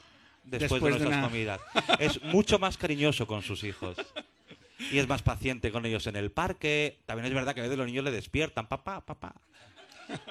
después, 0.45 0.71
Después 0.71 0.83
de 0.83 0.87
de 0.87 0.91
nuestras 0.91 1.19
una- 1.19 1.29
comidas. 1.29 1.61
Es 1.99 2.23
mucho 2.25 2.59
más 2.59 2.77
cariñoso 2.79 3.27
con 3.27 3.43
sus 3.43 3.65
hijos. 3.65 3.97
Y 4.91 4.99
es 4.99 5.07
más 5.09 5.21
paciente 5.23 5.71
con 5.73 5.85
ellos 5.85 6.07
en 6.07 6.17
el 6.17 6.31
parque. 6.31 6.99
También 7.05 7.27
es 7.27 7.35
verdad 7.35 7.55
que 7.55 7.61
a 7.61 7.65
veces 7.65 7.77
los 7.77 7.87
niños 7.87 8.05
le 8.05 8.11
despiertan, 8.11 8.67
papá, 8.67 9.05
papá. 9.05 9.35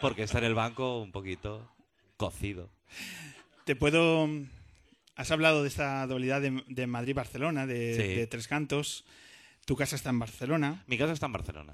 Porque 0.01 0.23
está 0.23 0.39
en 0.39 0.45
el 0.45 0.55
banco 0.55 0.99
un 1.01 1.11
poquito 1.11 1.69
cocido. 2.17 2.69
Te 3.65 3.75
puedo. 3.75 4.27
Has 5.19 5.31
hablado 5.31 5.63
de 5.63 5.67
esta 5.67 6.07
dualidad 6.07 6.39
de, 6.39 6.63
de 6.67 6.87
Madrid-Barcelona, 6.87 7.65
de, 7.67 7.93
Sí. 7.93 8.15
de 8.15 8.25
Tres 8.27 8.47
Cantos. 8.47 9.03
Tu 9.65 9.75
casa 9.75 9.97
está 9.97 10.09
en 10.11 10.19
Barcelona. 10.19 10.81
Mi 10.87 10.97
casa 10.97 11.11
está 11.11 11.25
en 11.25 11.33
Barcelona. 11.33 11.73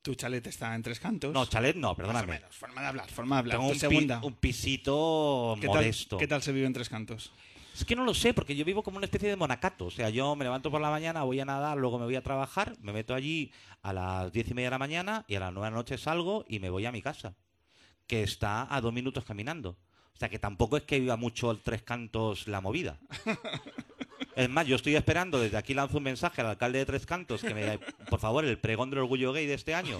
Tu 0.00 0.14
chalet 0.14 0.46
está 0.46 0.74
en 0.74 0.82
Tres 0.82 0.98
Cantos. 0.98 1.34
No, 1.34 1.44
chalet 1.44 1.76
no, 1.76 1.88
Más 1.88 1.92
o 1.92 1.96
perdóname. 1.96 2.32
menos. 2.32 2.56
Forma 2.56 2.80
de 2.80 2.86
hablar, 2.86 3.10
forma 3.10 3.36
de 3.36 3.40
hablar. 3.40 3.56
Tengo 3.58 3.66
un, 3.68 3.74
pi- 3.74 3.78
segunda. 3.80 4.20
un 4.24 4.32
pisito 4.34 5.56
¿Qué 5.60 5.66
tal, 5.66 5.76
modesto. 5.76 6.16
¿Qué 6.16 6.26
tal 6.26 6.40
se 6.42 6.52
vive 6.52 6.66
en 6.66 6.72
Tres 6.72 6.88
Cantos? 6.88 7.32
Es 7.74 7.84
que 7.84 7.94
no 7.94 8.04
lo 8.04 8.14
sé, 8.14 8.32
porque 8.32 8.56
yo 8.56 8.64
vivo 8.64 8.82
como 8.82 8.96
una 8.96 9.04
especie 9.04 9.28
de 9.28 9.36
monacato. 9.36 9.84
O 9.84 9.90
sea, 9.90 10.08
yo 10.08 10.34
me 10.34 10.44
levanto 10.46 10.70
por 10.70 10.80
la 10.80 10.88
mañana, 10.88 11.22
voy 11.24 11.38
a 11.40 11.44
nadar, 11.44 11.76
luego 11.76 11.98
me 11.98 12.06
voy 12.06 12.16
a 12.16 12.22
trabajar, 12.22 12.74
me 12.80 12.94
meto 12.94 13.14
allí 13.14 13.52
a 13.82 13.92
las 13.92 14.32
diez 14.32 14.48
y 14.50 14.54
media 14.54 14.68
de 14.68 14.70
la 14.70 14.78
mañana 14.78 15.24
y 15.28 15.34
a 15.34 15.40
las 15.40 15.52
nueve 15.52 15.66
de 15.66 15.70
la 15.72 15.76
noche 15.76 15.98
salgo 15.98 16.46
y 16.48 16.60
me 16.60 16.70
voy 16.70 16.86
a 16.86 16.92
mi 16.92 17.02
casa, 17.02 17.34
que 18.06 18.22
está 18.22 18.74
a 18.74 18.80
dos 18.80 18.94
minutos 18.94 19.24
caminando. 19.26 19.76
O 20.16 20.18
sea, 20.18 20.30
que 20.30 20.38
tampoco 20.38 20.78
es 20.78 20.82
que 20.84 20.98
viva 20.98 21.16
mucho 21.16 21.50
el 21.50 21.58
Tres 21.60 21.82
Cantos 21.82 22.48
la 22.48 22.62
movida. 22.62 22.96
Es 24.34 24.48
más, 24.48 24.66
yo 24.66 24.76
estoy 24.76 24.96
esperando, 24.96 25.38
desde 25.38 25.58
aquí 25.58 25.74
lanzo 25.74 25.98
un 25.98 26.04
mensaje 26.04 26.40
al 26.40 26.46
alcalde 26.48 26.78
de 26.78 26.86
Tres 26.86 27.04
Cantos, 27.04 27.42
que 27.42 27.54
me, 27.54 27.78
por 28.08 28.18
favor, 28.18 28.44
el 28.44 28.58
pregón 28.58 28.88
del 28.90 29.00
orgullo 29.00 29.32
gay 29.32 29.46
de 29.46 29.54
este 29.54 29.74
año, 29.74 29.98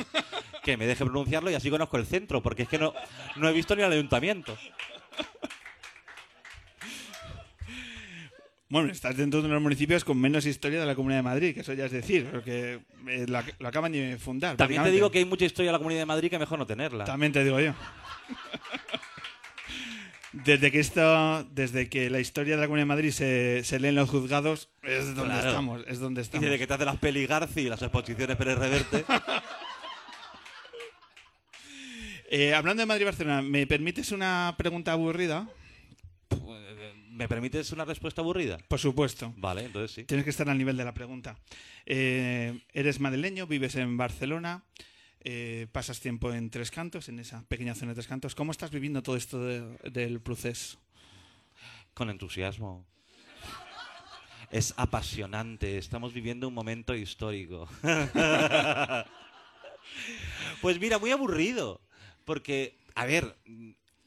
que 0.64 0.76
me 0.78 0.86
deje 0.86 1.04
pronunciarlo 1.04 1.50
y 1.50 1.54
así 1.54 1.68
conozco 1.70 1.98
el 1.98 2.06
centro, 2.06 2.42
porque 2.42 2.62
es 2.62 2.68
que 2.68 2.78
no, 2.78 2.94
no 3.36 3.48
he 3.48 3.52
visto 3.52 3.76
ni 3.76 3.82
al 3.82 3.92
ayuntamiento. 3.92 4.56
Bueno, 8.68 8.90
estás 8.90 9.16
dentro 9.16 9.40
de 9.40 9.46
uno 9.46 9.50
de 9.50 9.54
los 9.54 9.62
municipios 9.62 10.02
con 10.04 10.18
menos 10.20 10.44
historia 10.44 10.80
de 10.80 10.86
la 10.86 10.96
Comunidad 10.96 11.18
de 11.20 11.22
Madrid, 11.22 11.54
que 11.54 11.60
eso 11.60 11.72
ya 11.72 11.84
es 11.84 11.92
decir, 11.92 12.26
porque 12.32 12.80
eh, 13.06 13.24
lo, 13.28 13.38
ac- 13.38 13.54
lo 13.60 13.68
acaban 13.68 13.92
de 13.92 14.18
fundar. 14.18 14.56
También 14.56 14.82
te 14.82 14.90
digo 14.90 15.10
que 15.10 15.18
hay 15.18 15.24
mucha 15.24 15.44
historia 15.44 15.68
de 15.68 15.72
la 15.72 15.78
Comunidad 15.78 16.00
de 16.00 16.06
Madrid 16.06 16.30
que 16.30 16.38
mejor 16.38 16.58
no 16.58 16.66
tenerla. 16.66 17.04
También 17.04 17.32
te 17.32 17.44
digo 17.44 17.60
yo. 17.60 17.74
Desde 20.44 20.70
que 20.70 20.80
esto, 20.80 21.44
desde 21.52 21.88
que 21.88 22.10
la 22.10 22.20
historia 22.20 22.56
de 22.56 22.60
la 22.60 22.66
Comunidad 22.66 22.82
de 22.84 22.88
Madrid 22.88 23.10
se, 23.10 23.62
se 23.64 23.80
lee 23.80 23.88
en 23.88 23.94
los 23.94 24.10
juzgados, 24.10 24.68
es 24.82 25.14
donde 25.14 25.32
Claro. 25.34 25.48
estamos, 25.48 25.82
es 25.86 25.98
donde 25.98 26.20
Y 26.20 26.22
estamos. 26.22 26.44
desde 26.44 26.58
que 26.58 26.66
te 26.66 26.74
hace 26.74 26.84
las 26.84 26.96
peli 26.98 27.26
Garci 27.26 27.60
y 27.62 27.68
las 27.68 27.80
exposiciones 27.82 28.36
Pérez 28.36 28.58
Reverte. 28.58 29.04
Eh, 32.28 32.54
hablando 32.54 32.80
de 32.80 32.86
Madrid 32.86 33.02
y 33.02 33.04
Barcelona, 33.04 33.40
¿me 33.40 33.68
permites 33.68 34.10
una 34.10 34.54
pregunta 34.58 34.90
aburrida? 34.92 35.48
¿Me 37.10 37.28
permites 37.28 37.70
una 37.70 37.84
respuesta 37.84 38.20
aburrida? 38.20 38.58
Por 38.68 38.80
supuesto. 38.80 39.32
Vale, 39.36 39.64
entonces 39.66 39.92
sí. 39.92 40.04
Tienes 40.04 40.24
que 40.24 40.30
estar 40.30 40.50
al 40.50 40.58
nivel 40.58 40.76
de 40.76 40.84
la 40.84 40.92
pregunta. 40.92 41.38
Eh, 41.86 42.58
eres 42.72 42.98
madrileño, 43.00 43.46
vives 43.46 43.76
en 43.76 43.96
Barcelona, 43.96 44.64
eh, 45.28 45.66
pasas 45.72 45.98
tiempo 45.98 46.32
en 46.32 46.50
Tres 46.50 46.70
Cantos, 46.70 47.08
en 47.08 47.18
esa 47.18 47.42
pequeña 47.48 47.74
zona 47.74 47.90
de 47.90 47.96
Tres 47.96 48.06
Cantos. 48.06 48.36
¿Cómo 48.36 48.52
estás 48.52 48.70
viviendo 48.70 49.02
todo 49.02 49.16
esto 49.16 49.42
de- 49.44 49.76
del 49.90 50.20
proceso? 50.20 50.78
Con 51.94 52.10
entusiasmo. 52.10 52.86
Es 54.52 54.72
apasionante. 54.76 55.78
Estamos 55.78 56.12
viviendo 56.14 56.46
un 56.46 56.54
momento 56.54 56.94
histórico. 56.94 57.68
pues 60.62 60.78
mira, 60.78 60.98
muy 61.00 61.10
aburrido. 61.10 61.80
Porque, 62.24 62.78
a 62.94 63.04
ver, 63.06 63.36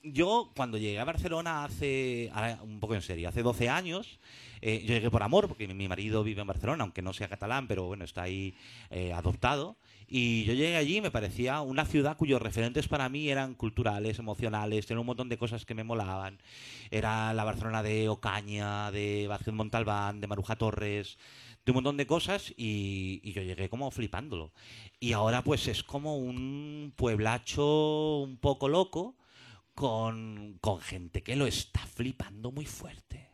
yo 0.04 0.52
cuando 0.56 0.78
llegué 0.78 1.00
a 1.00 1.06
Barcelona 1.06 1.64
hace, 1.64 2.32
un 2.64 2.80
poco 2.80 2.96
en 2.96 3.02
serio, 3.02 3.30
hace 3.30 3.44
12 3.44 3.70
años, 3.70 4.20
eh, 4.62 4.84
yo 4.86 4.94
llegué 4.94 5.10
por 5.10 5.24
amor, 5.24 5.48
porque 5.48 5.68
mi, 5.68 5.88
marido 5.88 6.24
vive 6.24 6.42
en 6.42 6.48
Barcelona, 6.48 6.84
aunque 6.84 7.02
no 7.02 7.14
sea 7.14 7.30
catalán, 7.30 7.68
pero 7.68 7.86
bueno, 7.86 8.04
está 8.04 8.24
ahí 8.24 8.56
eh, 8.90 9.14
adoptado. 9.14 9.78
Y 10.08 10.44
yo 10.46 10.54
llegué 10.54 10.76
allí 10.76 10.98
y 10.98 11.02
me 11.02 11.12
parecía 11.12 11.62
una 11.62 11.86
ciudad 11.86 12.18
cuyos 12.18 12.42
referentes 12.42 12.88
para 12.88 13.10
mí 13.10 13.30
eran 13.30 13.54
culturales, 13.54 14.20
emocionales, 14.20 14.88
tenía 14.88 15.02
un 15.02 15.08
montón 15.08 15.30
de 15.30 15.38
cosas 15.38 15.66
que 15.66 15.76
me 15.76 15.84
molaban. 15.84 16.40
Era 16.90 17.34
la 17.34 17.44
Barcelona 17.44 17.84
de 17.84 18.10
Ocaña, 18.10 18.92
de 18.92 19.28
Vázquez 19.28 19.54
Montalbán, 19.54 20.20
de 20.20 20.28
Maruja 20.28 20.56
Torres, 20.56 21.18
de 21.64 21.72
un 21.72 21.76
montón 21.76 21.98
de 21.98 22.08
cosas 22.08 22.54
y 22.58 23.32
yo 23.32 23.44
llegué 23.44 23.70
como 23.70 23.92
flipándolo. 23.92 24.52
Y 25.00 25.14
ahora 25.14 25.44
pues 25.44 25.68
es 25.68 25.84
como 25.84 26.18
un 26.18 26.92
pueblacho 26.96 28.18
un 28.24 28.38
poco 28.38 28.68
loco 28.68 29.16
con, 29.80 30.60
gente 30.82 31.24
que 31.24 31.38
lo 31.38 31.48
está 31.48 31.80
flipando 31.80 32.52
muy 32.52 32.66
fuerte. 32.66 33.30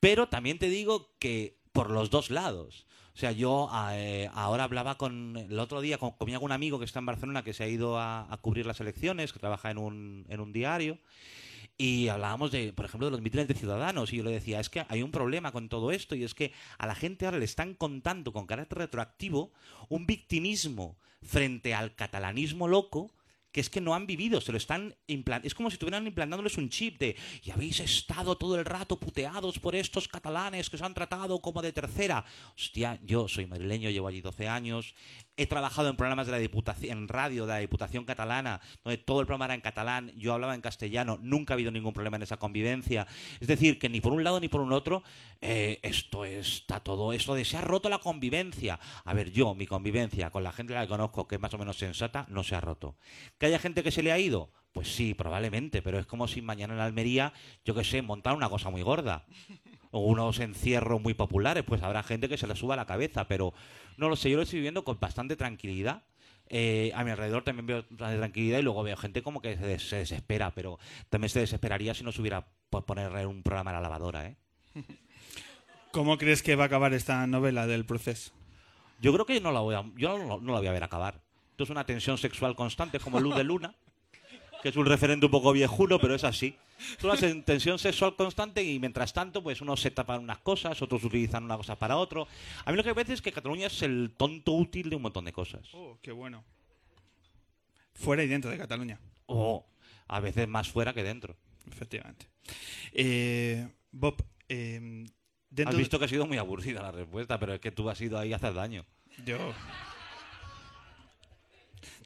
Pero 0.00 0.28
también 0.28 0.58
te 0.58 0.68
digo 0.68 1.14
que 1.20 1.56
por 1.70 1.90
los 1.90 2.10
dos 2.10 2.30
lados. 2.30 2.84
O 3.14 3.18
sea, 3.20 3.30
yo 3.30 3.70
eh, 3.92 4.28
ahora 4.34 4.64
hablaba 4.64 4.96
con 4.96 5.36
el 5.36 5.58
otro 5.60 5.80
día 5.80 5.98
con, 5.98 6.12
comía 6.12 6.38
con 6.38 6.46
un 6.46 6.52
amigo 6.52 6.80
que 6.80 6.84
está 6.84 6.98
en 6.98 7.06
Barcelona 7.06 7.44
que 7.44 7.52
se 7.52 7.62
ha 7.62 7.68
ido 7.68 7.96
a, 7.96 8.26
a 8.32 8.36
cubrir 8.38 8.66
las 8.66 8.80
elecciones, 8.80 9.32
que 9.32 9.38
trabaja 9.38 9.70
en 9.70 9.78
un, 9.78 10.26
en 10.28 10.40
un 10.40 10.52
diario. 10.52 10.98
Y 11.78 12.08
hablábamos 12.08 12.50
de, 12.50 12.72
por 12.72 12.86
ejemplo, 12.86 13.06
de 13.06 13.12
los 13.12 13.20
mítines 13.20 13.46
de 13.46 13.54
ciudadanos. 13.54 14.12
Y 14.12 14.16
yo 14.16 14.24
le 14.24 14.32
decía, 14.32 14.58
es 14.58 14.68
que 14.68 14.84
hay 14.88 15.02
un 15.02 15.12
problema 15.12 15.52
con 15.52 15.68
todo 15.68 15.92
esto. 15.92 16.16
Y 16.16 16.24
es 16.24 16.34
que 16.34 16.52
a 16.76 16.88
la 16.88 16.96
gente 16.96 17.24
ahora 17.24 17.38
le 17.38 17.44
están 17.44 17.74
contando 17.74 18.32
con 18.32 18.46
carácter 18.46 18.78
retroactivo 18.78 19.52
un 19.88 20.06
victimismo 20.06 20.96
frente 21.22 21.72
al 21.72 21.94
catalanismo 21.94 22.66
loco 22.66 23.12
que 23.52 23.60
es 23.60 23.70
que 23.70 23.80
no 23.80 23.94
han 23.94 24.06
vivido, 24.06 24.40
se 24.40 24.52
lo 24.52 24.58
están 24.58 24.94
implantando. 25.06 25.46
Es 25.46 25.54
como 25.54 25.70
si 25.70 25.74
estuvieran 25.74 26.06
implantándoles 26.06 26.56
un 26.58 26.68
chip 26.68 26.98
de 26.98 27.16
y 27.42 27.50
habéis 27.50 27.80
estado 27.80 28.36
todo 28.36 28.58
el 28.58 28.64
rato 28.64 28.98
puteados 28.98 29.58
por 29.58 29.74
estos 29.74 30.08
catalanes 30.08 30.70
que 30.70 30.76
os 30.76 30.82
han 30.82 30.94
tratado 30.94 31.40
como 31.40 31.62
de 31.62 31.72
tercera. 31.72 32.24
Hostia, 32.54 32.98
yo 33.02 33.28
soy 33.28 33.46
madrileño, 33.46 33.90
llevo 33.90 34.08
allí 34.08 34.20
12 34.20 34.48
años, 34.48 34.94
he 35.40 35.46
trabajado 35.46 35.88
en 35.88 35.96
programas 35.96 36.26
de 36.26 36.32
la 36.32 36.38
Diputación, 36.38 36.98
en 36.98 37.08
radio 37.08 37.46
de 37.46 37.54
la 37.54 37.58
Diputación 37.60 38.04
Catalana, 38.04 38.60
donde 38.84 38.98
todo 38.98 39.20
el 39.20 39.26
programa 39.26 39.46
era 39.46 39.54
en 39.54 39.62
catalán, 39.62 40.12
yo 40.14 40.34
hablaba 40.34 40.54
en 40.54 40.60
castellano, 40.60 41.18
nunca 41.22 41.54
ha 41.54 41.56
habido 41.56 41.70
ningún 41.70 41.94
problema 41.94 42.16
en 42.16 42.24
esa 42.24 42.36
convivencia. 42.36 43.06
Es 43.40 43.48
decir, 43.48 43.78
que 43.78 43.88
ni 43.88 44.02
por 44.02 44.12
un 44.12 44.22
lado 44.22 44.38
ni 44.38 44.48
por 44.48 44.60
un 44.60 44.70
otro, 44.72 45.02
eh, 45.40 45.78
esto 45.82 46.26
está 46.26 46.80
todo, 46.80 47.14
esto 47.14 47.34
de 47.34 47.46
se 47.46 47.56
ha 47.56 47.62
roto 47.62 47.88
la 47.88 47.98
convivencia. 47.98 48.78
A 49.06 49.14
ver, 49.14 49.32
yo, 49.32 49.54
mi 49.54 49.66
convivencia 49.66 50.28
con 50.28 50.44
la 50.44 50.52
gente 50.52 50.74
que 50.74 50.86
conozco, 50.86 51.26
que 51.26 51.36
es 51.36 51.40
más 51.40 51.54
o 51.54 51.58
menos 51.58 51.78
sensata, 51.78 52.26
no 52.28 52.42
se 52.42 52.54
ha 52.54 52.60
roto. 52.60 52.96
¿Que 53.38 53.46
haya 53.46 53.58
gente 53.58 53.82
que 53.82 53.90
se 53.90 54.02
le 54.02 54.12
ha 54.12 54.18
ido? 54.18 54.50
Pues 54.72 54.94
sí, 54.94 55.14
probablemente, 55.14 55.80
pero 55.80 55.98
es 55.98 56.04
como 56.04 56.28
si 56.28 56.42
mañana 56.42 56.74
en 56.74 56.80
Almería, 56.80 57.32
yo 57.64 57.74
qué 57.74 57.82
sé, 57.82 58.02
montar 58.02 58.36
una 58.36 58.50
cosa 58.50 58.68
muy 58.68 58.82
gorda. 58.82 59.24
O 59.92 60.00
unos 60.00 60.38
encierros 60.38 61.00
muy 61.00 61.14
populares, 61.14 61.64
pues 61.64 61.82
habrá 61.82 62.04
gente 62.04 62.28
que 62.28 62.36
se 62.36 62.46
le 62.46 62.54
suba 62.54 62.74
a 62.74 62.76
la 62.76 62.86
cabeza, 62.86 63.26
pero 63.26 63.52
no 64.00 64.08
lo 64.08 64.16
sé, 64.16 64.30
yo 64.30 64.36
lo 64.36 64.42
estoy 64.42 64.58
viviendo 64.58 64.82
con 64.82 64.98
bastante 64.98 65.36
tranquilidad. 65.36 66.02
Eh, 66.48 66.90
a 66.96 67.04
mi 67.04 67.12
alrededor 67.12 67.44
también 67.44 67.66
veo 67.66 67.84
bastante 67.90 68.16
tranquilidad 68.18 68.58
y 68.58 68.62
luego 68.62 68.82
veo 68.82 68.96
gente 68.96 69.22
como 69.22 69.40
que 69.40 69.56
se, 69.56 69.64
des- 69.66 69.88
se 69.88 69.96
desespera, 69.96 70.50
pero 70.52 70.78
también 71.08 71.28
se 71.28 71.38
desesperaría 71.38 71.94
si 71.94 72.02
no 72.02 72.10
se 72.10 72.20
hubiera 72.20 72.44
por 72.70 72.84
poner 72.84 73.24
un 73.26 73.42
programa 73.44 73.70
a 73.70 73.74
la 73.74 73.80
lavadora, 73.80 74.26
¿eh? 74.26 74.36
¿Cómo 75.92 76.18
crees 76.18 76.42
que 76.42 76.56
va 76.56 76.64
a 76.64 76.66
acabar 76.66 76.92
esta 76.94 77.26
novela 77.26 77.66
del 77.66 77.84
proceso? 77.84 78.32
Yo 79.00 79.12
creo 79.12 79.26
que 79.26 79.40
no 79.40 79.52
la 79.52 79.60
voy 79.60 79.74
a, 79.74 79.84
yo 79.96 80.18
no, 80.18 80.40
no 80.40 80.52
la 80.52 80.58
voy 80.58 80.68
a 80.68 80.72
ver 80.72 80.84
acabar. 80.84 81.20
Esto 81.52 81.64
es 81.64 81.70
una 81.70 81.84
tensión 81.84 82.16
sexual 82.18 82.54
constante, 82.54 82.98
como 83.00 83.20
Luz 83.20 83.36
de 83.36 83.44
Luna, 83.44 83.74
que 84.62 84.68
es 84.68 84.76
un 84.76 84.86
referente 84.86 85.26
un 85.26 85.32
poco 85.32 85.52
viejuno, 85.52 85.98
pero 85.98 86.14
es 86.14 86.24
así. 86.24 86.56
Es 86.98 87.04
una 87.04 87.16
tensión 87.42 87.78
sexual 87.78 88.16
constante 88.16 88.62
y 88.62 88.78
mientras 88.78 89.12
tanto, 89.12 89.42
pues 89.42 89.60
unos 89.60 89.80
se 89.80 89.90
tapan 89.90 90.22
unas 90.22 90.38
cosas, 90.38 90.80
otros 90.80 91.04
utilizan 91.04 91.44
una 91.44 91.56
cosa 91.56 91.76
para 91.76 91.96
otro. 91.96 92.26
A 92.64 92.70
mí 92.70 92.76
lo 92.76 92.82
que 92.82 92.90
me 92.90 92.94
parece 92.94 93.14
es 93.14 93.22
que 93.22 93.32
Cataluña 93.32 93.66
es 93.66 93.82
el 93.82 94.12
tonto 94.16 94.52
útil 94.52 94.90
de 94.90 94.96
un 94.96 95.02
montón 95.02 95.24
de 95.24 95.32
cosas. 95.32 95.68
Oh, 95.72 95.98
qué 96.02 96.12
bueno. 96.12 96.44
Fuera 97.94 98.22
y 98.22 98.28
dentro 98.28 98.50
de 98.50 98.58
Cataluña. 98.58 98.98
O 99.26 99.66
a 100.08 100.20
veces 100.20 100.48
más 100.48 100.68
fuera 100.68 100.92
que 100.94 101.02
dentro. 101.02 101.36
Efectivamente. 101.70 102.26
Eh, 102.92 103.68
Bob, 103.92 104.16
eh, 104.48 105.06
dentro 105.50 105.72
Has 105.72 105.78
visto 105.78 105.98
que 105.98 106.06
ha 106.06 106.08
sido 106.08 106.26
muy 106.26 106.38
aburrida 106.38 106.82
la 106.82 106.92
respuesta, 106.92 107.38
pero 107.38 107.54
es 107.54 107.60
que 107.60 107.70
tú 107.70 107.88
has 107.90 108.00
ido 108.00 108.18
ahí 108.18 108.32
a 108.32 108.36
hacer 108.36 108.54
daño. 108.54 108.84
Yo. 109.24 109.52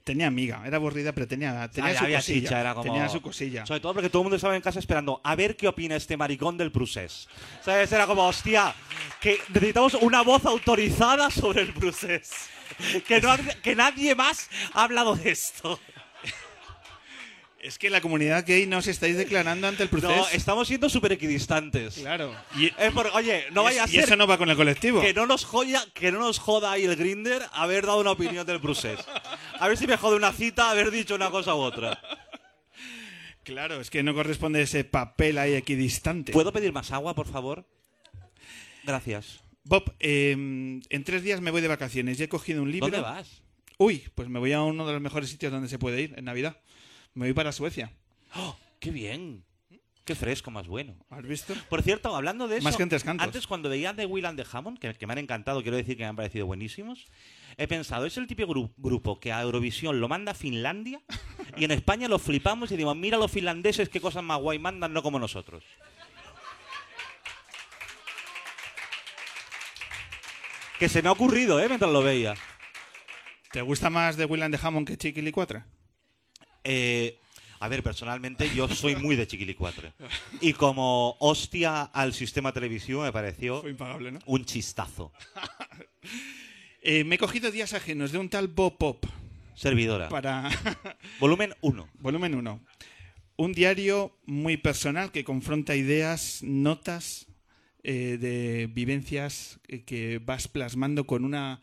Tenía 0.05 0.27
amiga, 0.27 0.63
era 0.67 0.77
aburrida, 0.77 1.13
pero 1.13 1.27
tenía, 1.27 1.67
tenía 1.71 1.93
Ah, 1.93 1.97
su 1.99 2.05
había 2.05 2.19
cosilla. 2.19 2.41
chicha, 2.43 2.61
era 2.61 2.75
como- 2.75 2.93
Tenía 2.93 3.09
su 3.09 3.23
cosilla. 3.23 3.65
Sobre 3.65 3.81
todo 3.81 3.95
porque 3.95 4.11
todo 4.11 4.21
el 4.21 4.25
mundo 4.25 4.37
estaba 4.37 4.55
en 4.55 4.61
casa 4.61 4.79
esperando 4.79 5.19
a 5.25 5.35
ver 5.35 5.57
qué 5.57 5.67
opina 5.67 5.97
este 5.97 6.17
maricón 6.19 6.59
del 6.59 6.71
Prusés. 6.71 7.27
¿Sabes? 7.65 7.91
Era 7.91 8.07
como, 8.07 8.27
hostia, 8.27 8.75
que 9.19 9.39
necesitamos 9.49 9.95
una 9.95 10.21
voz 10.23 10.45
autorizada 10.45 11.31
sobre 11.31 11.63
el 11.63 11.73
Prusés. 11.73 12.31
Que, 13.07 13.21
no, 13.23 13.31
ha- 13.33 13.39
que 13.39 13.75
nadie 13.75 14.15
más 14.15 14.49
ha 14.75 14.85
hablado 14.85 15.17
de 15.17 15.31
esto. 15.31 15.81
Es 17.65 17.79
que 17.79 17.89
la 17.89 18.03
comunidad 18.03 18.45
gay 18.47 18.67
no 18.67 18.77
os 18.77 18.87
estáis 18.89 19.17
declarando 19.17 19.67
ante 19.67 19.83
el 19.83 19.89
proceso. 19.89 20.15
No, 20.15 20.29
estamos 20.29 20.69
siendo 20.69 20.91
súper 20.91 21.13
equidistantes. 21.13 21.95
Claro. 21.95 22.35
Es 22.77 22.93
por- 22.93 23.07
oye, 23.15 23.47
no 23.53 23.63
vaya 23.63 23.85
a 23.85 23.89
y 23.89 23.97
eso 23.97 24.17
no 24.17 24.27
va 24.27 24.37
con 24.37 24.51
el 24.51 24.57
colectivo. 24.57 25.01
que 25.01 25.15
no 25.15 25.25
nos 25.27 25.47
joya, 25.47 25.83
que 25.95 26.13
no 26.13 26.19
nos 26.19 26.39
joda 26.39 26.73
ahí 26.73 26.85
el 26.85 26.95
grinder 26.95 27.41
haber 27.53 27.87
dado 27.87 28.01
una 28.01 28.11
opinión 28.11 28.47
del 28.47 28.61
Prusés. 28.61 29.01
A 29.59 29.67
ver 29.67 29.79
si 29.79 29.87
me 29.87 29.97
jode 29.97 30.17
una 30.17 30.31
cita 30.33 30.71
haber 30.71 30.91
dicho 30.91 31.15
una 31.15 31.31
cosa 31.31 31.55
u 31.55 31.61
otra. 31.61 31.99
Claro, 33.45 33.81
es 33.81 33.89
que 33.89 34.03
no 34.03 34.13
corresponde 34.15 34.61
ese 34.61 34.85
papel 34.85 35.39
ahí 35.39 35.55
equidistante. 35.55 36.33
¿Puedo 36.33 36.53
pedir 36.53 36.73
más 36.73 36.93
agua, 36.93 37.15
por 37.15 37.27
favor? 37.29 37.67
Gracias. 38.85 39.41
Bob, 39.65 39.95
eh, 40.01 40.33
en 40.33 41.05
tres 41.05 41.23
días 41.23 41.41
me 41.41 41.51
voy 41.51 41.63
de 41.63 41.69
vacaciones 41.69 42.21
y 42.21 42.25
he 42.25 42.29
cogido 42.29 42.63
un 42.63 42.71
libro. 42.71 42.89
¿Dónde 42.89 43.01
vas? 43.01 43.41
Uy, 43.79 44.05
pues 44.15 44.29
me 44.29 44.39
voy 44.39 44.53
a 44.53 44.63
uno 44.63 44.87
de 44.87 44.93
los 44.93 45.01
mejores 45.01 45.31
sitios 45.31 45.51
donde 45.51 45.69
se 45.69 45.79
puede 45.79 46.03
ir 46.03 46.15
en 46.19 46.27
Navidad. 46.27 46.59
Me 47.15 47.27
voy 47.27 47.33
para 47.33 47.53
Suecia. 47.53 47.93
¡Oh, 48.35 48.57
¡Qué 48.81 48.91
bien! 48.91 49.45
¡Qué 50.05 50.15
fresco, 50.15 50.51
más 50.51 50.67
bueno! 50.67 50.95
¿Has 51.09 51.23
visto? 51.23 51.55
Por 51.71 51.81
cierto, 51.83 52.15
hablando 52.15 52.47
de 52.47 52.57
eso, 52.59 52.65
Más 52.65 52.77
que 52.77 52.87
Cantos. 52.87 53.07
antes 53.27 53.47
cuando 53.47 53.71
veía 53.71 53.95
de 53.95 54.05
Will 54.05 54.27
and 54.27 54.39
the 54.39 54.47
Hammond, 54.53 54.79
que, 54.79 54.93
que 54.93 55.07
me 55.07 55.15
han 55.15 55.19
encantado, 55.19 55.63
quiero 55.63 55.79
decir 55.79 55.97
que 55.97 56.03
me 56.03 56.09
han 56.09 56.17
parecido 56.17 56.45
buenísimos, 56.45 57.07
he 57.57 57.67
pensado, 57.67 58.05
es 58.05 58.19
el 58.19 58.27
típico 58.27 58.53
gru- 58.53 58.73
grupo 58.77 59.19
que 59.19 59.33
a 59.33 59.41
Eurovisión 59.41 60.01
lo 60.01 60.09
manda 60.09 60.35
Finlandia 60.35 61.01
y 61.57 61.65
en 61.65 61.71
España 61.71 62.07
lo 62.09 62.19
flipamos 62.19 62.71
y 62.71 62.75
decimos, 62.75 62.97
mira 62.97 63.17
los 63.17 63.31
finlandeses 63.31 63.89
qué 63.89 64.01
cosas 64.01 64.23
más 64.23 64.39
guay 64.41 64.59
mandan, 64.59 64.93
no 64.93 65.03
como 65.03 65.19
nosotros. 65.19 65.65
Que 70.79 70.89
se 70.89 71.01
me 71.03 71.09
ha 71.09 71.13
ocurrido, 71.13 71.61
¿eh? 71.61 71.67
Mientras 71.69 71.91
lo 71.91 72.03
veía. 72.03 72.35
¿Te 73.53 73.63
gusta 73.63 73.89
más 73.89 74.17
de 74.17 74.25
William 74.27 74.51
de 74.51 74.59
Hammond 74.61 74.87
que 74.87 74.97
Chiquilicuatra? 74.99 75.65
Eh, 76.65 77.19
a 77.61 77.69
ver, 77.69 77.83
personalmente 77.83 78.51
yo 78.55 78.69
soy 78.69 78.97
muy 78.97 79.17
de 79.17 79.27
Chiquilicuatre. 79.27 79.93
Y 80.41 80.53
como 80.53 81.17
hostia 81.21 81.83
al 81.83 82.13
sistema 82.13 82.53
televisivo 82.53 83.03
me 83.03 83.13
pareció 83.13 83.61
Fue 83.63 83.71
impagable, 83.71 84.13
¿no? 84.13 84.19
un 84.27 84.45
chistazo. 84.45 85.13
Eh, 86.87 87.03
me 87.03 87.15
he 87.15 87.19
cogido 87.19 87.51
días 87.51 87.73
ajenos 87.73 88.13
de 88.13 88.19
un 88.19 88.29
tal 88.29 88.47
Bob 88.47 88.77
Pop 88.77 89.07
Servidora. 89.55 90.11
para 90.11 90.51
Volumen 91.19 91.55
1. 91.63 91.89
volumen 91.95 92.35
1. 92.35 92.61
Un 93.37 93.53
diario 93.55 94.19
muy 94.27 94.59
personal 94.59 95.11
que 95.11 95.25
confronta 95.25 95.77
ideas, 95.77 96.43
notas 96.43 97.27
eh, 97.85 98.19
de 98.21 98.69
vivencias 98.71 99.61
que 99.87 100.21
vas 100.23 100.47
plasmando 100.47 101.07
con 101.07 101.25
una 101.25 101.63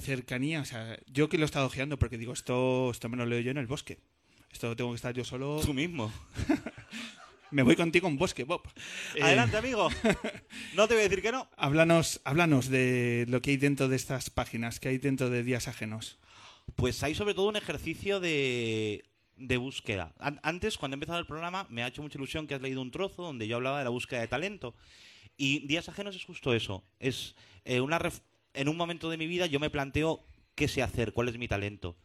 cercanía. 0.00 0.62
O 0.62 0.64
sea, 0.64 0.98
yo 1.06 1.28
que 1.28 1.38
lo 1.38 1.44
he 1.44 1.46
estado 1.46 1.66
ojeando 1.66 1.96
porque 1.96 2.18
digo, 2.18 2.32
esto, 2.32 2.90
esto 2.90 3.08
me 3.08 3.16
lo 3.16 3.26
leo 3.26 3.38
yo 3.38 3.52
en 3.52 3.58
el 3.58 3.68
bosque. 3.68 3.98
Esto 4.52 4.74
tengo 4.76 4.90
que 4.90 4.96
estar 4.96 5.14
yo 5.14 5.24
solo. 5.24 5.60
Tú 5.64 5.74
mismo. 5.74 6.12
Me 7.52 7.62
voy 7.64 7.74
contigo 7.74 8.06
en 8.06 8.16
bosque, 8.16 8.44
Bob. 8.44 8.62
Eh, 9.16 9.22
Adelante, 9.22 9.56
amigo. 9.56 9.88
No 10.76 10.86
te 10.86 10.94
voy 10.94 11.00
a 11.00 11.08
decir 11.08 11.20
que 11.22 11.32
no. 11.32 11.48
Háblanos, 11.56 12.20
háblanos 12.24 12.68
de 12.68 13.26
lo 13.28 13.42
que 13.42 13.50
hay 13.50 13.56
dentro 13.56 13.88
de 13.88 13.96
estas 13.96 14.30
páginas, 14.30 14.78
que 14.78 14.88
hay 14.88 14.98
dentro 14.98 15.30
de 15.30 15.42
días 15.42 15.66
ajenos. 15.66 16.18
Pues 16.76 17.02
hay 17.02 17.14
sobre 17.16 17.34
todo 17.34 17.48
un 17.48 17.56
ejercicio 17.56 18.20
de, 18.20 19.04
de 19.36 19.56
búsqueda. 19.56 20.14
An- 20.20 20.38
antes, 20.44 20.78
cuando 20.78 20.94
he 20.94 20.96
empezado 20.98 21.18
el 21.18 21.26
programa, 21.26 21.66
me 21.70 21.82
ha 21.82 21.88
hecho 21.88 22.02
mucha 22.02 22.18
ilusión 22.18 22.46
que 22.46 22.54
has 22.54 22.60
leído 22.62 22.80
un 22.82 22.92
trozo 22.92 23.22
donde 23.24 23.48
yo 23.48 23.56
hablaba 23.56 23.78
de 23.78 23.84
la 23.84 23.90
búsqueda 23.90 24.20
de 24.20 24.28
talento. 24.28 24.76
Y 25.36 25.66
Días 25.66 25.88
Ajenos 25.88 26.14
es 26.14 26.24
justo 26.24 26.54
eso. 26.54 26.84
Es 27.00 27.34
eh, 27.64 27.80
una 27.80 27.98
ref- 27.98 28.22
en 28.54 28.68
un 28.68 28.76
momento 28.76 29.10
de 29.10 29.16
mi 29.16 29.26
vida 29.26 29.46
yo 29.46 29.58
me 29.58 29.70
planteo 29.70 30.24
qué 30.54 30.68
sé 30.68 30.82
hacer, 30.82 31.12
cuál 31.12 31.28
es 31.28 31.36
mi 31.38 31.48
talento. 31.48 31.96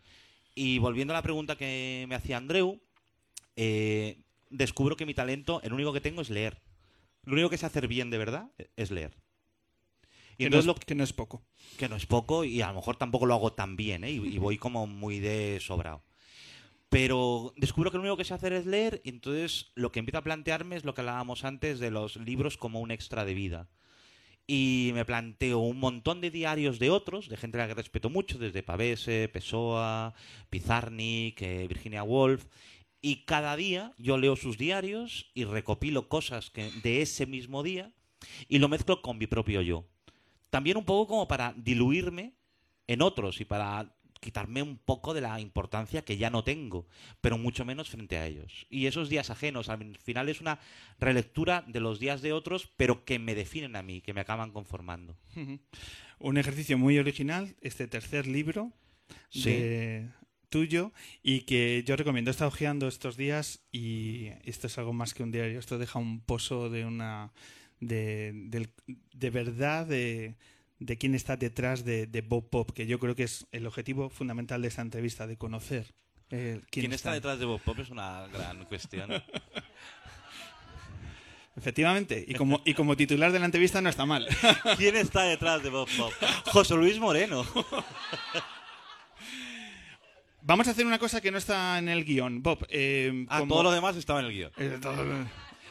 Y 0.55 0.79
volviendo 0.79 1.13
a 1.13 1.17
la 1.17 1.21
pregunta 1.21 1.57
que 1.57 2.05
me 2.07 2.15
hacía 2.15 2.37
Andreu, 2.37 2.81
eh, 3.57 4.23
descubro 4.49 4.95
que 4.95 5.05
mi 5.05 5.13
talento, 5.13 5.61
el 5.63 5.73
único 5.73 5.93
que 5.93 6.01
tengo 6.01 6.21
es 6.21 6.29
leer. 6.29 6.61
Lo 7.23 7.33
único 7.33 7.49
que 7.49 7.57
sé 7.57 7.65
hacer 7.65 7.87
bien 7.87 8.09
de 8.09 8.17
verdad 8.17 8.49
es 8.77 8.89
leer. 8.89 9.17
Y 10.37 10.45
Que 10.45 10.49
no, 10.49 10.57
entonces 10.57 10.63
es, 10.63 10.67
lo 10.67 10.75
que 10.75 10.95
no 10.95 11.03
es 11.03 11.13
poco. 11.13 11.43
que 11.77 11.89
no 11.89 11.95
es 11.95 12.05
poco 12.05 12.43
y 12.43 12.61
a 12.61 12.67
lo 12.67 12.75
mejor 12.75 12.97
tampoco 12.97 13.25
lo 13.25 13.33
hago 13.33 13.53
tan 13.53 13.75
bien, 13.75 14.03
¿eh? 14.03 14.11
y, 14.11 14.15
y 14.15 14.37
voy 14.37 14.57
como 14.57 14.87
muy 14.87 15.19
de 15.19 15.59
sobrado. 15.61 16.03
Pero 16.89 17.53
descubro 17.57 17.91
que 17.91 17.97
lo 17.97 18.03
único 18.03 18.17
que 18.17 18.23
sé 18.23 18.33
hacer 18.33 18.53
es 18.53 18.65
leer 18.65 19.01
y 19.03 19.09
entonces 19.09 19.71
lo 19.75 19.91
que 19.91 19.99
empiezo 19.99 20.19
a 20.19 20.23
plantearme 20.23 20.75
es 20.75 20.85
lo 20.85 20.93
que 20.93 21.01
hablábamos 21.01 21.43
antes 21.43 21.79
de 21.79 21.91
los 21.91 22.15
libros 22.17 22.57
como 22.57 22.79
un 22.79 22.91
extra 22.91 23.25
de 23.25 23.33
vida. 23.33 23.67
Y 24.47 24.91
me 24.93 25.05
planteo 25.05 25.59
un 25.59 25.79
montón 25.79 26.21
de 26.21 26.29
diarios 26.29 26.77
de 26.77 26.91
otros, 26.91 27.29
de 27.29 27.37
gente 27.37 27.57
a 27.57 27.61
la 27.61 27.67
que 27.67 27.73
respeto 27.73 28.09
mucho, 28.09 28.37
desde 28.37 28.61
Pavese, 28.61 29.29
Pessoa, 29.33 30.13
Pizarnik, 30.49 31.41
Virginia 31.67 32.03
Woolf. 32.03 32.45
Y 33.01 33.25
cada 33.25 33.55
día 33.55 33.93
yo 33.97 34.17
leo 34.17 34.35
sus 34.35 34.57
diarios 34.57 35.31
y 35.33 35.45
recopilo 35.45 36.09
cosas 36.09 36.51
de 36.53 37.01
ese 37.01 37.25
mismo 37.25 37.63
día 37.63 37.91
y 38.47 38.59
lo 38.59 38.69
mezclo 38.69 39.01
con 39.01 39.17
mi 39.17 39.27
propio 39.27 39.61
yo. 39.61 39.85
También 40.49 40.77
un 40.77 40.85
poco 40.85 41.07
como 41.07 41.27
para 41.27 41.53
diluirme 41.57 42.33
en 42.87 43.01
otros 43.01 43.41
y 43.41 43.45
para 43.45 43.94
quitarme 44.25 44.61
un 44.61 44.77
poco 44.77 45.13
de 45.13 45.21
la 45.21 45.39
importancia 45.39 46.03
que 46.03 46.17
ya 46.17 46.29
no 46.29 46.43
tengo, 46.43 46.85
pero 47.21 47.37
mucho 47.37 47.63
menos 47.63 47.89
frente 47.89 48.17
a 48.17 48.25
ellos. 48.27 48.65
Y 48.69 48.87
esos 48.87 49.07
días 49.07 49.29
ajenos, 49.29 49.69
al 49.69 49.97
final 49.99 50.27
es 50.27 50.41
una 50.41 50.59
relectura 50.99 51.63
de 51.67 51.79
los 51.79 51.99
días 51.99 52.21
de 52.21 52.33
otros, 52.33 52.69
pero 52.75 53.05
que 53.05 53.19
me 53.19 53.35
definen 53.35 53.75
a 53.75 53.81
mí, 53.83 54.01
que 54.01 54.13
me 54.13 54.21
acaban 54.21 54.51
conformando. 54.51 55.15
Un 56.19 56.37
ejercicio 56.37 56.77
muy 56.77 56.97
original, 56.97 57.55
este 57.61 57.87
tercer 57.87 58.27
libro 58.27 58.73
Sí. 59.29 59.51
de- 59.51 60.09
tuyo 60.49 60.93
y 61.21 61.41
que 61.41 61.83
yo 61.85 61.95
recomiendo. 61.97 62.29
He 62.29 62.33
estado 62.33 62.47
hojeando 62.49 62.87
estos 62.87 63.17
días 63.17 63.59
y 63.71 64.27
esto 64.45 64.67
es 64.67 64.77
algo 64.77 64.93
más 64.93 65.13
que 65.13 65.21
un 65.23 65.31
diario. 65.31 65.59
Esto 65.59 65.77
deja 65.77 65.99
un 65.99 66.21
pozo 66.21 66.69
de 66.69 66.85
una 66.85 67.31
de 67.81 69.29
verdad 69.31 69.85
de, 69.85 70.35
de 70.79 70.97
quién 70.97 71.15
está 71.15 71.37
detrás 71.37 71.85
de, 71.85 72.05
de 72.07 72.21
Bob 72.21 72.49
Pop, 72.49 72.71
que 72.71 72.85
yo 72.87 72.99
creo 72.99 73.15
que 73.15 73.23
es 73.23 73.47
el 73.51 73.65
objetivo 73.65 74.09
fundamental 74.09 74.61
de 74.61 74.67
esta 74.67 74.81
entrevista, 74.81 75.25
de 75.27 75.37
conocer 75.37 75.93
eh, 76.31 76.59
quién, 76.71 76.83
¿Quién 76.83 76.93
está 76.93 77.13
detrás 77.13 77.39
de 77.39 77.45
Bob 77.45 77.61
Pop? 77.61 77.77
Es 77.79 77.89
una 77.89 78.27
gran 78.27 78.65
cuestión. 78.65 79.11
Efectivamente, 81.57 82.25
y 82.27 82.33
como, 82.33 82.61
y 82.65 82.73
como 82.73 82.97
titular 82.97 83.31
de 83.31 83.39
la 83.39 83.45
entrevista 83.45 83.79
no 83.81 83.87
está 83.89 84.05
mal. 84.05 84.27
¿Quién 84.77 84.97
está 84.97 85.23
detrás 85.23 85.63
de 85.63 85.69
Bob 85.69 85.87
Pop? 85.97 86.11
José 86.47 86.75
Luis 86.75 86.99
Moreno. 86.99 87.45
Vamos 90.41 90.67
a 90.67 90.71
hacer 90.71 90.85
una 90.85 90.99
cosa 90.99 91.21
que 91.21 91.31
no 91.31 91.37
está 91.37 91.79
en 91.79 91.87
el 91.87 92.03
guion. 92.03 92.43
Bob, 92.43 92.65
eh, 92.69 93.25
Ah, 93.29 93.39
como- 93.39 93.53
todo 93.55 93.63
lo 93.63 93.71
demás 93.71 93.95
estaba 93.95 94.19
en 94.19 94.25
el 94.25 94.33
guion. 94.33 94.51
Eh, 94.57 94.77
todo- 94.81 94.95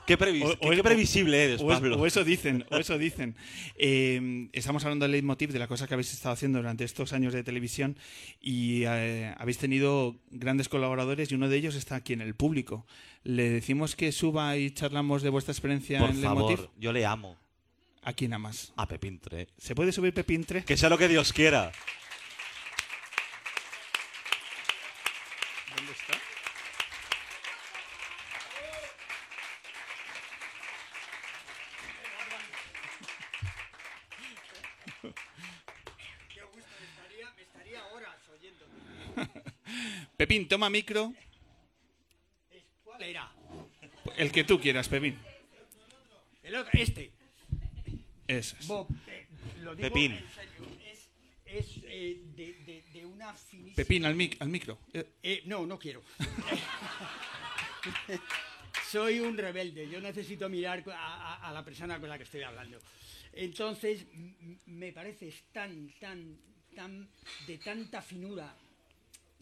Qué, 0.06 0.18
previs- 0.18 0.44
O- 0.44 0.58
qué- 0.70 0.76
qué 0.76 0.82
previsible 0.82 1.44
eres, 1.44 1.62
Pablo. 1.62 1.96
O 1.98 2.04
eso 2.06 2.24
dicen, 2.24 2.66
o 2.70 2.76
eso 2.76 2.98
dicen. 2.98 3.36
Eh, 3.76 4.48
estamos 4.52 4.84
hablando 4.84 5.04
del 5.04 5.12
leitmotiv 5.12 5.50
de 5.50 5.58
la 5.58 5.66
cosa 5.66 5.86
que 5.88 5.94
habéis 5.94 6.12
estado 6.12 6.34
haciendo 6.34 6.58
durante 6.58 6.84
estos 6.84 7.12
años 7.14 7.32
de 7.32 7.42
televisión 7.42 7.96
y 8.40 8.82
eh, 8.84 9.34
habéis 9.38 9.56
tenido 9.58 10.16
grandes 10.30 10.68
colaboradores 10.68 11.32
y 11.32 11.34
uno 11.36 11.48
de 11.48 11.56
ellos 11.56 11.74
está 11.74 11.94
aquí 11.96 12.12
en 12.12 12.20
el 12.20 12.34
público. 12.34 12.86
Le 13.22 13.48
decimos 13.48 13.96
que 13.96 14.12
suba 14.12 14.56
y 14.58 14.70
charlamos 14.72 15.22
de 15.22 15.30
vuestra 15.30 15.52
experiencia 15.52 15.98
Por 16.00 16.10
en 16.10 16.20
leitmotiv. 16.20 16.56
favor, 16.58 16.70
yo 16.78 16.92
le 16.92 17.06
amo. 17.06 17.38
¿A 18.02 18.12
quién 18.12 18.34
amas? 18.34 18.74
A 18.76 18.86
Pepín 18.86 19.18
3. 19.18 19.48
¿Se 19.56 19.74
puede 19.74 19.90
subir 19.90 20.12
Pepín 20.12 20.44
3? 20.44 20.66
Que 20.66 20.76
sea 20.76 20.90
lo 20.90 20.98
que 20.98 21.08
Dios 21.08 21.32
quiera. 21.32 21.72
¿Dónde 25.74 25.92
está? 25.92 26.18
Micro. 40.70 41.12
¿Cuál 42.82 43.02
era? 43.02 43.32
El 44.16 44.30
que 44.32 44.44
tú 44.44 44.60
quieras, 44.60 44.88
Pepín. 44.88 45.18
El 46.42 46.56
otro, 46.56 46.70
este. 46.74 47.10
Es. 48.28 48.66
Bob, 48.66 48.88
eh, 49.06 49.26
lo 49.60 49.74
digo 49.74 49.88
Pepín. 49.88 50.12
en 50.12 50.30
serio, 50.30 50.66
es, 50.84 51.08
es, 51.44 51.80
eh, 51.84 52.20
de, 52.36 52.52
de- 52.66 52.82
de 52.92 53.06
una 53.06 53.32
finísima... 53.34 53.76
Pepín, 53.76 54.04
al, 54.04 54.14
mic- 54.14 54.36
al 54.40 54.48
micro. 54.48 54.78
Eh, 54.92 55.06
Eh, 55.22 55.42
no, 55.46 55.66
no 55.66 55.78
quiero. 55.78 56.02
Soy 58.90 59.20
un 59.20 59.36
rebelde, 59.36 59.88
yo 59.88 60.00
necesito 60.00 60.48
mirar 60.48 60.84
a, 60.90 61.34
a- 61.34 61.48
a 61.48 61.52
la 61.52 61.64
persona 61.64 61.98
con 61.98 62.08
la 62.08 62.16
que 62.16 62.24
estoy 62.24 62.42
hablando. 62.42 62.78
Entonces, 63.32 64.06
m- 64.12 64.58
me 64.66 64.92
pareces 64.92 65.44
tan, 65.52 65.88
tan, 65.98 66.38
tan, 66.74 67.08
de 67.46 67.58
tanta 67.58 68.00
finura 68.02 68.54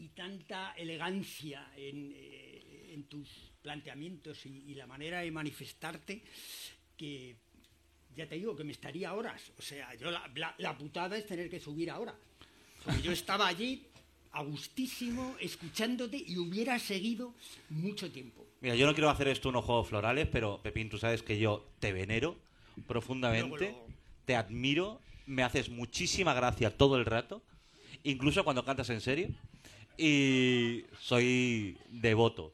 y 0.03 0.09
tanta 0.09 0.73
elegancia 0.77 1.70
en, 1.77 2.12
eh, 2.15 2.91
en 2.95 3.05
tus 3.05 3.29
planteamientos 3.62 4.45
y, 4.47 4.65
y 4.70 4.74
la 4.74 4.87
manera 4.87 5.20
de 5.20 5.31
manifestarte 5.31 6.23
que 6.97 7.37
ya 8.16 8.27
te 8.29 8.35
digo 8.35 8.57
que 8.57 8.65
me 8.65 8.73
estaría 8.73 9.15
horas. 9.15 9.53
O 9.59 9.62
sea, 9.62 9.95
yo 9.95 10.11
la, 10.11 10.29
la- 10.35 10.55
la 10.59 10.77
putada 10.77 11.16
es 11.16 11.24
tener 11.27 11.49
que 11.49 11.61
subir 11.61 11.89
ahora. 11.91 12.15
Porque 12.85 13.01
yo 13.01 13.12
estaba 13.12 13.47
allí 13.47 13.87
a 14.33 14.43
gustísimo 14.43 15.37
escuchándote 15.41 16.16
y 16.27 16.37
hubiera 16.37 16.79
seguido 16.79 17.35
mucho 17.70 18.11
tiempo. 18.11 18.45
Mira, 18.61 18.74
yo 18.74 18.87
no 18.87 18.95
quiero 18.95 19.09
hacer 19.11 19.29
esto 19.29 19.51
unos 19.51 19.65
juegos 19.65 19.89
florales, 19.89 20.27
pero 20.27 20.61
Pepín, 20.62 20.89
tú 20.89 20.99
sabes 20.99 21.23
que 21.23 21.39
yo 21.39 21.69
te 21.79 21.93
venero 21.93 22.37
profundamente, 22.89 23.49
Luego, 23.49 23.79
luego. 23.79 23.87
te 24.24 24.35
admiro, 24.35 25.01
me 25.27 25.43
haces 25.45 25.69
muchísima 25.69 26.35
gracia 26.35 26.77
todo 26.77 26.97
el 26.97 27.05
rato, 27.05 27.43
incluso 28.03 28.43
cuando 28.45 28.65
cantas 28.65 28.91
en 28.91 29.01
serio, 29.01 29.29
y 29.98 30.85
soy 31.01 31.77
devoto. 31.89 32.52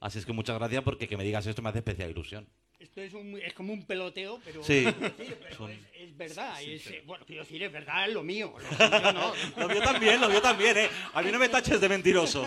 Así 0.00 0.18
es 0.18 0.26
que 0.26 0.32
muchas 0.32 0.58
gracias 0.58 0.82
porque 0.82 1.08
que 1.08 1.16
me 1.16 1.24
digas 1.24 1.46
esto 1.46 1.62
me 1.62 1.68
hace 1.70 1.78
especial 1.78 2.10
ilusión. 2.10 2.46
Esto 2.78 3.00
es, 3.00 3.14
un- 3.14 3.38
es 3.40 3.54
como 3.54 3.72
un 3.72 3.84
peloteo, 3.86 4.38
pero, 4.44 4.62
Sí. 4.62 4.84
quiero 4.84 5.00
decir, 5.16 5.36
pero 5.40 5.48
Es 5.50 5.60
un- 5.60 5.70
es, 5.70 5.78
es 5.96 6.16
verdad. 6.16 6.62
es, 6.62 6.86
eh, 6.88 7.02
bueno, 7.06 7.24
quiero 7.26 7.42
decir, 7.42 7.62
es 7.62 7.72
verdad, 7.72 8.06
es 8.08 8.14
lo 8.14 8.22
mío. 8.22 8.52
Lo 8.58 8.58
no. 9.12 9.32
Lo 9.56 9.68
mío 9.68 9.80
también, 9.82 10.20
lo 10.20 10.28
mío 10.28 10.42
también, 10.42 10.76
¿eh? 10.76 10.88
A 11.14 11.22
mí 11.22 11.32
no 11.32 11.38
me 11.38 11.48
taches 11.48 11.80
de 11.80 11.88
mentiroso. 11.88 12.46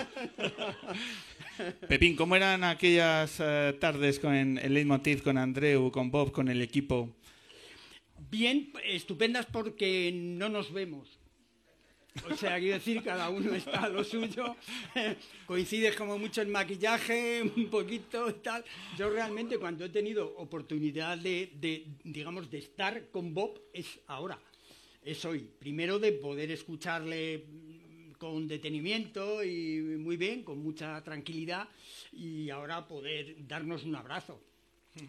Pepín, 1.88 2.16
¿cómo 2.16 2.36
eran 2.36 2.64
aquellas 2.64 3.38
eh, 3.40 3.76
tardes 3.80 4.20
con 4.20 4.34
el 4.36 4.74
leitmotiv, 4.74 5.24
con 5.24 5.38
Andreu, 5.38 5.92
con 5.92 6.10
Bob, 6.12 6.32
con 6.32 6.48
el 6.48 6.62
equipo? 6.62 7.10
Bien, 8.32 8.72
estupendas 8.86 9.46
porque 9.48 10.12
no 10.14 10.48
nos 10.48 10.72
vemos. 10.72 11.19
O 12.28 12.36
sea, 12.36 12.58
quiero 12.60 12.76
decir, 12.76 13.02
cada 13.04 13.30
uno 13.30 13.54
está 13.54 13.84
a 13.84 13.90
lo 13.90 14.04
suyo. 14.04 14.56
Coincides 15.46 15.96
como 15.96 16.18
mucho 16.18 16.42
en 16.42 16.52
maquillaje, 16.52 17.42
un 17.56 17.70
poquito 17.70 18.34
tal. 18.36 18.64
Yo 18.98 19.10
realmente 19.10 19.58
cuando 19.58 19.86
he 19.86 19.90
tenido 19.90 20.36
oportunidad 20.38 21.18
de, 21.18 21.52
de, 21.56 21.86
digamos, 22.04 22.50
de 22.50 22.60
estar 22.60 23.10
con 23.10 23.34
Bob 23.34 23.60
es 23.74 24.00
ahora. 24.08 24.40
Es 25.04 25.24
hoy. 25.26 25.48
Primero 25.60 26.00
de 26.00 26.12
poder 26.14 26.52
escucharle 26.52 27.46
con 28.18 28.48
detenimiento 28.48 29.44
y 29.44 29.80
muy 29.98 30.18
bien, 30.18 30.44
con 30.44 30.60
mucha 30.62 31.02
tranquilidad, 31.04 31.70
y 32.12 32.50
ahora 32.50 32.86
poder 32.86 33.36
darnos 33.48 33.84
un 33.86 33.96
abrazo. 33.96 34.42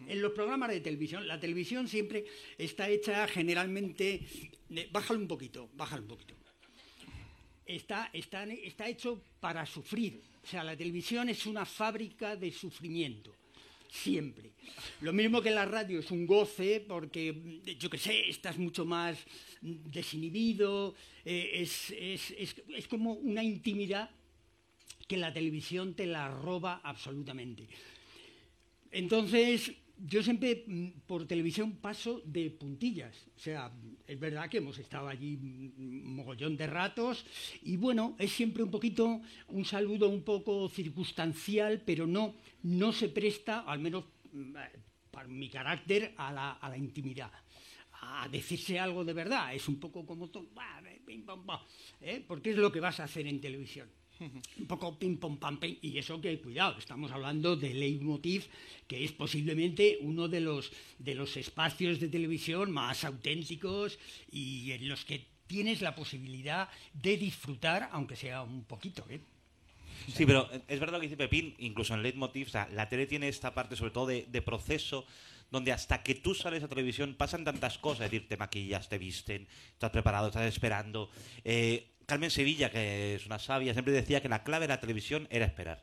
En 0.07 0.21
los 0.21 0.31
programas 0.31 0.69
de 0.69 0.79
televisión, 0.79 1.27
la 1.27 1.37
televisión 1.37 1.87
siempre 1.89 2.23
está 2.57 2.87
hecha 2.89 3.27
generalmente. 3.27 4.21
de- 4.69 4.87
bájalo 4.91 5.19
un 5.19 5.27
poquito, 5.27 5.69
bájalo 5.73 6.03
un 6.03 6.07
poquito. 6.07 6.35
Está, 7.75 8.11
hecho 8.87 9.21
para 9.39 9.65
sufrir. 9.65 10.21
O 10.43 10.47
sea, 10.47 10.63
la 10.63 10.75
televisión 10.75 11.29
es 11.29 11.45
una 11.45 11.65
fábrica 11.65 12.35
de 12.35 12.51
sufrimiento. 12.51 13.33
Siempre. 13.89 14.51
Lo 15.01 15.11
mismo 15.11 15.41
que 15.41 15.51
la 15.51 15.65
radio 15.65 15.99
es 15.99 16.11
un 16.11 16.25
goce 16.25 16.83
porque, 16.87 17.61
yo 17.77 17.89
qué 17.89 17.97
sé, 17.97 18.29
estás 18.29 18.57
mucho 18.57 18.85
más 18.85 19.17
desinhibido, 19.61 20.95
eh, 21.25 21.61
es 21.61 22.87
como 22.87 23.13
una 23.13 23.43
intimidad 23.43 24.09
que 25.07 25.17
la 25.17 25.33
televisión 25.33 25.93
te 25.93 26.05
la 26.05 26.29
roba 26.29 26.79
absolutamente. 26.83 27.67
Entonces, 28.91 29.73
yo 30.05 30.23
siempre 30.23 30.63
mm, 30.65 31.01
por 31.05 31.27
televisión 31.27 31.77
paso 31.77 32.21
de 32.25 32.49
puntillas. 32.51 33.15
O 33.35 33.39
sea, 33.39 33.71
es 34.07 34.19
verdad 34.19 34.49
que 34.49 34.57
hemos 34.57 34.77
estado 34.77 35.07
allí 35.07 35.37
mm, 35.37 36.15
mogollón 36.15 36.57
de 36.57 36.67
ratos 36.67 37.25
y 37.63 37.77
bueno, 37.77 38.15
es 38.17 38.31
siempre 38.31 38.63
un 38.63 38.71
poquito 38.71 39.21
un 39.49 39.65
saludo 39.65 40.09
un 40.09 40.23
poco 40.23 40.69
circunstancial, 40.69 41.81
pero 41.85 42.07
no, 42.07 42.35
no 42.63 42.91
se 42.91 43.09
presta, 43.09 43.59
al 43.61 43.79
menos 43.79 44.05
mm, 44.31 44.57
eh, 44.57 44.79
para 45.11 45.27
mi 45.27 45.49
carácter, 45.49 46.13
a 46.17 46.31
la, 46.31 46.51
a 46.53 46.69
la 46.69 46.77
intimidad. 46.77 47.31
A 48.03 48.27
decirse 48.27 48.79
algo 48.79 49.05
de 49.05 49.13
verdad. 49.13 49.53
Es 49.53 49.67
un 49.67 49.79
poco 49.79 50.05
como 50.05 50.29
todo, 50.29 50.49
¿eh? 52.01 52.23
porque 52.27 52.51
es 52.51 52.57
lo 52.57 52.71
que 52.71 52.79
vas 52.79 52.99
a 52.99 53.03
hacer 53.03 53.27
en 53.27 53.39
televisión 53.39 53.87
un 54.21 54.67
poco 54.67 54.97
pim 54.99 55.17
pom 55.17 55.37
pam 55.37 55.57
pim 55.57 55.77
y 55.81 55.97
eso 55.97 56.21
que 56.21 56.39
cuidado 56.39 56.77
estamos 56.77 57.11
hablando 57.11 57.55
de 57.55 57.73
leitmotiv 57.73 58.45
que 58.87 59.03
es 59.03 59.11
posiblemente 59.11 59.97
uno 60.01 60.27
de 60.27 60.41
los 60.41 60.71
de 60.99 61.15
los 61.15 61.37
espacios 61.37 61.99
de 61.99 62.07
televisión 62.07 62.71
más 62.71 63.03
auténticos 63.03 63.97
y 64.31 64.71
en 64.71 64.87
los 64.87 65.05
que 65.05 65.25
tienes 65.47 65.81
la 65.81 65.95
posibilidad 65.95 66.69
de 66.93 67.17
disfrutar 67.17 67.89
aunque 67.91 68.15
sea 68.15 68.43
un 68.43 68.63
poquito 68.65 69.05
¿eh? 69.09 69.21
Sí, 70.07 70.25
pero 70.25 70.49
es 70.67 70.79
verdad 70.79 70.93
lo 70.93 70.99
que 70.99 71.07
dice 71.07 71.17
Pepín, 71.17 71.53
incluso 71.59 71.93
en 71.93 72.01
Leitmotiv, 72.01 72.47
o 72.47 72.49
sea, 72.49 72.67
la 72.73 72.89
tele 72.89 73.05
tiene 73.05 73.27
esta 73.27 73.53
parte 73.53 73.75
sobre 73.75 73.91
todo 73.91 74.07
de, 74.07 74.41
proceso 74.41 75.05
donde 75.51 75.71
hasta 75.71 76.01
que 76.01 76.15
tú 76.15 76.33
sales 76.33 76.63
a 76.63 76.67
televisión 76.67 77.13
pasan 77.13 77.43
tantas 77.43 77.77
cosas, 77.77 78.05
es 78.05 78.11
decir, 78.11 78.27
te 78.27 78.37
maquillas, 78.37 78.89
te 78.89 78.97
visten, 78.97 79.47
estás 79.73 79.91
preparado, 79.91 80.27
estás 80.27 80.47
esperando. 80.47 81.11
Eh, 81.43 81.91
Carmen 82.11 82.29
Sevilla, 82.29 82.69
que 82.69 83.15
es 83.15 83.25
una 83.25 83.39
sabia, 83.39 83.71
siempre 83.71 83.93
decía 83.93 84.21
que 84.21 84.27
la 84.27 84.43
clave 84.43 84.65
de 84.67 84.73
la 84.73 84.81
televisión 84.81 85.29
era 85.31 85.45
esperar. 85.45 85.81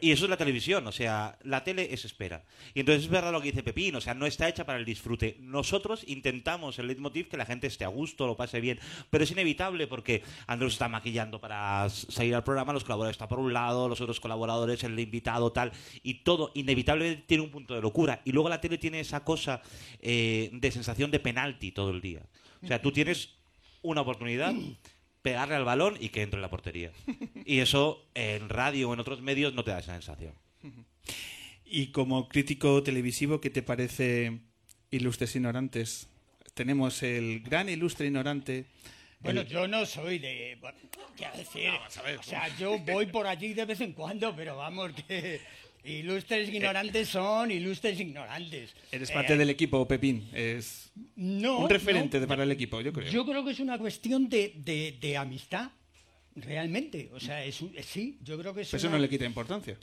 Y 0.00 0.10
eso 0.10 0.24
es 0.24 0.30
la 0.30 0.36
televisión, 0.36 0.84
o 0.84 0.90
sea, 0.90 1.38
la 1.44 1.62
tele 1.62 1.94
es 1.94 2.04
espera. 2.04 2.44
Y 2.74 2.80
entonces 2.80 3.04
es 3.04 3.08
verdad 3.08 3.30
lo 3.30 3.40
que 3.40 3.52
dice 3.52 3.62
Pepín, 3.62 3.94
o 3.94 4.00
sea, 4.00 4.14
no 4.14 4.26
está 4.26 4.48
hecha 4.48 4.66
para 4.66 4.80
el 4.80 4.84
disfrute. 4.84 5.36
Nosotros 5.38 6.02
intentamos 6.08 6.80
el 6.80 6.88
leitmotiv 6.88 7.28
que 7.28 7.36
la 7.36 7.46
gente 7.46 7.68
esté 7.68 7.84
a 7.84 7.88
gusto, 7.88 8.26
lo 8.26 8.36
pase 8.36 8.60
bien, 8.60 8.80
pero 9.08 9.22
es 9.22 9.30
inevitable 9.30 9.86
porque 9.86 10.24
Andrés 10.48 10.72
está 10.72 10.88
maquillando 10.88 11.40
para 11.40 11.88
salir 11.88 12.34
al 12.34 12.42
programa, 12.42 12.72
los 12.72 12.82
colaboradores 12.82 13.14
están 13.14 13.28
por 13.28 13.38
un 13.38 13.52
lado, 13.52 13.88
los 13.88 14.00
otros 14.00 14.18
colaboradores, 14.18 14.82
el 14.82 14.98
invitado, 14.98 15.52
tal, 15.52 15.70
y 16.02 16.14
todo 16.24 16.50
inevitablemente 16.54 17.22
tiene 17.28 17.44
un 17.44 17.50
punto 17.52 17.74
de 17.74 17.80
locura. 17.80 18.22
Y 18.24 18.32
luego 18.32 18.48
la 18.48 18.60
tele 18.60 18.76
tiene 18.76 18.98
esa 18.98 19.22
cosa 19.22 19.62
eh, 20.00 20.50
de 20.52 20.72
sensación 20.72 21.12
de 21.12 21.20
penalti 21.20 21.70
todo 21.70 21.90
el 21.90 22.00
día. 22.00 22.22
O 22.60 22.66
sea, 22.66 22.82
tú 22.82 22.90
tienes 22.90 23.36
una 23.82 24.00
oportunidad 24.00 24.52
pegarle 25.26 25.56
al 25.56 25.64
balón 25.64 25.96
y 25.98 26.10
que 26.10 26.22
entre 26.22 26.38
en 26.38 26.42
la 26.42 26.50
portería. 26.50 26.92
Y 27.44 27.58
eso 27.58 28.04
en 28.14 28.48
radio 28.48 28.90
o 28.90 28.94
en 28.94 29.00
otros 29.00 29.20
medios 29.22 29.52
no 29.54 29.64
te 29.64 29.72
da 29.72 29.80
esa 29.80 29.92
sensación. 29.94 30.34
Y 31.64 31.88
como 31.88 32.28
crítico 32.28 32.82
televisivo, 32.84 33.40
¿qué 33.40 33.50
te 33.50 33.62
parece 33.62 34.38
Ilustres 34.92 35.34
Ignorantes? 35.34 36.08
Tenemos 36.54 37.02
el 37.02 37.40
gran 37.40 37.68
ilustre 37.68 38.06
ignorante. 38.06 38.66
Bueno, 39.20 39.40
el- 39.40 39.48
yo 39.48 39.66
no 39.66 39.84
soy 39.84 40.18
de... 40.20 40.56
bueno, 40.60 40.78
Quiero 41.16 41.36
decir, 41.36 41.70
o 42.18 42.22
sea, 42.22 42.48
yo 42.58 42.78
voy 42.78 43.06
por 43.06 43.26
allí 43.26 43.52
de 43.54 43.64
vez 43.64 43.80
en 43.80 43.92
cuando, 43.94 44.34
pero 44.36 44.56
vamos, 44.56 44.92
que 45.08 45.40
ilustres 45.86 46.48
ignorantes 46.48 47.08
son 47.08 47.50
ilustres 47.50 47.98
ignorantes. 48.00 48.74
Eres 48.90 49.10
Eh, 49.10 49.14
parte 49.14 49.36
del 49.36 49.50
equipo, 49.50 49.86
Pepín. 49.86 50.28
Es 50.32 50.90
No, 51.14 51.58
un 51.60 51.70
referente 51.70 52.18
no. 52.20 52.26
para 52.26 52.42
el 52.42 52.50
equipo, 52.52 52.80
yo 52.80 52.92
creo. 52.92 53.10
Yo 53.10 53.24
creo 53.24 53.44
que 53.44 53.52
es 53.52 53.60
una 53.60 53.78
cuestión 53.78 54.28
de, 54.28 54.52
de- 54.56 54.96
de 55.00 55.16
amistad, 55.16 55.70
realmente. 56.34 57.10
O 57.14 57.20
sea, 57.20 57.44
es 57.44 57.60
eh, 57.62 57.82
sí, 57.82 58.18
yo 58.22 58.38
creo 58.38 58.52
que 58.54 58.62
es 58.62 58.68
Pues 58.70 58.82
eso 58.82 58.90
no 58.90 58.98
le 58.98 59.08
quita 59.08 59.24
importancia. 59.24 59.76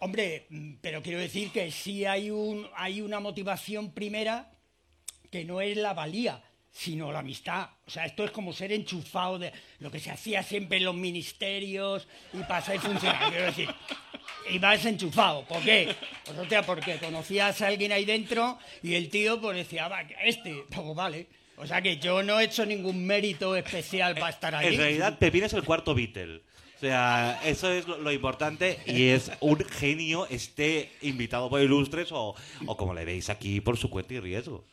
Hombre, 0.00 0.46
mm, 0.50 0.72
pero 0.80 1.02
quiero 1.02 1.18
decir 1.18 1.50
que 1.50 1.70
sí 1.70 2.04
hay, 2.04 2.30
un, 2.30 2.66
hay 2.76 3.00
una 3.00 3.20
motivación 3.20 3.92
primera 3.92 4.50
que 5.30 5.44
no 5.44 5.60
es 5.60 5.76
la 5.76 5.94
valía, 5.94 6.42
sino 6.70 7.10
la 7.12 7.20
amistad. 7.20 7.70
O 7.86 7.90
sea, 7.90 8.04
esto 8.04 8.24
es 8.24 8.30
como 8.30 8.52
ser 8.52 8.72
enchufado 8.72 9.38
de 9.38 9.52
lo 9.78 9.90
que 9.90 10.00
se 10.00 10.10
hacía 10.10 10.42
siempre 10.42 10.78
en 10.78 10.84
los 10.84 10.94
ministerios 10.94 12.06
y 12.32 12.38
pasa 12.44 12.74
y 12.74 12.78
funciona. 12.78 13.28
Quiero 13.30 13.46
decir, 13.46 13.68
y 14.50 14.58
vas 14.58 14.84
enchufado. 14.84 15.44
¿Por 15.44 15.62
qué? 15.62 15.94
Pues 16.24 16.38
o 16.38 16.48
sea, 16.48 16.62
porque 16.62 16.96
conocías 16.98 17.60
a 17.62 17.68
alguien 17.68 17.92
ahí 17.92 18.04
dentro 18.04 18.58
y 18.82 18.94
el 18.94 19.08
tío 19.08 19.40
pues 19.40 19.56
decía, 19.56 19.88
va, 19.88 20.02
este, 20.24 20.64
pues 20.74 20.94
vale. 20.94 21.26
O 21.56 21.66
sea 21.66 21.80
que 21.80 21.98
yo 21.98 22.22
no 22.22 22.40
he 22.40 22.44
hecho 22.44 22.66
ningún 22.66 23.06
mérito 23.06 23.54
especial 23.56 24.14
para 24.14 24.30
estar 24.30 24.54
ahí. 24.54 24.74
En 24.74 24.76
realidad, 24.76 25.18
Pepín 25.18 25.44
es 25.44 25.52
el 25.52 25.62
cuarto 25.62 25.94
Beatle. 25.94 26.42
O 26.76 26.80
sea, 26.80 27.40
eso 27.44 27.72
es 27.72 27.86
lo, 27.86 27.98
lo 27.98 28.12
importante 28.12 28.78
y 28.86 29.04
es 29.04 29.30
un 29.40 29.58
genio 29.64 30.26
esté 30.26 30.90
invitado 31.02 31.48
por 31.48 31.60
Ilustres 31.60 32.10
o, 32.12 32.34
o 32.66 32.76
como 32.76 32.92
le 32.92 33.04
veis 33.04 33.30
aquí 33.30 33.60
por 33.60 33.78
su 33.78 33.88
cuenta 33.88 34.14
y 34.14 34.20
riesgo. 34.20 34.64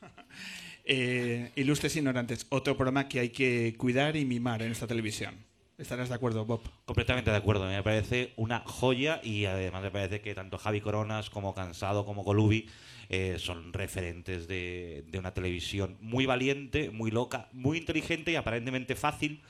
Eh, 0.84 1.52
Ilustres 1.56 1.95
Ignorantes, 1.95 2.48
otro 2.49 2.76
programa 2.76 3.07
que 3.07 3.19
hay 3.19 3.30
que 3.30 3.76
cuidar 3.78 4.18
y 4.18 4.26
mimar 4.26 4.64
en 4.64 4.72
esta 4.72 4.88
televisión. 4.88 5.36
¿Estarás 5.82 6.10
de 6.10 6.16
acuerdo, 6.16 6.45
Bob? 6.45 6.62
Completamente 6.86 7.32
de 7.32 7.38
acuerdo, 7.38 7.66
me 7.66 7.82
parece 7.82 8.34
una 8.36 8.60
joya 8.60 9.20
y 9.24 9.45
además 9.45 9.82
me 9.82 9.90
parece 9.90 10.22
que 10.22 10.36
tanto 10.36 10.60
Javi 10.60 10.80
Coronas 10.80 11.32
como 11.32 11.56
Cansado 11.56 12.06
como 12.06 12.24
Colubi 12.24 12.70
eh, 13.10 13.38
son 13.40 13.74
referentes 13.74 14.48
de, 14.48 15.03
de 15.08 15.18
una 15.18 15.34
televisión 15.34 15.98
muy 15.99 16.28
valiente, 16.28 16.91
muy 16.91 17.10
loca, 17.10 17.49
muy 17.52 17.80
inteligente 17.80 18.32
y 18.32 18.36
aparentemente 18.36 18.95
fácil, 18.95 19.41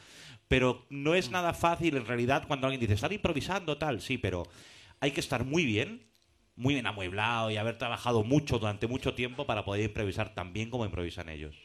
pero 0.48 0.86
no 0.90 1.16
es 1.16 1.32
nada 1.32 1.54
fácil 1.54 1.98
en 1.98 2.06
realidad 2.06 2.46
cuando 2.48 2.66
alguien 2.66 2.80
dice, 2.80 2.94
estar 2.94 3.12
improvisando 3.12 3.78
tal, 3.78 4.00
sí, 4.00 4.18
pero 4.18 4.44
hay 5.02 5.12
que 5.12 5.20
estar 5.20 5.44
muy 5.44 5.66
bien, 5.66 6.08
muy 6.56 6.76
bien 6.76 6.88
amueblado 6.88 7.52
y 7.52 7.58
haber 7.58 7.78
trabajado 7.78 8.24
mucho 8.24 8.58
durante 8.58 8.88
mucho 8.88 9.14
tiempo 9.16 9.46
para 9.46 9.66
poder 9.66 9.84
improvisar 9.84 10.34
tan 10.34 10.54
bien 10.54 10.70
como 10.70 10.86
improvisan 10.86 11.28
ellos. 11.28 11.58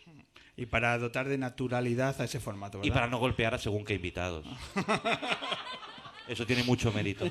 Y 0.57 0.67
para 0.67 0.97
dotar 0.99 1.29
de 1.29 1.37
naturalidad 1.39 2.19
a 2.21 2.25
ese 2.25 2.41
formato, 2.41 2.79
¿verdad? 2.79 2.89
Y 2.89 2.91
para 2.95 3.07
no 3.09 3.19
golpear 3.19 3.55
a 3.55 3.59
según 3.59 3.85
qué 3.85 3.95
invitados. 3.95 4.47
Eso 6.29 6.47
tiene 6.47 6.65
mucho 6.65 6.91
mérito. 6.93 7.31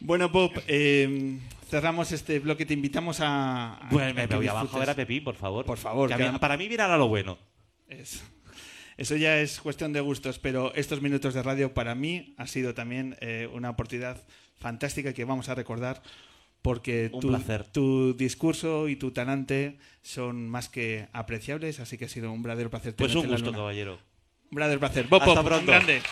Bueno, 0.00 0.28
Bob, 0.28 0.52
eh, 0.66 1.38
cerramos 1.68 2.12
este 2.12 2.38
bloque. 2.38 2.66
Te 2.66 2.74
invitamos 2.74 3.20
a. 3.20 3.74
a- 3.74 3.88
Bueno, 3.90 4.10
a 4.10 4.26
me 4.26 4.36
voy 4.36 4.48
abajo 4.48 4.76
a 4.76 4.80
ver 4.80 4.90
a. 4.90 4.94
Pepín, 4.94 5.24
por 5.24 5.34
favor. 5.36 5.64
Por 5.64 5.78
favor, 5.78 6.08
Que 6.14 6.22
a 6.24 6.38
para 6.38 6.56
mí 6.56 6.68
viene 6.68 6.82
ahora 6.82 6.96
lo 6.98 7.08
bueno. 7.08 7.38
Es- 7.88 8.22
Eso 8.96 9.16
ya 9.16 9.38
es 9.38 9.60
cuestión 9.60 9.92
de 9.92 10.00
gustos, 10.00 10.38
pero 10.38 10.72
estos 10.74 11.00
minutos 11.00 11.34
de 11.34 11.42
radio 11.42 11.72
para 11.72 11.94
mí 11.94 12.34
ha 12.36 12.46
sido 12.46 12.74
también 12.74 13.16
eh, 13.20 13.48
una 13.52 13.70
oportunidad 13.70 14.22
fantástica 14.58 15.12
que 15.12 15.24
vamos 15.24 15.48
a 15.48 15.54
recordar 15.54 16.02
porque 16.62 17.10
Un 17.12 17.20
tu, 17.20 17.28
placer. 17.28 17.66
tu 17.66 18.14
discurso 18.14 18.88
y 18.88 18.96
tu 18.96 19.10
talante 19.10 19.78
son 20.00 20.48
más 20.48 20.68
que 20.68 21.08
apreciables, 21.12 21.80
así 21.80 21.98
que 21.98 22.04
ha 22.06 22.08
sido 22.08 22.30
un 22.32 22.42
verdadero 22.42 22.70
placer. 22.70 22.94
Pues 22.94 23.10
tenerte 23.12 23.18
un 23.18 23.24
en 23.26 23.30
la 23.30 23.36
gusto, 23.36 23.50
luna. 23.50 23.58
caballero. 23.58 23.98
Un 24.50 24.56
verdadero 24.56 24.80
placer. 24.80 25.06
Bob, 25.08 25.22
Hasta 25.22 25.34
Bob, 25.34 25.38
un 25.42 25.46
pronto. 25.46 25.72
grande. 25.72 26.02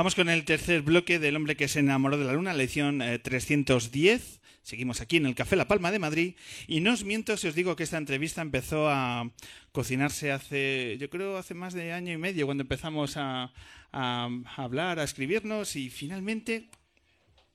Vamos 0.00 0.14
con 0.14 0.30
el 0.30 0.46
tercer 0.46 0.80
bloque 0.80 1.18
del 1.18 1.36
hombre 1.36 1.56
que 1.56 1.68
se 1.68 1.80
enamoró 1.80 2.16
de 2.16 2.24
la 2.24 2.32
luna, 2.32 2.54
la 2.54 2.62
edición 2.62 3.02
eh, 3.02 3.18
310. 3.18 4.40
Seguimos 4.62 5.02
aquí 5.02 5.18
en 5.18 5.26
el 5.26 5.34
Café 5.34 5.56
La 5.56 5.68
Palma 5.68 5.90
de 5.90 5.98
Madrid. 5.98 6.36
Y 6.66 6.80
no 6.80 6.94
os 6.94 7.04
miento 7.04 7.36
si 7.36 7.48
os 7.48 7.54
digo 7.54 7.76
que 7.76 7.82
esta 7.82 7.98
entrevista 7.98 8.40
empezó 8.40 8.88
a 8.88 9.30
cocinarse 9.72 10.32
hace, 10.32 10.96
yo 10.98 11.10
creo, 11.10 11.36
hace 11.36 11.52
más 11.52 11.74
de 11.74 11.92
año 11.92 12.14
y 12.14 12.16
medio, 12.16 12.46
cuando 12.46 12.62
empezamos 12.62 13.18
a, 13.18 13.52
a 13.92 14.30
hablar, 14.56 15.00
a 15.00 15.04
escribirnos 15.04 15.76
y 15.76 15.90
finalmente 15.90 16.70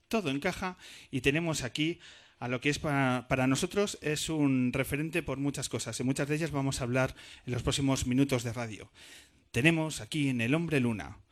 todo 0.07 0.29
encaja 0.29 0.77
y 1.09 1.21
tenemos 1.21 1.63
aquí 1.63 1.97
a 2.37 2.47
lo 2.47 2.61
que 2.61 2.69
es 2.69 2.77
para, 2.77 3.25
para, 3.27 3.47
nosotros 3.47 3.97
es 4.03 4.29
un 4.29 4.71
referente 4.71 5.23
por 5.23 5.39
muchas 5.39 5.67
cosas 5.67 5.99
y 5.99 6.03
muchas 6.03 6.27
de 6.27 6.35
ellas 6.35 6.51
vamos 6.51 6.79
a 6.79 6.83
hablar 6.83 7.15
en 7.47 7.53
los 7.53 7.63
próximos 7.63 8.05
minutos 8.05 8.43
de 8.43 8.53
radio. 8.53 8.91
Tenemos 9.49 9.99
aquí 9.99 10.29
en 10.29 10.41
El 10.41 10.53
Hombre 10.53 10.79
Luna 10.79 11.24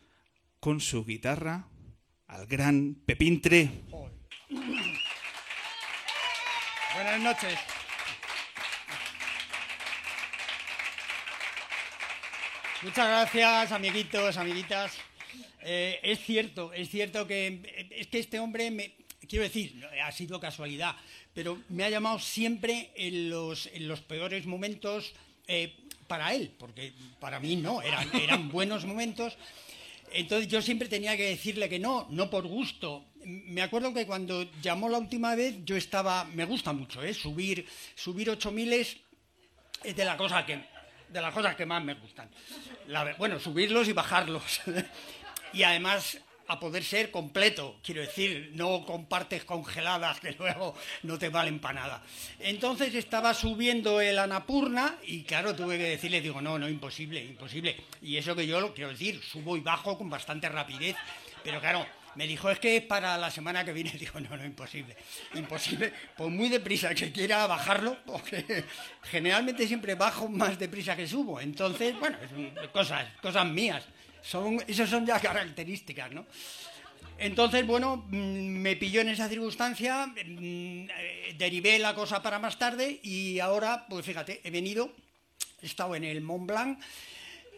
con 0.63 0.79
su 0.79 1.03
guitarra 1.03 1.67
al 2.27 2.47
gran 2.47 2.95
Pepín 3.05 3.41
Tre. 3.41 3.69
Buenas 6.95 7.19
noches. 7.19 7.59
Muchas 12.81 13.07
gracias, 13.09 13.73
amiguitos, 13.73 14.37
amiguitas. 14.37 14.93
Eh, 15.63 15.99
es 16.01 16.19
cierto, 16.19 16.71
es 16.71 16.89
cierto 16.89 17.27
que 17.27 17.89
es 17.91 18.07
que 18.07 18.19
este 18.19 18.39
hombre, 18.39 18.71
me, 18.71 18.93
quiero 19.27 19.43
decir, 19.43 19.85
ha 20.01 20.13
sido 20.13 20.39
casualidad, 20.39 20.95
pero 21.33 21.61
me 21.67 21.83
ha 21.83 21.89
llamado 21.89 22.19
siempre 22.19 22.89
en 22.95 23.29
los, 23.29 23.67
en 23.73 23.89
los 23.89 23.99
peores 23.99 24.45
momentos 24.45 25.13
eh, 25.45 25.75
para 26.07 26.33
él, 26.33 26.55
porque 26.57 26.93
para 27.19 27.41
mí 27.41 27.57
no, 27.57 27.81
eran, 27.81 28.09
eran 28.15 28.49
buenos 28.49 28.85
momentos. 28.85 29.37
Entonces 30.13 30.47
yo 30.47 30.61
siempre 30.61 30.87
tenía 30.87 31.17
que 31.17 31.29
decirle 31.29 31.67
que 31.67 31.79
no, 31.79 32.07
no 32.09 32.29
por 32.29 32.47
gusto. 32.47 33.05
Me 33.25 33.61
acuerdo 33.61 33.93
que 33.93 34.05
cuando 34.05 34.43
llamó 34.61 34.89
la 34.89 34.97
última 34.97 35.35
vez 35.35 35.55
yo 35.65 35.75
estaba, 35.75 36.25
me 36.25 36.45
gusta 36.45 36.73
mucho, 36.73 37.01
¿eh? 37.03 37.13
subir, 37.13 37.67
subir 37.95 38.29
8000 38.29 38.73
es 38.73 38.97
de 39.95 40.05
la 40.05 40.15
cosa 40.17 40.45
que, 40.45 40.63
de 41.09 41.21
las 41.21 41.33
cosas 41.33 41.55
que 41.55 41.65
más 41.65 41.83
me 41.83 41.95
gustan. 41.95 42.29
Bueno, 43.17 43.39
subirlos 43.39 43.87
y 43.87 43.93
bajarlos. 43.93 44.61
y 45.53 45.63
además 45.63 46.19
a 46.47 46.59
poder 46.59 46.83
ser 46.83 47.11
completo, 47.11 47.79
quiero 47.83 48.01
decir, 48.01 48.51
no 48.53 48.85
con 48.85 49.05
partes 49.05 49.43
congeladas 49.45 50.19
que 50.19 50.33
luego 50.33 50.75
no 51.03 51.17
te 51.17 51.29
valen 51.29 51.59
para 51.59 51.81
nada. 51.81 52.03
Entonces 52.39 52.93
estaba 52.95 53.33
subiendo 53.33 54.01
el 54.01 54.19
Anapurna 54.19 54.97
y 55.03 55.23
claro, 55.23 55.55
tuve 55.55 55.77
que 55.77 55.83
decirle, 55.83 56.21
digo, 56.21 56.41
no, 56.41 56.59
no, 56.59 56.67
imposible, 56.67 57.23
imposible. 57.23 57.75
Y 58.01 58.17
eso 58.17 58.35
que 58.35 58.47
yo 58.47 58.59
lo 58.59 58.73
quiero 58.73 58.91
decir, 58.91 59.21
subo 59.21 59.55
y 59.55 59.61
bajo 59.61 59.97
con 59.97 60.09
bastante 60.09 60.49
rapidez, 60.49 60.95
pero 61.43 61.59
claro, 61.59 61.85
me 62.15 62.27
dijo, 62.27 62.49
es 62.49 62.59
que 62.59 62.77
es 62.77 62.83
para 62.83 63.17
la 63.17 63.31
semana 63.31 63.65
que 63.65 63.73
viene. 63.73 63.91
Digo, 63.99 64.19
no, 64.19 64.35
no, 64.37 64.45
imposible. 64.45 64.95
Imposible. 65.33 65.91
Pues 66.15 66.29
muy 66.29 66.49
deprisa 66.49 66.93
que 66.93 67.11
quiera 67.11 67.47
bajarlo, 67.47 67.97
porque 68.05 68.63
generalmente 69.03 69.67
siempre 69.67 69.95
bajo 69.95 70.27
más 70.27 70.59
deprisa 70.59 70.95
que 70.95 71.07
subo. 71.07 71.39
Entonces, 71.39 71.97
bueno, 71.99 72.17
cosas, 72.71 73.07
cosas 73.21 73.45
mías. 73.47 73.83
Son, 74.23 74.63
esas 74.67 74.89
son 74.89 75.05
ya 75.05 75.19
características, 75.21 76.11
¿no? 76.11 76.25
Entonces, 77.17 77.65
bueno, 77.65 78.05
me 78.09 78.75
pilló 78.75 79.01
en 79.01 79.09
esa 79.09 79.29
circunstancia, 79.29 80.11
derivé 81.37 81.77
la 81.77 81.93
cosa 81.93 82.23
para 82.23 82.39
más 82.39 82.57
tarde 82.57 82.99
y 83.03 83.39
ahora, 83.39 83.85
pues 83.87 84.05
fíjate, 84.05 84.41
he 84.43 84.49
venido, 84.49 84.91
he 85.61 85.65
estado 85.67 85.95
en 85.95 86.05
el 86.05 86.21
Mont 86.21 86.47
Blanc, 86.47 86.79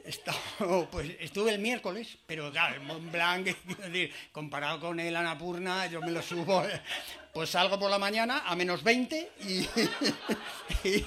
estado, 0.03 0.87
pues 0.91 1.11
estuve 1.19 1.51
el 1.51 1.59
miércoles, 1.59 2.17
pero 2.27 2.51
claro, 2.51 2.75
el 2.75 2.81
Mont 2.81 3.11
Blanc, 3.11 3.47
comparado 4.31 4.79
con 4.79 4.99
el 4.99 5.15
Anapurna, 5.15 5.87
yo 5.87 6.01
me 6.01 6.11
lo 6.11 6.21
subo, 6.21 6.63
pues 7.33 7.49
salgo 7.49 7.79
por 7.79 7.89
la 7.89 7.97
mañana 7.97 8.43
a 8.45 8.55
menos 8.55 8.83
20 8.83 9.31
y, 9.47 9.67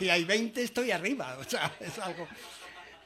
y 0.05 0.09
hay 0.09 0.25
20 0.25 0.63
estoy 0.63 0.91
arriba, 0.91 1.37
o 1.39 1.45
sea, 1.45 1.71
es 1.81 1.99
algo... 1.99 2.27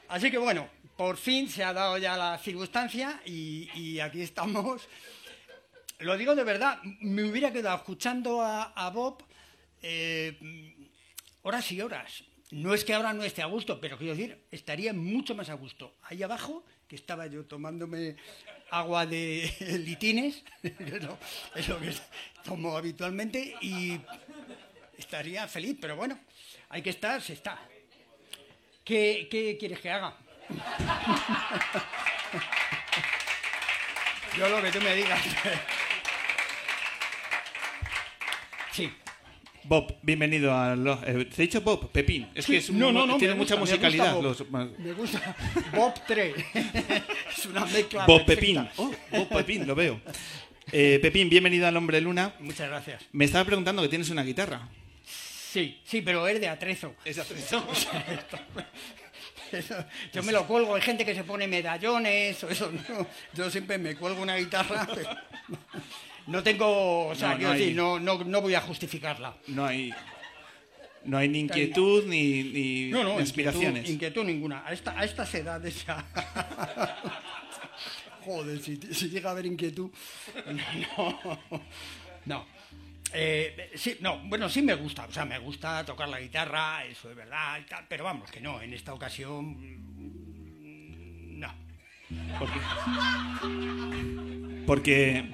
Así 0.07 0.29
que 0.29 0.37
bueno, 0.37 0.67
por 0.97 1.17
fin 1.17 1.49
se 1.49 1.63
ha 1.63 1.73
dado 1.73 1.97
ya 1.97 2.15
la 2.17 2.37
circunstancia 2.37 3.21
y, 3.25 3.99
aquí 3.99 4.21
estamos. 4.21 4.87
Lo 5.99 6.17
digo 6.17 6.35
de 6.35 6.43
verdad, 6.43 6.79
me 7.01 7.23
hubiera 7.23 7.51
quedado 7.51 7.77
escuchando 7.77 8.41
a, 8.41 8.89
Bob 8.93 9.23
eh, 9.81 10.37
horas 11.41 11.71
y 11.71 11.81
horas. 11.81 12.23
No 12.51 12.73
es 12.75 12.85
que 12.85 12.93
ahora 12.93 13.13
no 13.13 13.23
esté 13.23 13.41
a 13.41 13.47
gusto, 13.47 13.79
pero 13.79 13.97
quiero 13.97 14.15
decir, 14.15 14.45
estaría 14.51 14.93
mucho 14.93 15.33
más 15.33 15.49
a 15.49 15.55
gusto. 15.55 15.95
Ahí 16.03 16.21
abajo, 16.21 16.63
que 16.87 16.95
estaba 16.95 17.25
yo 17.25 17.45
tomándome 17.45 18.15
agua 18.69 19.07
de 19.07 19.51
litines, 19.85 20.43
es 21.55 21.67
lo 21.67 21.79
que 21.79 21.93
tomo 22.43 22.77
habitualmente, 22.77 23.55
y 23.61 23.99
estaría 24.97 25.47
feliz, 25.47 25.77
pero 25.81 25.95
bueno, 25.95 26.19
hay 26.69 26.83
que 26.83 26.91
estar, 26.91 27.21
se 27.21 27.33
está. 27.33 27.59
¿Qué, 28.83 29.27
qué 29.31 29.57
quieres 29.57 29.79
que 29.79 29.89
haga? 29.89 30.17
Yo 34.37 34.49
lo 34.49 34.61
que 34.61 34.71
tú 34.71 34.81
me 34.81 34.93
digas. 34.95 35.21
Sí. 38.71 38.91
Bob, 39.65 39.95
bienvenido 40.01 40.53
a 40.53 40.75
los... 40.75 41.01
Eh, 41.03 41.25
¿Te 41.25 41.43
he 41.43 41.45
dicho 41.45 41.61
Bob? 41.61 41.91
Pepín. 41.91 42.27
Es 42.35 42.47
que 42.47 42.57
es 42.57 42.69
no, 42.71 42.91
no, 42.91 43.05
no, 43.05 43.17
tiene 43.17 43.35
mucha 43.35 43.55
gusta, 43.55 43.75
musicalidad. 43.75 44.19
Me 44.19 44.27
gusta, 44.27 44.43
Bob. 44.49 44.71
Los... 44.71 44.79
Me 44.79 44.93
gusta. 44.93 45.35
Bob 45.71 45.93
3. 46.07 46.35
es 47.37 47.45
una 47.45 47.65
mezcla 47.65 48.05
Bob 48.05 48.25
perfecta. 48.25 48.41
Pepín. 48.41 48.67
Oh, 48.77 48.91
Bob 49.11 49.29
Pepín, 49.29 49.67
lo 49.67 49.75
veo. 49.75 50.01
Eh, 50.71 50.97
Pepín, 51.01 51.29
bienvenido 51.29 51.67
al 51.67 51.77
Hombre 51.77 52.01
Luna. 52.01 52.33
Muchas 52.39 52.67
gracias. 52.67 53.03
Me 53.11 53.25
estaba 53.25 53.45
preguntando 53.45 53.83
que 53.83 53.89
tienes 53.89 54.09
una 54.09 54.23
guitarra. 54.23 54.67
Sí, 55.05 55.79
sí, 55.85 56.01
pero 56.01 56.27
es 56.27 56.41
de 56.41 56.49
atrezo. 56.49 56.95
Es 57.05 57.17
de 57.17 57.21
atrezo. 57.21 57.63
Eso, 59.53 59.85
yo 60.11 60.23
me 60.23 60.31
lo 60.31 60.47
cuelgo, 60.47 60.75
hay 60.75 60.81
gente 60.81 61.05
que 61.05 61.13
se 61.13 61.23
pone 61.23 61.47
medallones 61.47 62.43
o 62.43 62.49
eso, 62.49 62.71
no, 62.71 63.07
yo 63.33 63.49
siempre 63.51 63.77
me 63.77 63.95
cuelgo 63.95 64.21
una 64.21 64.35
guitarra. 64.35 64.87
pero 64.93 65.09
No 66.27 66.41
tengo, 66.41 67.07
o 67.07 67.15
sea, 67.15 67.31
No, 67.31 67.37
quiero 67.37 67.53
no 67.53 67.59
decir, 67.59 67.75
no, 67.75 67.99
no, 67.99 68.23
no 68.23 68.41
voy 68.41 68.55
a 68.55 68.61
justificarla. 68.61 69.35
No 69.47 69.65
hay, 69.65 69.93
no 71.03 71.17
hay 71.17 71.27
ni 71.27 71.41
inquietud 71.41 72.05
ni, 72.07 72.43
ni 72.43 72.89
No, 72.89 73.03
no, 73.03 73.19
inspiraciones. 73.19 73.89
Inquietud, 73.89 73.93
inquietud 73.93 74.23
ninguna. 74.23 74.65
A, 74.65 74.73
esta, 74.73 74.97
a 74.97 75.03
estas 75.03 75.33
edades 75.35 75.85
ya. 75.85 76.05
Joder, 78.25 78.59
si, 78.61 78.77
si 78.77 79.09
llega 79.09 79.29
a 79.29 79.31
haber 79.33 79.45
inquietud. 79.45 79.89
No. 80.97 81.39
No. 82.25 82.45
Eh, 83.13 83.71
sí, 83.75 83.97
no, 84.01 84.19
bueno, 84.25 84.49
sí 84.49 84.61
me 84.61 84.73
gusta, 84.75 85.05
o 85.05 85.11
sea, 85.11 85.25
me 85.25 85.37
gusta 85.39 85.85
tocar 85.85 86.09
la 86.09 86.19
guitarra, 86.19 86.83
eso 86.85 87.09
es 87.09 87.15
verdad, 87.15 87.59
y 87.59 87.63
tal, 87.69 87.85
pero 87.87 88.03
vamos, 88.03 88.31
que 88.31 88.41
no, 88.41 88.61
en 88.61 88.73
esta 88.73 88.93
ocasión. 88.93 89.55
mm, 89.59 91.39
No. 91.39 91.53
Porque, 94.65 95.25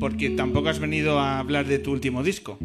porque 0.00 0.30
tampoco 0.30 0.68
has 0.70 0.78
venido 0.78 1.18
a 1.18 1.38
hablar 1.38 1.66
de 1.66 1.78
tu 1.78 1.92
último 1.92 2.22
disco. 2.22 2.58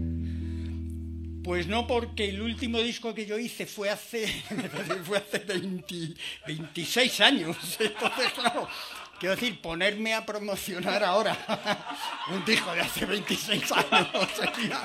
Pues 1.43 1.67
no, 1.67 1.85
porque 1.87 2.29
el 2.29 2.41
último 2.41 2.79
disco 2.79 3.13
que 3.13 3.25
yo 3.25 3.37
hice 3.37 3.65
fue 3.65 3.89
hace, 3.89 4.27
fue 5.03 5.17
hace 5.17 5.39
20 5.39 6.13
26 6.47 7.19
años. 7.19 7.57
Entonces, 7.79 8.31
claro, 8.33 8.67
quiero 9.23 9.37
decir, 9.37 9.61
ponerme 9.61 10.13
a 10.13 10.25
promocionar 10.25 11.01
ahora 11.01 11.33
un 12.29 12.43
disco 12.43 12.73
de 12.73 12.81
hace 12.81 13.05
26 13.05 13.71
años 13.71 14.27
sería, 14.35 14.83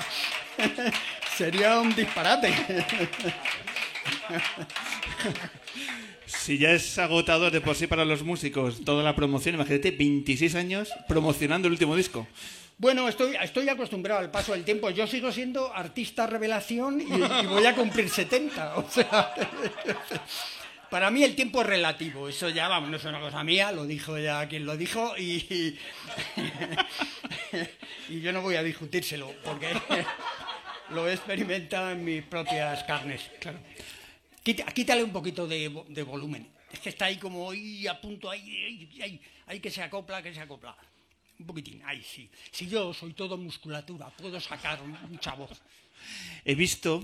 sería 1.37 1.79
un 1.81 1.93
disparate. 1.93 2.53
Si 6.25 6.59
ya 6.59 6.71
es 6.71 6.97
agotador 6.99 7.51
de 7.51 7.59
por 7.59 7.75
sí 7.75 7.87
para 7.87 8.05
los 8.05 8.23
músicos 8.23 8.85
toda 8.85 9.03
la 9.03 9.15
promoción, 9.15 9.55
imagínate 9.55 9.91
26 9.91 10.55
años 10.55 10.89
promocionando 11.07 11.67
el 11.67 11.73
último 11.73 11.95
disco. 11.95 12.27
Bueno, 12.77 13.09
estoy, 13.09 13.35
estoy 13.41 13.67
acostumbrado 13.67 14.21
al 14.21 14.31
paso 14.31 14.53
del 14.53 14.63
tiempo. 14.63 14.89
Yo 14.91 15.07
sigo 15.07 15.31
siendo 15.31 15.73
artista 15.75 16.27
revelación 16.27 17.01
y, 17.01 17.43
y 17.43 17.47
voy 17.47 17.65
a 17.65 17.75
cumplir 17.75 18.09
70. 18.09 18.77
O 18.77 18.89
sea, 18.89 19.33
para 20.89 21.11
mí 21.11 21.23
el 21.23 21.35
tiempo 21.35 21.61
es 21.61 21.67
relativo. 21.67 22.27
Eso 22.29 22.49
ya, 22.49 22.67
vamos, 22.67 22.89
no 22.89 22.97
es 22.97 23.05
una 23.05 23.19
cosa 23.19 23.43
mía, 23.43 23.71
lo 23.71 23.85
dijo 23.85 24.17
ya 24.17 24.47
quien 24.47 24.65
lo 24.65 24.75
dijo 24.77 25.15
y, 25.17 25.77
yo 28.09 28.31
no 28.33 28.41
voy 28.41 28.55
a 28.55 28.63
discutírselo 28.63 29.33
porque 29.43 29.73
lo 30.91 31.07
he 31.07 31.13
experimentado 31.13 31.91
en 31.91 32.03
mis 32.03 32.23
propias 32.23 32.83
carnes. 32.83 33.21
Claro. 33.39 33.59
Quítale 34.43 35.03
un 35.03 35.11
poquito 35.11 35.47
de, 35.47 35.69
vo- 35.71 35.85
de 35.87 36.03
volumen. 36.03 36.47
Es 36.71 36.79
que 36.79 36.89
está 36.89 37.05
ahí 37.05 37.17
como 37.17 37.49
ahí 37.51 37.87
a 37.87 37.99
punto, 37.99 38.29
ahí, 38.29 38.89
ahí, 39.01 39.19
ahí 39.47 39.59
que 39.59 39.69
se 39.71 39.81
acopla, 39.81 40.21
que 40.21 40.33
se 40.33 40.39
acopla. 40.39 40.75
Un 41.39 41.45
poquitín, 41.45 41.81
ahí 41.85 42.03
sí. 42.03 42.29
Si 42.51 42.67
yo 42.67 42.93
soy 42.93 43.13
todo 43.13 43.37
musculatura, 43.37 44.09
puedo 44.09 44.39
sacar 44.39 44.81
mucha 44.83 45.33
voz. 45.35 45.61
He 46.45 46.55
visto, 46.55 47.03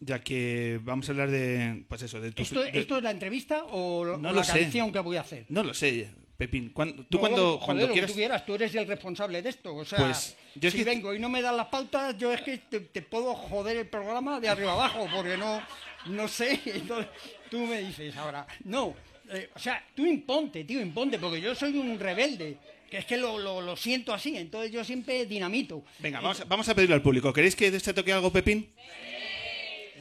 ya 0.00 0.20
que 0.20 0.80
vamos 0.82 1.08
a 1.08 1.12
hablar 1.12 1.30
de, 1.30 1.84
pues 1.88 2.02
eso, 2.02 2.20
de 2.20 2.32
tu... 2.32 2.42
¿Esto, 2.42 2.60
de- 2.62 2.70
esto 2.78 2.96
es 2.98 3.02
la 3.02 3.10
entrevista 3.10 3.64
o, 3.64 4.16
No 4.18 4.30
o 4.30 4.32
la 4.32 4.44
sé. 4.44 4.60
canción 4.60 4.92
que 4.92 4.98
voy 5.00 5.16
a 5.16 5.20
hacer? 5.22 5.46
No 5.48 5.62
lo 5.62 5.72
sé, 5.74 6.08
Pepín. 6.36 6.70
Cuando- 6.70 7.04
tú 7.04 7.16
No, 7.16 7.20
cuando, 7.20 7.52
joder, 7.58 7.64
cuando 7.64 7.88
quieras... 7.92 8.10
tú 8.10 8.16
quieras, 8.16 8.46
tú 8.46 8.54
eres 8.54 8.74
el 8.74 8.86
responsable 8.86 9.40
de 9.40 9.48
esto. 9.50 9.74
O 9.74 9.84
sea, 9.84 9.98
Pues, 9.98 10.36
yo 10.56 10.68
es 10.68 10.72
si 10.72 10.78
que- 10.80 10.84
vengo 10.84 11.14
y 11.14 11.18
no 11.18 11.28
me 11.28 11.40
das 11.40 11.54
las 11.56 11.66
pautas, 11.68 12.16
yo 12.18 12.32
es 12.32 12.40
que 12.42 12.58
te, 12.58 12.80
te 12.80 13.02
puedo 13.02 13.34
joder 13.34 13.76
el 13.78 13.86
programa 13.88 14.40
de 14.40 14.48
arriba 14.48 14.72
abajo, 14.72 15.06
porque 15.14 15.36
no, 15.36 15.62
no 16.06 16.28
sé. 16.28 16.60
Entonces, 16.66 17.06
tú 17.50 17.60
me 17.60 17.80
dices 17.82 18.16
ahora, 18.16 18.46
no. 18.64 18.94
eh, 19.32 19.48
o 19.54 19.58
sea, 19.58 19.82
tú 19.94 20.04
imponte, 20.04 20.64
tío, 20.64 20.80
imponte, 20.82 21.18
porque 21.18 21.40
yo 21.40 21.54
soy 21.54 21.78
un 21.78 21.98
rebelde, 21.98 22.58
que 22.90 22.98
es 22.98 23.04
que 23.06 23.16
lo, 23.16 23.38
lo- 23.38 23.62
lo 23.62 23.76
siento 23.76 24.12
así, 24.12 24.36
entonces 24.36 24.70
yo 24.72 24.84
siempre 24.84 25.24
dinamito. 25.26 25.84
Venga, 26.00 26.20
vamos, 26.20 26.40
a- 26.40 26.44
vamos 26.44 26.68
a 26.68 26.74
pedirlo 26.74 26.94
al 26.96 27.02
público. 27.02 27.32
¿Queréis 27.32 27.54
que 27.56 27.70
de 27.70 27.76
este 27.78 27.94
toque 27.94 28.12
algo, 28.12 28.30
Pepín? 28.32 28.68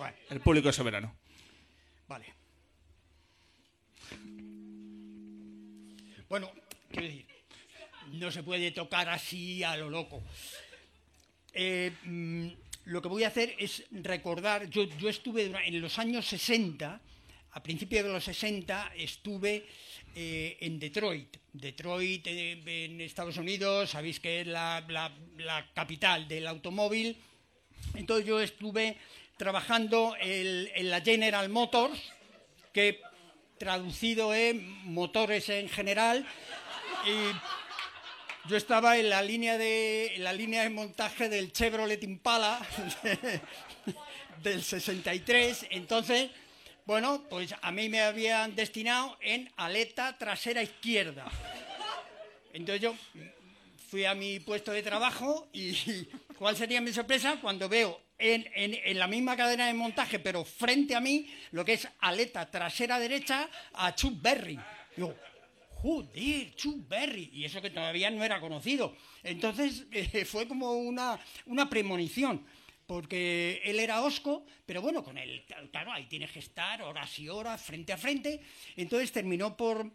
Bueno, 0.04 0.18
El 0.32 0.42
público 0.42 0.68
es 0.68 0.76
soberano. 0.76 1.16
vale. 2.10 2.26
Bueno, 6.28 6.52
quiero 6.92 7.08
decir, 7.08 7.26
no 8.12 8.30
se 8.32 8.44
puede 8.44 8.72
tocar 8.72 9.08
así 9.08 9.64
a 9.64 9.78
lo 9.78 9.90
loco. 9.90 10.22
Eh, 11.54 11.92
mm, 12.04 12.48
lo 12.86 13.02
que 13.02 13.08
voy 13.08 13.24
a 13.24 13.28
hacer 13.30 13.56
es 13.60 13.84
recordar, 13.92 14.70
yo, 14.70 14.84
yo 14.98 15.08
estuve 15.08 15.46
en 15.46 15.80
los 15.80 15.98
años 16.00 16.26
60, 16.28 17.00
a 17.52 17.64
principios 17.64 18.04
de 18.06 18.12
los 18.12 18.24
60, 18.26 18.94
estuve 18.98 19.66
eh, 20.16 20.58
en 20.60 20.80
Detroit. 20.80 21.38
Detroit 21.54 22.28
eh, 22.28 22.62
en 22.86 23.00
Estados 23.00 23.38
Unidos, 23.38 23.92
sabéis 23.92 24.20
que 24.20 24.42
es 24.42 24.48
la, 24.48 24.84
la- 24.90 25.16
la 25.38 25.72
capital 25.74 26.28
del 26.28 26.48
automóvil. 26.48 27.16
Entonces 27.94 28.26
yo 28.26 28.42
estuve 28.42 28.98
trabajando 29.38 30.16
en 30.20 30.90
la 30.90 31.02
General 31.02 31.50
Motors, 31.50 32.00
que 32.72 33.02
traducido 33.58 34.34
es 34.34 34.56
motores 34.84 35.50
en 35.50 35.70
general. 35.70 36.26
Y 37.06 38.50
yo 38.50 38.58
estaba 38.58 38.98
en 38.98 39.10
la 39.10 39.22
línea 39.22 39.58
de, 39.58 40.16
la 40.18 40.34
línea 40.34 40.64
de 40.64 40.70
montaje 40.70 41.30
del 41.30 41.54
Chevrolet 41.54 42.04
Impala 42.04 42.60
del 44.44 44.64
63. 44.64 45.68
Entonces, 45.70 46.30
bueno, 46.86 47.24
pues 47.30 47.56
a 47.62 47.72
mí 47.72 47.88
me 47.88 48.02
habían 48.02 48.56
destinado 48.56 49.18
en 49.22 49.50
aleta 49.56 50.18
trasera 50.18 50.62
izquierda. 50.62 51.26
Entonces 52.52 52.82
yo 52.82 52.96
fui 53.90 54.06
a 54.06 54.14
mi 54.14 54.40
puesto 54.40 54.72
de 54.72 54.84
trabajo 54.84 55.48
y 55.54 56.06
¿cuál 56.38 56.58
sería 56.58 56.82
mi 56.82 56.92
sorpresa 56.92 57.38
cuando 57.42 57.70
veo 57.70 58.02
en, 58.18 58.48
en- 58.56 58.80
en 58.84 59.00
la 59.00 59.08
misma 59.08 59.36
cadena 59.36 59.68
de 59.68 59.74
montaje, 59.74 60.20
pero 60.20 60.44
frente 60.46 60.96
a 60.96 61.00
mí, 61.00 61.28
lo 61.52 61.66
que 61.66 61.74
es 61.74 61.88
aleta 62.00 62.50
trasera 62.50 63.00
derecha 63.00 63.50
a 63.74 63.94
Chuck 63.96 64.22
Berry? 64.22 64.60
Digo, 64.96 65.16
joder, 65.70 66.56
Chuck 66.56 66.88
Berry, 66.88 67.30
y 67.34 67.46
eso 67.46 67.62
que 67.62 67.70
todavía 67.70 68.10
no 68.12 68.24
era 68.24 68.40
conocido. 68.40 68.96
Entonces 69.24 69.86
eh, 69.92 70.26
fue 70.26 70.48
como 70.48 70.74
una, 70.74 71.20
una 71.48 71.70
premonición, 71.70 72.46
porque 72.86 73.62
él 73.64 73.80
era 73.80 74.02
osco, 74.02 74.46
pero 74.66 74.82
bueno, 74.82 75.04
con 75.04 75.18
él, 75.18 75.44
claro, 75.72 75.92
ahí 75.92 76.06
tienes 76.06 76.32
que 76.32 76.40
estar 76.40 76.82
horas 76.82 77.18
y 77.20 77.30
horas 77.30 77.62
frente 77.62 77.92
a 77.94 77.98
frente. 77.98 78.42
Entonces 78.76 79.12
terminó 79.12 79.58
por 79.58 79.90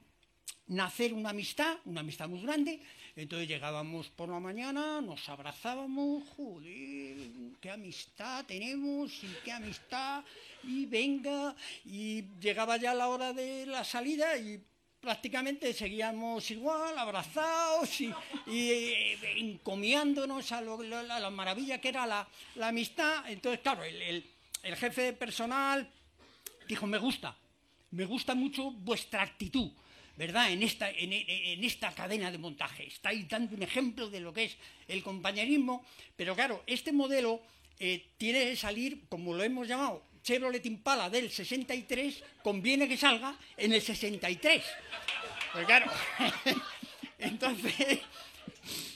nacer 0.66 1.14
una 1.14 1.30
amistad, 1.30 1.76
una 1.84 2.00
amistad 2.00 2.28
muy 2.28 2.42
grande. 2.42 2.80
Entonces 3.18 3.48
llegábamos 3.48 4.08
por 4.10 4.28
la 4.28 4.38
mañana, 4.38 5.00
nos 5.00 5.28
abrazábamos, 5.28 6.22
joder, 6.36 7.16
qué 7.60 7.68
amistad 7.68 8.44
tenemos 8.46 9.12
y 9.24 9.26
qué 9.44 9.50
amistad, 9.50 10.22
y 10.62 10.86
venga, 10.86 11.56
y 11.84 12.22
llegaba 12.40 12.76
ya 12.76 12.94
la 12.94 13.08
hora 13.08 13.32
de 13.32 13.66
la 13.66 13.82
salida 13.82 14.38
y 14.38 14.62
prácticamente 15.00 15.74
seguíamos 15.74 16.48
igual, 16.52 16.96
abrazados 16.96 18.00
y, 18.00 18.14
eh, 18.46 19.18
encomiándonos 19.38 20.52
a, 20.52 20.60
lo- 20.60 20.80
a 20.80 21.18
la 21.18 21.30
maravilla 21.30 21.80
que 21.80 21.88
era 21.88 22.06
la, 22.06 22.28
la 22.54 22.68
amistad. 22.68 23.28
Entonces, 23.28 23.60
claro, 23.62 23.82
el, 23.82 24.00
el- 24.00 24.30
el 24.62 24.76
jefe 24.76 25.02
de 25.02 25.12
personal 25.12 25.90
dijo, 26.68 26.86
me 26.86 26.98
gusta, 26.98 27.36
me 27.90 28.04
gusta 28.04 28.36
mucho 28.36 28.70
vuestra 28.70 29.22
actitud, 29.22 29.72
¿verdad? 30.18 30.50
En 30.50 30.64
esta, 30.64 30.90
en, 30.90 31.12
en- 31.12 31.62
esta 31.64 31.94
cadena 31.94 32.32
de 32.32 32.38
montaje. 32.38 32.88
Estáis 32.88 33.28
dando 33.28 33.54
un 33.54 33.62
ejemplo 33.62 34.10
de 34.10 34.18
lo 34.18 34.32
que 34.34 34.44
es 34.44 34.56
el 34.88 35.00
compañerismo, 35.04 35.86
pero 36.16 36.34
claro, 36.34 36.64
este 36.66 36.90
modelo 36.90 37.40
eh, 37.78 38.04
tiene 38.18 38.40
que 38.46 38.56
salir, 38.56 39.06
como 39.08 39.32
lo 39.32 39.44
hemos 39.44 39.68
llamado, 39.68 40.02
Chevrolet 40.24 40.66
Impala 40.66 41.08
del 41.08 41.30
63, 41.30 42.24
conviene 42.42 42.88
que 42.88 42.96
salga 42.96 43.38
en 43.56 43.72
el 43.72 43.80
63. 43.80 44.64
Pues 45.52 45.64
claro, 45.66 45.90
entonces 47.20 48.00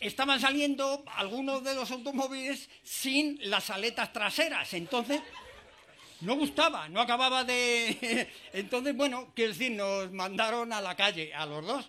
estaban 0.00 0.40
saliendo 0.40 1.04
algunos 1.14 1.62
de 1.62 1.76
los 1.76 1.88
automóviles 1.92 2.68
sin 2.82 3.38
las 3.48 3.70
aletas 3.70 4.12
traseras, 4.12 4.74
entonces 4.74 5.20
no 6.22 6.36
gustaba, 6.36 6.88
no 6.88 7.00
acababa 7.00 7.44
de... 7.44 8.28
Entonces, 8.52 8.96
bueno, 8.96 9.32
quiero 9.34 9.52
decir, 9.52 9.72
nos 9.72 10.10
mandaron 10.12 10.72
a 10.72 10.80
la 10.80 10.96
calle, 10.96 11.34
a 11.34 11.46
los 11.46 11.66
dos. 11.66 11.88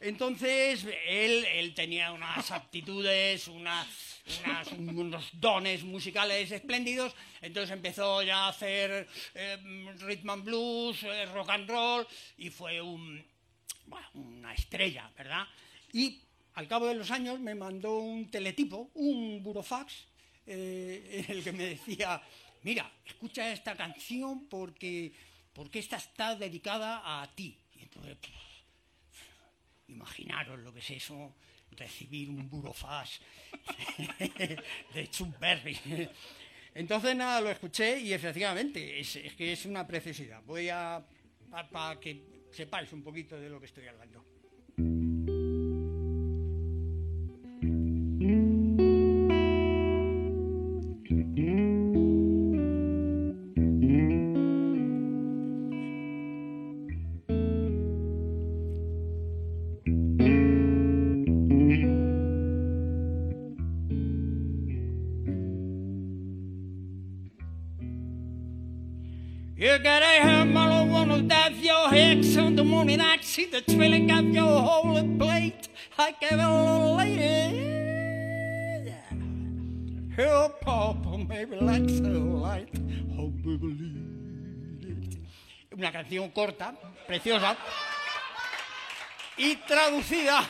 Entonces, 0.00 0.86
él, 1.06 1.44
él 1.44 1.74
tenía 1.74 2.12
unas 2.12 2.50
aptitudes, 2.50 3.48
unas, 3.48 3.86
unos 4.78 5.28
dones 5.34 5.82
musicales 5.84 6.50
espléndidos, 6.50 7.14
entonces 7.42 7.70
empezó 7.70 8.22
ya 8.22 8.46
a 8.46 8.48
hacer 8.48 9.06
eh, 9.34 9.58
rhythm 9.98 10.30
and 10.30 10.44
blues, 10.44 11.02
eh, 11.02 11.26
rock 11.26 11.50
and 11.50 11.68
roll, 11.68 12.06
y 12.38 12.48
fue 12.48 12.80
un, 12.80 13.22
bueno, 13.86 14.08
una 14.14 14.54
estrella, 14.54 15.10
¿verdad? 15.18 15.46
Y 15.92 16.18
al 16.54 16.66
cabo 16.66 16.86
de 16.86 16.94
los 16.94 17.10
años 17.10 17.38
me 17.38 17.54
mandó 17.54 17.98
un 17.98 18.30
teletipo, 18.30 18.90
un 18.94 19.42
burofax, 19.42 20.06
eh, 20.46 21.24
en 21.28 21.36
el 21.36 21.44
que 21.44 21.52
me 21.52 21.64
decía, 21.64 22.22
mira, 22.62 22.90
escucha 23.04 23.52
esta 23.52 23.76
canción 23.76 24.48
porque, 24.48 25.12
porque 25.52 25.78
esta 25.78 25.96
está 25.96 26.34
dedicada 26.34 27.22
a 27.22 27.34
ti. 27.34 27.58
Y 27.74 27.82
entonces, 27.82 28.16
imaginaros 29.88 30.58
lo 30.60 30.72
que 30.72 30.80
es 30.80 30.90
eso, 30.90 31.34
recibir 31.72 32.30
un 32.30 32.48
burofax 32.48 33.20
de 34.94 35.10
Chuck 35.10 35.38
Berry. 35.38 35.78
Entonces, 36.74 37.16
nada, 37.16 37.40
lo 37.40 37.50
escuché 37.50 38.00
y 38.00 38.12
efectivamente, 38.12 39.00
es, 39.00 39.16
es 39.16 39.34
que 39.34 39.52
es 39.52 39.66
una 39.66 39.86
preciosidad. 39.86 40.42
Voy 40.44 40.68
a, 40.68 41.04
para 41.70 41.98
que 41.98 42.46
sepáis 42.52 42.92
un 42.92 43.02
poquito 43.02 43.38
de 43.38 43.50
lo 43.50 43.58
que 43.58 43.66
estoy 43.66 43.86
hablando. 43.86 44.29
The 73.50 73.62
of 74.10 74.24
your 74.32 75.18
plate. 75.18 75.68
I. 75.98 76.14
Una 85.72 85.92
canción 85.92 86.30
corta, 86.30 86.74
preciosa. 87.06 87.56
Y 89.36 89.56
traducida, 89.56 90.48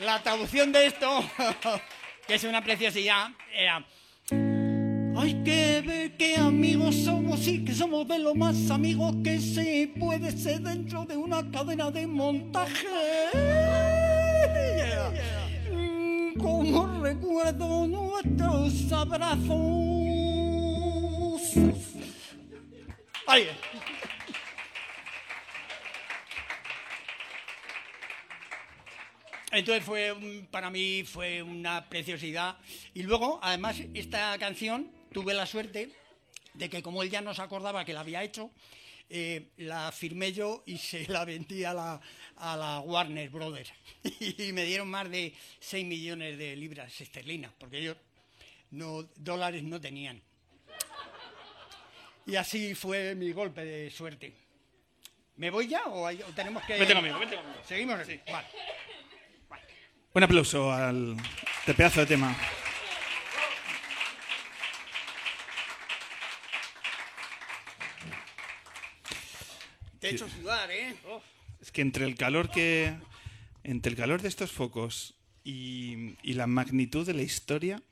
la 0.00 0.22
traducción 0.22 0.72
de 0.72 0.86
esto, 0.86 1.24
que 2.26 2.34
es 2.34 2.44
una 2.44 2.62
preciosidad, 2.62 3.30
era... 3.54 3.84
Hay 5.18 5.42
que 5.44 5.80
ver 5.80 6.16
qué 6.18 6.36
amigos 6.36 6.94
somos 6.96 7.48
y 7.48 7.64
que 7.64 7.72
somos 7.74 8.06
de 8.06 8.18
lo 8.18 8.34
más 8.34 8.70
amigos 8.70 9.14
que 9.24 9.40
se 9.40 9.90
puede 9.98 10.30
ser 10.30 10.60
dentro 10.60 11.06
de 11.06 11.16
una 11.16 11.50
cadena 11.50 11.90
de 11.90 12.06
montaje. 12.06 12.86
Mm, 15.72 16.38
Como 16.38 17.00
recuerdo 17.02 17.86
nuestros 17.86 18.92
abrazos. 18.92 19.46
Ahí. 23.26 23.48
Entonces 29.50 29.82
fue 29.82 30.14
para 30.50 30.68
mí 30.68 31.04
fue 31.04 31.42
una 31.42 31.88
preciosidad 31.88 32.58
y 32.92 33.02
luego 33.04 33.40
además 33.42 33.80
esta 33.94 34.36
canción 34.38 34.95
tuve 35.16 35.32
la 35.32 35.46
suerte 35.46 35.88
de 36.52 36.68
que 36.68 36.82
como 36.82 37.02
él 37.02 37.08
ya 37.08 37.22
no 37.22 37.32
se 37.32 37.40
acordaba 37.40 37.86
que 37.86 37.94
la 37.94 38.00
había 38.00 38.22
hecho 38.22 38.50
eh, 39.08 39.48
la 39.56 39.90
firmé 39.90 40.34
yo 40.34 40.62
y 40.66 40.76
se 40.76 41.06
la 41.08 41.24
vendí 41.24 41.64
a 41.64 41.72
la, 41.72 41.98
a 42.36 42.54
la 42.56 42.80
Warner 42.80 43.30
Brothers. 43.30 43.72
Y 44.20 44.52
me 44.52 44.64
dieron 44.64 44.88
más 44.90 45.08
de 45.10 45.32
6 45.60 45.86
millones 45.86 46.36
de 46.36 46.54
libras 46.54 47.00
esterlinas 47.00 47.50
porque 47.58 47.78
ellos 47.78 47.96
no 48.72 49.04
dólares 49.16 49.62
no 49.62 49.80
tenían. 49.80 50.20
Y 52.26 52.36
así 52.36 52.74
fue 52.74 53.14
mi 53.14 53.32
golpe 53.32 53.64
de 53.64 53.90
suerte. 53.90 54.34
¿me 55.36 55.48
voy 55.50 55.68
ya 55.68 55.84
o, 55.86 56.06
hay- 56.06 56.20
o 56.22 56.32
tenemos 56.34 56.62
que 56.64 56.78
Vete 56.78 56.92
conmigo, 56.94 57.18
vete 57.18 57.36
conmigo. 57.36 57.58
seguimos 57.66 58.00
así. 58.00 58.20
Vale. 58.30 58.46
Un 60.12 60.22
aplauso 60.22 60.70
al 60.72 61.16
este 61.60 61.72
pedazo 61.72 62.00
de 62.00 62.06
tema. 62.06 62.36
Te 70.06 70.12
he 70.12 70.14
hecho 70.14 70.28
sudar, 70.28 70.70
¿eh? 70.70 70.94
Es 71.60 71.72
que 71.72 71.82
entre 71.82 72.04
el 72.04 72.14
calor 72.14 72.50
que. 72.50 72.94
Entre 73.64 73.90
el 73.90 73.96
calor 73.96 74.22
de 74.22 74.28
estos 74.28 74.52
focos 74.52 75.14
y, 75.42 76.14
y 76.22 76.34
la 76.34 76.46
magnitud 76.46 77.04
de 77.04 77.14
la 77.14 77.22
historia. 77.22 77.82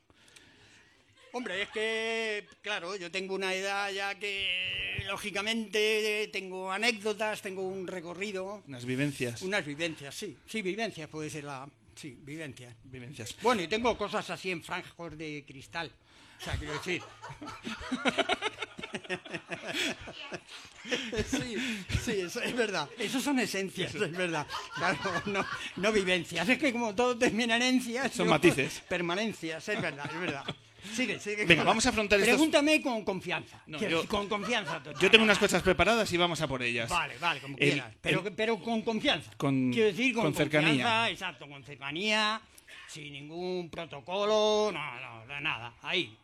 Hombre, 1.33 1.63
es 1.63 1.69
que, 1.71 2.47
claro, 2.61 2.95
yo 2.95 3.11
tengo 3.11 3.35
una 3.35 3.53
edad 3.53 3.91
ya 3.91 4.15
que, 4.17 5.03
lógicamente, 5.07 6.29
tengo 6.31 6.71
anécdotas, 6.71 7.41
tengo 7.41 7.61
un 7.63 7.87
recorrido. 7.87 8.63
Unas 8.65 8.85
vivencias. 8.85 9.41
Unas 9.41 9.65
vivencias, 9.65 10.15
sí. 10.15 10.37
Sí, 10.47 10.61
vivencias 10.61 11.09
puede 11.09 11.29
ser 11.29 11.43
la... 11.43 11.69
Sí, 11.93 12.17
vivencias. 12.21 12.73
Vivencias. 12.85 13.35
Bueno, 13.41 13.61
y 13.61 13.67
tengo 13.67 13.97
cosas 13.97 14.29
así 14.29 14.49
en 14.51 14.63
franjos 14.63 15.17
de 15.17 15.43
cristal. 15.45 15.91
O 16.39 16.43
sea, 16.43 16.53
quiero 16.57 16.73
decir... 16.73 17.01
Sí, 21.29 21.55
sí, 22.03 22.11
eso 22.21 22.41
es 22.41 22.55
verdad. 22.55 22.87
Eso 22.99 23.19
son 23.19 23.39
esencias, 23.39 23.95
es 23.95 24.11
verdad. 24.11 24.45
Claro, 24.75 24.97
no, 25.25 25.45
no 25.77 25.91
vivencias. 25.91 26.47
Es 26.47 26.59
que 26.59 26.71
como 26.71 26.93
todo 26.93 27.17
termina 27.17 27.55
en 27.55 27.63
encias... 27.63 28.11
Son 28.13 28.25
yo- 28.27 28.31
matices. 28.31 28.83
Permanencias, 28.87 29.67
es 29.67 29.81
verdad, 29.81 30.09
es 30.13 30.19
verdad. 30.19 30.43
Sigue, 30.93 31.19
sigue. 31.19 31.45
Venga, 31.45 31.63
vamos 31.63 31.83
a 31.87 31.89
afrontar 31.89 32.19
estos- 32.19 32.35
Pregúntame 32.35 32.79
con 32.83 33.03
confianza. 33.03 33.59
No, 33.65 33.79
yo- 33.79 34.07
con 34.07 34.29
confianza. 34.29 34.83
total. 34.83 35.01
Yo 35.01 35.09
tengo 35.09 35.23
unas 35.23 35.39
cosas 35.39 35.63
preparadas 35.63 36.11
y 36.13 36.17
vamos 36.17 36.39
a 36.41 36.47
por 36.47 36.61
ellas. 36.61 36.87
Vale, 36.89 37.17
vale, 37.19 37.39
como 37.41 37.57
El- 37.57 37.71
quieras. 37.71 37.93
Pero, 38.01 38.23
el- 38.27 38.33
pero 38.35 38.59
con 38.59 38.83
confianza. 38.83 39.31
Con- 39.37 39.71
Quiero 39.73 39.87
decir, 39.87 40.13
con, 40.13 40.25
con 40.25 40.35
cercanía. 40.35 40.69
confianza, 40.69 41.09
exacto, 41.09 41.47
con 41.49 41.63
cercanía, 41.63 42.39
sin 42.87 43.11
ningún 43.13 43.69
protocolo, 43.71 44.71
no, 44.71 45.25
no, 45.25 45.41
nada. 45.41 45.73
Ahí. 45.81 46.15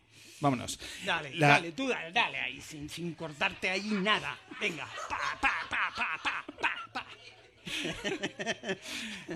Vámonos. 0.41 0.79
Dale, 1.05 1.33
La- 1.35 1.47
dale, 1.49 1.71
tú 1.71 1.87
dale, 1.87 2.11
dale 2.11 2.37
ahí, 2.39 2.59
sin, 2.61 2.89
sin 2.89 3.13
cortarte 3.13 3.69
ahí 3.69 3.87
nada. 3.91 4.35
Venga, 4.59 4.85
pa, 5.07 5.17
pa, 5.39 5.51
pa, 5.69 5.93
pa, 5.95 6.19
pa, 6.23 6.45
pa, 6.59 6.71
pa. 6.93 7.05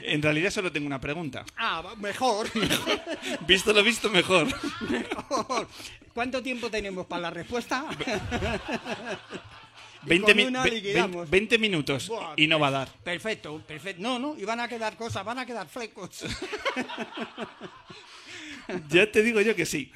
En 0.02 0.22
realidad 0.22 0.50
solo 0.50 0.72
tengo 0.72 0.88
una 0.88 1.00
pregunta. 1.00 1.46
Ah, 1.58 1.94
mejor, 1.98 2.54
mejor, 2.56 3.00
Visto 3.48 3.72
lo 3.72 3.84
visto, 3.84 4.10
mejor. 4.10 4.48
mejor. 4.90 5.68
¿Cuánto 6.14 6.42
tiempo 6.42 6.70
tenemos 6.70 7.06
para 7.06 7.22
la 7.24 7.30
respuesta? 7.30 7.86
Y 10.06 10.10
20, 10.10 10.26
con 10.28 10.38
mi- 10.38 10.44
una 10.46 10.64
ve- 10.64 10.72
liquidamos. 10.72 11.30
20 11.30 11.58
minutos 11.60 12.08
Buah, 12.08 12.34
y 12.36 12.48
no 12.48 12.60
va 12.60 12.68
a 12.68 12.72
dar. 12.72 12.88
Perfecto, 13.04 13.62
perfecto. 13.66 14.02
No, 14.02 14.18
no, 14.20 14.36
y 14.38 14.44
van 14.44 14.60
a 14.60 14.68
quedar 14.68 14.98
cosas, 14.98 15.24
van 15.24 15.40
a 15.40 15.46
quedar 15.46 15.68
flecos. 15.68 16.26
Ya 18.90 19.12
te 19.12 19.22
digo 19.24 19.42
yo 19.42 19.56
que 19.56 19.66
sí. 19.66 19.92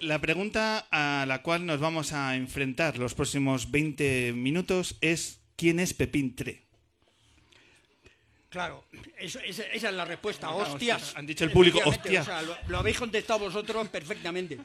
La 0.00 0.20
pregunta 0.20 0.86
a 0.90 1.24
la 1.26 1.42
cual 1.42 1.66
nos 1.66 1.80
vamos 1.80 2.12
a 2.12 2.36
enfrentar 2.36 2.98
los 2.98 3.14
próximos 3.14 3.70
20 3.70 4.32
minutos 4.34 4.96
es 5.00 5.40
¿quién 5.56 5.80
es 5.80 5.94
Pepín 5.94 6.34
Tre? 6.36 6.62
Claro, 8.48 8.84
eso- 9.18 9.40
esa, 9.40 9.62
esa 9.64 9.88
es 9.90 9.94
la 9.94 10.04
respuesta. 10.06 10.46
Ah, 10.46 10.54
Hostias. 10.54 11.02
hostias. 11.02 11.16
Han 11.16 11.26
dicho 11.26 11.44
el 11.44 11.50
público, 11.52 11.78
Efectivamente, 11.80 12.18
hostia. 12.18 12.22
o 12.22 12.24
sea, 12.24 12.42
lo, 12.42 12.68
lo 12.70 12.78
habéis 12.78 12.98
contestado 12.98 13.40
vosotros 13.40 13.88
perfectamente. 13.88 14.58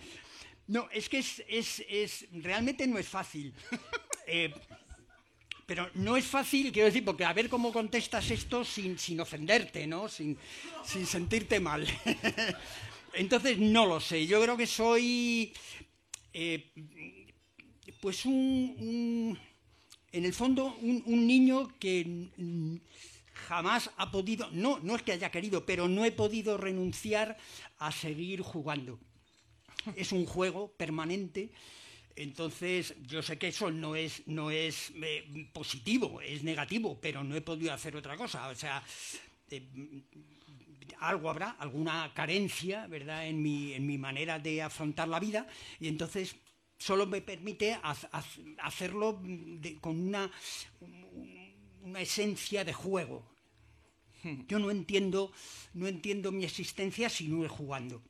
No, 0.67 0.87
es 0.91 1.09
que 1.09 1.17
es, 1.17 1.43
es, 1.49 1.83
es- 1.89 2.27
realmente 2.31 2.87
no 2.87 2.97
es 2.97 3.07
fácil. 3.07 3.53
Eh, 4.25 4.53
pero 5.65 5.89
no 5.95 6.17
es 6.17 6.25
fácil, 6.25 6.71
quiero 6.71 6.87
decir, 6.87 7.05
porque 7.05 7.25
a 7.25 7.33
ver 7.33 7.49
cómo 7.49 7.71
contestas 7.71 8.29
esto 8.31 8.63
sin, 8.65 8.97
sin 8.99 9.19
ofenderte, 9.21 9.87
¿no? 9.87 10.07
Sin, 10.09 10.37
sin 10.85 11.05
sentirte 11.05 11.59
mal. 11.59 11.87
Entonces, 13.13 13.57
no 13.59 13.85
lo 13.85 13.99
sé. 13.99 14.25
Yo 14.27 14.41
creo 14.41 14.57
que 14.57 14.67
soy. 14.67 15.53
eh, 16.33 16.71
pues 18.01 18.25
un, 18.25 18.33
un- 18.79 19.39
en 20.11 20.25
el 20.25 20.33
fondo, 20.33 20.77
un, 20.81 21.01
un 21.07 21.25
niño 21.25 21.73
que 21.79 22.29
jamás 23.33 23.89
ha 23.97 24.11
podido, 24.11 24.49
no, 24.51 24.79
no 24.79 24.95
es 24.95 25.01
que 25.01 25.11
haya 25.11 25.31
querido, 25.31 25.65
pero 25.65 25.87
no 25.87 26.05
he 26.05 26.11
podido 26.11 26.57
renunciar 26.57 27.37
a 27.79 27.91
seguir 27.91 28.41
jugando. 28.41 28.99
Es 29.95 30.11
un 30.11 30.25
juego 30.25 30.71
permanente, 30.77 31.51
entonces 32.15 32.95
yo 33.07 33.21
sé 33.21 33.37
que 33.37 33.47
eso 33.49 33.71
no 33.71 33.95
es, 33.95 34.23
no 34.27 34.51
es 34.51 34.91
eh, 35.01 35.49
positivo, 35.53 36.21
es 36.21 36.43
negativo, 36.43 36.97
pero 37.01 37.23
no 37.23 37.35
he 37.35 37.41
podido 37.41 37.73
hacer 37.73 37.95
otra 37.95 38.15
cosa. 38.17 38.47
O 38.49 38.55
sea, 38.55 38.83
eh, 39.49 39.63
algo 40.99 41.29
habrá, 41.29 41.51
alguna 41.51 42.11
carencia, 42.13 42.87
¿verdad?, 42.87 43.27
en 43.27 43.41
mi, 43.41 43.73
en 43.73 43.85
mi 43.85 43.97
manera 43.97 44.39
de 44.39 44.61
afrontar 44.61 45.07
la 45.07 45.19
vida, 45.19 45.47
y 45.79 45.87
entonces 45.87 46.35
solo 46.77 47.05
me 47.05 47.21
permite 47.21 47.73
haz- 47.83 48.07
haz- 48.11 48.39
hacerlo 48.59 49.19
de- 49.23 49.77
con 49.79 49.99
una, 49.99 50.31
una 51.81 52.01
esencia 52.01 52.63
de 52.63 52.73
juego. 52.73 53.25
Yo 54.47 54.57
no 54.59 54.71
entiendo, 54.71 55.33
no 55.73 55.87
entiendo 55.87 56.31
mi 56.31 56.45
existencia 56.45 57.09
si 57.09 57.27
no 57.27 57.43
es 57.43 57.51
jugando. 57.51 58.01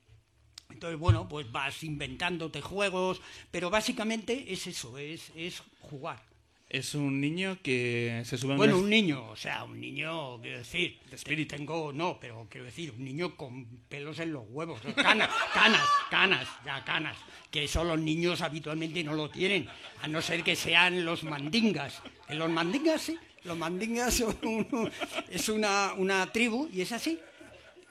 Entonces, 0.74 1.00
bueno, 1.00 1.28
pues 1.28 1.52
vas 1.52 1.84
inventándote 1.84 2.62
juegos, 2.62 3.22
pero 3.52 3.70
básicamente 3.70 4.52
es 4.52 4.68
eso, 4.68 4.98
es, 4.98 5.32
es 5.36 5.62
jugar. 5.80 6.22
Es 6.70 6.96
un 6.96 7.22
niño 7.22 7.60
que 7.62 8.24
se 8.26 8.36
sube 8.36 8.54
a 8.56 8.58
Bueno, 8.58 8.80
un 8.80 8.90
niño, 8.90 9.30
o 9.30 9.36
sea, 9.36 9.64
un 9.64 9.80
niño, 9.80 10.42
quiero 10.42 10.58
decir, 10.58 10.98
de 11.08 11.16
espíritu. 11.16 11.56
Tengo, 11.56 11.94
no, 11.94 12.18
pero 12.20 12.48
quiero 12.50 12.66
decir, 12.66 12.92
un 12.98 13.06
niño 13.06 13.36
con 13.38 13.66
pelos 13.88 14.18
en 14.18 14.34
los 14.34 14.44
huevos, 14.50 14.82
canas, 14.96 15.30
canas, 15.54 15.88
canas, 16.10 16.48
ya 16.66 16.84
canas, 16.84 17.16
que 17.52 17.66
eso 17.66 17.84
los 17.84 18.00
niños 18.00 18.42
habitualmente 18.42 19.04
no 19.04 19.14
lo 19.14 19.30
tienen, 19.30 19.68
a 20.02 20.08
no 20.08 20.20
ser 20.24 20.44
que 20.44 20.56
sean 20.56 21.06
los 21.06 21.24
mandingas. 21.24 22.02
Los 22.30 22.50
mandingas, 22.50 23.04
sí, 23.04 23.20
los 23.44 23.56
mandingas 23.56 24.16
son 24.16 24.36
un- 24.44 24.92
es 25.30 25.50
una, 25.50 25.94
una 25.96 26.26
tribu 26.32 26.68
y 26.74 26.82
es 26.82 26.92
así. 26.92 27.20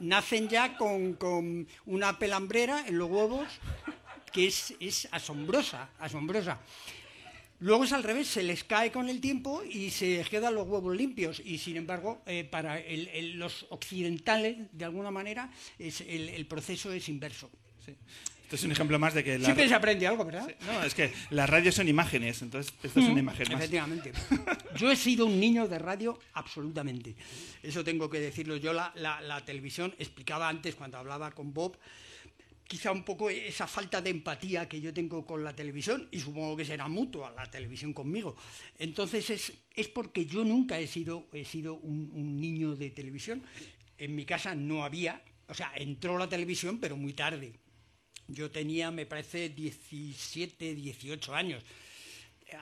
Nacen 0.02 0.48
ya 0.48 0.76
con, 0.76 1.14
con 1.14 1.66
una 1.86 2.18
pelambrera 2.18 2.84
en 2.86 2.98
los 2.98 3.08
huevos 3.10 3.46
que 4.32 4.46
es, 4.48 4.74
es 4.80 5.08
asombrosa, 5.12 5.88
asombrosa. 5.98 6.58
Luego 7.60 7.84
es 7.84 7.92
al 7.92 8.02
revés, 8.02 8.26
se 8.26 8.42
les 8.42 8.64
cae 8.64 8.90
con 8.90 9.08
el 9.08 9.20
tiempo 9.20 9.62
y 9.62 9.90
se 9.90 10.24
quedan 10.28 10.54
los 10.56 10.66
huevos 10.66 10.96
limpios. 10.96 11.40
Y 11.44 11.58
sin 11.58 11.76
embargo, 11.76 12.20
eh, 12.26 12.42
para 12.42 12.80
el- 12.80 13.38
los 13.38 13.66
occidentales, 13.70 14.56
de 14.72 14.84
alguna 14.84 15.12
manera, 15.12 15.48
es, 15.78 16.00
el, 16.00 16.28
el 16.30 16.46
proceso 16.46 16.92
es 16.92 17.08
inverso. 17.08 17.48
Esto 18.52 18.56
es 18.56 18.64
un 18.66 18.72
ejemplo 18.72 18.98
más 18.98 19.14
de 19.14 19.24
que 19.24 19.38
la... 19.38 19.46
Siempre 19.46 19.66
se 19.66 19.74
aprende 19.74 20.06
algo, 20.06 20.26
¿verdad? 20.26 20.46
No, 20.66 20.82
es 20.84 20.92
que 20.94 21.10
las 21.30 21.48
radios 21.48 21.74
son 21.74 21.88
imágenes, 21.88 22.42
entonces 22.42 22.70
esto 22.82 23.00
es 23.00 23.06
una 23.08 23.20
imagen 23.20 23.46
más. 23.50 23.56
Efectivamente. 23.62 24.12
Yo 24.76 24.90
he 24.92 24.96
sido 24.96 25.24
un 25.24 25.40
niño 25.40 25.66
de 25.68 25.78
radio 25.78 26.18
absolutamente. 26.34 27.16
Eso 27.62 27.82
tengo 27.82 28.10
que 28.10 28.20
decirlo. 28.20 28.56
Yo 28.56 28.74
la, 28.74 28.92
la- 28.96 29.22
la 29.22 29.42
televisión, 29.42 29.94
explicaba 29.98 30.50
antes 30.50 30.74
cuando 30.74 30.98
hablaba 30.98 31.30
con 31.30 31.54
Bob, 31.54 31.78
quizá 32.68 32.92
un 32.92 33.04
poco 33.04 33.30
esa 33.30 33.66
falta 33.66 34.02
de 34.02 34.10
empatía 34.10 34.68
que 34.68 34.82
yo 34.82 34.92
tengo 34.92 35.24
con 35.24 35.42
la 35.42 35.54
televisión, 35.56 36.06
y 36.10 36.20
supongo 36.20 36.54
que 36.54 36.66
será 36.66 36.88
mutua 36.88 37.30
la 37.34 37.50
televisión 37.50 37.94
conmigo. 37.94 38.36
Entonces 38.78 39.30
es, 39.30 39.52
es 39.74 39.88
porque 39.88 40.26
yo 40.26 40.44
nunca 40.44 40.78
he 40.78 40.86
sido, 40.86 41.26
he 41.32 41.46
sido 41.46 41.76
un, 41.76 42.10
un 42.12 42.38
niño 42.38 42.74
de 42.76 42.90
televisión. 42.90 43.42
En 43.96 44.14
mi 44.14 44.26
casa 44.26 44.54
no 44.54 44.84
había, 44.84 45.22
o 45.48 45.54
sea, 45.54 45.72
entró 45.76 46.18
la 46.18 46.28
televisión, 46.28 46.78
pero 46.78 46.98
muy 46.98 47.14
tarde. 47.14 47.54
Yo 48.28 48.50
tenía, 48.50 48.90
me 48.90 49.06
parece, 49.06 49.48
17, 49.50 50.74
18 50.74 51.34
años. 51.34 51.62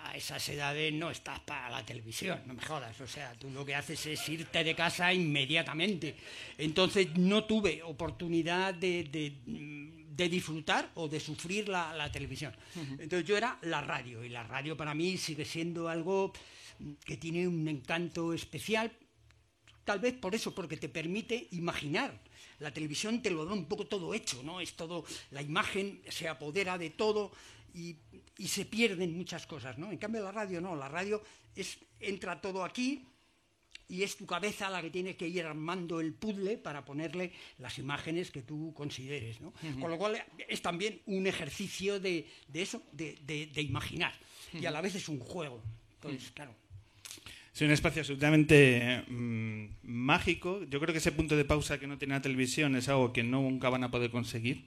A 0.05 0.16
esas 0.16 0.49
edades 0.49 0.93
no 0.93 1.11
estás 1.11 1.41
para 1.41 1.69
la 1.69 1.85
televisión, 1.85 2.41
no 2.47 2.55
me 2.55 2.62
jodas. 2.62 3.01
O 3.01 3.09
sea, 3.09 3.32
tú 3.35 3.51
lo 3.51 3.65
que 3.65 3.74
haces 3.74 4.07
es 4.07 4.28
irte 4.28 4.62
de 4.62 4.74
casa 4.74 5.12
inmediatamente. 5.12 6.15
Entonces 6.59 7.09
no 7.16 7.45
tuve 7.45 7.82
oportunidad 7.82 8.73
de, 8.73 9.03
de, 9.05 9.32
de 9.45 10.28
disfrutar 10.28 10.91
o 10.95 11.09
de 11.09 11.19
sufrir 11.19 11.69
la, 11.69 11.93
la 11.93 12.12
televisión. 12.12 12.55
Entonces 13.01 13.24
yo 13.24 13.37
era 13.37 13.59
la 13.62 13.81
radio 13.81 14.23
y 14.23 14.28
la 14.28 14.45
radio 14.45 14.77
para 14.77 14.95
mí 14.95 15.16
sigue 15.16 15.45
siendo 15.45 15.89
algo 15.89 16.32
que 17.05 17.16
tiene 17.16 17.49
un 17.49 17.66
encanto 17.66 18.32
especial, 18.32 18.93
tal 19.85 19.99
vez 19.99 20.15
por 20.15 20.35
eso, 20.35 20.55
porque 20.55 20.77
te 20.77 20.89
permite 20.89 21.49
imaginar. 21.51 22.19
La 22.61 22.73
televisión 22.73 23.20
te 23.23 23.31
lo 23.31 23.45
da 23.45 23.53
un 23.53 23.66
poco 23.66 23.87
todo 23.87 24.15
hecho, 24.15 24.43
¿no? 24.43 24.61
Es 24.61 24.74
todo, 24.74 25.05
la 25.32 25.43
imagen 25.43 26.01
se 26.09 26.28
apodera 26.28 26.78
de 26.78 26.91
todo 26.91 27.32
y, 27.74 27.97
y 28.39 28.49
se 28.49 28.65
pierden 28.66 29.16
muchas 29.16 29.47
cosas, 29.47 29.77
¿no? 29.78 29.91
En 29.91 29.99
cambio 29.99 30.23
la 30.23 30.31
radio 30.32 30.61
no, 30.61 30.77
la 30.77 30.89
radio 30.89 31.23
es, 31.55 31.78
entra 31.99 32.41
todo 32.41 32.65
aquí 32.65 33.07
y 33.89 34.05
es 34.05 34.16
tu 34.16 34.24
cabeza 34.24 34.70
la 34.70 34.81
que 34.82 34.91
tiene 34.91 35.16
que 35.16 35.27
ir 35.27 35.45
armando 35.45 36.01
el 36.01 36.15
puzzle 36.15 36.59
para 36.59 36.85
ponerle 36.85 37.32
las 37.59 37.77
imágenes 37.78 38.31
que 38.31 38.43
tú 38.43 38.73
consideres, 38.77 39.41
¿no? 39.41 39.53
Con 39.81 39.91
lo 39.91 39.99
cual 39.99 40.23
es 40.49 40.62
también 40.62 41.03
un 41.07 41.27
ejercicio 41.27 41.99
de, 41.99 42.28
de 42.47 42.62
eso, 42.62 42.82
de, 42.93 43.19
de- 43.23 43.47
de 43.47 43.62
imaginar. 43.62 44.15
Y 44.53 44.66
a 44.66 44.70
la 44.70 44.81
vez 44.81 44.95
es 44.95 45.09
un 45.09 45.19
juego. 45.19 45.62
Entonces, 45.95 46.31
claro. 46.32 46.55
Es 47.61 47.66
un 47.66 47.73
espacio 47.73 48.01
absolutamente 48.01 49.03
mm, 49.07 49.65
mágico. 49.82 50.65
Yo 50.70 50.81
creo 50.81 50.95
que 50.95 50.99
ese 50.99 51.12
punto 51.12 51.37
de 51.37 51.45
pausa 51.45 51.78
que 51.78 51.87
no 51.87 51.99
tiene 51.99 52.15
la 52.15 52.23
televisión 52.23 52.74
es 52.74 52.89
algo 52.89 53.12
que 53.12 53.23
nunca 53.23 53.69
van 53.69 53.85
a 53.85 53.91
poder 53.91 54.11
conseguir. 54.11 54.65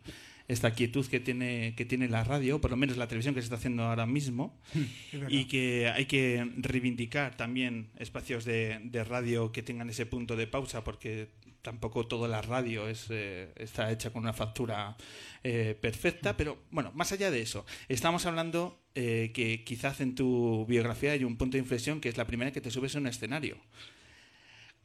Esta 0.47 0.75
quietud 0.75 1.03
que 1.07 1.19
tiene, 1.19 1.73
que 1.75 1.85
tiene 1.85 2.07
la 2.07 2.23
radio, 2.23 2.61
por 2.61 2.69
lo 2.69 2.77
menos 2.77 2.95
la 2.97 3.07
televisión 3.07 3.33
que 3.33 3.41
se 3.41 3.45
está 3.45 3.55
haciendo 3.55 3.81
ahora 3.81 4.05
mismo, 4.05 4.61
y 5.27 5.45
que 5.45 5.89
hay 5.89 6.05
que 6.05 6.47
reivindicar 6.57 7.35
también 7.35 7.87
espacios 7.97 8.45
de, 8.45 8.79
de 8.83 9.03
radio 9.03 9.51
que 9.51 9.63
tengan 9.63 9.89
ese 9.89 10.05
punto 10.05 10.35
de 10.35 10.45
pausa, 10.45 10.83
porque 10.83 11.29
tampoco 11.63 12.05
toda 12.05 12.27
la 12.27 12.41
radio 12.41 12.87
es, 12.87 13.07
eh, 13.09 13.51
está 13.55 13.91
hecha 13.91 14.11
con 14.11 14.21
una 14.21 14.33
factura 14.33 14.95
eh, 15.43 15.75
perfecta, 15.79 16.37
pero 16.37 16.59
bueno, 16.69 16.91
más 16.93 17.11
allá 17.11 17.31
de 17.31 17.41
eso, 17.41 17.65
estamos 17.87 18.25
hablando 18.27 18.83
eh, 18.93 19.31
que 19.33 19.63
quizás 19.63 20.01
en 20.01 20.13
tu 20.13 20.65
biografía 20.67 21.13
hay 21.13 21.23
un 21.23 21.37
punto 21.37 21.57
de 21.57 21.63
inflexión 21.63 22.01
que 22.01 22.09
es 22.09 22.17
la 22.17 22.27
primera 22.27 22.51
que 22.51 22.61
te 22.61 22.69
subes 22.69 22.95
a 22.95 22.99
un 22.99 23.07
escenario. 23.07 23.57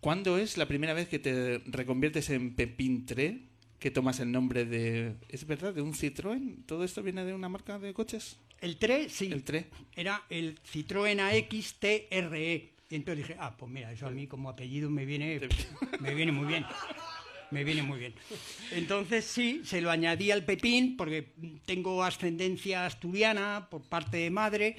¿Cuándo 0.01 0.39
es 0.39 0.57
la 0.57 0.67
primera 0.67 0.95
vez 0.95 1.09
que 1.09 1.19
te 1.19 1.59
reconviertes 1.67 2.31
en 2.31 2.55
Pepín 2.55 3.05
Tre, 3.05 3.43
que 3.81 3.91
tomas 3.91 4.21
el 4.21 4.31
nombre 4.31 4.65
de... 4.65 5.17
¿Es 5.29 5.45
verdad? 5.47 5.75
¿De 5.75 5.83
un 5.83 5.93
Citroën? 5.93 6.65
¿Todo 6.67 6.85
esto 6.85 7.03
viene 7.03 7.25
de 7.25 7.35
una 7.35 7.49
marca 7.49 7.81
de 7.81 7.93
coches? 7.93 8.39
El 8.61 8.77
TRE, 8.77 9.09
sí. 9.09 9.31
El 9.33 9.43
TRE. 9.43 9.67
Era 9.97 10.25
el 10.31 10.61
Citroën 10.63 11.19
AX 11.21 11.75
TRE. 11.81 12.78
Y 12.91 12.97
entonces 12.97 13.27
dije, 13.27 13.39
ah, 13.39 13.55
pues 13.57 13.71
mira, 13.71 13.93
eso 13.93 14.07
a 14.07 14.11
mí 14.11 14.27
como 14.27 14.49
apellido 14.49 14.89
me 14.89 15.05
viene, 15.05 15.41
me 16.01 16.15
viene 16.15 16.33
muy 16.33 16.47
bien. 16.47 16.65
Me 17.51 17.65
viene 17.65 17.83
muy 17.83 17.99
bien. 17.99 18.15
Entonces 18.73 19.25
sí, 19.25 19.63
se 19.65 19.81
lo 19.81 19.91
añadí 19.91 20.31
al 20.31 20.45
Pepín 20.45 20.97
porque 20.97 21.33
tengo 21.65 22.03
ascendencia 22.05 22.85
asturiana 22.85 23.69
por 23.71 23.83
parte 23.83 24.19
de 24.19 24.31
madre 24.31 24.77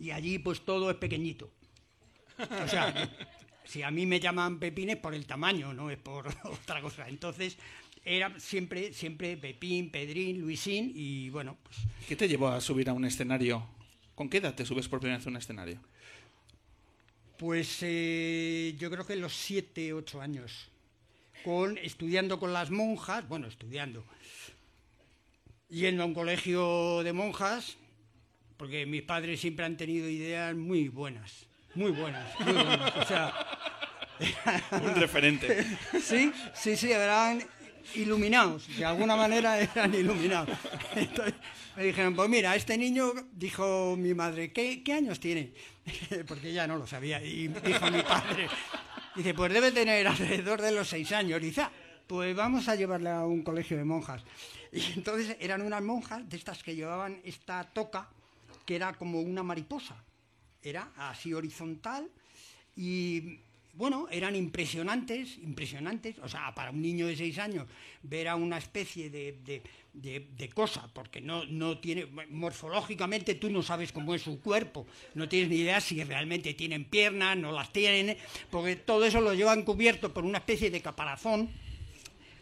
y 0.00 0.10
allí 0.10 0.38
pues 0.38 0.62
todo 0.62 0.90
es 0.90 0.96
pequeñito. 0.96 1.52
O 2.38 2.68
sea, 2.68 3.10
si 3.64 3.82
a 3.82 3.90
mí 3.90 4.06
me 4.06 4.18
llaman 4.18 4.58
Pepín 4.58 4.90
es 4.90 4.96
por 4.96 5.14
el 5.14 5.26
tamaño, 5.26 5.74
no 5.74 5.90
es 5.90 5.98
por 5.98 6.26
otra 6.44 6.80
cosa. 6.80 7.08
Entonces 7.08 7.58
era 8.04 8.38
siempre, 8.40 8.92
siempre 8.92 9.36
Pepín, 9.36 9.90
Pedrín, 9.90 10.40
Luisín 10.40 10.92
y 10.94 11.28
bueno, 11.30 11.56
pues 11.62 11.76
¿Qué 12.08 12.16
te 12.16 12.28
llevó 12.28 12.48
a 12.48 12.60
subir 12.60 12.88
a 12.88 12.92
un 12.94 13.04
escenario? 13.04 13.62
¿Con 14.14 14.28
qué 14.28 14.38
edad 14.38 14.54
te 14.54 14.64
subes 14.64 14.88
por 14.88 15.00
primera 15.00 15.18
vez 15.18 15.26
a 15.26 15.30
un 15.30 15.36
escenario? 15.36 15.80
Pues 17.42 17.78
eh, 17.80 18.76
yo 18.78 18.88
creo 18.88 19.04
que 19.04 19.16
los 19.16 19.34
siete, 19.34 19.92
ocho 19.92 20.20
años, 20.20 20.70
con, 21.44 21.76
estudiando 21.76 22.38
con 22.38 22.52
las 22.52 22.70
monjas, 22.70 23.26
bueno, 23.26 23.48
estudiando, 23.48 24.04
yendo 25.68 26.04
a 26.04 26.06
un 26.06 26.14
colegio 26.14 27.02
de 27.02 27.12
monjas, 27.12 27.78
porque 28.56 28.86
mis 28.86 29.02
padres 29.02 29.40
siempre 29.40 29.64
han 29.64 29.76
tenido 29.76 30.08
ideas 30.08 30.54
muy 30.54 30.86
buenas, 30.86 31.48
muy 31.74 31.90
buenas, 31.90 32.32
muy 32.38 32.52
buenas. 32.52 32.96
O 32.96 33.04
sea, 33.06 33.34
Un 34.80 34.94
referente. 34.94 35.66
Sí, 36.00 36.32
sí, 36.54 36.76
sí, 36.76 36.92
eran 36.92 37.44
iluminados, 37.94 38.66
de 38.76 38.84
alguna 38.84 39.16
manera 39.16 39.60
eran 39.60 39.94
iluminados. 39.94 40.56
Me 41.76 41.84
dijeron, 41.84 42.14
pues 42.14 42.28
mira, 42.28 42.54
este 42.54 42.76
niño, 42.76 43.12
dijo 43.32 43.96
mi 43.96 44.14
madre, 44.14 44.52
¿qué, 44.52 44.82
qué 44.82 44.92
años 44.94 45.18
tiene? 45.20 45.52
Porque 46.28 46.50
ella 46.50 46.66
no 46.66 46.76
lo 46.76 46.86
sabía, 46.86 47.22
y 47.22 47.48
dijo 47.48 47.90
mi 47.90 48.02
padre, 48.02 48.48
dice, 49.16 49.34
pues 49.34 49.52
debe 49.52 49.72
tener 49.72 50.06
alrededor 50.06 50.60
de 50.60 50.72
los 50.72 50.88
seis 50.88 51.10
años. 51.12 51.40
"Ah, 51.58 51.70
pues 52.06 52.36
vamos 52.36 52.68
a 52.68 52.74
llevarle 52.74 53.08
a 53.10 53.24
un 53.24 53.42
colegio 53.42 53.76
de 53.76 53.84
monjas. 53.84 54.22
Y 54.70 54.92
entonces 54.92 55.36
eran 55.40 55.62
unas 55.62 55.82
monjas 55.82 56.28
de 56.28 56.36
estas 56.36 56.62
que 56.62 56.74
llevaban 56.74 57.20
esta 57.24 57.64
toca, 57.64 58.08
que 58.66 58.76
era 58.76 58.92
como 58.92 59.20
una 59.20 59.42
mariposa. 59.42 59.96
Era 60.62 60.90
así 60.96 61.32
horizontal 61.32 62.08
y 62.76 63.40
bueno, 63.74 64.06
eran 64.10 64.36
impresionantes, 64.36 65.38
impresionantes. 65.38 66.18
O 66.18 66.28
sea, 66.28 66.54
para 66.54 66.70
un 66.70 66.82
niño 66.82 67.06
de 67.06 67.16
seis 67.16 67.38
años 67.38 67.66
ver 68.02 68.28
a 68.28 68.36
una 68.36 68.58
especie 68.58 69.08
de, 69.10 69.32
de- 69.44 69.62
de- 69.94 70.48
cosa, 70.50 70.88
porque 70.92 71.20
no, 71.20 71.44
no 71.46 71.78
tiene, 71.78 72.06
morfológicamente 72.30 73.34
tú 73.36 73.48
no 73.50 73.62
sabes 73.62 73.92
cómo 73.92 74.14
es 74.14 74.22
su 74.22 74.40
cuerpo, 74.40 74.86
no 75.14 75.28
tienes 75.28 75.48
ni 75.50 75.56
idea 75.56 75.80
si 75.80 76.02
realmente 76.04 76.54
tienen 76.54 76.84
piernas, 76.84 77.36
no 77.36 77.52
las 77.52 77.72
tienen, 77.72 78.16
porque 78.50 78.76
todo 78.76 79.04
eso 79.04 79.20
lo 79.20 79.32
llevan 79.34 79.62
cubierto 79.64 80.12
por 80.12 80.24
una 80.24 80.38
especie 80.38 80.70
de 80.70 80.80
caparazón 80.82 81.50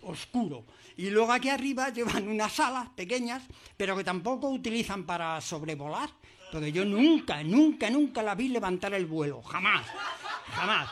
oscuro. 0.02 0.64
Y 0.96 1.10
luego 1.10 1.32
aquí 1.32 1.48
arriba 1.48 1.88
llevan 1.94 2.28
unas 2.28 2.58
alas 2.60 2.88
pequeñas, 2.90 3.42
pero 3.76 3.96
que 3.96 4.04
tampoco 4.04 4.48
utilizan 4.50 5.04
para 5.04 5.40
sobrevolar, 5.40 6.10
porque 6.52 6.72
yo 6.72 6.84
nunca, 6.84 7.42
nunca, 7.44 7.88
nunca 7.90 8.22
la 8.22 8.34
vi 8.34 8.48
levantar 8.48 8.94
el 8.94 9.06
vuelo, 9.06 9.42
jamás, 9.42 9.86
jamás. 10.52 10.88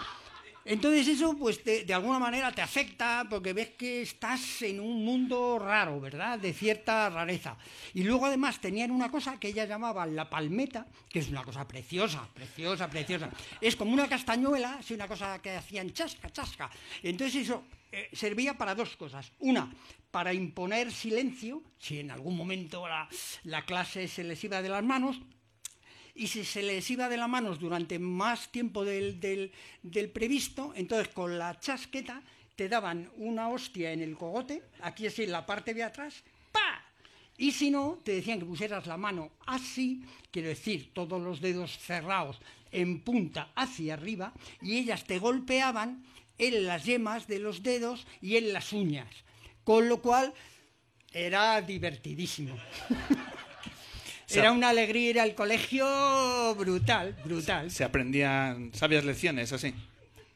Entonces 0.68 1.08
eso, 1.08 1.34
pues 1.34 1.64
de, 1.64 1.94
alguna 1.94 2.18
manera 2.18 2.52
te 2.52 2.60
afecta 2.60 3.26
porque 3.30 3.54
ves 3.54 3.70
que 3.70 4.02
estás 4.02 4.60
en 4.60 4.80
un 4.80 5.02
mundo 5.02 5.58
raro, 5.58 5.98
¿verdad? 5.98 6.38
De 6.38 6.52
cierta 6.52 7.08
rareza. 7.08 7.56
Y 7.94 8.04
luego 8.04 8.26
además 8.26 8.60
tenían 8.60 8.90
una 8.90 9.10
cosa 9.10 9.40
que 9.40 9.48
ella 9.48 9.64
llamaba 9.64 10.04
la 10.04 10.28
palmeta, 10.28 10.86
que 11.08 11.20
es 11.20 11.28
una 11.30 11.42
cosa 11.42 11.66
preciosa, 11.66 12.28
preciosa, 12.34 12.90
preciosa. 12.90 13.30
Es 13.62 13.76
como 13.76 13.94
una 13.94 14.10
castañuela, 14.10 14.74
así 14.74 14.92
una 14.92 15.08
cosa 15.08 15.40
que 15.40 15.52
hacían 15.52 15.90
chasca, 15.94 16.28
chasca. 16.28 16.68
Entonces 17.02 17.44
eso 17.44 17.64
eh, 17.90 18.10
servía 18.12 18.58
para 18.58 18.74
dos 18.74 18.94
cosas. 18.96 19.32
Una, 19.38 19.72
para 20.10 20.34
imponer 20.34 20.92
silencio, 20.92 21.62
si 21.78 22.00
en 22.00 22.10
algún 22.10 22.36
momento 22.36 22.86
la, 22.86 23.08
la 23.44 23.64
clase 23.64 24.06
se 24.06 24.22
les 24.22 24.44
iba 24.44 24.60
de 24.60 24.68
las 24.68 24.84
manos, 24.84 25.18
y 26.18 26.26
si 26.26 26.44
se 26.44 26.62
les 26.62 26.90
iba 26.90 27.08
de 27.08 27.16
las 27.16 27.28
manos 27.28 27.58
durante 27.58 27.98
más 27.98 28.50
tiempo 28.50 28.84
del, 28.84 29.20
del- 29.20 30.10
previsto, 30.10 30.72
entonces 30.74 31.08
con 31.08 31.38
la 31.38 31.58
chasqueta 31.58 32.22
te 32.56 32.68
daban 32.68 33.08
una 33.16 33.48
hostia 33.48 33.92
en 33.92 34.02
el 34.02 34.16
cogote, 34.16 34.62
aquí 34.80 35.06
así 35.06 35.22
en 35.22 35.32
la 35.32 35.46
parte 35.46 35.72
de 35.74 35.84
atrás, 35.84 36.22
¡pa! 36.52 36.82
Y 37.36 37.52
si 37.52 37.70
no, 37.70 38.00
te 38.04 38.12
decían 38.12 38.40
que 38.40 38.44
pusieras 38.46 38.86
la 38.86 38.96
mano 38.96 39.30
así, 39.46 40.02
quiero 40.32 40.48
decir, 40.48 40.92
todos 40.92 41.22
los 41.22 41.40
dedos 41.40 41.78
cerrados 41.78 42.40
en 42.72 43.00
punta 43.00 43.52
hacia 43.54 43.94
arriba, 43.94 44.32
y 44.60 44.76
ellas 44.76 45.04
te 45.04 45.20
golpeaban 45.20 46.04
en 46.36 46.66
las 46.66 46.84
yemas 46.84 47.28
de 47.28 47.38
los 47.38 47.62
dedos 47.62 48.06
y 48.20 48.36
en 48.36 48.52
las 48.52 48.72
uñas. 48.72 49.08
Con 49.62 49.88
lo 49.88 50.02
cual 50.02 50.34
era 51.12 51.62
divertidísimo. 51.62 52.56
sea- 54.28 54.42
Era 54.42 54.52
una 54.52 54.68
alegría 54.70 55.10
ir 55.10 55.20
al 55.20 55.34
colegio 55.34 56.54
brutal, 56.56 57.16
brutal. 57.24 57.70
Se 57.70 57.84
aprendían 57.84 58.72
sabias 58.74 59.04
lecciones, 59.04 59.52
así. 59.52 59.74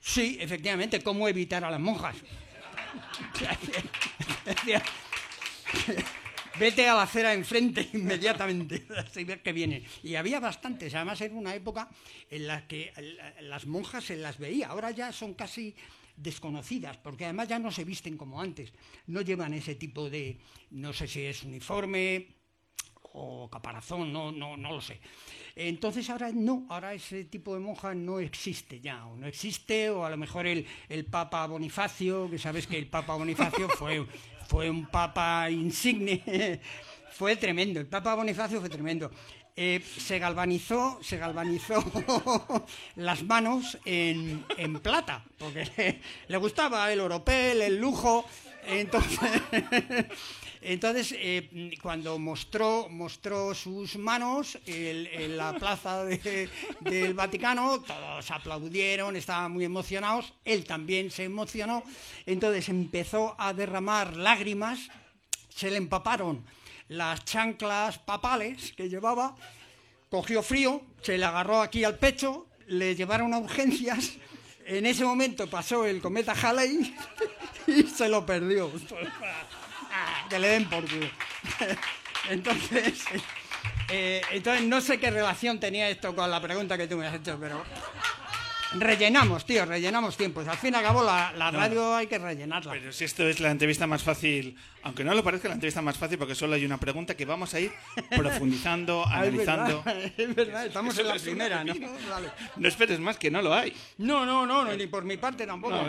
Sí, 0.00 0.36
efectivamente, 0.40 1.02
cómo 1.02 1.28
evitar 1.28 1.64
a 1.64 1.70
las 1.70 1.80
monjas. 1.80 2.16
Vete 6.58 6.86
a 6.86 6.94
la 6.94 7.02
acera 7.02 7.32
enfrente 7.32 7.88
inmediatamente, 7.94 8.84
así 8.96 9.24
ver 9.24 9.42
que 9.42 9.52
vienen. 9.52 9.82
Y 10.02 10.16
había 10.16 10.38
bastantes, 10.38 10.94
además 10.94 11.20
era 11.22 11.34
una 11.34 11.54
época 11.54 11.88
en 12.30 12.46
la 12.46 12.66
que 12.68 12.92
la- 12.96 13.40
las 13.42 13.66
monjas 13.66 14.04
se 14.04 14.16
las 14.16 14.38
veía, 14.38 14.68
ahora 14.68 14.90
ya 14.90 15.12
son 15.12 15.32
casi 15.34 15.74
desconocidas, 16.14 16.98
porque 16.98 17.24
además 17.24 17.48
ya 17.48 17.58
no 17.58 17.72
se 17.72 17.84
visten 17.84 18.18
como 18.18 18.40
antes, 18.40 18.70
no 19.06 19.22
llevan 19.22 19.54
ese 19.54 19.76
tipo 19.76 20.10
de, 20.10 20.38
no 20.72 20.92
sé 20.92 21.08
si 21.08 21.22
es 21.24 21.42
uniforme, 21.42 22.26
o 23.14 23.48
caparazón, 23.50 24.12
no, 24.12 24.32
no, 24.32 24.56
no 24.56 24.72
lo 24.72 24.80
sé. 24.80 25.00
Entonces 25.54 26.08
ahora 26.08 26.30
no, 26.32 26.66
ahora 26.68 26.94
ese 26.94 27.24
tipo 27.24 27.54
de 27.54 27.60
monja 27.60 27.94
no 27.94 28.20
existe 28.20 28.80
ya, 28.80 29.06
o 29.06 29.16
no 29.16 29.26
existe, 29.26 29.90
o 29.90 30.04
a 30.04 30.10
lo 30.10 30.16
mejor 30.16 30.46
el, 30.46 30.66
el 30.88 31.04
Papa 31.04 31.46
Bonifacio, 31.46 32.30
que 32.30 32.38
sabes 32.38 32.66
que 32.66 32.78
el 32.78 32.88
Papa 32.88 33.14
Bonifacio 33.14 33.68
fue, 33.78 34.06
fue 34.48 34.70
un 34.70 34.86
Papa 34.86 35.50
insigne, 35.50 36.60
fue 37.12 37.36
tremendo, 37.36 37.80
el 37.80 37.86
Papa 37.86 38.14
Bonifacio 38.14 38.60
fue 38.60 38.70
tremendo. 38.70 39.10
Eh, 39.54 39.82
se 39.98 40.18
galvanizó, 40.18 40.98
se 41.02 41.18
galvanizó 41.18 41.84
las 42.96 43.22
manos 43.22 43.78
en, 43.84 44.46
en 44.56 44.80
plata, 44.80 45.22
porque 45.36 45.68
le, 45.76 46.00
le 46.28 46.36
gustaba 46.38 46.90
el 46.90 47.00
oropel, 47.00 47.60
el 47.60 47.76
lujo, 47.76 48.24
Entonces, 48.66 49.20
entonces 50.62 51.14
eh, 51.18 51.76
cuando 51.82 52.18
mostró, 52.18 52.88
mostró 52.88 53.52
sus 53.54 53.96
manos 53.96 54.58
en 54.66 55.36
la 55.36 55.52
plaza 55.54 56.04
de- 56.04 56.48
del 56.80 57.14
Vaticano, 57.14 57.80
todos 57.82 58.30
aplaudieron, 58.30 59.16
estaban 59.16 59.52
muy 59.52 59.64
emocionados, 59.64 60.32
él 60.44 60.64
también 60.64 61.10
se 61.10 61.24
emocionó, 61.24 61.82
entonces 62.26 62.68
empezó 62.68 63.34
a 63.38 63.52
derramar 63.52 64.16
lágrimas, 64.16 64.78
se 65.48 65.70
le 65.70 65.76
empaparon 65.76 66.44
las 66.88 67.24
chanclas 67.24 67.98
papales 67.98 68.72
que 68.72 68.88
llevaba, 68.88 69.34
cogió 70.10 70.42
frío, 70.42 70.82
se 71.02 71.18
le 71.18 71.24
agarró 71.24 71.60
aquí 71.60 71.84
al 71.84 71.98
pecho, 71.98 72.46
le 72.66 72.94
llevaron 72.94 73.34
a 73.34 73.38
urgencias, 73.38 74.12
en 74.64 74.86
ese 74.86 75.04
momento 75.04 75.48
pasó 75.50 75.84
el 75.86 76.00
cometa 76.00 76.32
Halley 76.40 76.94
y 77.66 77.82
se 77.84 78.08
lo 78.08 78.24
perdió. 78.24 78.70
Que 80.28 80.38
le 80.38 80.48
den 80.48 80.68
por 80.68 80.84
culo. 80.88 81.08
Entonces, 82.30 83.04
eh, 83.90 84.22
entonces, 84.30 84.64
no 84.64 84.80
sé 84.80 84.98
qué 84.98 85.10
relación 85.10 85.58
tenía 85.58 85.88
esto 85.90 86.14
con 86.14 86.30
la 86.30 86.40
pregunta 86.40 86.78
que 86.78 86.86
tú 86.86 86.96
me 86.96 87.06
has 87.06 87.14
hecho, 87.14 87.36
pero 87.40 87.64
rellenamos, 88.74 89.44
tío, 89.44 89.66
rellenamos 89.66 90.16
tiempos. 90.16 90.46
Al 90.48 90.56
fin 90.56 90.72
y 90.72 90.76
al 90.76 90.82
cabo, 90.84 91.02
la, 91.02 91.32
la 91.32 91.50
No. 91.50 91.58
radio 91.58 91.94
hay 91.96 92.06
que 92.06 92.18
rellenarla. 92.18 92.72
Pero 92.72 92.92
si 92.92 93.04
esto 93.04 93.26
es 93.26 93.40
la 93.40 93.50
entrevista 93.50 93.86
más 93.88 94.02
fácil, 94.02 94.56
aunque 94.84 95.02
no 95.04 95.12
lo 95.14 95.22
parezca 95.24 95.48
la 95.48 95.54
entrevista 95.54 95.82
más 95.82 95.98
fácil, 95.98 96.16
porque 96.16 96.34
solo 96.36 96.54
hay 96.54 96.64
una 96.64 96.78
pregunta 96.78 97.16
que 97.16 97.24
vamos 97.24 97.52
a 97.54 97.60
ir 97.60 97.72
profundizando, 98.16 99.04
es 99.24 99.36
verdad, 99.36 99.60
analizando. 99.66 99.84
Es 100.16 100.34
verdad, 100.34 100.66
estamos 100.66 100.96
en 100.96 101.08
la 101.08 101.14
primera, 101.16 101.64
¿no? 101.64 101.74
Vale. 102.08 102.30
No 102.56 102.68
esperes 102.68 103.00
más, 103.00 103.18
que 103.18 103.30
no 103.32 103.42
lo 103.42 103.52
hay. 103.52 103.76
No, 103.98 104.24
no, 104.24 104.46
no, 104.46 104.64
no, 104.64 104.72
ni 104.74 104.86
por 104.86 105.04
mi 105.04 105.16
parte 105.16 105.44
tampoco. 105.44 105.74
No. 105.74 105.88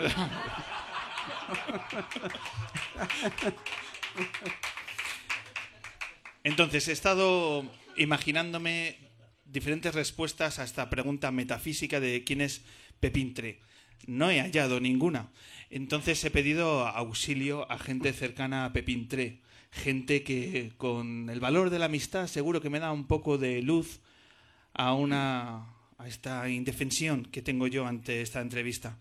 Entonces, 6.42 6.88
he 6.88 6.92
estado 6.92 7.64
imaginándome 7.96 8.98
diferentes 9.44 9.94
respuestas 9.94 10.58
a 10.58 10.64
esta 10.64 10.90
pregunta 10.90 11.30
metafísica 11.30 12.00
de 12.00 12.24
quién 12.24 12.40
es 12.40 12.62
Pepintre. 13.00 13.60
No 14.06 14.30
he 14.30 14.40
hallado 14.40 14.80
ninguna. 14.80 15.30
Entonces 15.70 16.22
he 16.24 16.30
pedido 16.30 16.86
auxilio 16.86 17.70
a 17.70 17.78
gente 17.78 18.12
cercana 18.12 18.64
a 18.64 18.72
Pepintre. 18.72 19.40
Gente 19.70 20.22
que 20.22 20.72
con 20.76 21.30
el 21.30 21.40
valor 21.40 21.70
de 21.70 21.78
la 21.78 21.86
amistad 21.86 22.26
seguro 22.26 22.60
que 22.60 22.70
me 22.70 22.80
da 22.80 22.92
un 22.92 23.06
poco 23.06 23.38
de 23.38 23.62
luz 23.62 24.00
a 24.72 24.94
una 24.94 25.66
a 25.98 26.08
esta 26.08 26.48
indefensión 26.48 27.24
que 27.24 27.42
tengo 27.42 27.66
yo 27.66 27.86
ante 27.86 28.20
esta 28.20 28.40
entrevista. 28.40 28.98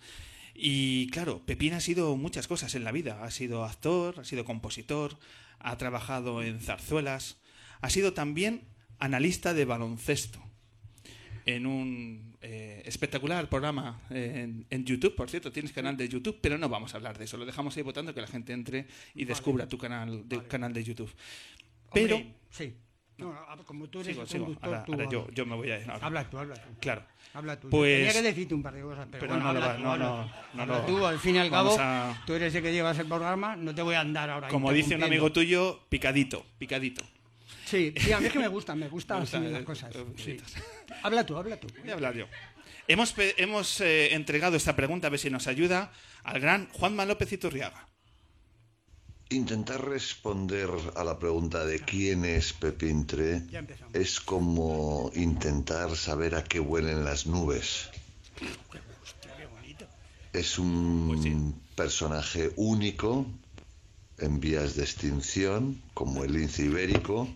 Y 0.53 1.07
claro, 1.09 1.41
Pepín 1.45 1.73
ha 1.73 1.79
sido 1.79 2.15
muchas 2.15 2.47
cosas 2.47 2.75
en 2.75 2.83
la 2.83 2.91
vida. 2.91 3.23
Ha 3.23 3.31
sido 3.31 3.63
actor, 3.63 4.19
ha 4.19 4.23
sido 4.23 4.45
compositor, 4.45 5.17
ha 5.59 5.77
trabajado 5.77 6.43
en 6.43 6.59
zarzuelas, 6.59 7.37
ha 7.81 7.89
sido 7.89 8.13
también 8.13 8.61
analista 8.99 9.53
de 9.53 9.65
baloncesto 9.65 10.39
en 11.45 11.65
un 11.65 12.37
eh, 12.41 12.81
espectacular 12.85 13.49
programa 13.49 13.99
en, 14.09 14.65
en 14.69 14.85
YouTube, 14.85 15.15
por 15.15 15.29
cierto, 15.29 15.51
tienes 15.51 15.73
canal 15.73 15.97
de 15.97 16.07
YouTube, 16.07 16.37
pero 16.41 16.57
no 16.57 16.69
vamos 16.69 16.93
a 16.93 16.97
hablar 16.97 17.17
de 17.17 17.25
eso, 17.25 17.35
lo 17.35 17.45
dejamos 17.45 17.75
ahí 17.75 17.83
votando 17.83 18.13
que 18.13 18.21
la 18.21 18.27
gente 18.27 18.53
entre 18.53 18.87
y 19.13 19.25
descubra 19.25 19.67
tu 19.67 19.77
canal 19.77 20.27
de, 20.29 20.41
canal 20.43 20.71
de 20.73 20.83
YouTube. 20.83 21.11
Pero 21.93 22.15
Hombre, 22.15 22.33
sí. 22.49 22.73
No, 23.17 23.31
a- 23.33 23.57
como 23.65 23.87
tú 23.89 23.99
eres 23.99 24.13
Sigo, 24.13 24.21
el 24.23 24.27
sigo. 24.29 24.55
Ahora- 24.61 24.85
tú 24.85 24.93
ahora 24.93 25.09
yo, 25.33 25.45
me 25.45 25.55
voy 25.55 25.69
a 25.71 25.75
ahora. 25.83 26.05
Habla 26.05 26.29
tú, 26.29 26.37
habla 26.37 26.55
tú. 26.55 26.69
Claro. 26.79 27.05
Habla 27.33 27.59
tú. 27.59 27.69
Pues, 27.69 27.97
Tenía 27.97 28.13
que 28.13 28.21
decirte 28.21 28.53
un 28.53 28.61
par 28.61 28.73
de 28.75 28.81
cosas, 28.83 29.07
pero, 29.09 29.21
pero 29.21 29.33
bueno, 29.33 29.43
no 29.53 29.59
lo 29.59 29.65
habla 29.65 29.75
tú, 29.77 29.83
no, 29.83 29.97
no, 29.97 30.29
no 30.53 30.61
Habla 30.61 30.85
tú, 30.85 31.05
al 31.05 31.19
fin 31.19 31.35
y 31.35 31.39
al 31.39 31.49
cabo, 31.49 31.75
a- 31.79 32.21
tú 32.27 32.33
eres 32.35 32.53
el 32.53 32.61
que 32.61 32.71
llevas 32.71 32.97
el 32.99 33.07
programa, 33.07 33.55
no 33.55 33.73
te 33.73 33.81
voy 33.81 33.95
a 33.95 34.01
andar 34.01 34.29
ahora 34.29 34.47
Como 34.49 34.71
dice 34.71 34.95
un 34.95 35.03
amigo 35.03 35.31
tuyo, 35.31 35.81
picadito, 35.89 36.45
picadito. 36.59 37.03
Sí, 37.65 37.91
sí, 37.97 38.11
a 38.11 38.19
mí 38.19 38.27
es 38.27 38.33
que 38.33 38.39
me 38.39 38.47
gusta, 38.49 38.75
me 38.75 38.87
gustan 38.87 39.19
gusta, 39.21 39.39
las 39.39 39.63
cosas. 39.63 39.95
eh, 39.95 40.05
sí. 40.17 40.37
Habla 41.01 41.25
tú, 41.25 41.35
habla 41.35 41.57
tú. 41.59 41.67
Voy 41.81 41.89
a 41.89 41.93
hablar 41.93 42.13
yo. 42.15 42.27
Hemos, 42.87 43.15
hemos 43.17 43.81
eh, 43.81 44.13
entregado 44.13 44.55
esta 44.57 44.75
pregunta, 44.75 45.07
a 45.07 45.09
ver 45.09 45.19
si 45.19 45.29
nos 45.31 45.47
ayuda, 45.47 45.91
al 46.23 46.39
gran 46.39 46.67
Juanma 46.69 47.05
López 47.05 47.31
Iturriaga. 47.31 47.87
Intentar 49.33 49.83
responder 49.83 50.69
a 50.95 51.03
la 51.03 51.17
pregunta 51.17 51.65
de 51.65 51.79
quién 51.79 52.23
es 52.23 52.53
Pepintre 52.53 53.41
es 53.91 54.19
como 54.19 55.09
intentar 55.15 55.97
saber 55.97 56.35
a 56.35 56.43
qué 56.43 56.59
huelen 56.59 57.03
las 57.03 57.25
nubes. 57.25 57.89
Es 60.33 60.59
un 60.59 61.59
personaje 61.75 62.53
único 62.57 63.25
en 64.19 64.39
vías 64.39 64.75
de 64.75 64.83
extinción, 64.83 65.81
como 65.95 66.23
el 66.23 66.33
lince 66.33 66.65
ibérico, 66.65 67.27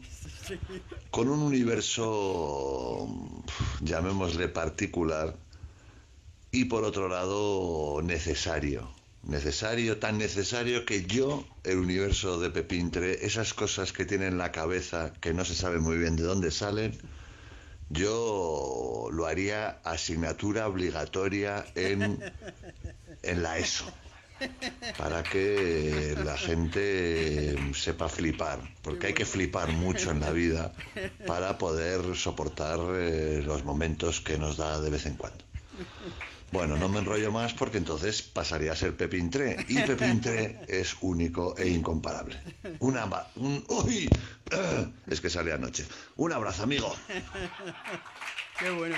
con 1.10 1.30
un 1.30 1.40
universo, 1.40 3.08
llamémosle 3.82 4.50
particular, 4.50 5.36
y 6.52 6.66
por 6.66 6.84
otro 6.84 7.10
lado 7.10 8.04
necesario. 8.04 8.97
Necesario, 9.28 9.98
tan 9.98 10.18
necesario 10.18 10.86
que 10.86 11.06
yo, 11.06 11.46
el 11.66 11.80
universo 11.80 12.40
de 12.40 12.50
Pepintre, 12.50 13.26
esas 13.26 13.54
cosas 13.54 13.92
que 13.92 14.06
tiene 14.06 14.28
en 14.28 14.38
la 14.38 14.54
cabeza 14.54 15.12
que 15.20 15.34
no 15.34 15.44
se 15.44 15.54
sabe 15.54 15.80
muy 15.80 15.98
bien 15.98 16.16
de 16.16 16.24
dónde 16.24 16.50
salen, 16.50 16.98
yo 17.90 19.10
lo 19.12 19.26
haría 19.26 19.80
asignatura 19.84 20.66
obligatoria 20.68 21.66
en, 21.76 22.24
en 23.22 23.44
la 23.44 23.58
ESO, 23.58 23.92
para 24.98 25.24
que 25.24 26.16
la 26.24 26.38
gente 26.38 27.58
sepa 27.74 28.08
flipar, 28.08 28.60
porque 28.82 29.08
hay 29.08 29.14
que 29.14 29.26
flipar 29.26 29.74
mucho 29.74 30.10
en 30.10 30.22
la 30.22 30.32
vida 30.32 30.74
para 31.26 31.58
poder 31.58 32.16
soportar 32.16 32.80
eh, 32.96 33.42
los 33.46 33.66
momentos 33.66 34.22
que 34.22 34.38
nos 34.38 34.56
da 34.56 34.80
de 34.80 34.90
vez 34.90 35.06
en 35.06 35.16
cuando. 35.16 35.44
Bueno, 36.52 36.78
no 36.78 36.88
me 36.88 37.00
enrollo 37.00 37.32
más 37.32 37.54
porque 37.54 37.78
entonces 37.78 38.22
pasaría 38.22 38.72
a 38.72 38.76
ser 38.76 38.96
Pepintre. 38.96 39.58
Y 39.68 39.80
Pepintre 39.82 40.60
es 40.68 40.96
único 41.02 41.58
e 41.58 41.68
incomparable. 41.68 42.38
Un 42.80 42.98
amba, 42.98 43.30
un, 43.36 43.64
uy, 43.68 44.10
es 45.08 45.20
que 45.22 45.30
sale 45.30 45.52
anoche. 45.52 45.86
Un 46.16 46.32
abrazo, 46.32 46.64
amigo. 46.64 46.96
Qué 48.60 48.70
bueno. 48.72 48.96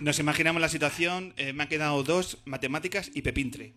Nos 0.00 0.18
imaginamos 0.18 0.60
la 0.60 0.68
situación, 0.68 1.34
eh, 1.36 1.52
me 1.52 1.64
han 1.64 1.68
quedado 1.68 2.02
dos, 2.02 2.38
matemáticas 2.44 3.10
y 3.14 3.22
Pepintre. 3.22 3.74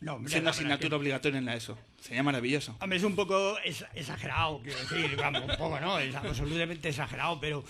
No, 0.00 0.14
hombre, 0.14 0.34
es 0.34 0.40
una 0.40 0.50
asignatura 0.50 0.88
que- 0.90 0.94
obligatoria 0.96 1.38
en 1.38 1.44
la 1.44 1.54
ESO. 1.54 1.78
Sería 2.00 2.24
maravilloso. 2.24 2.76
Hombre, 2.80 2.98
es 2.98 3.04
un 3.04 3.14
poco 3.14 3.56
exagerado, 3.94 4.60
quiero 4.62 4.78
decir, 4.80 5.16
vamos, 5.16 5.42
un 5.42 5.56
poco, 5.56 5.78
¿no? 5.78 5.98
Es 6.00 6.12
absolutamente 6.14 6.88
exagerado, 6.88 7.38
pero, 7.40 7.64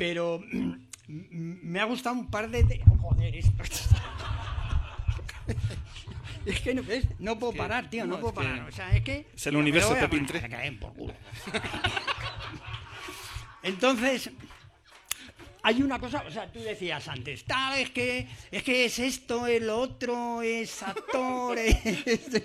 pero 0.00 0.42
me 1.08 1.78
ha 1.78 1.84
gustado 1.84 2.16
un 2.16 2.30
par 2.30 2.48
de... 2.48 2.62
de- 2.64 2.82
Joder, 3.02 3.36
esto... 3.36 3.62
Es 6.46 6.58
que 6.62 6.72
no, 7.18 7.38
puedo 7.38 7.52
parar, 7.52 7.90
tío, 7.90 8.06
no, 8.06 8.14
no, 8.14 8.20
puedo 8.20 8.32
parar. 8.32 8.66
O 8.66 8.72
sea, 8.72 8.96
es 8.96 9.04
que... 9.04 9.26
es 9.34 9.46
el 9.46 9.56
universo 9.56 9.90
Pepín 9.92 10.24
poner, 10.24 10.26
3. 10.26 10.42
se 10.42 10.48
caen 10.48 10.80
por 10.80 10.94
culo. 10.94 11.12
Entonces, 13.62 14.30
hay 15.62 15.82
una 15.82 15.98
cosa, 15.98 16.24
o 16.26 16.30
sea, 16.30 16.50
tú 16.50 16.60
decías 16.60 17.06
antes, 17.08 17.44
tal, 17.44 17.78
es 17.78 17.90
que 17.90 18.26
es, 18.50 18.62
que 18.62 18.86
es 18.86 18.98
esto, 19.00 19.46
el 19.46 19.68
otro, 19.68 20.40
es 20.40 20.82
actor, 20.82 21.58
es- 22.06 22.42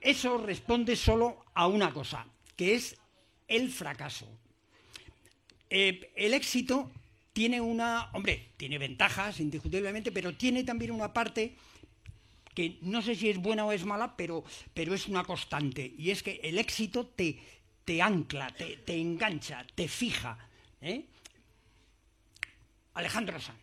Eso 0.00 0.38
responde 0.38 0.96
solo 0.96 1.44
a 1.54 1.68
una 1.68 1.92
cosa, 1.92 2.26
que 2.56 2.74
es 2.74 2.96
el 3.46 3.70
fracaso. 3.70 4.28
Eh, 5.70 6.12
el 6.16 6.34
éxito 6.34 6.90
tiene 7.32 7.60
una, 7.60 8.10
hombre, 8.12 8.48
tiene 8.56 8.78
ventajas, 8.78 9.40
indiscutiblemente, 9.40 10.12
pero 10.12 10.34
tiene 10.34 10.64
también 10.64 10.90
una 10.92 11.12
parte 11.12 11.54
que 12.54 12.78
no 12.80 13.02
sé 13.02 13.14
si 13.14 13.28
es 13.28 13.36
buena 13.36 13.66
o 13.66 13.72
es 13.72 13.84
mala, 13.84 14.16
pero, 14.16 14.42
pero 14.72 14.94
es 14.94 15.06
una 15.08 15.24
constante. 15.24 15.92
Y 15.98 16.10
es 16.10 16.22
que 16.22 16.40
el 16.42 16.56
éxito 16.58 17.06
te, 17.06 17.38
te 17.84 18.00
ancla, 18.00 18.48
te, 18.54 18.78
te 18.78 18.98
engancha, 18.98 19.66
te 19.74 19.88
fija. 19.88 20.38
¿eh? 20.80 21.04
Alejandro 22.94 23.38
Sanz, 23.40 23.58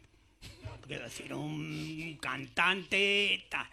quiero 0.88 1.06
decir, 1.06 1.34
un 1.34 2.18
cantante... 2.22 3.46
ta- 3.50 3.70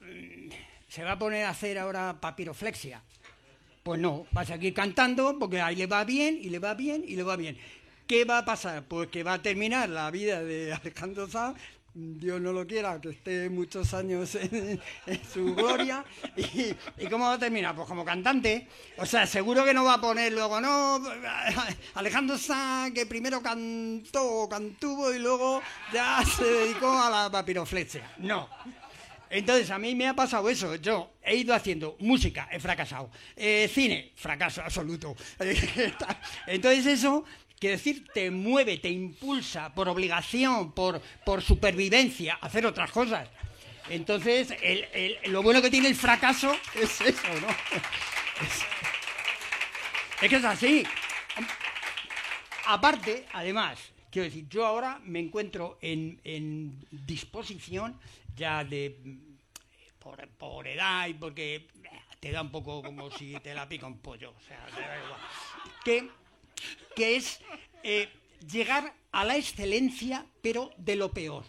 mm, 0.00 0.50
¿Se 0.88 1.02
va 1.02 1.12
a 1.12 1.18
poner 1.18 1.44
a 1.46 1.50
hacer 1.50 1.78
ahora 1.78 2.20
papiroflexia? 2.20 3.02
Pues 3.84 4.00
no, 4.00 4.26
va 4.36 4.40
a 4.40 4.46
seguir 4.46 4.72
cantando 4.72 5.38
porque 5.38 5.60
ahí 5.60 5.76
le 5.76 5.86
va 5.86 6.04
bien 6.04 6.38
y 6.40 6.48
le 6.48 6.58
va 6.58 6.74
bien 6.74 7.04
y 7.06 7.16
le 7.16 7.22
va 7.22 7.36
bien. 7.36 7.56
¿Qué 8.06 8.24
va 8.24 8.38
a 8.38 8.44
pasar? 8.44 8.84
Pues 8.88 9.08
que 9.08 9.22
va 9.22 9.34
a 9.34 9.42
terminar 9.42 9.88
la 9.90 10.10
vida 10.10 10.42
de 10.42 10.72
Alejandro 10.82 11.28
Sanz 11.28 11.58
Dios 11.96 12.40
no 12.40 12.52
lo 12.52 12.66
quiera, 12.66 13.00
que 13.00 13.10
esté 13.10 13.48
muchos 13.48 13.94
años 13.94 14.34
en, 14.34 14.80
su 15.32 15.54
gloria. 15.54 16.04
Y, 16.36 16.74
¿Y 16.98 17.06
cómo 17.08 17.26
va 17.26 17.34
a 17.34 17.38
terminar? 17.38 17.76
Pues 17.76 17.86
como 17.86 18.04
cantante. 18.04 18.66
O 18.98 19.06
sea, 19.06 19.28
seguro 19.28 19.64
que 19.64 19.72
no 19.72 19.84
va 19.84 19.94
a 19.94 20.00
poner 20.00 20.32
luego, 20.32 20.60
no, 20.60 21.00
Alejandro 21.94 22.36
Sanz, 22.36 22.92
que 22.92 23.06
primero 23.06 23.40
cantó, 23.40 24.48
cantuvo 24.48 25.14
y 25.14 25.20
luego 25.20 25.62
ya 25.92 26.24
se 26.24 26.44
dedicó 26.44 26.90
a 26.90 27.10
la 27.10 27.30
papiroflexia. 27.30 28.14
No. 28.18 28.48
Entonces, 29.30 29.70
a 29.70 29.78
mí 29.78 29.94
me 29.94 30.06
ha 30.06 30.14
pasado 30.14 30.48
eso. 30.48 30.76
Yo 30.76 31.12
he 31.22 31.36
ido 31.36 31.54
haciendo 31.54 31.96
música, 32.00 32.48
he 32.52 32.60
fracasado. 32.60 33.10
Eh, 33.36 33.68
cine, 33.72 34.12
fracaso 34.16 34.62
absoluto. 34.62 35.14
Entonces, 36.46 36.86
eso, 36.86 37.24
quiere 37.58 37.76
decir, 37.76 38.06
te 38.12 38.30
mueve, 38.30 38.78
te 38.78 38.88
impulsa 38.90 39.74
por 39.74 39.88
obligación, 39.88 40.72
por, 40.72 41.00
por 41.24 41.42
supervivencia, 41.42 42.38
a 42.40 42.46
hacer 42.46 42.66
otras 42.66 42.90
cosas. 42.90 43.28
Entonces, 43.90 44.50
el- 44.62 44.84
el- 44.94 45.18
lo 45.32 45.42
bueno 45.42 45.60
que 45.60 45.70
tiene 45.70 45.88
el 45.88 45.94
fracaso 45.96 46.56
es 46.74 47.00
eso, 47.00 47.28
¿no? 47.40 47.48
Es, 47.48 48.62
es 50.22 50.28
que 50.30 50.36
es 50.36 50.44
así. 50.44 50.84
Aparte, 52.66 53.26
además, 53.32 53.78
quiero 54.10 54.24
decir, 54.24 54.46
yo 54.48 54.64
ahora 54.64 55.00
me 55.04 55.18
encuentro 55.18 55.78
en, 55.82 56.18
en 56.24 56.78
disposición 56.90 57.98
ya 58.36 58.64
de 58.64 58.96
por, 60.38 60.66
edad 60.66 61.06
y 61.08 61.14
porque 61.14 61.54
eh, 61.56 61.66
te 62.20 62.30
da 62.32 62.42
un 62.42 62.50
poco 62.50 62.82
como 62.82 63.10
si 63.10 63.34
te 63.40 63.54
la 63.54 63.68
pica 63.68 63.86
un 63.86 63.98
pollo, 63.98 64.34
o 64.36 64.40
sea, 64.40 64.64
te 64.66 64.80
da 64.80 64.96
igual. 65.04 65.20
Que, 65.84 66.08
que 66.94 67.16
es 67.16 67.40
eh, 67.82 68.08
llegar 68.50 68.92
a 69.12 69.24
la 69.24 69.36
excelencia, 69.36 70.26
pero 70.42 70.70
de 70.76 70.96
lo 70.96 71.10
peor. 71.12 71.44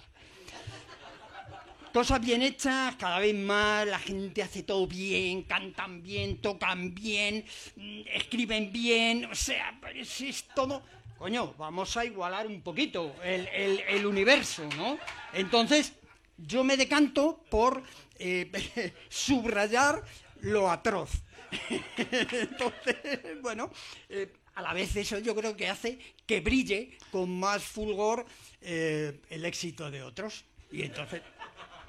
Cosas 1.94 2.20
bien 2.20 2.42
hechas, 2.42 2.96
cada 2.98 3.20
vez 3.20 3.34
más, 3.34 3.88
la 3.88 4.00
gente 4.00 4.44
hace 4.44 4.64
todo 4.64 4.86
bien, 4.86 5.44
cantan 5.44 6.04
bien, 6.04 6.42
tocan 6.42 6.94
bien, 6.94 7.46
mm, 7.78 8.02
escriben 8.14 8.72
bien, 8.74 9.26
o 9.26 9.36
sea, 9.36 9.80
es, 9.94 10.20
es 10.22 10.48
todo... 10.54 10.84
Coño, 11.18 11.54
vamos 11.58 11.96
a 11.96 12.04
igualar 12.04 12.46
un 12.48 12.62
poquito 12.62 13.16
el, 13.24 13.48
el- 13.48 13.80
el 13.88 14.06
universo, 14.06 14.68
¿no? 14.76 15.00
Entonces, 15.32 15.94
yo 16.38 16.64
me 16.64 16.78
decanto 16.78 17.44
por 17.50 17.84
eh, 18.20 18.94
subrayar 19.10 20.04
lo 20.42 20.70
atroz. 20.70 21.12
Entonces, 21.98 23.42
bueno, 23.42 23.72
eh, 24.10 24.32
a 24.56 24.62
la 24.62 24.74
vez 24.74 24.96
eso 24.96 25.20
yo 25.20 25.36
creo 25.36 25.56
que 25.56 25.68
hace 25.68 26.00
que 26.26 26.42
brille 26.42 26.98
con 27.12 27.30
más 27.40 27.64
fulgor 27.64 28.26
eh, 28.62 29.20
el 29.30 29.46
éxito 29.46 29.92
de 29.92 30.04
otros. 30.04 30.46
Y 30.72 30.84
entonces 30.84 31.22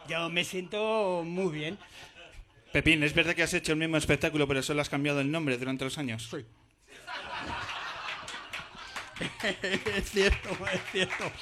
yo 0.09 0.29
me 0.29 0.45
siento 0.45 1.23
muy 1.25 1.53
bien. 1.53 1.79
Pepín, 2.73 3.03
¿es 3.03 3.15
verdad 3.15 3.35
que 3.35 3.43
has 3.43 3.55
hecho 3.55 3.73
el 3.73 3.79
mismo 3.79 3.97
espectáculo 3.97 4.47
pero 4.47 4.63
solo 4.63 4.83
has 4.83 4.89
cambiado 4.89 5.21
el 5.21 5.31
nombre 5.31 5.57
durante 5.57 5.85
los 5.85 5.97
años? 5.99 6.29
Sí. 6.31 6.45
es 9.97 10.11
cierto, 10.11 10.51
es 10.73 10.81
cierto. 10.93 11.33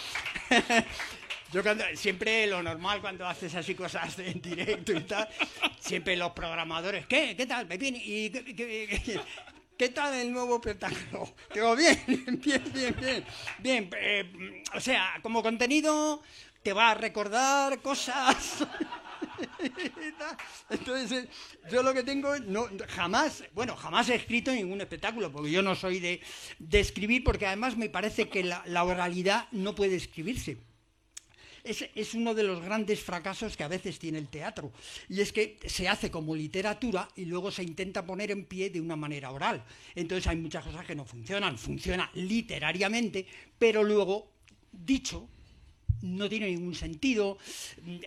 Yo 1.55 1.63
cuando, 1.63 1.85
siempre 1.95 2.49
lo 2.49 2.61
normal 2.65 3.01
cuando 3.01 3.25
haces 3.29 3.55
así 3.55 3.77
cosas 3.77 4.19
en 4.19 4.43
directo 4.43 4.91
y 4.93 5.03
tal, 5.03 5.29
siempre 5.79 6.17
los 6.17 6.33
programadores, 6.33 7.07
¿qué? 7.07 7.37
¿Qué 7.37 7.47
tal, 7.47 7.69
Pepín? 7.69 7.95
¿Y 7.95 8.29
qué, 8.29 9.89
tal 9.91 10.15
el 10.15 10.33
nuevo 10.33 10.57
espectáculo? 10.57 11.33
Digo, 11.55 11.77
bien, 11.77 12.03
bien, 12.45 12.65
bien, 12.75 12.97
bien. 12.99 13.25
Bien, 13.61 13.91
eh, 13.97 14.65
o 14.75 14.81
sea, 14.81 15.21
como 15.23 15.45
contenido 15.45 16.25
te 16.65 16.73
va 16.73 16.91
a 16.91 16.95
recordar 16.95 17.79
cosas. 17.79 18.67
Entonces, 20.71 21.29
yo 21.71 21.85
lo 21.85 21.95
que 21.95 22.03
tengo, 22.03 22.37
no, 22.37 22.67
jamás, 22.89 23.45
bueno, 23.55 23.77
jamás 23.77 24.09
he 24.09 24.17
escrito 24.17 24.51
ningún 24.51 24.81
espectáculo, 24.81 25.31
porque 25.31 25.53
yo 25.53 25.63
no 25.63 25.77
soy 25.77 26.01
de, 26.01 26.21
escribir, 26.73 27.23
porque 27.23 27.47
además 27.47 27.77
me 27.77 27.91
parece 27.91 28.29
que 28.29 28.43
la 28.43 28.83
oralidad 28.83 29.47
no 29.53 29.77
puede 29.77 29.95
escribirse. 29.95 30.74
Es, 31.65 32.13
uno 32.13 32.35
de 32.35 32.43
los 32.43 32.63
grandes 32.63 33.01
fracasos 33.03 33.57
que 33.57 33.65
a 33.65 33.69
veces 33.69 33.99
tiene 33.99 34.19
el 34.19 34.29
teatro. 34.29 34.71
Y 35.09 35.23
es 35.23 35.33
que 35.33 35.59
se 35.65 35.89
hace 35.89 36.11
como 36.11 36.37
literatura 36.37 37.09
y 37.17 37.25
luego 37.25 37.51
se 37.51 37.63
intenta 37.63 38.05
poner 38.05 38.31
en 38.31 38.45
pie 38.45 38.69
de 38.69 38.83
una 38.83 38.97
manera 38.97 39.31
oral. 39.31 39.65
Entonces 39.95 40.27
hay 40.27 40.37
muchas 40.37 40.63
cosas 40.63 40.85
que 40.85 40.95
no 40.95 41.07
funcionan. 41.07 41.57
Funciona 41.57 42.11
literariamente, 42.15 43.27
pero 43.59 43.83
luego, 43.83 44.31
dicho, 44.71 45.27
no 46.05 46.29
tiene 46.29 46.49
ningún 46.49 46.75
sentido, 46.75 47.39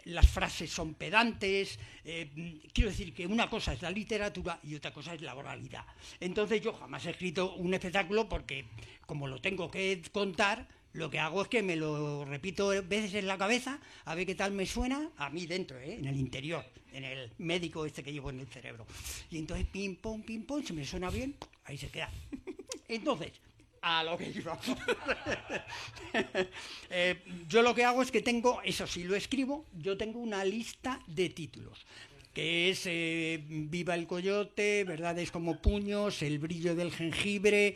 las 0.06 0.30
frases 0.30 0.70
son 0.70 0.94
pedantes, 0.94 1.80
eh, 2.06 2.62
quiero 2.72 2.92
decir 2.92 3.12
que 3.12 3.26
una 3.26 3.50
cosa 3.50 3.74
es 3.74 3.82
la 3.82 3.90
literatura 3.90 4.60
y 4.64 4.76
otra 4.76 4.94
cosa 4.94 5.16
es 5.16 5.22
la 5.22 5.34
oralidad. 5.34 5.86
Entonces 6.20 6.62
yo 6.62 6.74
jamás 6.74 7.06
he 7.08 7.10
escrito 7.10 7.56
un 7.56 7.74
espectáculo 7.74 8.30
porque 8.30 8.66
como 9.06 9.28
lo 9.28 9.42
tengo 9.42 9.72
que 9.72 10.02
contar, 10.12 10.68
lo 10.98 11.12
que 11.12 11.20
hago 11.20 11.44
es 11.44 11.48
que 11.48 11.62
me 11.62 11.76
lo 11.76 12.26
repito 12.26 12.70
veces 12.70 13.14
en 13.14 13.28
la 13.28 13.38
cabeza 13.38 13.80
a 14.06 14.16
ver 14.16 14.26
qué 14.26 14.34
tal 14.34 14.52
me 14.52 14.66
suena 14.66 15.12
a 15.18 15.30
mí 15.30 15.46
dentro, 15.46 15.78
¿eh? 15.78 15.94
en 15.94 16.08
el 16.08 16.18
interior, 16.18 16.66
en 16.92 17.04
el 17.04 17.32
médico 17.38 17.86
este 17.86 18.02
que 18.02 18.12
llevo 18.12 18.32
en 18.32 18.40
el 18.40 18.48
cerebro. 18.48 18.88
Y 19.30 19.38
entonces 19.38 19.68
pim, 19.68 19.96
pom, 19.96 20.24
pim, 20.24 20.44
pom, 20.44 20.64
si 20.64 20.74
me 20.74 20.84
suena 20.84 21.12
bien, 21.12 21.36
ahí 21.66 21.78
se 21.78 21.90
queda. 21.90 22.10
Entonces, 22.88 23.34
a 23.82 24.04
lo 24.04 24.18
que 24.18 24.32
iba. 24.32 24.60
Eh, 26.90 27.22
yo 27.48 27.62
lo 27.62 27.76
que 27.76 27.84
hago 27.84 28.02
es 28.02 28.10
que 28.10 28.22
tengo, 28.22 28.62
eso 28.64 28.88
sí 28.88 29.04
lo 29.04 29.16
escribo, 29.16 29.66
yo 29.78 29.98
tengo 29.98 30.20
una 30.20 30.44
lista 30.44 31.00
de 31.06 31.30
títulos 31.30 31.86
que 32.34 32.70
es 32.70 32.84
eh, 32.86 33.44
Viva 33.48 33.96
el 33.96 34.06
Coyote, 34.06 34.84
Verdades 34.84 35.32
como 35.32 35.60
puños, 35.60 36.22
El 36.22 36.38
brillo 36.38 36.76
del 36.76 36.92
jengibre, 36.92 37.76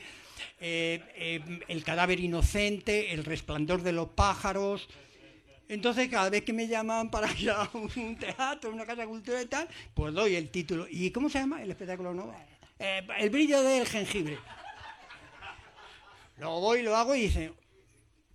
eh, 0.59 1.01
eh, 1.15 1.59
El 1.68 1.84
cadáver 1.84 2.19
inocente, 2.19 3.11
El 3.13 3.23
resplandor 3.26 3.81
de 3.81 3.91
los 3.91 4.09
pájaros. 4.09 4.88
Entonces, 5.68 6.09
cada 6.09 6.30
vez 6.30 6.43
que 6.43 6.51
me 6.53 6.68
llaman 6.68 7.09
para 7.09 7.31
ir 7.39 7.49
a 7.51 7.69
un 7.73 8.18
teatro, 8.18 8.72
una 8.72 8.85
casa 8.85 9.01
de 9.01 9.07
cultura 9.07 9.41
y 9.41 9.45
tal, 9.45 9.68
pues 9.93 10.13
doy 10.13 10.35
el 10.35 10.49
título. 10.49 10.85
¿Y 10.89 11.11
cómo 11.11 11.30
se 11.30 11.39
llama 11.39 11.61
el 11.63 11.72
espectáculo 11.72 12.13
nuevo? 12.13 12.35
Eh, 12.77 13.07
el 13.19 13.30
brillo 13.30 13.61
del 13.61 13.88
jengibre. 13.88 14.38
Luego 16.38 16.59
voy, 16.59 16.81
lo 16.81 16.95
hago 16.97 17.15
y 17.15 17.22
dice, 17.22 17.53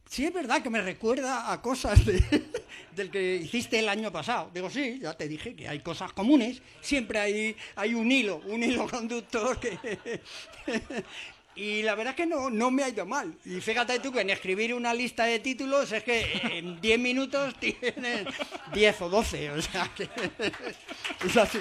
sí 0.09 0.25
es 0.25 0.33
verdad 0.33 0.63
que 0.63 0.71
me 0.71 0.81
recuerda 0.81 1.53
a 1.53 1.61
cosas 1.61 2.07
de- 2.07 2.23
del 2.97 3.11
que 3.11 3.37
hiciste 3.37 3.79
el 3.81 3.89
año 3.89 4.11
pasado. 4.13 4.51
Digo, 4.55 4.71
sí, 4.71 4.99
ya 5.03 5.13
te 5.15 5.29
dije 5.29 5.55
que 5.55 5.69
hay 5.69 5.81
cosas 5.81 6.13
comunes, 6.13 6.63
siempre 6.81 7.19
hay, 7.19 7.57
hay 7.75 7.95
un 7.95 8.11
hilo, 8.11 8.41
un 8.47 8.63
hilo 8.63 8.89
conductor 8.89 9.59
que... 9.59 10.21
Y 11.57 11.83
la 11.83 11.95
verdad 11.95 12.13
es 12.13 12.17
que 12.17 12.27
no, 12.27 12.51
no 12.51 12.71
me 12.71 12.85
ha 12.85 12.89
ido 12.91 13.07
mal. 13.07 13.35
Y 13.45 13.61
fíjate 13.61 13.99
tú 14.01 14.13
que 14.13 14.21
en 14.21 14.31
escribir 14.31 14.75
una 14.75 14.93
lista 14.93 15.25
de 15.25 15.39
títulos 15.39 15.91
es 15.91 16.03
que 16.03 16.41
en 16.53 16.81
10 16.81 17.01
minutos 17.01 17.55
tienes 17.61 18.27
10 18.75 19.01
o 19.03 19.09
12. 19.09 19.51
O 19.53 19.63
sea 19.63 19.91
que 19.97 20.05
es 21.27 21.37
así. 21.37 21.59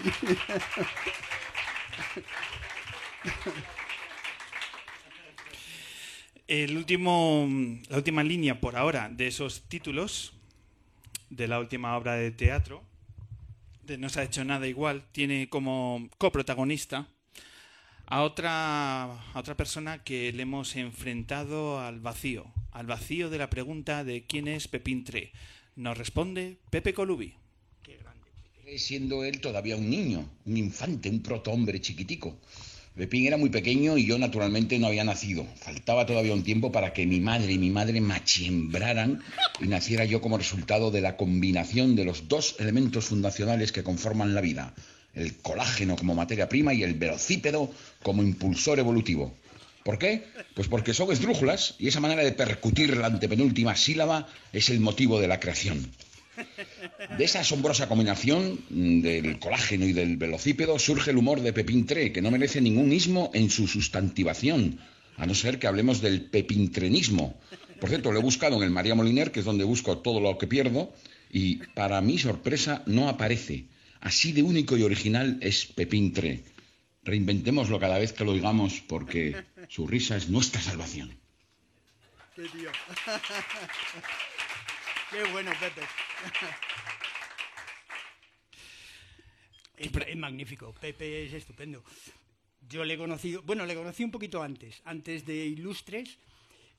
El 6.47 6.77
último, 6.77 7.47
la 7.89 7.97
última 7.97 8.23
línea 8.23 8.59
por 8.59 8.75
ahora 8.75 9.09
de 9.09 9.27
esos 9.27 9.63
títulos 9.63 10.33
de 11.29 11.47
la 11.47 11.59
última 11.59 11.97
obra 11.97 12.15
de 12.15 12.31
teatro 12.31 12.83
de 13.85 13.97
No 13.97 14.09
se 14.09 14.19
ha 14.19 14.23
hecho 14.23 14.43
nada 14.43 14.67
igual 14.67 15.05
tiene 15.11 15.47
como 15.49 16.09
coprotagonista 16.17 17.07
a 18.07 18.23
otra, 18.23 19.03
a 19.03 19.39
otra 19.39 19.57
persona 19.57 20.03
que 20.03 20.31
le 20.31 20.43
hemos 20.43 20.75
enfrentado 20.75 21.79
al 21.79 21.99
vacío, 21.99 22.45
al 22.71 22.85
vacío 22.85 23.29
de 23.29 23.37
la 23.37 23.49
pregunta 23.49 24.03
de 24.03 24.25
quién 24.25 24.47
es 24.47 24.67
Pepín 24.67 25.03
Tre. 25.03 25.31
Nos 25.75 25.97
responde 25.97 26.57
Pepe 26.69 26.93
Colubi. 26.93 27.33
Siendo 28.77 29.23
él 29.23 29.39
todavía 29.41 29.75
un 29.75 29.89
niño, 29.89 30.27
un 30.45 30.57
infante, 30.57 31.09
un 31.09 31.21
protohombre 31.21 31.79
chiquitico. 31.79 32.39
Pepín 32.95 33.27
era 33.27 33.37
muy 33.37 33.49
pequeño 33.49 33.97
y 33.97 34.05
yo 34.05 34.17
naturalmente 34.17 34.79
no 34.79 34.87
había 34.87 35.03
nacido. 35.03 35.45
Faltaba 35.57 36.05
todavía 36.05 36.33
un 36.33 36.43
tiempo 36.43 36.71
para 36.71 36.93
que 36.93 37.05
mi 37.05 37.19
madre 37.19 37.51
y 37.51 37.57
mi 37.57 37.69
madre 37.69 37.99
machembraran 38.01 39.21
y 39.59 39.67
naciera 39.67 40.05
yo 40.05 40.21
como 40.21 40.37
resultado 40.37 40.91
de 40.91 41.01
la 41.01 41.17
combinación 41.17 41.95
de 41.95 42.05
los 42.05 42.27
dos 42.27 42.55
elementos 42.59 43.05
fundacionales 43.05 43.71
que 43.71 43.83
conforman 43.83 44.33
la 44.33 44.41
vida. 44.41 44.73
El 45.13 45.35
colágeno 45.37 45.95
como 45.95 46.15
materia 46.15 46.49
prima 46.49 46.73
y 46.73 46.83
el 46.83 46.93
velocípedo 46.93 47.71
como 48.05 48.21
impulsor 48.21 48.77
evolutivo. 48.77 49.33
¿Por 49.83 49.97
qué? 49.97 50.25
Pues 50.53 50.67
porque 50.67 50.93
son 50.93 51.11
esdrújulas 51.11 51.73
y 51.79 51.87
esa 51.87 51.99
manera 51.99 52.23
de 52.23 52.33
percutir 52.33 52.95
la 52.95 53.07
antepenúltima 53.07 53.75
sílaba 53.75 54.27
es 54.53 54.69
el 54.69 54.79
motivo 54.79 55.19
de 55.19 55.27
la 55.27 55.39
creación. 55.39 55.89
De 57.17 57.23
esa 57.23 57.39
asombrosa 57.39 57.87
combinación 57.87 58.59
mm, 58.69 59.01
del 59.01 59.39
colágeno 59.39 59.87
y 59.87 59.93
del 59.93 60.17
velocípedo 60.17 60.77
surge 60.77 61.09
el 61.09 61.17
humor 61.17 61.41
de 61.41 61.51
Pepín 61.51 61.87
Tre, 61.87 62.11
que 62.11 62.21
no 62.21 62.29
merece 62.29 62.61
ningún 62.61 62.91
ismo 62.93 63.31
en 63.33 63.49
su 63.49 63.67
sustantivación, 63.67 64.77
a 65.17 65.25
no 65.25 65.33
ser 65.33 65.57
que 65.57 65.65
hablemos 65.65 65.99
del 65.99 66.21
pepintrenismo. 66.21 67.35
Por 67.79 67.89
cierto, 67.89 68.11
lo 68.11 68.19
he 68.19 68.21
buscado 68.21 68.57
en 68.57 68.63
el 68.63 68.69
María 68.69 68.93
Moliner, 68.93 69.31
que 69.31 69.39
es 69.39 69.45
donde 69.45 69.63
busco 69.63 69.97
todo 69.97 70.19
lo 70.19 70.37
que 70.37 70.45
pierdo, 70.45 70.93
Y 71.31 71.57
para 71.73 72.01
mi 72.01 72.19
sorpresa 72.19 72.83
no 72.85 73.09
aparece. 73.09 73.65
Así 73.99 74.31
de 74.31 74.43
único 74.43 74.77
y 74.77 74.83
original 74.83 75.37
es 75.41 75.65
Pepín 75.65 76.13
3. 76.13 76.54
Reinventémoslo 77.05 77.79
cada 77.79 77.99
vez 77.99 78.11
que 78.13 78.25
lo 78.25 78.31
oigamos 78.31 78.81
porque 78.81 79.45
su 79.69 79.87
risa 79.87 80.17
es 80.17 80.27
nuestra 80.29 80.59
salvación. 80.59 81.15
Qué 82.35 82.49
tío. 82.49 82.71
Qué 85.11 85.23
bueno, 85.31 85.51
Pepe. 85.59 85.81
Es, 89.77 89.91
es 90.07 90.17
magnífico. 90.17 90.73
Pepe 90.73 91.25
es 91.25 91.33
estupendo. 91.33 91.83
Yo 92.67 92.83
le 92.83 92.95
he 92.95 92.97
conocido, 92.97 93.41
bueno, 93.43 93.65
le 93.65 93.75
conocí 93.75 94.03
un 94.03 94.11
poquito 94.11 94.41
antes, 94.41 94.81
antes 94.85 95.25
de 95.25 95.45
Ilustres. 95.45 96.17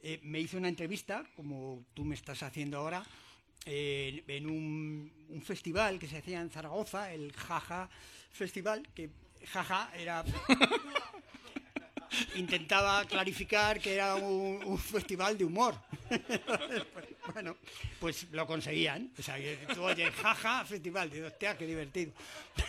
eh, 0.02 0.18
me 0.22 0.40
hizo 0.40 0.58
una 0.58 0.68
entrevista, 0.68 1.24
como 1.36 1.84
tú 1.94 2.04
me 2.04 2.14
estás 2.16 2.42
haciendo 2.42 2.78
ahora, 2.78 3.04
eh, 3.64 4.24
en 4.26 4.46
un, 4.46 5.12
un 5.28 5.42
festival 5.42 5.98
que 5.98 6.08
se 6.08 6.18
hacía 6.18 6.40
en 6.40 6.50
Zaragoza, 6.50 7.12
el 7.12 7.32
Jaja 7.32 7.88
Festival, 8.30 8.82
que 8.94 9.10
Jaja 9.52 9.90
era 9.96 10.24
intentaba 12.36 13.04
clarificar 13.04 13.80
que 13.80 13.94
era 13.94 14.14
un, 14.14 14.78
festival 14.78 15.36
de 15.36 15.44
humor. 15.44 15.74
bueno, 17.32 17.56
pues 18.00 18.26
lo 18.32 18.46
conseguían. 18.46 19.10
O 19.18 19.22
sea, 19.22 19.36
tú 19.74 19.82
oyes, 19.82 20.14
jaja, 20.14 20.64
festival. 20.64 21.10
Digo, 21.10 21.26
hostia, 21.26 21.56
qué 21.58 21.66
divertido. 21.66 22.12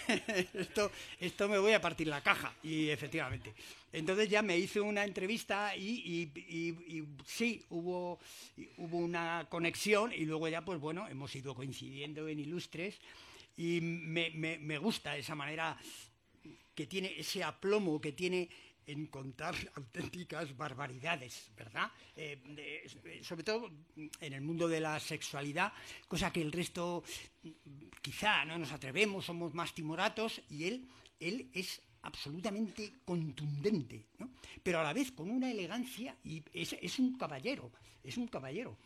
esto, 0.53 0.91
esto 1.19 1.47
me 1.47 1.57
voy 1.59 1.73
a 1.73 1.81
partir 1.81 2.07
la 2.07 2.21
caja. 2.21 2.53
Y 2.63 2.89
efectivamente. 2.89 3.53
Entonces 3.93 4.29
ya 4.29 4.41
me 4.41 4.57
hizo 4.57 4.83
una 4.83 5.05
entrevista 5.05 5.75
y 5.75 6.29
sí, 7.25 7.63
hubo, 7.69 8.19
hubo 8.77 8.97
una 8.97 9.45
conexión 9.49 10.11
y 10.11 10.25
luego 10.25 10.47
ya, 10.49 10.61
pues 10.63 10.79
bueno, 10.79 11.07
hemos 11.07 11.33
ido 11.35 11.55
coincidiendo 11.55 12.27
en 12.27 12.39
Ilustres 12.39 12.99
y 13.55 13.79
me, 13.81 14.29
me- 14.31 14.59
me 14.59 14.77
gusta 14.77 15.15
esa 15.17 15.35
manera 15.35 15.77
que 16.77 16.85
tiene, 16.85 17.17
ese 17.17 17.43
aplomo 17.43 17.99
que 17.99 18.11
tiene 18.11 18.47
en 18.85 19.07
contar 19.07 19.55
auténticas 19.75 20.55
barbaridades, 20.55 21.49
¿verdad? 21.57 21.89
Eh, 22.15 22.37
eh, 22.55 23.19
sobre 23.23 23.43
todo 23.43 23.71
en 23.95 24.33
el 24.33 24.41
mundo 24.41 24.67
de 24.67 24.79
la 24.79 24.99
sexualidad, 24.99 25.73
cosa 26.07 26.31
que 26.31 26.43
el 26.43 26.51
resto 26.51 27.03
mm, 27.41 27.49
quizá 27.99 28.45
no 28.45 28.59
nos 28.59 28.71
atrevemos, 28.71 29.25
somos 29.25 29.55
más 29.55 29.73
timoratos, 29.73 30.39
y 30.51 30.65
él, 30.65 30.87
él 31.19 31.49
es 31.51 31.81
absolutamente 32.03 32.93
contundente, 33.03 34.05
¿no? 34.19 34.29
pero 34.61 34.79
a 34.79 34.83
la 34.83 34.93
vez 34.93 35.11
con 35.11 35.31
una 35.31 35.49
elegancia 35.49 36.15
y 36.23 36.43
es, 36.53 36.77
es 36.79 36.99
un 36.99 37.17
caballero, 37.17 37.71
es 38.03 38.17
un 38.17 38.27
caballero. 38.27 38.77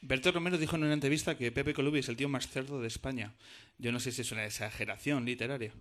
Berto 0.00 0.32
Romero 0.32 0.56
dijo 0.56 0.76
en 0.76 0.84
una 0.84 0.94
entrevista 0.94 1.36
que 1.36 1.52
Pepe 1.52 1.74
Colubi 1.74 1.98
es 1.98 2.08
el 2.08 2.16
tío 2.16 2.28
más 2.28 2.48
cerdo 2.48 2.80
de 2.80 2.88
España. 2.88 3.34
Yo 3.76 3.92
no 3.92 4.00
sé 4.00 4.12
si 4.12 4.22
es 4.22 4.32
una 4.32 4.46
exageración 4.46 5.24
literaria. 5.26 5.72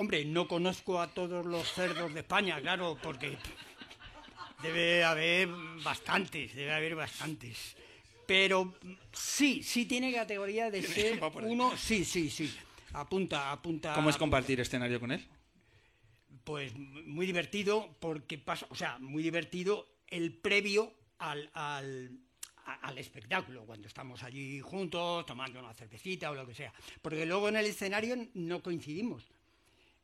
Hombre, 0.00 0.24
no 0.24 0.48
conozco 0.48 0.98
a 0.98 1.08
todos 1.12 1.44
los 1.44 1.74
cerdos 1.74 2.14
de 2.14 2.20
España, 2.20 2.58
claro, 2.58 2.96
porque 3.02 3.36
debe 4.62 5.04
haber 5.04 5.46
bastantes, 5.84 6.54
debe 6.54 6.72
haber 6.72 6.94
bastantes. 6.94 7.76
Pero 8.26 8.78
sí, 9.12 9.62
sí 9.62 9.84
tiene 9.84 10.10
categoría 10.10 10.70
de 10.70 10.82
ser 10.82 11.20
uno, 11.42 11.76
sí, 11.76 12.06
sí, 12.06 12.30
sí. 12.30 12.50
Apunta, 12.94 13.52
apunta. 13.52 13.92
¿Cómo 13.92 14.08
es 14.08 14.16
compartir 14.16 14.58
escenario 14.58 14.98
con 15.00 15.12
él? 15.12 15.22
Pues 16.44 16.74
muy 16.74 17.26
divertido 17.26 17.94
porque 18.00 18.38
pasa, 18.38 18.66
o 18.70 18.74
sea, 18.74 18.96
muy 19.00 19.22
divertido 19.22 19.86
el 20.06 20.32
previo 20.32 20.94
al, 21.18 21.50
al, 21.52 22.10
al 22.64 22.96
espectáculo, 22.96 23.66
cuando 23.66 23.86
estamos 23.86 24.22
allí 24.22 24.60
juntos, 24.60 25.26
tomando 25.26 25.60
una 25.60 25.74
cervecita 25.74 26.30
o 26.30 26.34
lo 26.34 26.46
que 26.46 26.54
sea. 26.54 26.72
Porque 27.02 27.26
luego 27.26 27.50
en 27.50 27.56
el 27.56 27.66
escenario 27.66 28.16
no 28.32 28.62
coincidimos. 28.62 29.28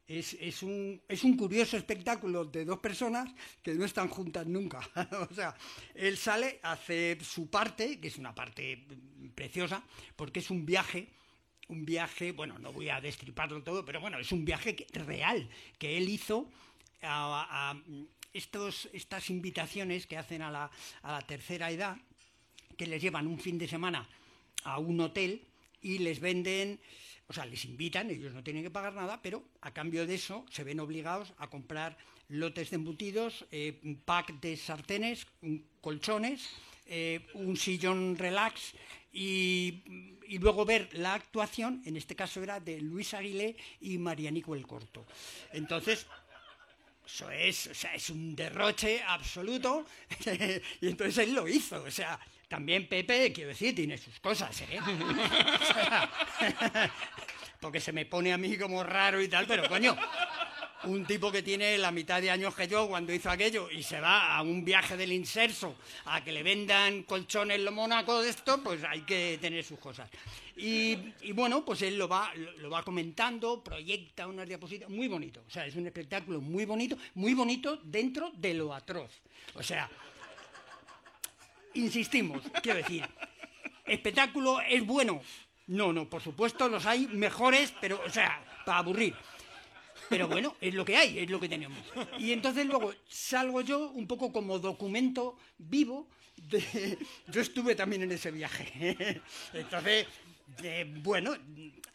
Es, 0.08 0.34
es 0.40 0.62
un, 0.62 1.02
es 1.08 1.24
un 1.24 1.36
curioso 1.36 1.76
espectáculo 1.76 2.44
de 2.44 2.64
dos 2.64 2.78
personas 2.78 3.28
que 3.62 3.74
no 3.74 3.84
están 3.84 4.08
juntas 4.08 4.46
nunca. 4.46 4.80
o 5.30 5.34
sea, 5.34 5.54
él 5.94 6.16
sale, 6.16 6.60
hace 6.62 7.18
su 7.22 7.50
parte, 7.50 7.98
que 7.98 8.08
es 8.08 8.16
una 8.16 8.34
parte 8.34 8.86
preciosa, 9.34 9.82
porque 10.14 10.40
es 10.40 10.50
un 10.50 10.64
viaje, 10.64 11.08
un 11.68 11.84
viaje, 11.84 12.30
bueno, 12.30 12.58
no 12.58 12.72
voy 12.72 12.88
a 12.88 13.00
destriparlo 13.00 13.62
todo, 13.64 13.84
pero 13.84 14.00
bueno, 14.00 14.18
es 14.18 14.30
un 14.30 14.44
viaje 14.44 14.76
real 14.92 15.48
que 15.78 15.96
él 15.96 16.08
hizo 16.08 16.48
a, 17.02 17.74
estos, 18.32 18.88
estas 18.92 19.28
invitaciones 19.30 20.06
que 20.06 20.16
hacen 20.16 20.42
a 20.42 20.50
la, 20.50 20.70
a 21.02 21.12
la 21.12 21.20
tercera 21.22 21.70
edad, 21.70 21.96
que 22.76 22.86
les 22.86 23.02
llevan 23.02 23.26
un 23.26 23.40
fin 23.40 23.58
de 23.58 23.66
semana 23.66 24.08
a 24.62 24.78
un 24.78 25.00
hotel 25.00 25.42
y 25.80 25.98
les 25.98 26.20
venden, 26.20 26.80
o 27.28 27.32
sea, 27.32 27.44
les 27.46 27.64
invitan, 27.64 28.10
ellos 28.10 28.32
no 28.32 28.42
tienen 28.42 28.62
que 28.62 28.70
pagar 28.70 28.94
nada, 28.94 29.20
pero 29.20 29.42
a 29.60 29.72
cambio 29.72 30.06
de 30.06 30.14
eso 30.14 30.44
se 30.50 30.64
ven 30.64 30.80
obligados 30.80 31.32
a 31.38 31.48
comprar 31.48 31.96
lotes 32.28 32.70
de 32.70 32.76
embutidos, 32.76 33.46
eh, 33.50 33.98
pack 34.04 34.40
de 34.40 34.56
sartenes, 34.56 35.26
colchones, 35.80 36.48
eh, 36.86 37.26
un 37.34 37.56
sillón 37.56 38.16
relax 38.16 38.74
y, 39.12 39.82
y 40.28 40.38
luego 40.38 40.64
ver 40.64 40.88
la 40.92 41.14
actuación, 41.14 41.82
en 41.84 41.96
este 41.96 42.14
caso 42.14 42.42
era 42.42 42.60
de 42.60 42.80
Luis 42.80 43.14
Aguilé 43.14 43.56
y 43.80 43.98
Marianico 43.98 44.54
el 44.54 44.66
Corto. 44.66 45.04
Entonces, 45.52 46.06
eso 47.06 47.30
es, 47.30 47.68
o 47.68 47.74
sea, 47.74 47.94
es 47.94 48.10
un 48.10 48.34
derroche 48.34 49.00
absoluto. 49.02 49.86
y 50.80 50.88
entonces 50.88 51.18
él 51.18 51.34
lo 51.34 51.46
hizo. 51.46 51.82
O 51.82 51.90
sea, 51.90 52.18
también 52.48 52.88
Pepe, 52.88 53.32
quiero 53.32 53.48
decir, 53.48 53.74
tiene 53.74 53.98
sus 53.98 54.20
cosas, 54.20 54.60
¿eh? 54.62 54.80
Porque 57.60 57.80
se 57.80 57.92
me 57.92 58.06
pone 58.06 58.32
a 58.32 58.38
mí 58.38 58.56
como 58.56 58.84
raro 58.84 59.20
y 59.20 59.28
tal, 59.28 59.46
pero 59.46 59.68
coño, 59.68 59.96
un 60.84 61.04
tipo 61.04 61.32
que 61.32 61.42
tiene 61.42 61.78
la 61.78 61.90
mitad 61.90 62.20
de 62.20 62.30
años 62.30 62.54
que 62.54 62.68
yo 62.68 62.88
cuando 62.88 63.12
hizo 63.12 63.30
aquello 63.30 63.70
y 63.70 63.82
se 63.82 64.00
va 64.00 64.36
a 64.36 64.42
un 64.42 64.64
viaje 64.64 64.96
del 64.96 65.12
inserso 65.12 65.74
a 66.04 66.22
que 66.22 66.32
le 66.32 66.42
vendan 66.42 67.02
colchones 67.02 67.60
lo 67.60 67.72
Mónaco 67.72 68.22
de 68.22 68.30
esto, 68.30 68.62
pues 68.62 68.84
hay 68.84 69.00
que 69.00 69.38
tener 69.40 69.64
sus 69.64 69.78
cosas. 69.78 70.08
Y, 70.56 70.96
y 71.22 71.32
bueno, 71.32 71.64
pues 71.64 71.82
él 71.82 71.98
lo 71.98 72.08
va, 72.08 72.32
lo, 72.34 72.52
lo 72.52 72.70
va 72.70 72.82
comentando, 72.82 73.62
proyecta 73.64 74.26
unas 74.26 74.46
diapositivas, 74.46 74.90
muy 74.90 75.08
bonito. 75.08 75.42
O 75.46 75.50
sea, 75.50 75.66
es 75.66 75.74
un 75.74 75.86
espectáculo 75.86 76.40
muy 76.40 76.64
bonito, 76.64 76.96
muy 77.14 77.34
bonito 77.34 77.78
dentro 77.82 78.30
de 78.34 78.54
lo 78.54 78.72
atroz. 78.72 79.10
O 79.54 79.62
sea, 79.62 79.90
insistimos, 81.76 82.42
quiero 82.62 82.78
decir, 82.78 83.04
espectáculo 83.86 84.60
es 84.60 84.84
bueno. 84.84 85.20
No, 85.68 85.92
no, 85.92 86.08
por 86.08 86.22
supuesto 86.22 86.68
los 86.68 86.86
hay 86.86 87.08
mejores, 87.08 87.74
pero, 87.80 88.00
o 88.06 88.10
sea, 88.10 88.44
para 88.64 88.78
aburrir. 88.78 89.14
Pero 90.08 90.28
bueno, 90.28 90.54
es 90.60 90.74
lo 90.74 90.84
que 90.84 90.96
hay, 90.96 91.18
es 91.18 91.30
lo 91.30 91.40
que 91.40 91.48
tenemos. 91.48 91.78
Y 92.18 92.32
entonces 92.32 92.66
luego 92.66 92.94
salgo 93.08 93.60
yo 93.60 93.90
un 93.90 94.06
poco 94.06 94.32
como 94.32 94.58
documento 94.58 95.36
vivo 95.58 96.08
de... 96.36 96.98
Yo 97.28 97.40
estuve 97.40 97.74
también 97.74 98.02
en 98.02 98.12
ese 98.12 98.30
viaje. 98.30 99.20
Entonces, 99.52 100.06
bueno, 101.02 101.36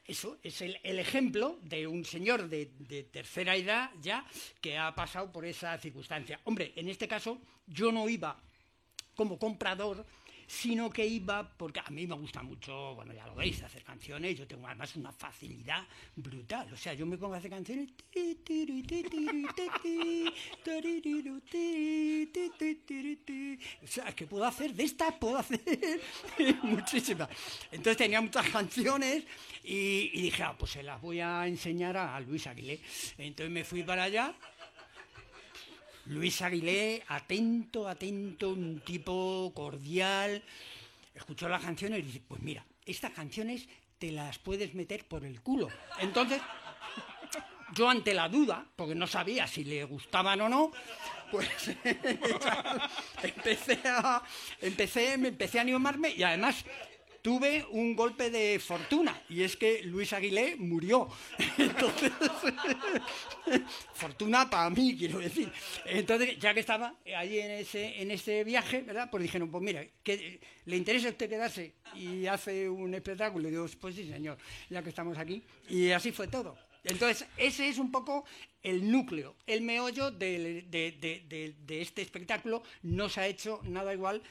eso 0.05 0.37
es 0.43 0.61
el, 0.61 0.77
ejemplo 0.83 1.57
de 1.61 1.87
un 1.87 2.03
señor 2.03 2.49
de 2.49 2.65
tercera 3.11 3.55
edad 3.55 3.91
ya 4.01 4.25
que 4.59 4.77
ha 4.77 4.93
pasado 4.93 5.31
por 5.31 5.45
esa 5.45 5.77
circunstancia. 5.77 6.41
Hombre, 6.43 6.73
en 6.75 6.89
este 6.89 7.07
caso 7.07 7.39
yo 7.67 7.93
no 7.93 8.09
iba 8.09 8.37
como 9.21 9.37
comprador, 9.37 10.03
sino 10.47 10.89
que 10.89 11.05
iba, 11.05 11.47
porque 11.47 11.79
a 11.79 11.89
mí 11.91 12.07
me 12.07 12.15
gusta 12.15 12.41
mucho, 12.41 12.95
bueno, 12.95 13.13
ya 13.13 13.27
lo 13.27 13.35
veis, 13.35 13.61
hacer 13.61 13.83
canciones, 13.83 14.35
yo 14.35 14.47
tengo 14.47 14.65
además 14.65 14.95
una 14.95 15.11
facilidad 15.11 15.83
brutal, 16.15 16.67
o 16.73 16.75
sea, 16.75 16.95
yo 16.95 17.05
me 17.05 17.17
pongo 17.19 17.35
a 17.35 17.37
hacer 17.37 17.51
canciones, 17.51 17.89
o 23.83 23.87
sea, 23.87 24.13
que 24.15 24.25
puedo 24.25 24.43
hacer 24.43 24.73
de 24.73 24.83
estas, 24.83 25.13
puedo 25.13 25.37
hacer 25.37 25.61
muchísimas. 26.63 27.29
Entonces 27.71 27.97
tenía 27.97 28.19
muchas 28.21 28.49
canciones 28.49 29.23
y, 29.63 30.09
y 30.13 30.21
dije, 30.23 30.41
ah, 30.41 30.55
pues 30.57 30.71
se 30.71 30.81
las 30.81 30.99
voy 30.99 31.19
a 31.19 31.47
enseñar 31.47 31.95
a 31.95 32.19
Luis 32.19 32.47
Aguilé. 32.47 32.81
Entonces 33.19 33.51
me 33.51 33.63
fui 33.63 33.83
para 33.83 34.03
allá, 34.03 34.33
Luis 36.05 36.41
Aguilé, 36.41 37.03
atento, 37.07 37.87
atento, 37.87 38.49
un 38.49 38.81
tipo 38.81 39.51
cordial. 39.53 40.43
Escuchó 41.13 41.47
las 41.47 41.61
canciones 41.61 41.99
y 41.99 42.03
dice, 42.03 42.21
pues 42.27 42.41
mira, 42.41 42.65
estas 42.85 43.11
canciones 43.11 43.67
te 43.97 44.11
las 44.11 44.39
puedes 44.39 44.73
meter 44.73 45.07
por 45.07 45.25
el 45.25 45.41
culo. 45.41 45.69
Entonces, 45.99 46.41
yo 47.73 47.89
ante 47.89 48.13
la 48.13 48.27
duda, 48.29 48.65
porque 48.75 48.95
no 48.95 49.07
sabía 49.07 49.47
si 49.47 49.63
le 49.63 49.83
gustaban 49.85 50.41
o 50.41 50.49
no, 50.49 50.71
pues 51.31 51.47
empecé 53.23 53.79
a, 53.85 54.21
empecé, 54.59 55.13
empecé 55.13 55.59
a 55.59 55.61
animarme 55.61 56.09
y 56.09 56.23
además 56.23 56.65
tuve 57.21 57.65
un 57.71 57.95
golpe 57.95 58.29
de 58.29 58.59
fortuna 58.59 59.21
y 59.29 59.43
es 59.43 59.55
que 59.55 59.83
Luis 59.83 60.11
Aguilé 60.13 60.55
murió. 60.57 61.07
Entonces, 61.57 62.11
fortuna 63.93 64.49
para 64.49 64.69
mí, 64.69 64.95
quiero 64.97 65.19
decir. 65.19 65.51
Entonces, 65.85 66.37
ya 66.39 66.53
que 66.53 66.59
estaba 66.61 66.95
allí 67.17 67.39
en 67.39 67.51
ese, 67.51 68.01
en 68.01 68.11
ese 68.11 68.43
viaje, 68.43 68.81
¿verdad? 68.81 69.09
Pues 69.09 69.23
dijeron, 69.23 69.49
pues 69.51 69.63
mira, 69.63 69.85
¿le 70.65 70.77
interesa 70.77 71.09
usted 71.09 71.29
quedarse 71.29 71.73
y 71.95 72.25
hace 72.27 72.69
un 72.69 72.93
espectáculo? 72.93 73.47
Y 73.47 73.51
digo, 73.51 73.65
pues 73.79 73.95
sí, 73.95 74.09
señor, 74.09 74.37
ya 74.69 74.81
que 74.81 74.89
estamos 74.89 75.17
aquí. 75.17 75.41
Y 75.69 75.91
así 75.91 76.11
fue 76.11 76.27
todo. 76.27 76.57
Entonces, 76.83 77.27
ese 77.37 77.67
es 77.67 77.77
un 77.77 77.91
poco 77.91 78.25
el 78.63 78.89
núcleo, 78.91 79.35
el 79.45 79.61
meollo 79.61 80.09
de- 80.09 80.63
de- 80.67 81.55
de 81.65 81.81
este 81.81 82.01
espectáculo. 82.01 82.63
No 82.81 83.07
se 83.09 83.21
ha 83.21 83.27
hecho 83.27 83.59
nada 83.63 83.93
igual, 83.93 84.21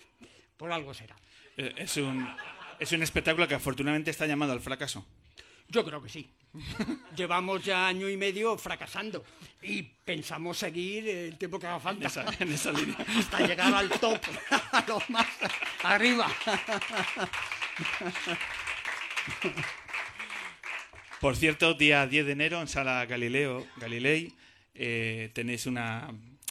por 0.56 0.72
algo 0.72 0.92
será. 0.92 1.16
Eh, 1.56 1.72
Es 1.76 1.96
un, 1.96 2.26
es 2.80 2.92
un 2.92 3.02
espectáculo 3.02 3.46
que 3.46 3.54
afortunadamente 3.54 4.10
está 4.10 4.26
llamado 4.26 4.52
al 4.52 4.60
fracaso. 4.60 5.06
Yo 5.68 5.84
creo 5.84 6.02
que 6.02 6.08
sí. 6.08 6.28
Llevamos 7.16 7.64
ya 7.64 7.86
año 7.86 8.08
y 8.08 8.16
medio 8.16 8.58
fracasando 8.58 9.22
y 9.62 9.82
pensamos 9.82 10.58
seguir 10.58 11.08
el 11.08 11.38
tiempo 11.38 11.60
que 11.60 11.68
haga 11.68 11.78
falta. 11.78 12.00
En 12.00 12.06
esa- 12.06 12.26
en 12.42 12.52
esa 12.52 12.72
línea. 12.72 12.96
Hasta 13.18 13.46
llegar 13.46 13.72
al 13.72 13.88
top, 13.90 14.18
a 14.72 14.84
lo 14.88 15.00
más 15.10 15.26
arriba. 15.84 16.26
Por 21.20 21.36
cierto, 21.36 21.74
día 21.74 22.06
10 22.06 22.26
de 22.26 22.32
enero 22.32 22.60
en 22.60 22.68
Sala 22.68 23.04
Galileo, 23.04 23.66
Galilei, 23.76 24.32
eh, 24.74 25.30
tenéis 25.34 25.66
una 25.66 26.10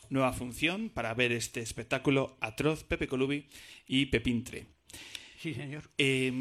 nueva 0.10 0.31
función 0.34 0.89
para 0.89 1.14
ver 1.14 1.31
este 1.31 1.60
espectáculo 1.61 2.38
atroz, 2.39 2.84
Pepe 2.84 3.07
Colubi 3.07 3.49
y 3.88 4.06
Pepintre. 4.07 4.68
Sí, 5.41 5.53
señor. 5.53 5.84
Eh, 5.98 6.32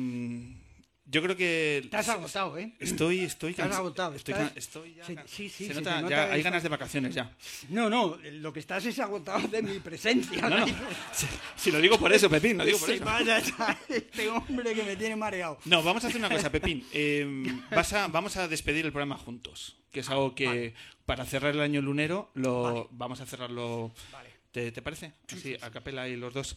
yo 1.10 1.22
creo 1.22 1.36
que... 1.36 1.88
Has 1.92 2.08
agotado, 2.10 2.58
¿eh? 2.58 2.74
Estoy, 2.80 3.20
estoy 3.20 3.54
cansa- 3.54 3.78
agotado. 3.78 4.14
Estoy, 4.14 4.34
estás- 4.34 4.52
estoy 4.56 4.94
ya 4.94 5.04
Sí, 5.06 5.14
can- 5.14 5.28
sí, 5.28 5.48
sí, 5.48 5.66
se 5.68 5.72
se 5.74 5.80
nota, 5.80 6.06
ya 6.08 6.30
hay 6.32 6.42
ganas 6.42 6.62
de 6.62 6.68
vacaciones 6.68 7.14
ya. 7.14 7.34
No, 7.70 7.88
no, 7.88 8.18
lo 8.32 8.52
que 8.52 8.60
estás 8.60 8.84
es 8.84 8.98
agotado 8.98 9.48
de 9.48 9.62
mi 9.62 9.78
presencia. 9.78 10.42
No, 10.48 10.58
no. 10.58 10.66
Si, 10.66 11.26
si 11.56 11.70
lo 11.70 11.80
digo 11.80 11.98
por 11.98 12.12
eso, 12.12 12.28
Pepín, 12.28 12.58
lo 12.58 12.64
digo 12.66 12.78
por 12.78 12.88
Sí, 12.90 12.96
eso. 12.96 13.04
vaya, 13.06 13.38
este 13.88 14.28
hombre 14.28 14.74
que 14.74 14.82
me 14.82 14.96
tiene 14.96 15.16
mareado. 15.16 15.58
No, 15.64 15.82
vamos 15.82 16.04
a 16.04 16.08
hacer 16.08 16.18
una 16.20 16.28
cosa, 16.28 16.50
Pepín. 16.50 16.84
Eh, 16.92 17.46
vas 17.70 17.92
a, 17.94 18.08
vamos 18.08 18.36
a 18.36 18.46
despedir 18.48 18.84
el 18.84 18.92
programa 18.92 19.16
juntos, 19.16 19.76
que 19.92 20.00
es 20.00 20.10
algo 20.10 20.34
que 20.34 20.74
para 21.06 21.24
cerrar 21.24 21.54
el 21.54 21.60
año 21.62 21.80
lunero 21.80 22.30
lo 22.34 22.88
vamos 22.90 23.20
a 23.22 23.26
cerrarlo. 23.26 23.92
¿Te, 24.52 24.72
te 24.72 24.82
parece? 24.82 25.12
Así, 25.32 25.56
a 25.60 25.70
capela 25.70 26.08
y 26.08 26.16
los 26.16 26.34
dos. 26.34 26.56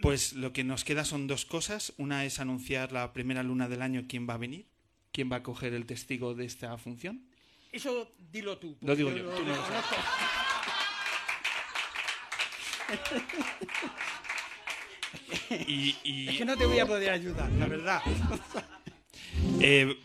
Pues 0.00 0.34
lo 0.34 0.52
que 0.52 0.62
nos 0.64 0.84
queda 0.84 1.04
son 1.04 1.26
dos 1.26 1.44
cosas. 1.46 1.92
Una 1.96 2.24
es 2.24 2.38
anunciar 2.40 2.92
la 2.92 3.12
primera 3.12 3.42
luna 3.42 3.68
del 3.68 3.82
año 3.82 4.04
quién 4.08 4.28
va 4.28 4.34
a 4.34 4.38
venir, 4.38 4.66
quién 5.12 5.30
va 5.32 5.36
a 5.36 5.42
coger 5.42 5.72
el 5.74 5.86
testigo 5.86 6.34
de 6.34 6.44
esta 6.44 6.76
función. 6.78 7.26
Eso 7.72 8.12
dilo 8.30 8.58
tú. 8.58 8.76
Lo 8.82 8.94
digo 8.94 9.10
yo, 9.10 9.24
tú 9.30 9.42
no 9.44 9.48
lo 9.48 9.56
sabes. 9.56 9.68
desconozco. 9.68 9.96
Y, 15.66 15.96
y- 16.04 16.28
Es 16.28 16.38
que 16.38 16.44
no 16.44 16.56
te 16.56 16.66
voy 16.66 16.78
a 16.78 16.86
poder 16.86 17.10
ayudar, 17.10 17.50
la 17.52 17.66
verdad. 17.66 18.00
Eh, 19.60 19.96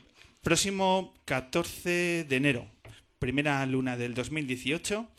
próximo 0.42 1.14
14 1.26 2.26
de 2.26 2.36
enero, 2.36 2.70
primera 3.20 3.66
luna 3.66 3.96
del 3.98 4.14
2018. 4.14 5.10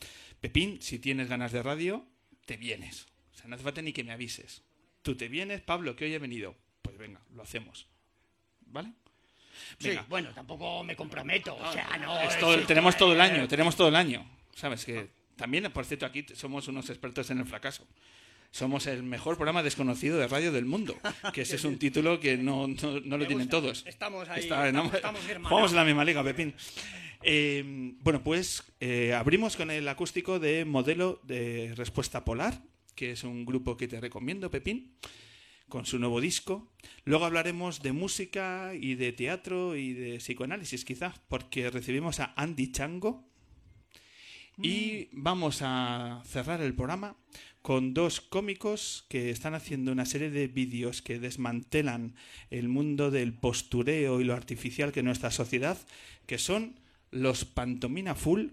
Pepín, 0.40 0.80
si 0.80 0.98
tienes 0.98 1.28
ganas 1.28 1.52
de 1.52 1.62
radio, 1.62 2.06
te 2.46 2.56
vienes. 2.56 3.06
Sea, 3.42 3.48
no 3.48 3.56
hace 3.56 3.64
falta 3.64 3.82
ni 3.82 3.92
que 3.92 4.04
me 4.04 4.12
avises. 4.12 4.62
Tú 5.02 5.16
te 5.16 5.28
vienes, 5.28 5.60
Pablo, 5.60 5.96
que 5.96 6.04
hoy 6.04 6.14
he 6.14 6.18
venido. 6.18 6.54
Pues 6.80 6.96
venga, 6.96 7.20
lo 7.34 7.42
hacemos. 7.42 7.86
¿Vale? 8.66 8.92
Sí, 9.78 9.88
Venga. 9.88 10.06
bueno, 10.08 10.30
tampoco 10.34 10.82
me 10.84 10.96
comprometo. 10.96 11.54
O 11.56 11.72
sea, 11.72 11.98
no. 11.98 12.18
Es- 12.20 12.66
tenemos 12.66 12.96
todo 12.96 13.12
el 13.12 13.20
año, 13.20 13.46
tenemos 13.48 13.76
todo 13.76 13.88
el 13.88 13.96
año. 13.96 14.24
¿Sabes? 14.54 14.84
Que 14.84 15.08
también, 15.36 15.70
por 15.72 15.84
cierto, 15.84 16.06
aquí 16.06 16.24
somos 16.34 16.68
unos 16.68 16.88
expertos 16.88 17.30
en 17.30 17.38
el 17.38 17.46
fracaso. 17.46 17.86
Somos 18.50 18.86
el 18.86 19.02
mejor 19.02 19.36
programa 19.36 19.62
desconocido 19.62 20.18
de 20.18 20.28
radio 20.28 20.52
del 20.52 20.64
mundo. 20.66 20.96
Que 21.32 21.42
ese 21.42 21.56
es 21.56 21.64
un 21.64 21.78
título 21.78 22.20
que 22.20 22.36
no, 22.36 22.66
no- 22.68 23.00
no 23.00 23.18
lo 23.18 23.26
tienen 23.26 23.48
todos. 23.48 23.84
Estamos 23.86 24.28
ahí, 24.28 24.42
Está- 24.42 24.68
estamos- 24.68 24.94
estamos 24.94 25.70
en 25.70 25.76
la 25.76 25.84
misma 25.84 26.04
liga, 26.04 26.22
Pepín. 26.22 26.54
Eh, 27.22 27.62
bueno, 28.00 28.22
pues 28.22 28.62
eh, 28.80 29.14
abrimos 29.14 29.56
con 29.56 29.70
el 29.70 29.86
acústico 29.88 30.38
de 30.38 30.64
Modelo 30.64 31.20
de 31.22 31.72
Respuesta 31.76 32.24
Polar, 32.24 32.60
que 32.94 33.12
es 33.12 33.24
un 33.24 33.44
grupo 33.44 33.76
que 33.76 33.88
te 33.88 34.00
recomiendo, 34.00 34.50
Pepín, 34.50 34.92
con 35.68 35.86
su 35.86 35.98
nuevo 35.98 36.20
disco. 36.20 36.70
Luego 37.04 37.24
hablaremos 37.24 37.82
de 37.82 37.92
música 37.92 38.72
y 38.74 38.94
de 38.94 39.12
teatro 39.12 39.76
y 39.76 39.92
de 39.92 40.18
psicoanálisis, 40.18 40.84
quizás, 40.84 41.18
porque 41.28 41.70
recibimos 41.70 42.20
a 42.20 42.34
Andy 42.36 42.72
Chango. 42.72 43.24
Y 44.58 45.08
vamos 45.12 45.60
a 45.62 46.22
cerrar 46.26 46.60
el 46.60 46.74
programa 46.74 47.16
con 47.62 47.94
dos 47.94 48.20
cómicos 48.20 49.06
que 49.08 49.30
están 49.30 49.54
haciendo 49.54 49.92
una 49.92 50.04
serie 50.04 50.30
de 50.30 50.48
vídeos 50.48 51.00
que 51.00 51.18
desmantelan 51.18 52.16
el 52.50 52.68
mundo 52.68 53.10
del 53.10 53.32
postureo 53.32 54.20
y 54.20 54.24
lo 54.24 54.34
artificial 54.34 54.92
que 54.92 55.00
es 55.00 55.04
nuestra 55.04 55.30
sociedad, 55.30 55.78
que 56.26 56.38
son 56.38 56.80
los 57.10 57.44
Pantomina 57.44 58.14
Full. 58.14 58.48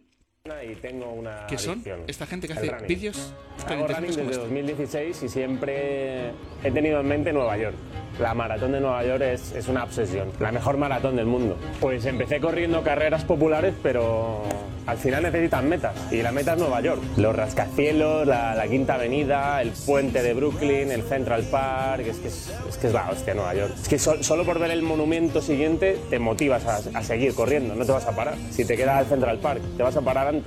Y 0.46 0.76
tengo 0.76 1.12
una 1.12 1.46
¿Qué 1.48 1.58
son? 1.58 1.74
adicción, 1.74 2.00
Esta 2.08 2.26
gente 2.26 2.48
que 2.48 2.54
hace 2.54 2.72
vídeos 2.88 3.34
Hago 3.68 3.88
running 3.88 4.08
desde 4.08 4.22
este. 4.24 4.38
2016 4.38 5.24
y 5.24 5.28
siempre 5.28 6.30
he 6.64 6.72
tenido 6.72 7.02
en 7.02 7.08
mente 7.10 7.34
Nueva 7.34 7.58
York. 7.58 7.76
La 8.22 8.34
maratón 8.34 8.72
de 8.72 8.80
Nueva 8.80 9.04
York 9.04 9.22
es, 9.22 9.52
es 9.52 9.68
una 9.68 9.84
obsesión, 9.84 10.32
la 10.40 10.52
mejor 10.54 10.78
maratón 10.78 11.18
del 11.18 11.26
mundo. 11.26 11.58
Pues 11.82 12.06
empecé 12.06 12.40
corriendo 12.40 12.82
carreras 12.84 13.26
populares, 13.26 13.74
pero 13.84 14.42
al 14.88 14.98
final 14.98 15.24
necesitan 15.24 15.68
metas 15.70 15.94
y 16.12 16.22
la 16.22 16.32
meta 16.32 16.54
es 16.54 16.60
Nueva 16.60 16.82
York. 16.82 17.02
Los 17.18 17.36
rascacielos, 17.36 18.26
la, 18.28 18.56
la 18.56 18.68
Quinta 18.68 18.96
Avenida, 18.96 19.62
el 19.62 19.72
puente 19.86 20.22
de 20.24 20.34
Brooklyn, 20.34 20.92
el 20.92 21.04
Central 21.04 21.44
Park, 21.52 22.08
es 22.08 22.18
que 22.18 22.28
es, 22.30 22.54
es 22.68 22.78
que 22.78 22.88
es 22.88 22.94
la 22.94 23.10
hostia 23.10 23.34
Nueva 23.34 23.54
York. 23.56 23.74
Es 23.82 23.88
que 23.90 24.00
sol- 24.00 24.24
solo 24.24 24.46
por 24.46 24.58
ver 24.60 24.72
el 24.72 24.82
monumento 24.82 25.42
siguiente 25.42 25.98
te 26.10 26.18
motivas 26.20 26.66
a, 26.66 26.98
a 26.98 27.04
seguir 27.04 27.34
corriendo, 27.36 27.76
no 27.76 27.86
te 27.86 27.92
vas 27.92 28.06
a 28.06 28.16
parar. 28.16 28.36
Si 28.52 28.66
te 28.66 28.76
quedas 28.76 28.98
al 29.00 29.06
Central 29.06 29.38
Park, 29.40 29.62
te 29.78 29.84
vas 29.84 29.96
a 29.96 30.02
parar 30.02 30.28
antes. 30.28 30.39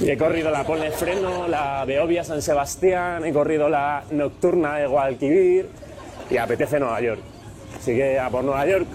Y 0.00 0.10
he 0.10 0.16
corrido 0.16 0.50
la 0.50 0.64
Ponle 0.64 0.90
Freno, 0.90 1.48
la 1.48 1.84
Beovia 1.84 2.24
San 2.24 2.40
Sebastián, 2.40 3.24
he 3.24 3.32
corrido 3.32 3.68
la 3.68 4.04
Nocturna 4.10 4.76
de 4.76 4.86
Guadalquivir 4.86 5.68
y 6.30 6.36
apetece 6.36 6.78
Nueva 6.78 7.00
York. 7.00 7.20
Así 7.76 7.94
que 7.94 8.18
a 8.18 8.30
por 8.30 8.44
Nueva 8.44 8.66
York. 8.66 8.86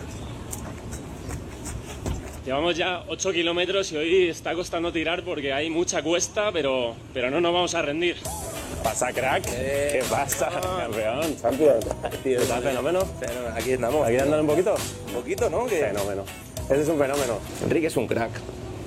Llevamos 2.46 2.76
ya 2.76 3.04
8 3.08 3.32
kilómetros 3.32 3.92
y 3.94 3.98
hoy 3.98 4.28
está 4.28 4.54
costando 4.54 4.92
tirar 4.92 5.24
porque 5.24 5.54
hay 5.54 5.70
mucha 5.70 6.04
cuesta, 6.04 6.52
pero, 6.52 6.94
pero 7.14 7.32
no 7.32 7.40
nos 7.40 7.54
vamos 7.54 7.74
a 7.74 7.82
rendir. 7.82 8.18
¿Pasa, 8.84 9.14
crack? 9.14 9.46
¿Qué 9.46 10.04
pasa, 10.10 10.50
campeón? 10.50 11.38
Champion. 11.42 11.80
¿Qué 12.22 12.36
tal, 12.36 12.62
fenómeno? 12.62 13.00
Aquí 13.56 13.72
estamos. 13.72 14.06
¿Aquí 14.06 14.18
dándole 14.18 14.42
un 14.42 14.48
poquito? 14.48 14.76
Un 15.08 15.14
poquito, 15.14 15.50
¿no? 15.50 15.66
Fenómeno. 15.68 16.26
Ese 16.70 16.82
es 16.82 16.88
un 16.90 17.00
fenómeno. 17.00 17.40
Enrique 17.64 17.88
es 17.88 17.96
un 17.96 18.08
crack. 18.08 18.32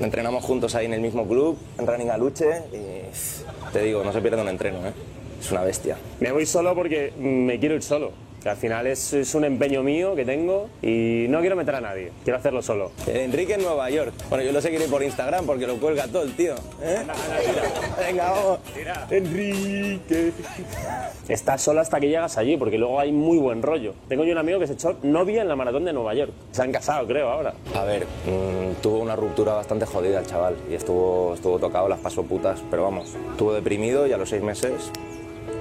Entrenamos 0.00 0.44
juntos 0.44 0.74
ahí 0.74 0.86
en 0.86 0.92
el 0.92 1.00
mismo 1.00 1.26
club, 1.26 1.58
en 1.78 1.86
Running 1.86 2.10
a 2.10 2.18
Luche, 2.18 2.62
y 2.72 3.72
te 3.72 3.82
digo, 3.82 4.04
no 4.04 4.12
se 4.12 4.20
pierde 4.20 4.42
un 4.42 4.48
entreno, 4.48 4.86
¿eh? 4.86 4.92
Es 5.40 5.50
una 5.50 5.62
bestia. 5.62 5.96
Me 6.20 6.32
voy 6.32 6.44
solo 6.44 6.74
porque 6.74 7.12
me 7.18 7.58
quiero 7.58 7.74
ir 7.74 7.82
solo. 7.82 8.25
Que 8.46 8.50
al 8.50 8.56
final 8.56 8.86
es, 8.86 9.12
es 9.12 9.34
un 9.34 9.44
empeño 9.44 9.82
mío 9.82 10.14
que 10.14 10.24
tengo 10.24 10.68
y 10.80 11.26
no 11.28 11.40
quiero 11.40 11.56
meter 11.56 11.74
a 11.74 11.80
nadie. 11.80 12.12
Quiero 12.22 12.38
hacerlo 12.38 12.62
solo. 12.62 12.92
Enrique 13.08 13.54
en 13.54 13.62
Nueva 13.62 13.90
York. 13.90 14.12
Bueno, 14.28 14.44
yo 14.44 14.52
lo 14.52 14.60
seguiré 14.60 14.86
por 14.86 15.02
Instagram 15.02 15.44
porque 15.46 15.66
lo 15.66 15.78
cuelga 15.80 16.06
todo 16.06 16.22
el 16.22 16.36
tío. 16.36 16.54
¿eh? 16.80 17.02
Venga, 17.98 18.30
vamos. 18.30 18.60
Enrique. 19.10 20.30
Estás 21.28 21.60
solo 21.60 21.80
hasta 21.80 21.98
que 21.98 22.06
llegas 22.06 22.38
allí 22.38 22.56
porque 22.56 22.78
luego 22.78 23.00
hay 23.00 23.10
muy 23.10 23.36
buen 23.36 23.62
rollo. 23.62 23.94
Tengo 24.08 24.22
yo 24.22 24.30
un 24.30 24.38
amigo 24.38 24.60
que 24.60 24.68
se 24.68 24.74
echó 24.74 24.96
novia 25.02 25.42
en 25.42 25.48
la 25.48 25.56
maratón 25.56 25.84
de 25.84 25.92
Nueva 25.92 26.14
York. 26.14 26.30
Se 26.52 26.62
han 26.62 26.70
casado, 26.70 27.04
creo, 27.04 27.28
ahora. 27.28 27.52
A 27.74 27.82
ver, 27.82 28.04
mm, 28.04 28.80
tuvo 28.80 29.00
una 29.00 29.16
ruptura 29.16 29.54
bastante 29.54 29.86
jodida 29.86 30.20
el 30.20 30.26
chaval 30.26 30.54
y 30.70 30.74
estuvo, 30.74 31.34
estuvo 31.34 31.58
tocado, 31.58 31.88
las 31.88 31.98
pasó 31.98 32.22
putas, 32.22 32.62
pero 32.70 32.84
vamos, 32.84 33.12
estuvo 33.28 33.52
deprimido 33.52 34.06
y 34.06 34.12
a 34.12 34.16
los 34.16 34.28
seis 34.28 34.44
meses 34.44 34.92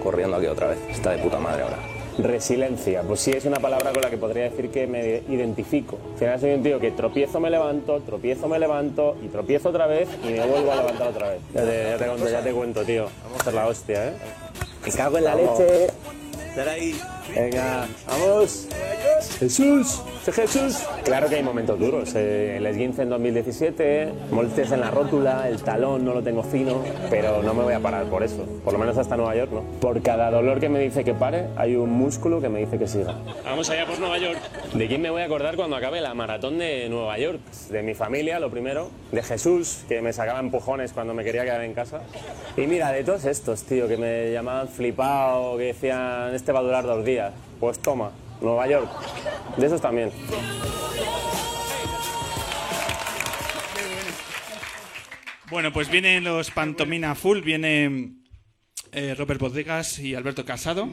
corriendo 0.03 0.37
aquí 0.37 0.45
otra 0.45 0.67
vez. 0.67 0.77
Está 0.91 1.13
de 1.13 1.17
puta 1.17 1.39
madre 1.39 1.63
ahora. 1.63 1.94
Resiliencia, 2.17 3.01
pues 3.01 3.19
sí 3.19 3.31
es 3.31 3.43
una 3.45 3.59
palabra 3.59 3.91
con 3.91 4.01
la 4.01 4.09
que 4.09 4.17
podría 4.17 4.43
decir 4.43 4.69
que 4.69 4.87
me 4.87 5.21
identifico. 5.29 5.97
Al 6.13 6.17
final 6.19 6.39
soy 6.39 6.51
un 6.53 6.63
tío 6.63 6.79
que 6.79 6.91
tropiezo, 6.91 7.39
me 7.41 7.49
levanto, 7.49 7.99
tropiezo, 8.01 8.47
me 8.47 8.57
levanto 8.57 9.17
y 9.21 9.27
tropiezo 9.27 9.69
otra 9.69 9.85
vez 9.85 10.07
y 10.23 10.27
me 10.27 10.45
vuelvo 10.45 10.71
a 10.71 10.75
levantar 10.77 11.07
otra 11.09 11.29
vez. 11.31 11.39
Ya 11.53 11.63
te, 11.65 11.83
ya 11.83 11.97
te 11.97 12.05
cuento, 12.05 12.29
ya 12.29 12.41
te 12.41 12.51
cuento, 12.53 12.83
tío. 12.85 13.05
Vamos 13.23 13.39
a 13.39 13.41
hacer 13.41 13.53
la 13.53 13.67
hostia, 13.67 14.07
¿eh? 14.07 14.13
Me 14.85 14.91
cago 14.91 15.17
en 15.17 15.23
la 15.25 15.35
Vamos. 15.35 15.59
leche. 15.59 15.87
Dale 16.55 16.71
ahí. 16.71 16.95
Venga, 17.35 17.85
vamos. 18.07 18.67
Jesús. 19.39 20.01
Sí, 20.23 20.31
Jesús. 20.31 20.83
Claro 21.03 21.29
que 21.29 21.35
hay 21.35 21.43
momentos 21.43 21.77
duros. 21.77 22.15
Eh, 22.15 22.57
el 22.57 22.65
esguince 22.65 23.03
en 23.03 23.09
2017, 23.09 24.11
molestias 24.31 24.71
en 24.71 24.79
la 24.79 24.89
rótula, 24.89 25.47
el 25.47 25.61
talón 25.61 26.03
no 26.05 26.13
lo 26.13 26.23
tengo 26.23 26.43
fino, 26.43 26.81
pero 27.09 27.43
no 27.43 27.53
me 27.53 27.63
voy 27.63 27.73
a 27.73 27.79
parar 27.79 28.05
por 28.05 28.23
eso. 28.23 28.45
Por 28.63 28.73
lo 28.73 28.79
menos 28.79 28.97
hasta 28.97 29.15
Nueva 29.17 29.35
York, 29.35 29.51
¿no? 29.51 29.61
Por 29.79 30.01
cada 30.01 30.31
dolor 30.31 30.59
que 30.59 30.69
me 30.69 30.79
dice 30.79 31.03
que 31.03 31.13
pare, 31.13 31.47
hay 31.57 31.75
un 31.75 31.91
músculo 31.91 32.41
que 32.41 32.49
me 32.49 32.59
dice 32.59 32.79
que 32.79 32.87
siga. 32.87 33.15
Vamos 33.43 33.69
allá 33.69 33.85
por 33.85 33.99
Nueva 33.99 34.17
York. 34.17 34.39
¿De 34.73 34.87
quién 34.87 35.01
me 35.01 35.09
voy 35.09 35.21
a 35.21 35.25
acordar 35.25 35.55
cuando 35.55 35.75
acabe 35.75 36.01
la 36.01 36.13
maratón 36.13 36.57
de 36.57 36.87
Nueva 36.89 37.17
York? 37.19 37.39
De 37.69 37.83
mi 37.83 37.93
familia, 37.93 38.39
lo 38.39 38.49
primero. 38.49 38.89
De 39.11 39.21
Jesús, 39.21 39.83
que 39.87 40.01
me 40.01 40.13
sacaba 40.13 40.39
empujones 40.39 40.93
cuando 40.93 41.13
me 41.13 41.23
quería 41.23 41.43
quedar 41.43 41.61
en 41.61 41.73
casa. 41.73 42.01
Y 42.57 42.61
mira, 42.61 42.91
de 42.91 43.03
todos 43.03 43.25
estos, 43.25 43.63
tío, 43.63 43.87
que 43.87 43.97
me 43.97 44.31
llamaban 44.31 44.69
flipado, 44.69 45.57
que 45.57 45.65
decían, 45.65 46.33
este 46.33 46.51
va 46.51 46.59
a 46.59 46.63
durar 46.63 46.85
dos 46.85 47.05
días. 47.05 47.24
Pues 47.59 47.79
toma, 47.79 48.11
Nueva 48.41 48.67
York. 48.67 48.89
De 49.57 49.65
esos 49.65 49.81
también. 49.81 50.11
Bueno, 55.49 55.71
pues 55.71 55.89
vienen 55.89 56.23
los 56.23 56.49
Pantomina 56.51 57.13
Full, 57.13 57.41
viene 57.41 58.15
eh, 58.91 59.13
Robert 59.15 59.39
Bodegas 59.39 59.99
y 59.99 60.15
Alberto 60.15 60.43
Casado. 60.43 60.89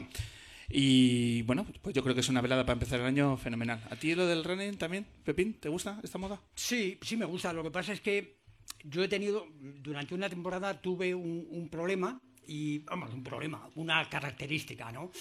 Y 0.69 1.41
bueno, 1.43 1.65
pues 1.81 1.95
yo 1.95 2.03
creo 2.03 2.15
que 2.15 2.21
es 2.21 2.29
una 2.29 2.41
velada 2.41 2.63
para 2.63 2.73
empezar 2.73 2.99
el 2.99 3.05
año 3.05 3.35
fenomenal. 3.37 3.81
¿A 3.89 3.95
ti 3.95 4.15
lo 4.15 4.25
del 4.27 4.43
running 4.43 4.77
también, 4.77 5.05
Pepín? 5.23 5.53
¿Te 5.53 5.69
gusta 5.69 5.99
esta 6.03 6.17
moda? 6.17 6.39
Sí, 6.55 6.99
sí 7.01 7.17
me 7.17 7.25
gusta. 7.25 7.51
Lo 7.51 7.63
que 7.63 7.71
pasa 7.71 7.93
es 7.93 8.01
que 8.01 8.37
yo 8.83 9.03
he 9.03 9.07
tenido, 9.07 9.47
durante 9.81 10.13
una 10.13 10.29
temporada 10.29 10.81
tuve 10.81 11.15
un, 11.15 11.47
un 11.49 11.69
problema, 11.69 12.21
y 12.47 12.79
vamos, 12.79 13.13
un 13.13 13.23
problema, 13.23 13.69
una 13.75 14.07
característica, 14.09 14.91
¿no? 14.91 15.11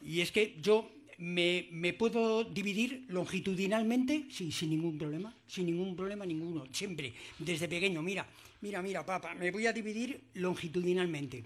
Y 0.00 0.20
es 0.20 0.32
que 0.32 0.56
yo 0.60 0.90
me, 1.18 1.94
puedo 1.98 2.44
dividir 2.44 3.04
longitudinalmente, 3.08 4.26
sí, 4.30 4.52
sin 4.52 4.70
ningún 4.70 4.96
problema, 4.96 5.34
sin 5.46 5.66
ningún 5.66 5.96
problema 5.96 6.24
ninguno, 6.24 6.66
siempre, 6.72 7.12
desde 7.38 7.68
pequeño, 7.68 8.02
mira, 8.02 8.26
mira, 8.60 8.80
mira, 8.82 9.04
papá, 9.04 9.34
me 9.34 9.50
voy 9.50 9.66
a 9.66 9.72
dividir 9.72 10.30
longitudinalmente. 10.34 11.44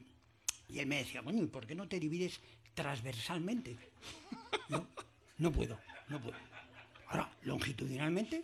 Y 0.68 0.78
él 0.78 0.86
me 0.86 0.96
decía, 0.96 1.20
bueno, 1.22 1.42
¿y 1.42 1.46
por 1.46 1.66
qué 1.66 1.74
no 1.74 1.88
te 1.88 1.98
divides 1.98 2.40
transversalmente? 2.74 3.76
No, 4.68 4.86
no 5.38 5.52
puedo, 5.52 5.78
no 6.08 6.20
puedo. 6.20 6.36
Ahora, 7.08 7.30
longitudinalmente, 7.42 8.42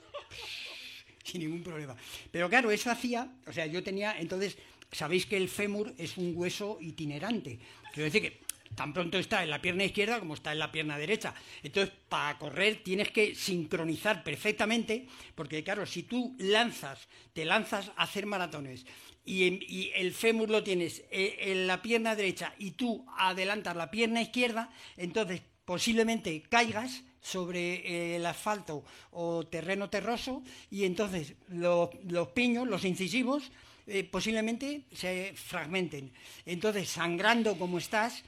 sin 1.25 1.43
ningún 1.43 1.63
problema. 1.63 1.97
Pero 2.31 2.49
claro, 2.49 2.71
eso 2.71 2.91
hacía, 2.91 3.31
o 3.47 3.53
sea, 3.53 3.67
yo 3.67 3.83
tenía, 3.83 4.19
entonces, 4.19 4.57
sabéis 4.93 5.27
que 5.27 5.37
el 5.37 5.49
fémur 5.49 5.95
es 5.99 6.17
un 6.17 6.33
hueso 6.35 6.79
itinerante. 6.81 7.59
Quiero 7.93 8.05
decir 8.05 8.23
que 8.23 8.41
tan 8.75 8.93
pronto 8.93 9.19
está 9.19 9.43
en 9.43 9.51
la 9.51 9.61
pierna 9.61 9.85
izquierda 9.85 10.21
como 10.21 10.35
está 10.35 10.53
en 10.53 10.59
la 10.59 10.71
pierna 10.71 10.99
derecha. 10.99 11.35
Entonces, 11.63 11.93
para 12.09 12.39
correr 12.39 12.83
tienes 12.83 13.11
que 13.11 13.35
sincronizar 13.35 14.23
perfectamente, 14.23 15.07
porque 15.35 15.65
claro, 15.65 15.87
si 15.87 16.05
tú 16.05 16.37
lanzas, 16.39 17.09
te 17.33 17.45
lanzas 17.45 17.91
a 17.97 18.05
hacer 18.05 18.27
maratones 18.27 18.85
y, 19.25 19.91
el 19.95 20.13
fémur 20.13 20.49
lo 20.49 20.63
tienes 20.63 21.05
eh, 21.11 21.37
en 21.41 21.67
la 21.67 21.83
pierna 21.83 22.17
derecha 22.17 22.55
y 22.59 22.73
tú 22.73 23.05
adelantas 23.19 23.77
la 23.77 23.91
pierna 23.91 24.23
izquierda, 24.23 24.71
entonces 24.97 25.43
posiblemente 25.65 26.43
caigas 26.49 27.03
sobre 27.21 27.75
eh, 27.75 28.17
el 28.17 28.25
asfalto 28.25 28.85
o 29.11 29.47
terreno 29.47 29.91
terroso 29.91 30.43
y 30.71 30.85
entonces 30.85 31.35
los, 31.49 31.91
los 32.05 32.29
piños, 32.29 32.67
los 32.67 32.85
incisivos, 32.85 33.51
eh, 33.89 34.05
posiblemente 34.05 34.83
se 34.95 35.33
fragmenten. 35.35 36.13
Entonces, 36.45 36.89
sangrando 36.89 37.59
como 37.59 37.79
estás, 37.79 38.23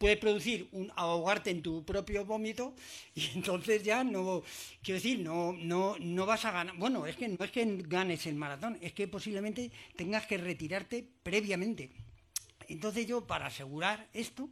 puede 0.00 0.16
producir 0.16 0.68
un 0.72 0.90
ahogarte 0.96 1.50
en 1.50 1.62
tu 1.62 1.84
propio 1.84 2.24
vómito 2.24 2.74
y 3.14 3.30
entonces 3.34 3.82
ya 3.82 4.02
no 4.02 4.42
quiero 4.82 4.96
decir 4.96 5.18
no 5.18 5.52
no 5.52 5.96
no 5.98 6.24
vas 6.24 6.46
a 6.46 6.52
ganar 6.52 6.74
bueno 6.76 7.06
es 7.06 7.16
que 7.16 7.28
no 7.28 7.44
es 7.44 7.50
que 7.50 7.64
ganes 7.86 8.26
el 8.26 8.34
maratón 8.34 8.78
es 8.80 8.94
que 8.94 9.08
posiblemente 9.08 9.70
tengas 9.96 10.26
que 10.26 10.38
retirarte 10.38 11.06
previamente. 11.22 11.90
Entonces 12.68 13.06
yo 13.06 13.26
para 13.26 13.46
asegurar 13.46 14.08
esto 14.14 14.48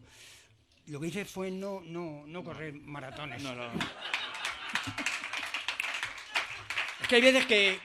lo 0.86 1.00
que 1.00 1.08
hice 1.08 1.24
fue 1.24 1.50
no 1.50 1.80
no 1.80 2.24
no 2.26 2.44
correr 2.44 2.74
maratones. 2.74 3.42
Es 7.00 7.08
que 7.08 7.16
hay 7.16 7.22
veces 7.22 7.46
que 7.46 7.78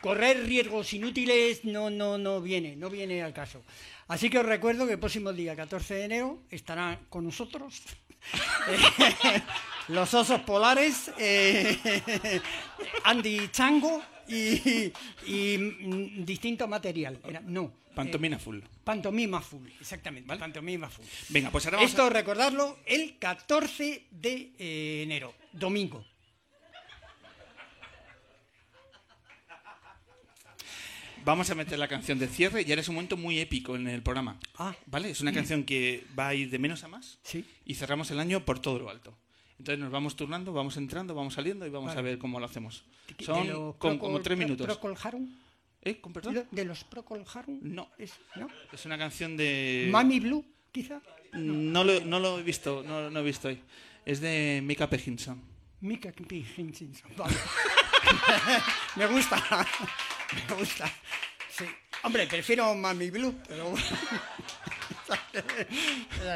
correr 0.00 0.44
riesgos 0.44 0.92
inútiles 0.92 1.64
no, 1.64 1.90
no, 1.90 2.18
no 2.18 2.40
viene, 2.40 2.76
no 2.76 2.88
viene 2.90 3.22
al 3.22 3.32
caso. 3.32 3.62
Así 4.08 4.30
que 4.30 4.38
os 4.38 4.46
recuerdo 4.46 4.86
que 4.86 4.92
el 4.94 4.98
próximo 4.98 5.32
día, 5.32 5.54
14 5.56 5.94
de 5.94 6.04
enero, 6.04 6.38
estarán 6.50 6.98
con 7.10 7.24
nosotros 7.24 7.82
eh, 8.68 9.42
los 9.88 10.12
osos 10.14 10.40
polares, 10.42 11.10
eh, 11.18 12.40
Andy 13.04 13.48
Chango 13.50 14.02
y, 14.28 14.92
y, 15.26 15.58
mm, 15.58 16.24
distinto 16.24 16.66
material. 16.68 17.18
Era- 17.26 17.40
no. 17.40 17.72
Eh, 17.98 18.38
Full. 18.38 18.60
Pantomima 18.84 19.40
full, 19.40 19.66
exactamente. 19.80 20.28
Pantomima 20.36 20.88
full. 20.88 21.04
Venga, 21.30 21.50
pues 21.50 21.64
ahora 21.66 21.78
vamos 21.78 21.90
Esto 21.90 22.04
a- 22.04 22.10
recordarlo 22.10 22.78
el 22.86 23.18
14 23.18 24.04
de 24.12 24.52
eh, 24.56 25.00
enero, 25.02 25.34
domingo. 25.52 26.04
Vamos 31.24 31.50
a 31.50 31.54
meter 31.54 31.78
la 31.78 31.88
canción 31.88 32.18
de 32.18 32.26
cierre 32.26 32.62
y 32.62 32.70
ahora 32.70 32.80
es 32.80 32.88
un 32.88 32.94
momento 32.94 33.16
muy 33.16 33.38
épico 33.38 33.76
en 33.76 33.86
el 33.88 34.02
programa. 34.02 34.38
Ah. 34.56 34.74
¿Vale? 34.86 35.10
Es 35.10 35.20
una 35.20 35.32
canción 35.32 35.64
que 35.64 36.04
va 36.18 36.28
a 36.28 36.34
ir 36.34 36.50
de 36.50 36.58
menos 36.58 36.84
a 36.84 36.88
más. 36.88 37.18
Sí. 37.22 37.44
Y 37.66 37.74
cerramos 37.74 38.10
el 38.10 38.18
año 38.18 38.44
por 38.44 38.60
todo 38.60 38.78
lo 38.78 38.88
alto. 38.88 39.14
Entonces 39.58 39.78
nos 39.80 39.90
vamos 39.90 40.16
turnando, 40.16 40.52
vamos 40.52 40.76
entrando, 40.76 41.14
vamos 41.14 41.34
saliendo 41.34 41.66
y 41.66 41.70
vamos 41.70 41.88
Vale. 41.88 42.00
a 42.00 42.02
ver 42.02 42.18
cómo 42.18 42.38
lo 42.40 42.46
hacemos. 42.46 42.84
Son 43.20 43.74
con- 43.78 43.96
Procol- 43.96 43.98
como 43.98 44.20
tres 44.20 44.38
minutos. 44.38 44.66
Procol 44.66 44.96
Harum. 45.02 45.28
¿Eh? 45.82 46.00
¿Con 46.00 46.12
perdón? 46.12 46.46
¿De, 46.50 46.64
los 46.64 46.84
Procol 46.84 47.24
Harum? 47.34 47.58
No. 47.62 47.90
Es, 47.98 48.12
¿no? 48.36 48.48
Es 48.72 48.86
una 48.86 48.96
canción 48.96 49.36
de... 49.36 49.88
Mami 49.90 50.20
Blue, 50.20 50.44
quizá. 50.72 51.00
No 51.32 51.84
lo, 51.84 52.00
no 52.00 52.20
lo 52.20 52.38
he 52.38 52.42
visto, 52.42 52.82
no, 52.86 53.10
no 53.10 53.20
he 53.20 53.22
visto 53.22 53.48
hoy. 53.48 53.60
Es 54.06 54.20
de 54.20 54.60
Mika 54.64 54.88
Pejinson. 54.88 55.42
Mika 55.80 56.10
P. 56.12 56.44
Hinson. 56.56 56.92
Vale. 57.16 57.36
me 58.96 59.06
gusta. 59.06 59.66
Me 60.48 60.54
gusta. 60.56 60.90
Sí. 61.50 61.64
Hombre, 62.02 62.26
prefiero 62.26 62.74
Mami 62.74 63.10
Blue, 63.10 63.34
pero 63.48 63.70
bueno. 63.70 63.84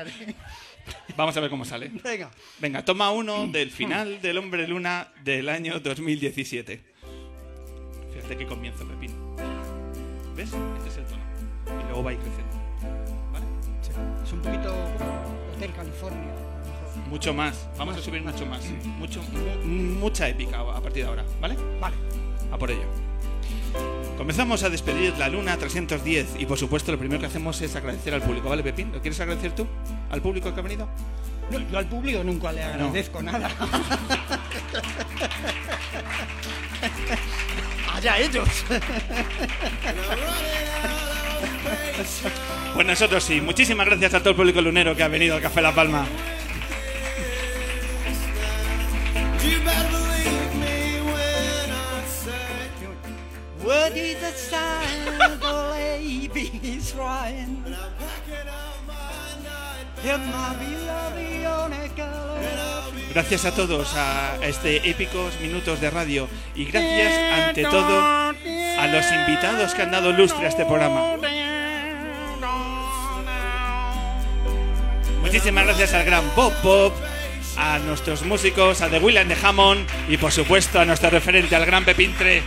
Vamos 1.17 1.37
a 1.37 1.41
ver 1.41 1.51
cómo 1.51 1.65
sale. 1.65 1.91
Venga. 2.03 2.31
Venga, 2.59 2.85
toma 2.85 3.11
uno 3.11 3.47
del 3.47 3.71
final 3.71 4.21
del 4.21 4.39
Hombre 4.39 4.67
Luna 4.67 5.13
del 5.23 5.49
año 5.49 5.79
2017. 5.81 6.81
Fíjate 8.15 8.37
qué 8.37 8.47
comienzo, 8.47 8.87
Pepín. 8.87 9.13
¿Ves? 10.35 10.51
Este 10.79 10.89
es 10.89 10.97
el 10.99 11.05
tono. 11.05 11.23
Y 11.81 11.85
luego 11.85 12.03
va 12.03 12.11
a 12.11 12.15
ir 12.15 12.19
creciendo. 12.21 12.63
Es 14.25 14.33
un 14.33 14.43
poquito 14.43 14.75
Hotel 15.57 15.73
California. 15.75 16.33
Mucho 17.09 17.35
más. 17.35 17.69
Vamos 17.77 17.97
a 17.97 18.03
subir 18.03 18.23
mucho 18.23 18.47
más. 18.47 18.65
Mucho, 18.85 19.23
mu- 19.23 19.99
mucha 20.01 20.29
épica 20.29 20.61
a 20.61 20.81
partir 20.81 21.03
de 21.05 21.09
ahora, 21.09 21.25
¿vale? 21.41 21.57
Vale. 21.81 21.97
A 22.51 22.59
por 22.59 22.71
ello. 22.71 22.87
Comenzamos 24.17 24.63
a 24.63 24.71
despedir 24.71 25.15
la 25.19 25.29
Luna 25.29 25.57
310 25.57 26.37
y 26.39 26.47
por 26.47 26.59
supuesto 26.59 26.93
lo 26.93 26.99
primero 26.99 27.21
que 27.21 27.27
hacemos 27.27 27.61
es 27.61 27.75
agradecer 27.77 28.15
al 28.15 28.23
público, 28.23 28.49
¿vale, 28.49 28.63
Pepín? 28.63 28.93
¿Lo 28.93 29.01
quieres 29.01 29.19
agradecer 29.21 29.53
tú? 29.53 29.67
¿Al 30.11 30.23
público 30.23 30.55
que 30.55 30.61
ha 30.61 30.63
venido? 30.63 30.89
No, 31.51 31.59
yo 31.59 31.79
al 31.79 31.89
público 31.89 32.23
nunca 32.23 32.53
le 32.53 32.63
agradezco 32.63 33.23
nada. 33.23 33.51
Allá 37.95 38.19
ellos. 38.19 38.49
Pues 42.75 42.87
nosotros 42.87 43.23
sí. 43.23 43.41
Muchísimas 43.41 43.87
gracias 43.87 44.15
a 44.15 44.21
todo 44.21 44.31
el 44.31 44.37
público 44.37 44.63
lunero 44.63 44.97
que 44.97 45.03
ha 45.03 45.09
venido 45.09 45.37
al 45.37 45.43
Café 45.43 45.61
La 45.61 45.75
Palma. 45.75 46.07
The 53.63 53.91
the. 53.93 54.83
Gracias 63.15 63.45
a 63.45 63.55
todos 63.55 63.95
a 63.95 64.37
este 64.43 64.89
épicos 64.91 65.39
minutos 65.41 65.81
de 65.81 65.91
radio 65.91 66.29
y 66.57 66.65
gracias 66.65 67.13
ante 67.47 67.63
todo 67.63 68.01
a 68.01 68.87
los 68.91 69.13
invitados 69.13 69.75
que 69.75 69.83
han 69.83 69.91
dado 69.93 70.13
lustre 70.13 70.47
a 70.47 70.49
este 70.49 70.65
programa. 70.65 71.17
Muchísimas 75.21 75.67
gracias 75.67 75.95
al 75.95 76.05
gran 76.05 76.25
Bob 76.35 76.53
Pop, 76.63 76.93
a 77.57 77.79
nuestros 77.79 78.23
músicos, 78.23 78.81
a 78.81 78.89
The 78.89 78.99
William 78.99 79.29
de 79.29 79.37
Hammond 79.41 79.87
y 80.09 80.17
por 80.17 80.33
supuesto 80.33 80.81
a 80.81 80.85
nuestro 80.85 81.11
referente, 81.11 81.55
al 81.55 81.65
gran 81.65 81.85
Pepintre. 81.85 82.43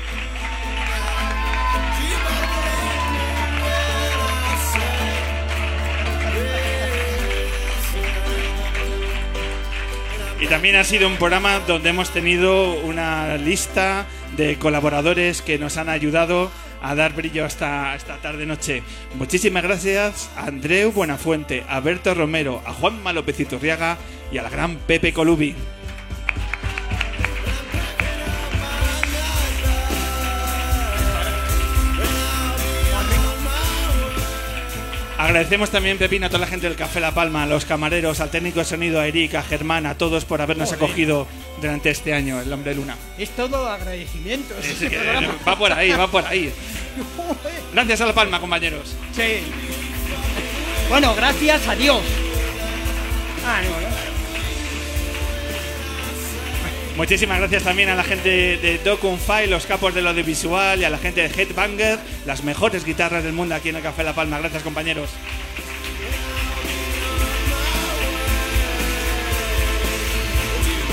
Y 10.46 10.48
también 10.48 10.76
ha 10.76 10.84
sido 10.84 11.08
un 11.08 11.18
programa 11.18 11.58
donde 11.62 11.90
hemos 11.90 12.12
tenido 12.12 12.76
una 12.82 13.36
lista 13.36 14.06
de 14.38 14.60
colaboradores 14.60 15.42
que 15.42 15.58
nos 15.58 15.78
han 15.78 15.90
ayudado 15.90 16.52
a 16.84 16.94
dar 16.94 17.16
brillo 17.16 17.46
hasta 17.46 17.96
esta 17.96 18.18
tarde-noche. 18.18 18.84
Muchísimas 19.16 19.64
gracias 19.64 20.30
a 20.38 20.46
Andreu 20.46 20.92
Buenafuente, 20.92 21.64
a 21.68 21.80
Berto 21.80 22.14
Romero, 22.14 22.62
a 22.64 22.74
Juanma 22.74 23.12
López 23.12 23.40
Iturriaga 23.40 23.98
y 24.32 24.38
a 24.38 24.44
la 24.44 24.52
gran 24.52 24.76
Pepe 24.76 25.14
Colubi. 25.14 25.56
Agradecemos 35.18 35.70
también, 35.70 35.98
Pepino, 35.98 36.26
a 36.26 36.30
toda 36.30 36.42
la 36.42 36.48
gente 36.48 36.68
del 36.68 36.76
Café 36.76 37.00
La 37.00 37.12
Palma, 37.14 37.44
a 37.44 37.46
los 37.46 37.64
camareros, 37.64 38.20
al 38.20 38.30
técnico 38.30 38.60
de 38.60 38.66
sonido, 38.66 39.00
a 39.00 39.08
Eric, 39.08 39.36
a 39.36 39.44
Germán, 39.44 39.86
a 39.86 39.98
todos 39.98 40.26
por 40.26 40.42
habernos 40.42 40.70
Joder. 40.70 40.84
acogido 40.84 41.28
durante 41.62 41.90
este 41.90 42.14
año, 42.14 42.42
el 42.42 42.52
Hombre 42.52 42.76
Luna. 42.76 42.98
Es 43.18 43.30
todo 43.30 43.70
agradecimientos. 43.70 44.58
Es 44.66 44.78
que 44.90 45.00
va 45.48 45.58
por 45.58 45.72
ahí, 45.72 45.92
va 45.92 46.08
por 46.08 46.26
ahí. 46.26 46.52
Gracias 47.74 48.02
a 48.02 48.06
La 48.08 48.14
Palma, 48.14 48.42
compañeros. 48.42 48.96
Sí. 49.14 49.40
Bueno, 50.90 51.16
gracias 51.16 51.68
a 51.68 51.76
Dios. 51.76 52.02
Ah, 53.46 53.62
no, 53.64 53.70
no. 53.70 54.15
Muchísimas 56.98 57.40
gracias 57.40 57.64
también 57.64 57.90
a 57.90 57.96
la 57.96 58.06
gente 58.06 58.30
de 58.58 58.80
Documfile, 58.84 59.48
los 59.48 59.66
capos 59.66 59.94
del 59.94 60.08
audiovisual 60.08 60.80
y 60.80 60.86
a 60.86 60.90
la 60.90 60.98
gente 60.98 61.28
de 61.28 61.42
Headbanger, 61.42 62.00
las 62.26 62.44
mejores 62.44 62.86
guitarras 62.86 63.24
del 63.24 63.34
mundo 63.34 63.54
aquí 63.54 63.68
en 63.68 63.76
el 63.76 63.84
Café 63.84 64.04
La 64.04 64.14
Palma. 64.14 64.40
Gracias, 64.40 64.64
compañeros. 64.64 65.10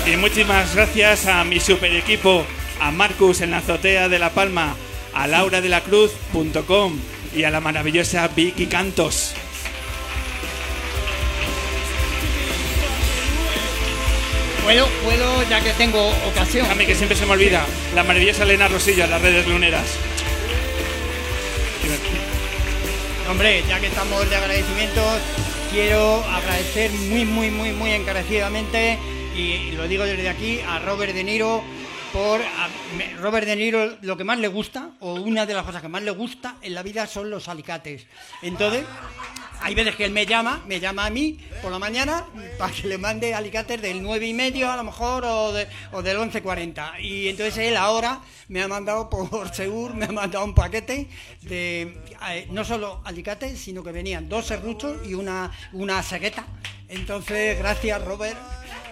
Y 0.05 0.17
muchísimas 0.17 0.75
gracias 0.75 1.27
a 1.27 1.45
mi 1.45 1.61
super 1.61 1.95
equipo, 1.95 2.45
a 2.81 2.91
Marcus 2.91 3.39
en 3.39 3.51
la 3.51 3.59
azotea 3.59 4.09
de 4.09 4.19
La 4.19 4.31
Palma, 4.31 4.75
a 5.13 5.27
Laura 5.27 5.61
de 5.61 5.69
la 5.69 5.79
Cruz.com 5.79 6.99
y 7.33 7.45
a 7.45 7.49
la 7.49 7.61
maravillosa 7.61 8.27
Vicky 8.27 8.65
Cantos. 8.65 9.33
Puedo, 14.63 14.87
puedo, 15.03 15.43
ya 15.49 15.61
que 15.61 15.71
tengo 15.73 16.09
ocasión. 16.29 16.63
Déjame 16.63 16.85
que 16.85 16.95
siempre 16.95 17.17
se 17.17 17.25
me 17.25 17.33
olvida. 17.33 17.65
La 17.93 18.03
maravillosa 18.03 18.43
Elena 18.43 18.67
Rosillo 18.67 19.03
en 19.03 19.11
las 19.11 19.21
redes 19.21 19.45
luneras. 19.47 19.85
Hombre, 23.29 23.63
ya 23.67 23.79
que 23.79 23.87
estamos 23.87 24.29
de 24.29 24.35
agradecimientos, 24.35 25.19
quiero 25.71 26.23
agradecer 26.25 26.91
muy, 26.91 27.25
muy, 27.25 27.49
muy, 27.51 27.71
muy 27.71 27.91
encarecidamente, 27.91 28.97
y 29.35 29.71
lo 29.71 29.87
digo 29.87 30.03
desde 30.05 30.29
aquí, 30.29 30.59
a 30.67 30.79
Robert 30.79 31.13
De 31.13 31.23
Niro 31.23 31.63
por... 32.11 32.41
a- 32.41 32.69
Robert 33.19 33.47
De 33.47 33.55
Niro 33.55 33.97
lo 34.01 34.17
que 34.17 34.23
más 34.23 34.39
le 34.39 34.47
gusta, 34.49 34.89
o 34.99 35.13
una 35.13 35.45
de 35.45 35.53
las 35.53 35.65
cosas 35.65 35.81
que 35.81 35.87
más 35.87 36.03
le 36.03 36.11
gusta 36.11 36.55
en 36.61 36.73
la 36.73 36.83
vida 36.83 37.07
son 37.07 37.29
los 37.29 37.47
alicates. 37.47 38.05
Entonces, 38.41 38.83
hay 39.63 39.73
veces 39.75 39.95
que 39.95 40.05
él 40.05 40.11
me 40.11 40.25
llama, 40.25 40.61
me 40.67 40.79
llama 40.79 41.05
a 41.05 41.09
mí 41.09 41.39
por 41.61 41.71
la 41.71 41.79
mañana 41.79 42.25
para 42.57 42.71
que 42.73 42.87
le 42.87 42.97
mande 42.97 43.33
alicates 43.33 43.81
del 43.81 44.03
9 44.03 44.27
y 44.27 44.33
medio 44.33 44.71
a 44.71 44.75
lo 44.75 44.83
mejor 44.83 45.23
o, 45.25 45.51
de- 45.53 45.67
o 45.91 46.01
del 46.01 46.17
11.40. 46.17 46.99
Y 47.01 47.29
entonces 47.29 47.57
él 47.59 47.77
ahora 47.77 48.19
me 48.49 48.61
ha 48.61 48.67
mandado 48.67 49.09
por 49.09 49.53
Segur, 49.55 49.93
me 49.93 50.05
ha 50.05 50.11
mandado 50.11 50.43
un 50.45 50.53
paquete 50.53 51.07
de 51.41 51.97
eh, 52.29 52.47
no 52.51 52.63
solo 52.65 53.01
alicates, 53.05 53.59
sino 53.59 53.83
que 53.83 53.91
venían 53.91 54.27
dos 54.29 54.45
serruchos 54.47 54.97
y 55.07 55.13
una, 55.13 55.51
una. 55.71 56.03
Entonces, 56.89 57.57
gracias 57.57 58.03
Robert, 58.03 58.37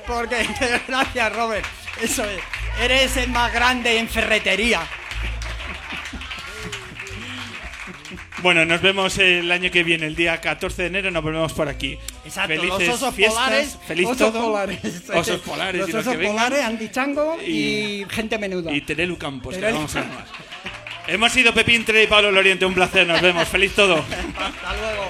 porque 0.08 0.48
gracias 0.88 1.36
Robert, 1.36 1.66
eso 2.02 2.24
es, 2.26 2.40
eres 2.82 3.16
el 3.18 3.30
más 3.30 3.52
grande 3.54 3.98
en 4.00 4.08
ferretería. 4.08 4.82
Bueno, 8.42 8.66
nos 8.66 8.82
vemos 8.82 9.18
el 9.20 9.52
año 9.52 9.70
que 9.70 9.84
viene, 9.84 10.08
el 10.08 10.16
día 10.16 10.42
14 10.42 10.82
de 10.82 10.88
enero, 10.88 11.12
nos 11.12 11.24
volvemos 11.24 11.54
por 11.54 11.70
aquí. 11.70 11.98
Exacto, 12.26 12.56
Felices 12.56 12.88
los 12.88 12.96
osos 12.96 13.16
fiestas, 13.16 13.44
polares, 13.44 13.78
feliz 13.86 14.06
osos 14.08 14.18
todo. 14.18 14.42
polares, 14.46 14.80
Osos 15.14 15.42
polares 15.42 15.82
los 15.82 15.90
y 15.90 15.92
los 15.92 16.02
osos 16.08 16.18
que 16.18 16.28
polares, 16.28 16.64
Andy 16.64 16.90
Chango 16.90 17.38
y, 17.42 18.06
gente 18.10 18.38
menuda. 18.40 18.72
Y 18.72 18.82
Terelu 18.82 19.18
Campos, 19.18 19.56
que 19.56 19.72
vamos 19.72 19.96
a 19.96 20.02
llamar. 20.02 20.26
Hemos 21.08 21.32
sido 21.32 21.54
Pepín 21.54 21.84
Tre 21.86 22.04
y 22.04 22.08
Pablo 22.08 22.32
Loriente, 22.32 22.66
un 22.66 22.74
placer, 22.74 23.06
nos 23.08 23.22
vemos. 23.22 23.48
Feliz 23.48 23.74
todo. 23.76 23.98
Hasta 24.38 24.78
luego. 24.78 25.08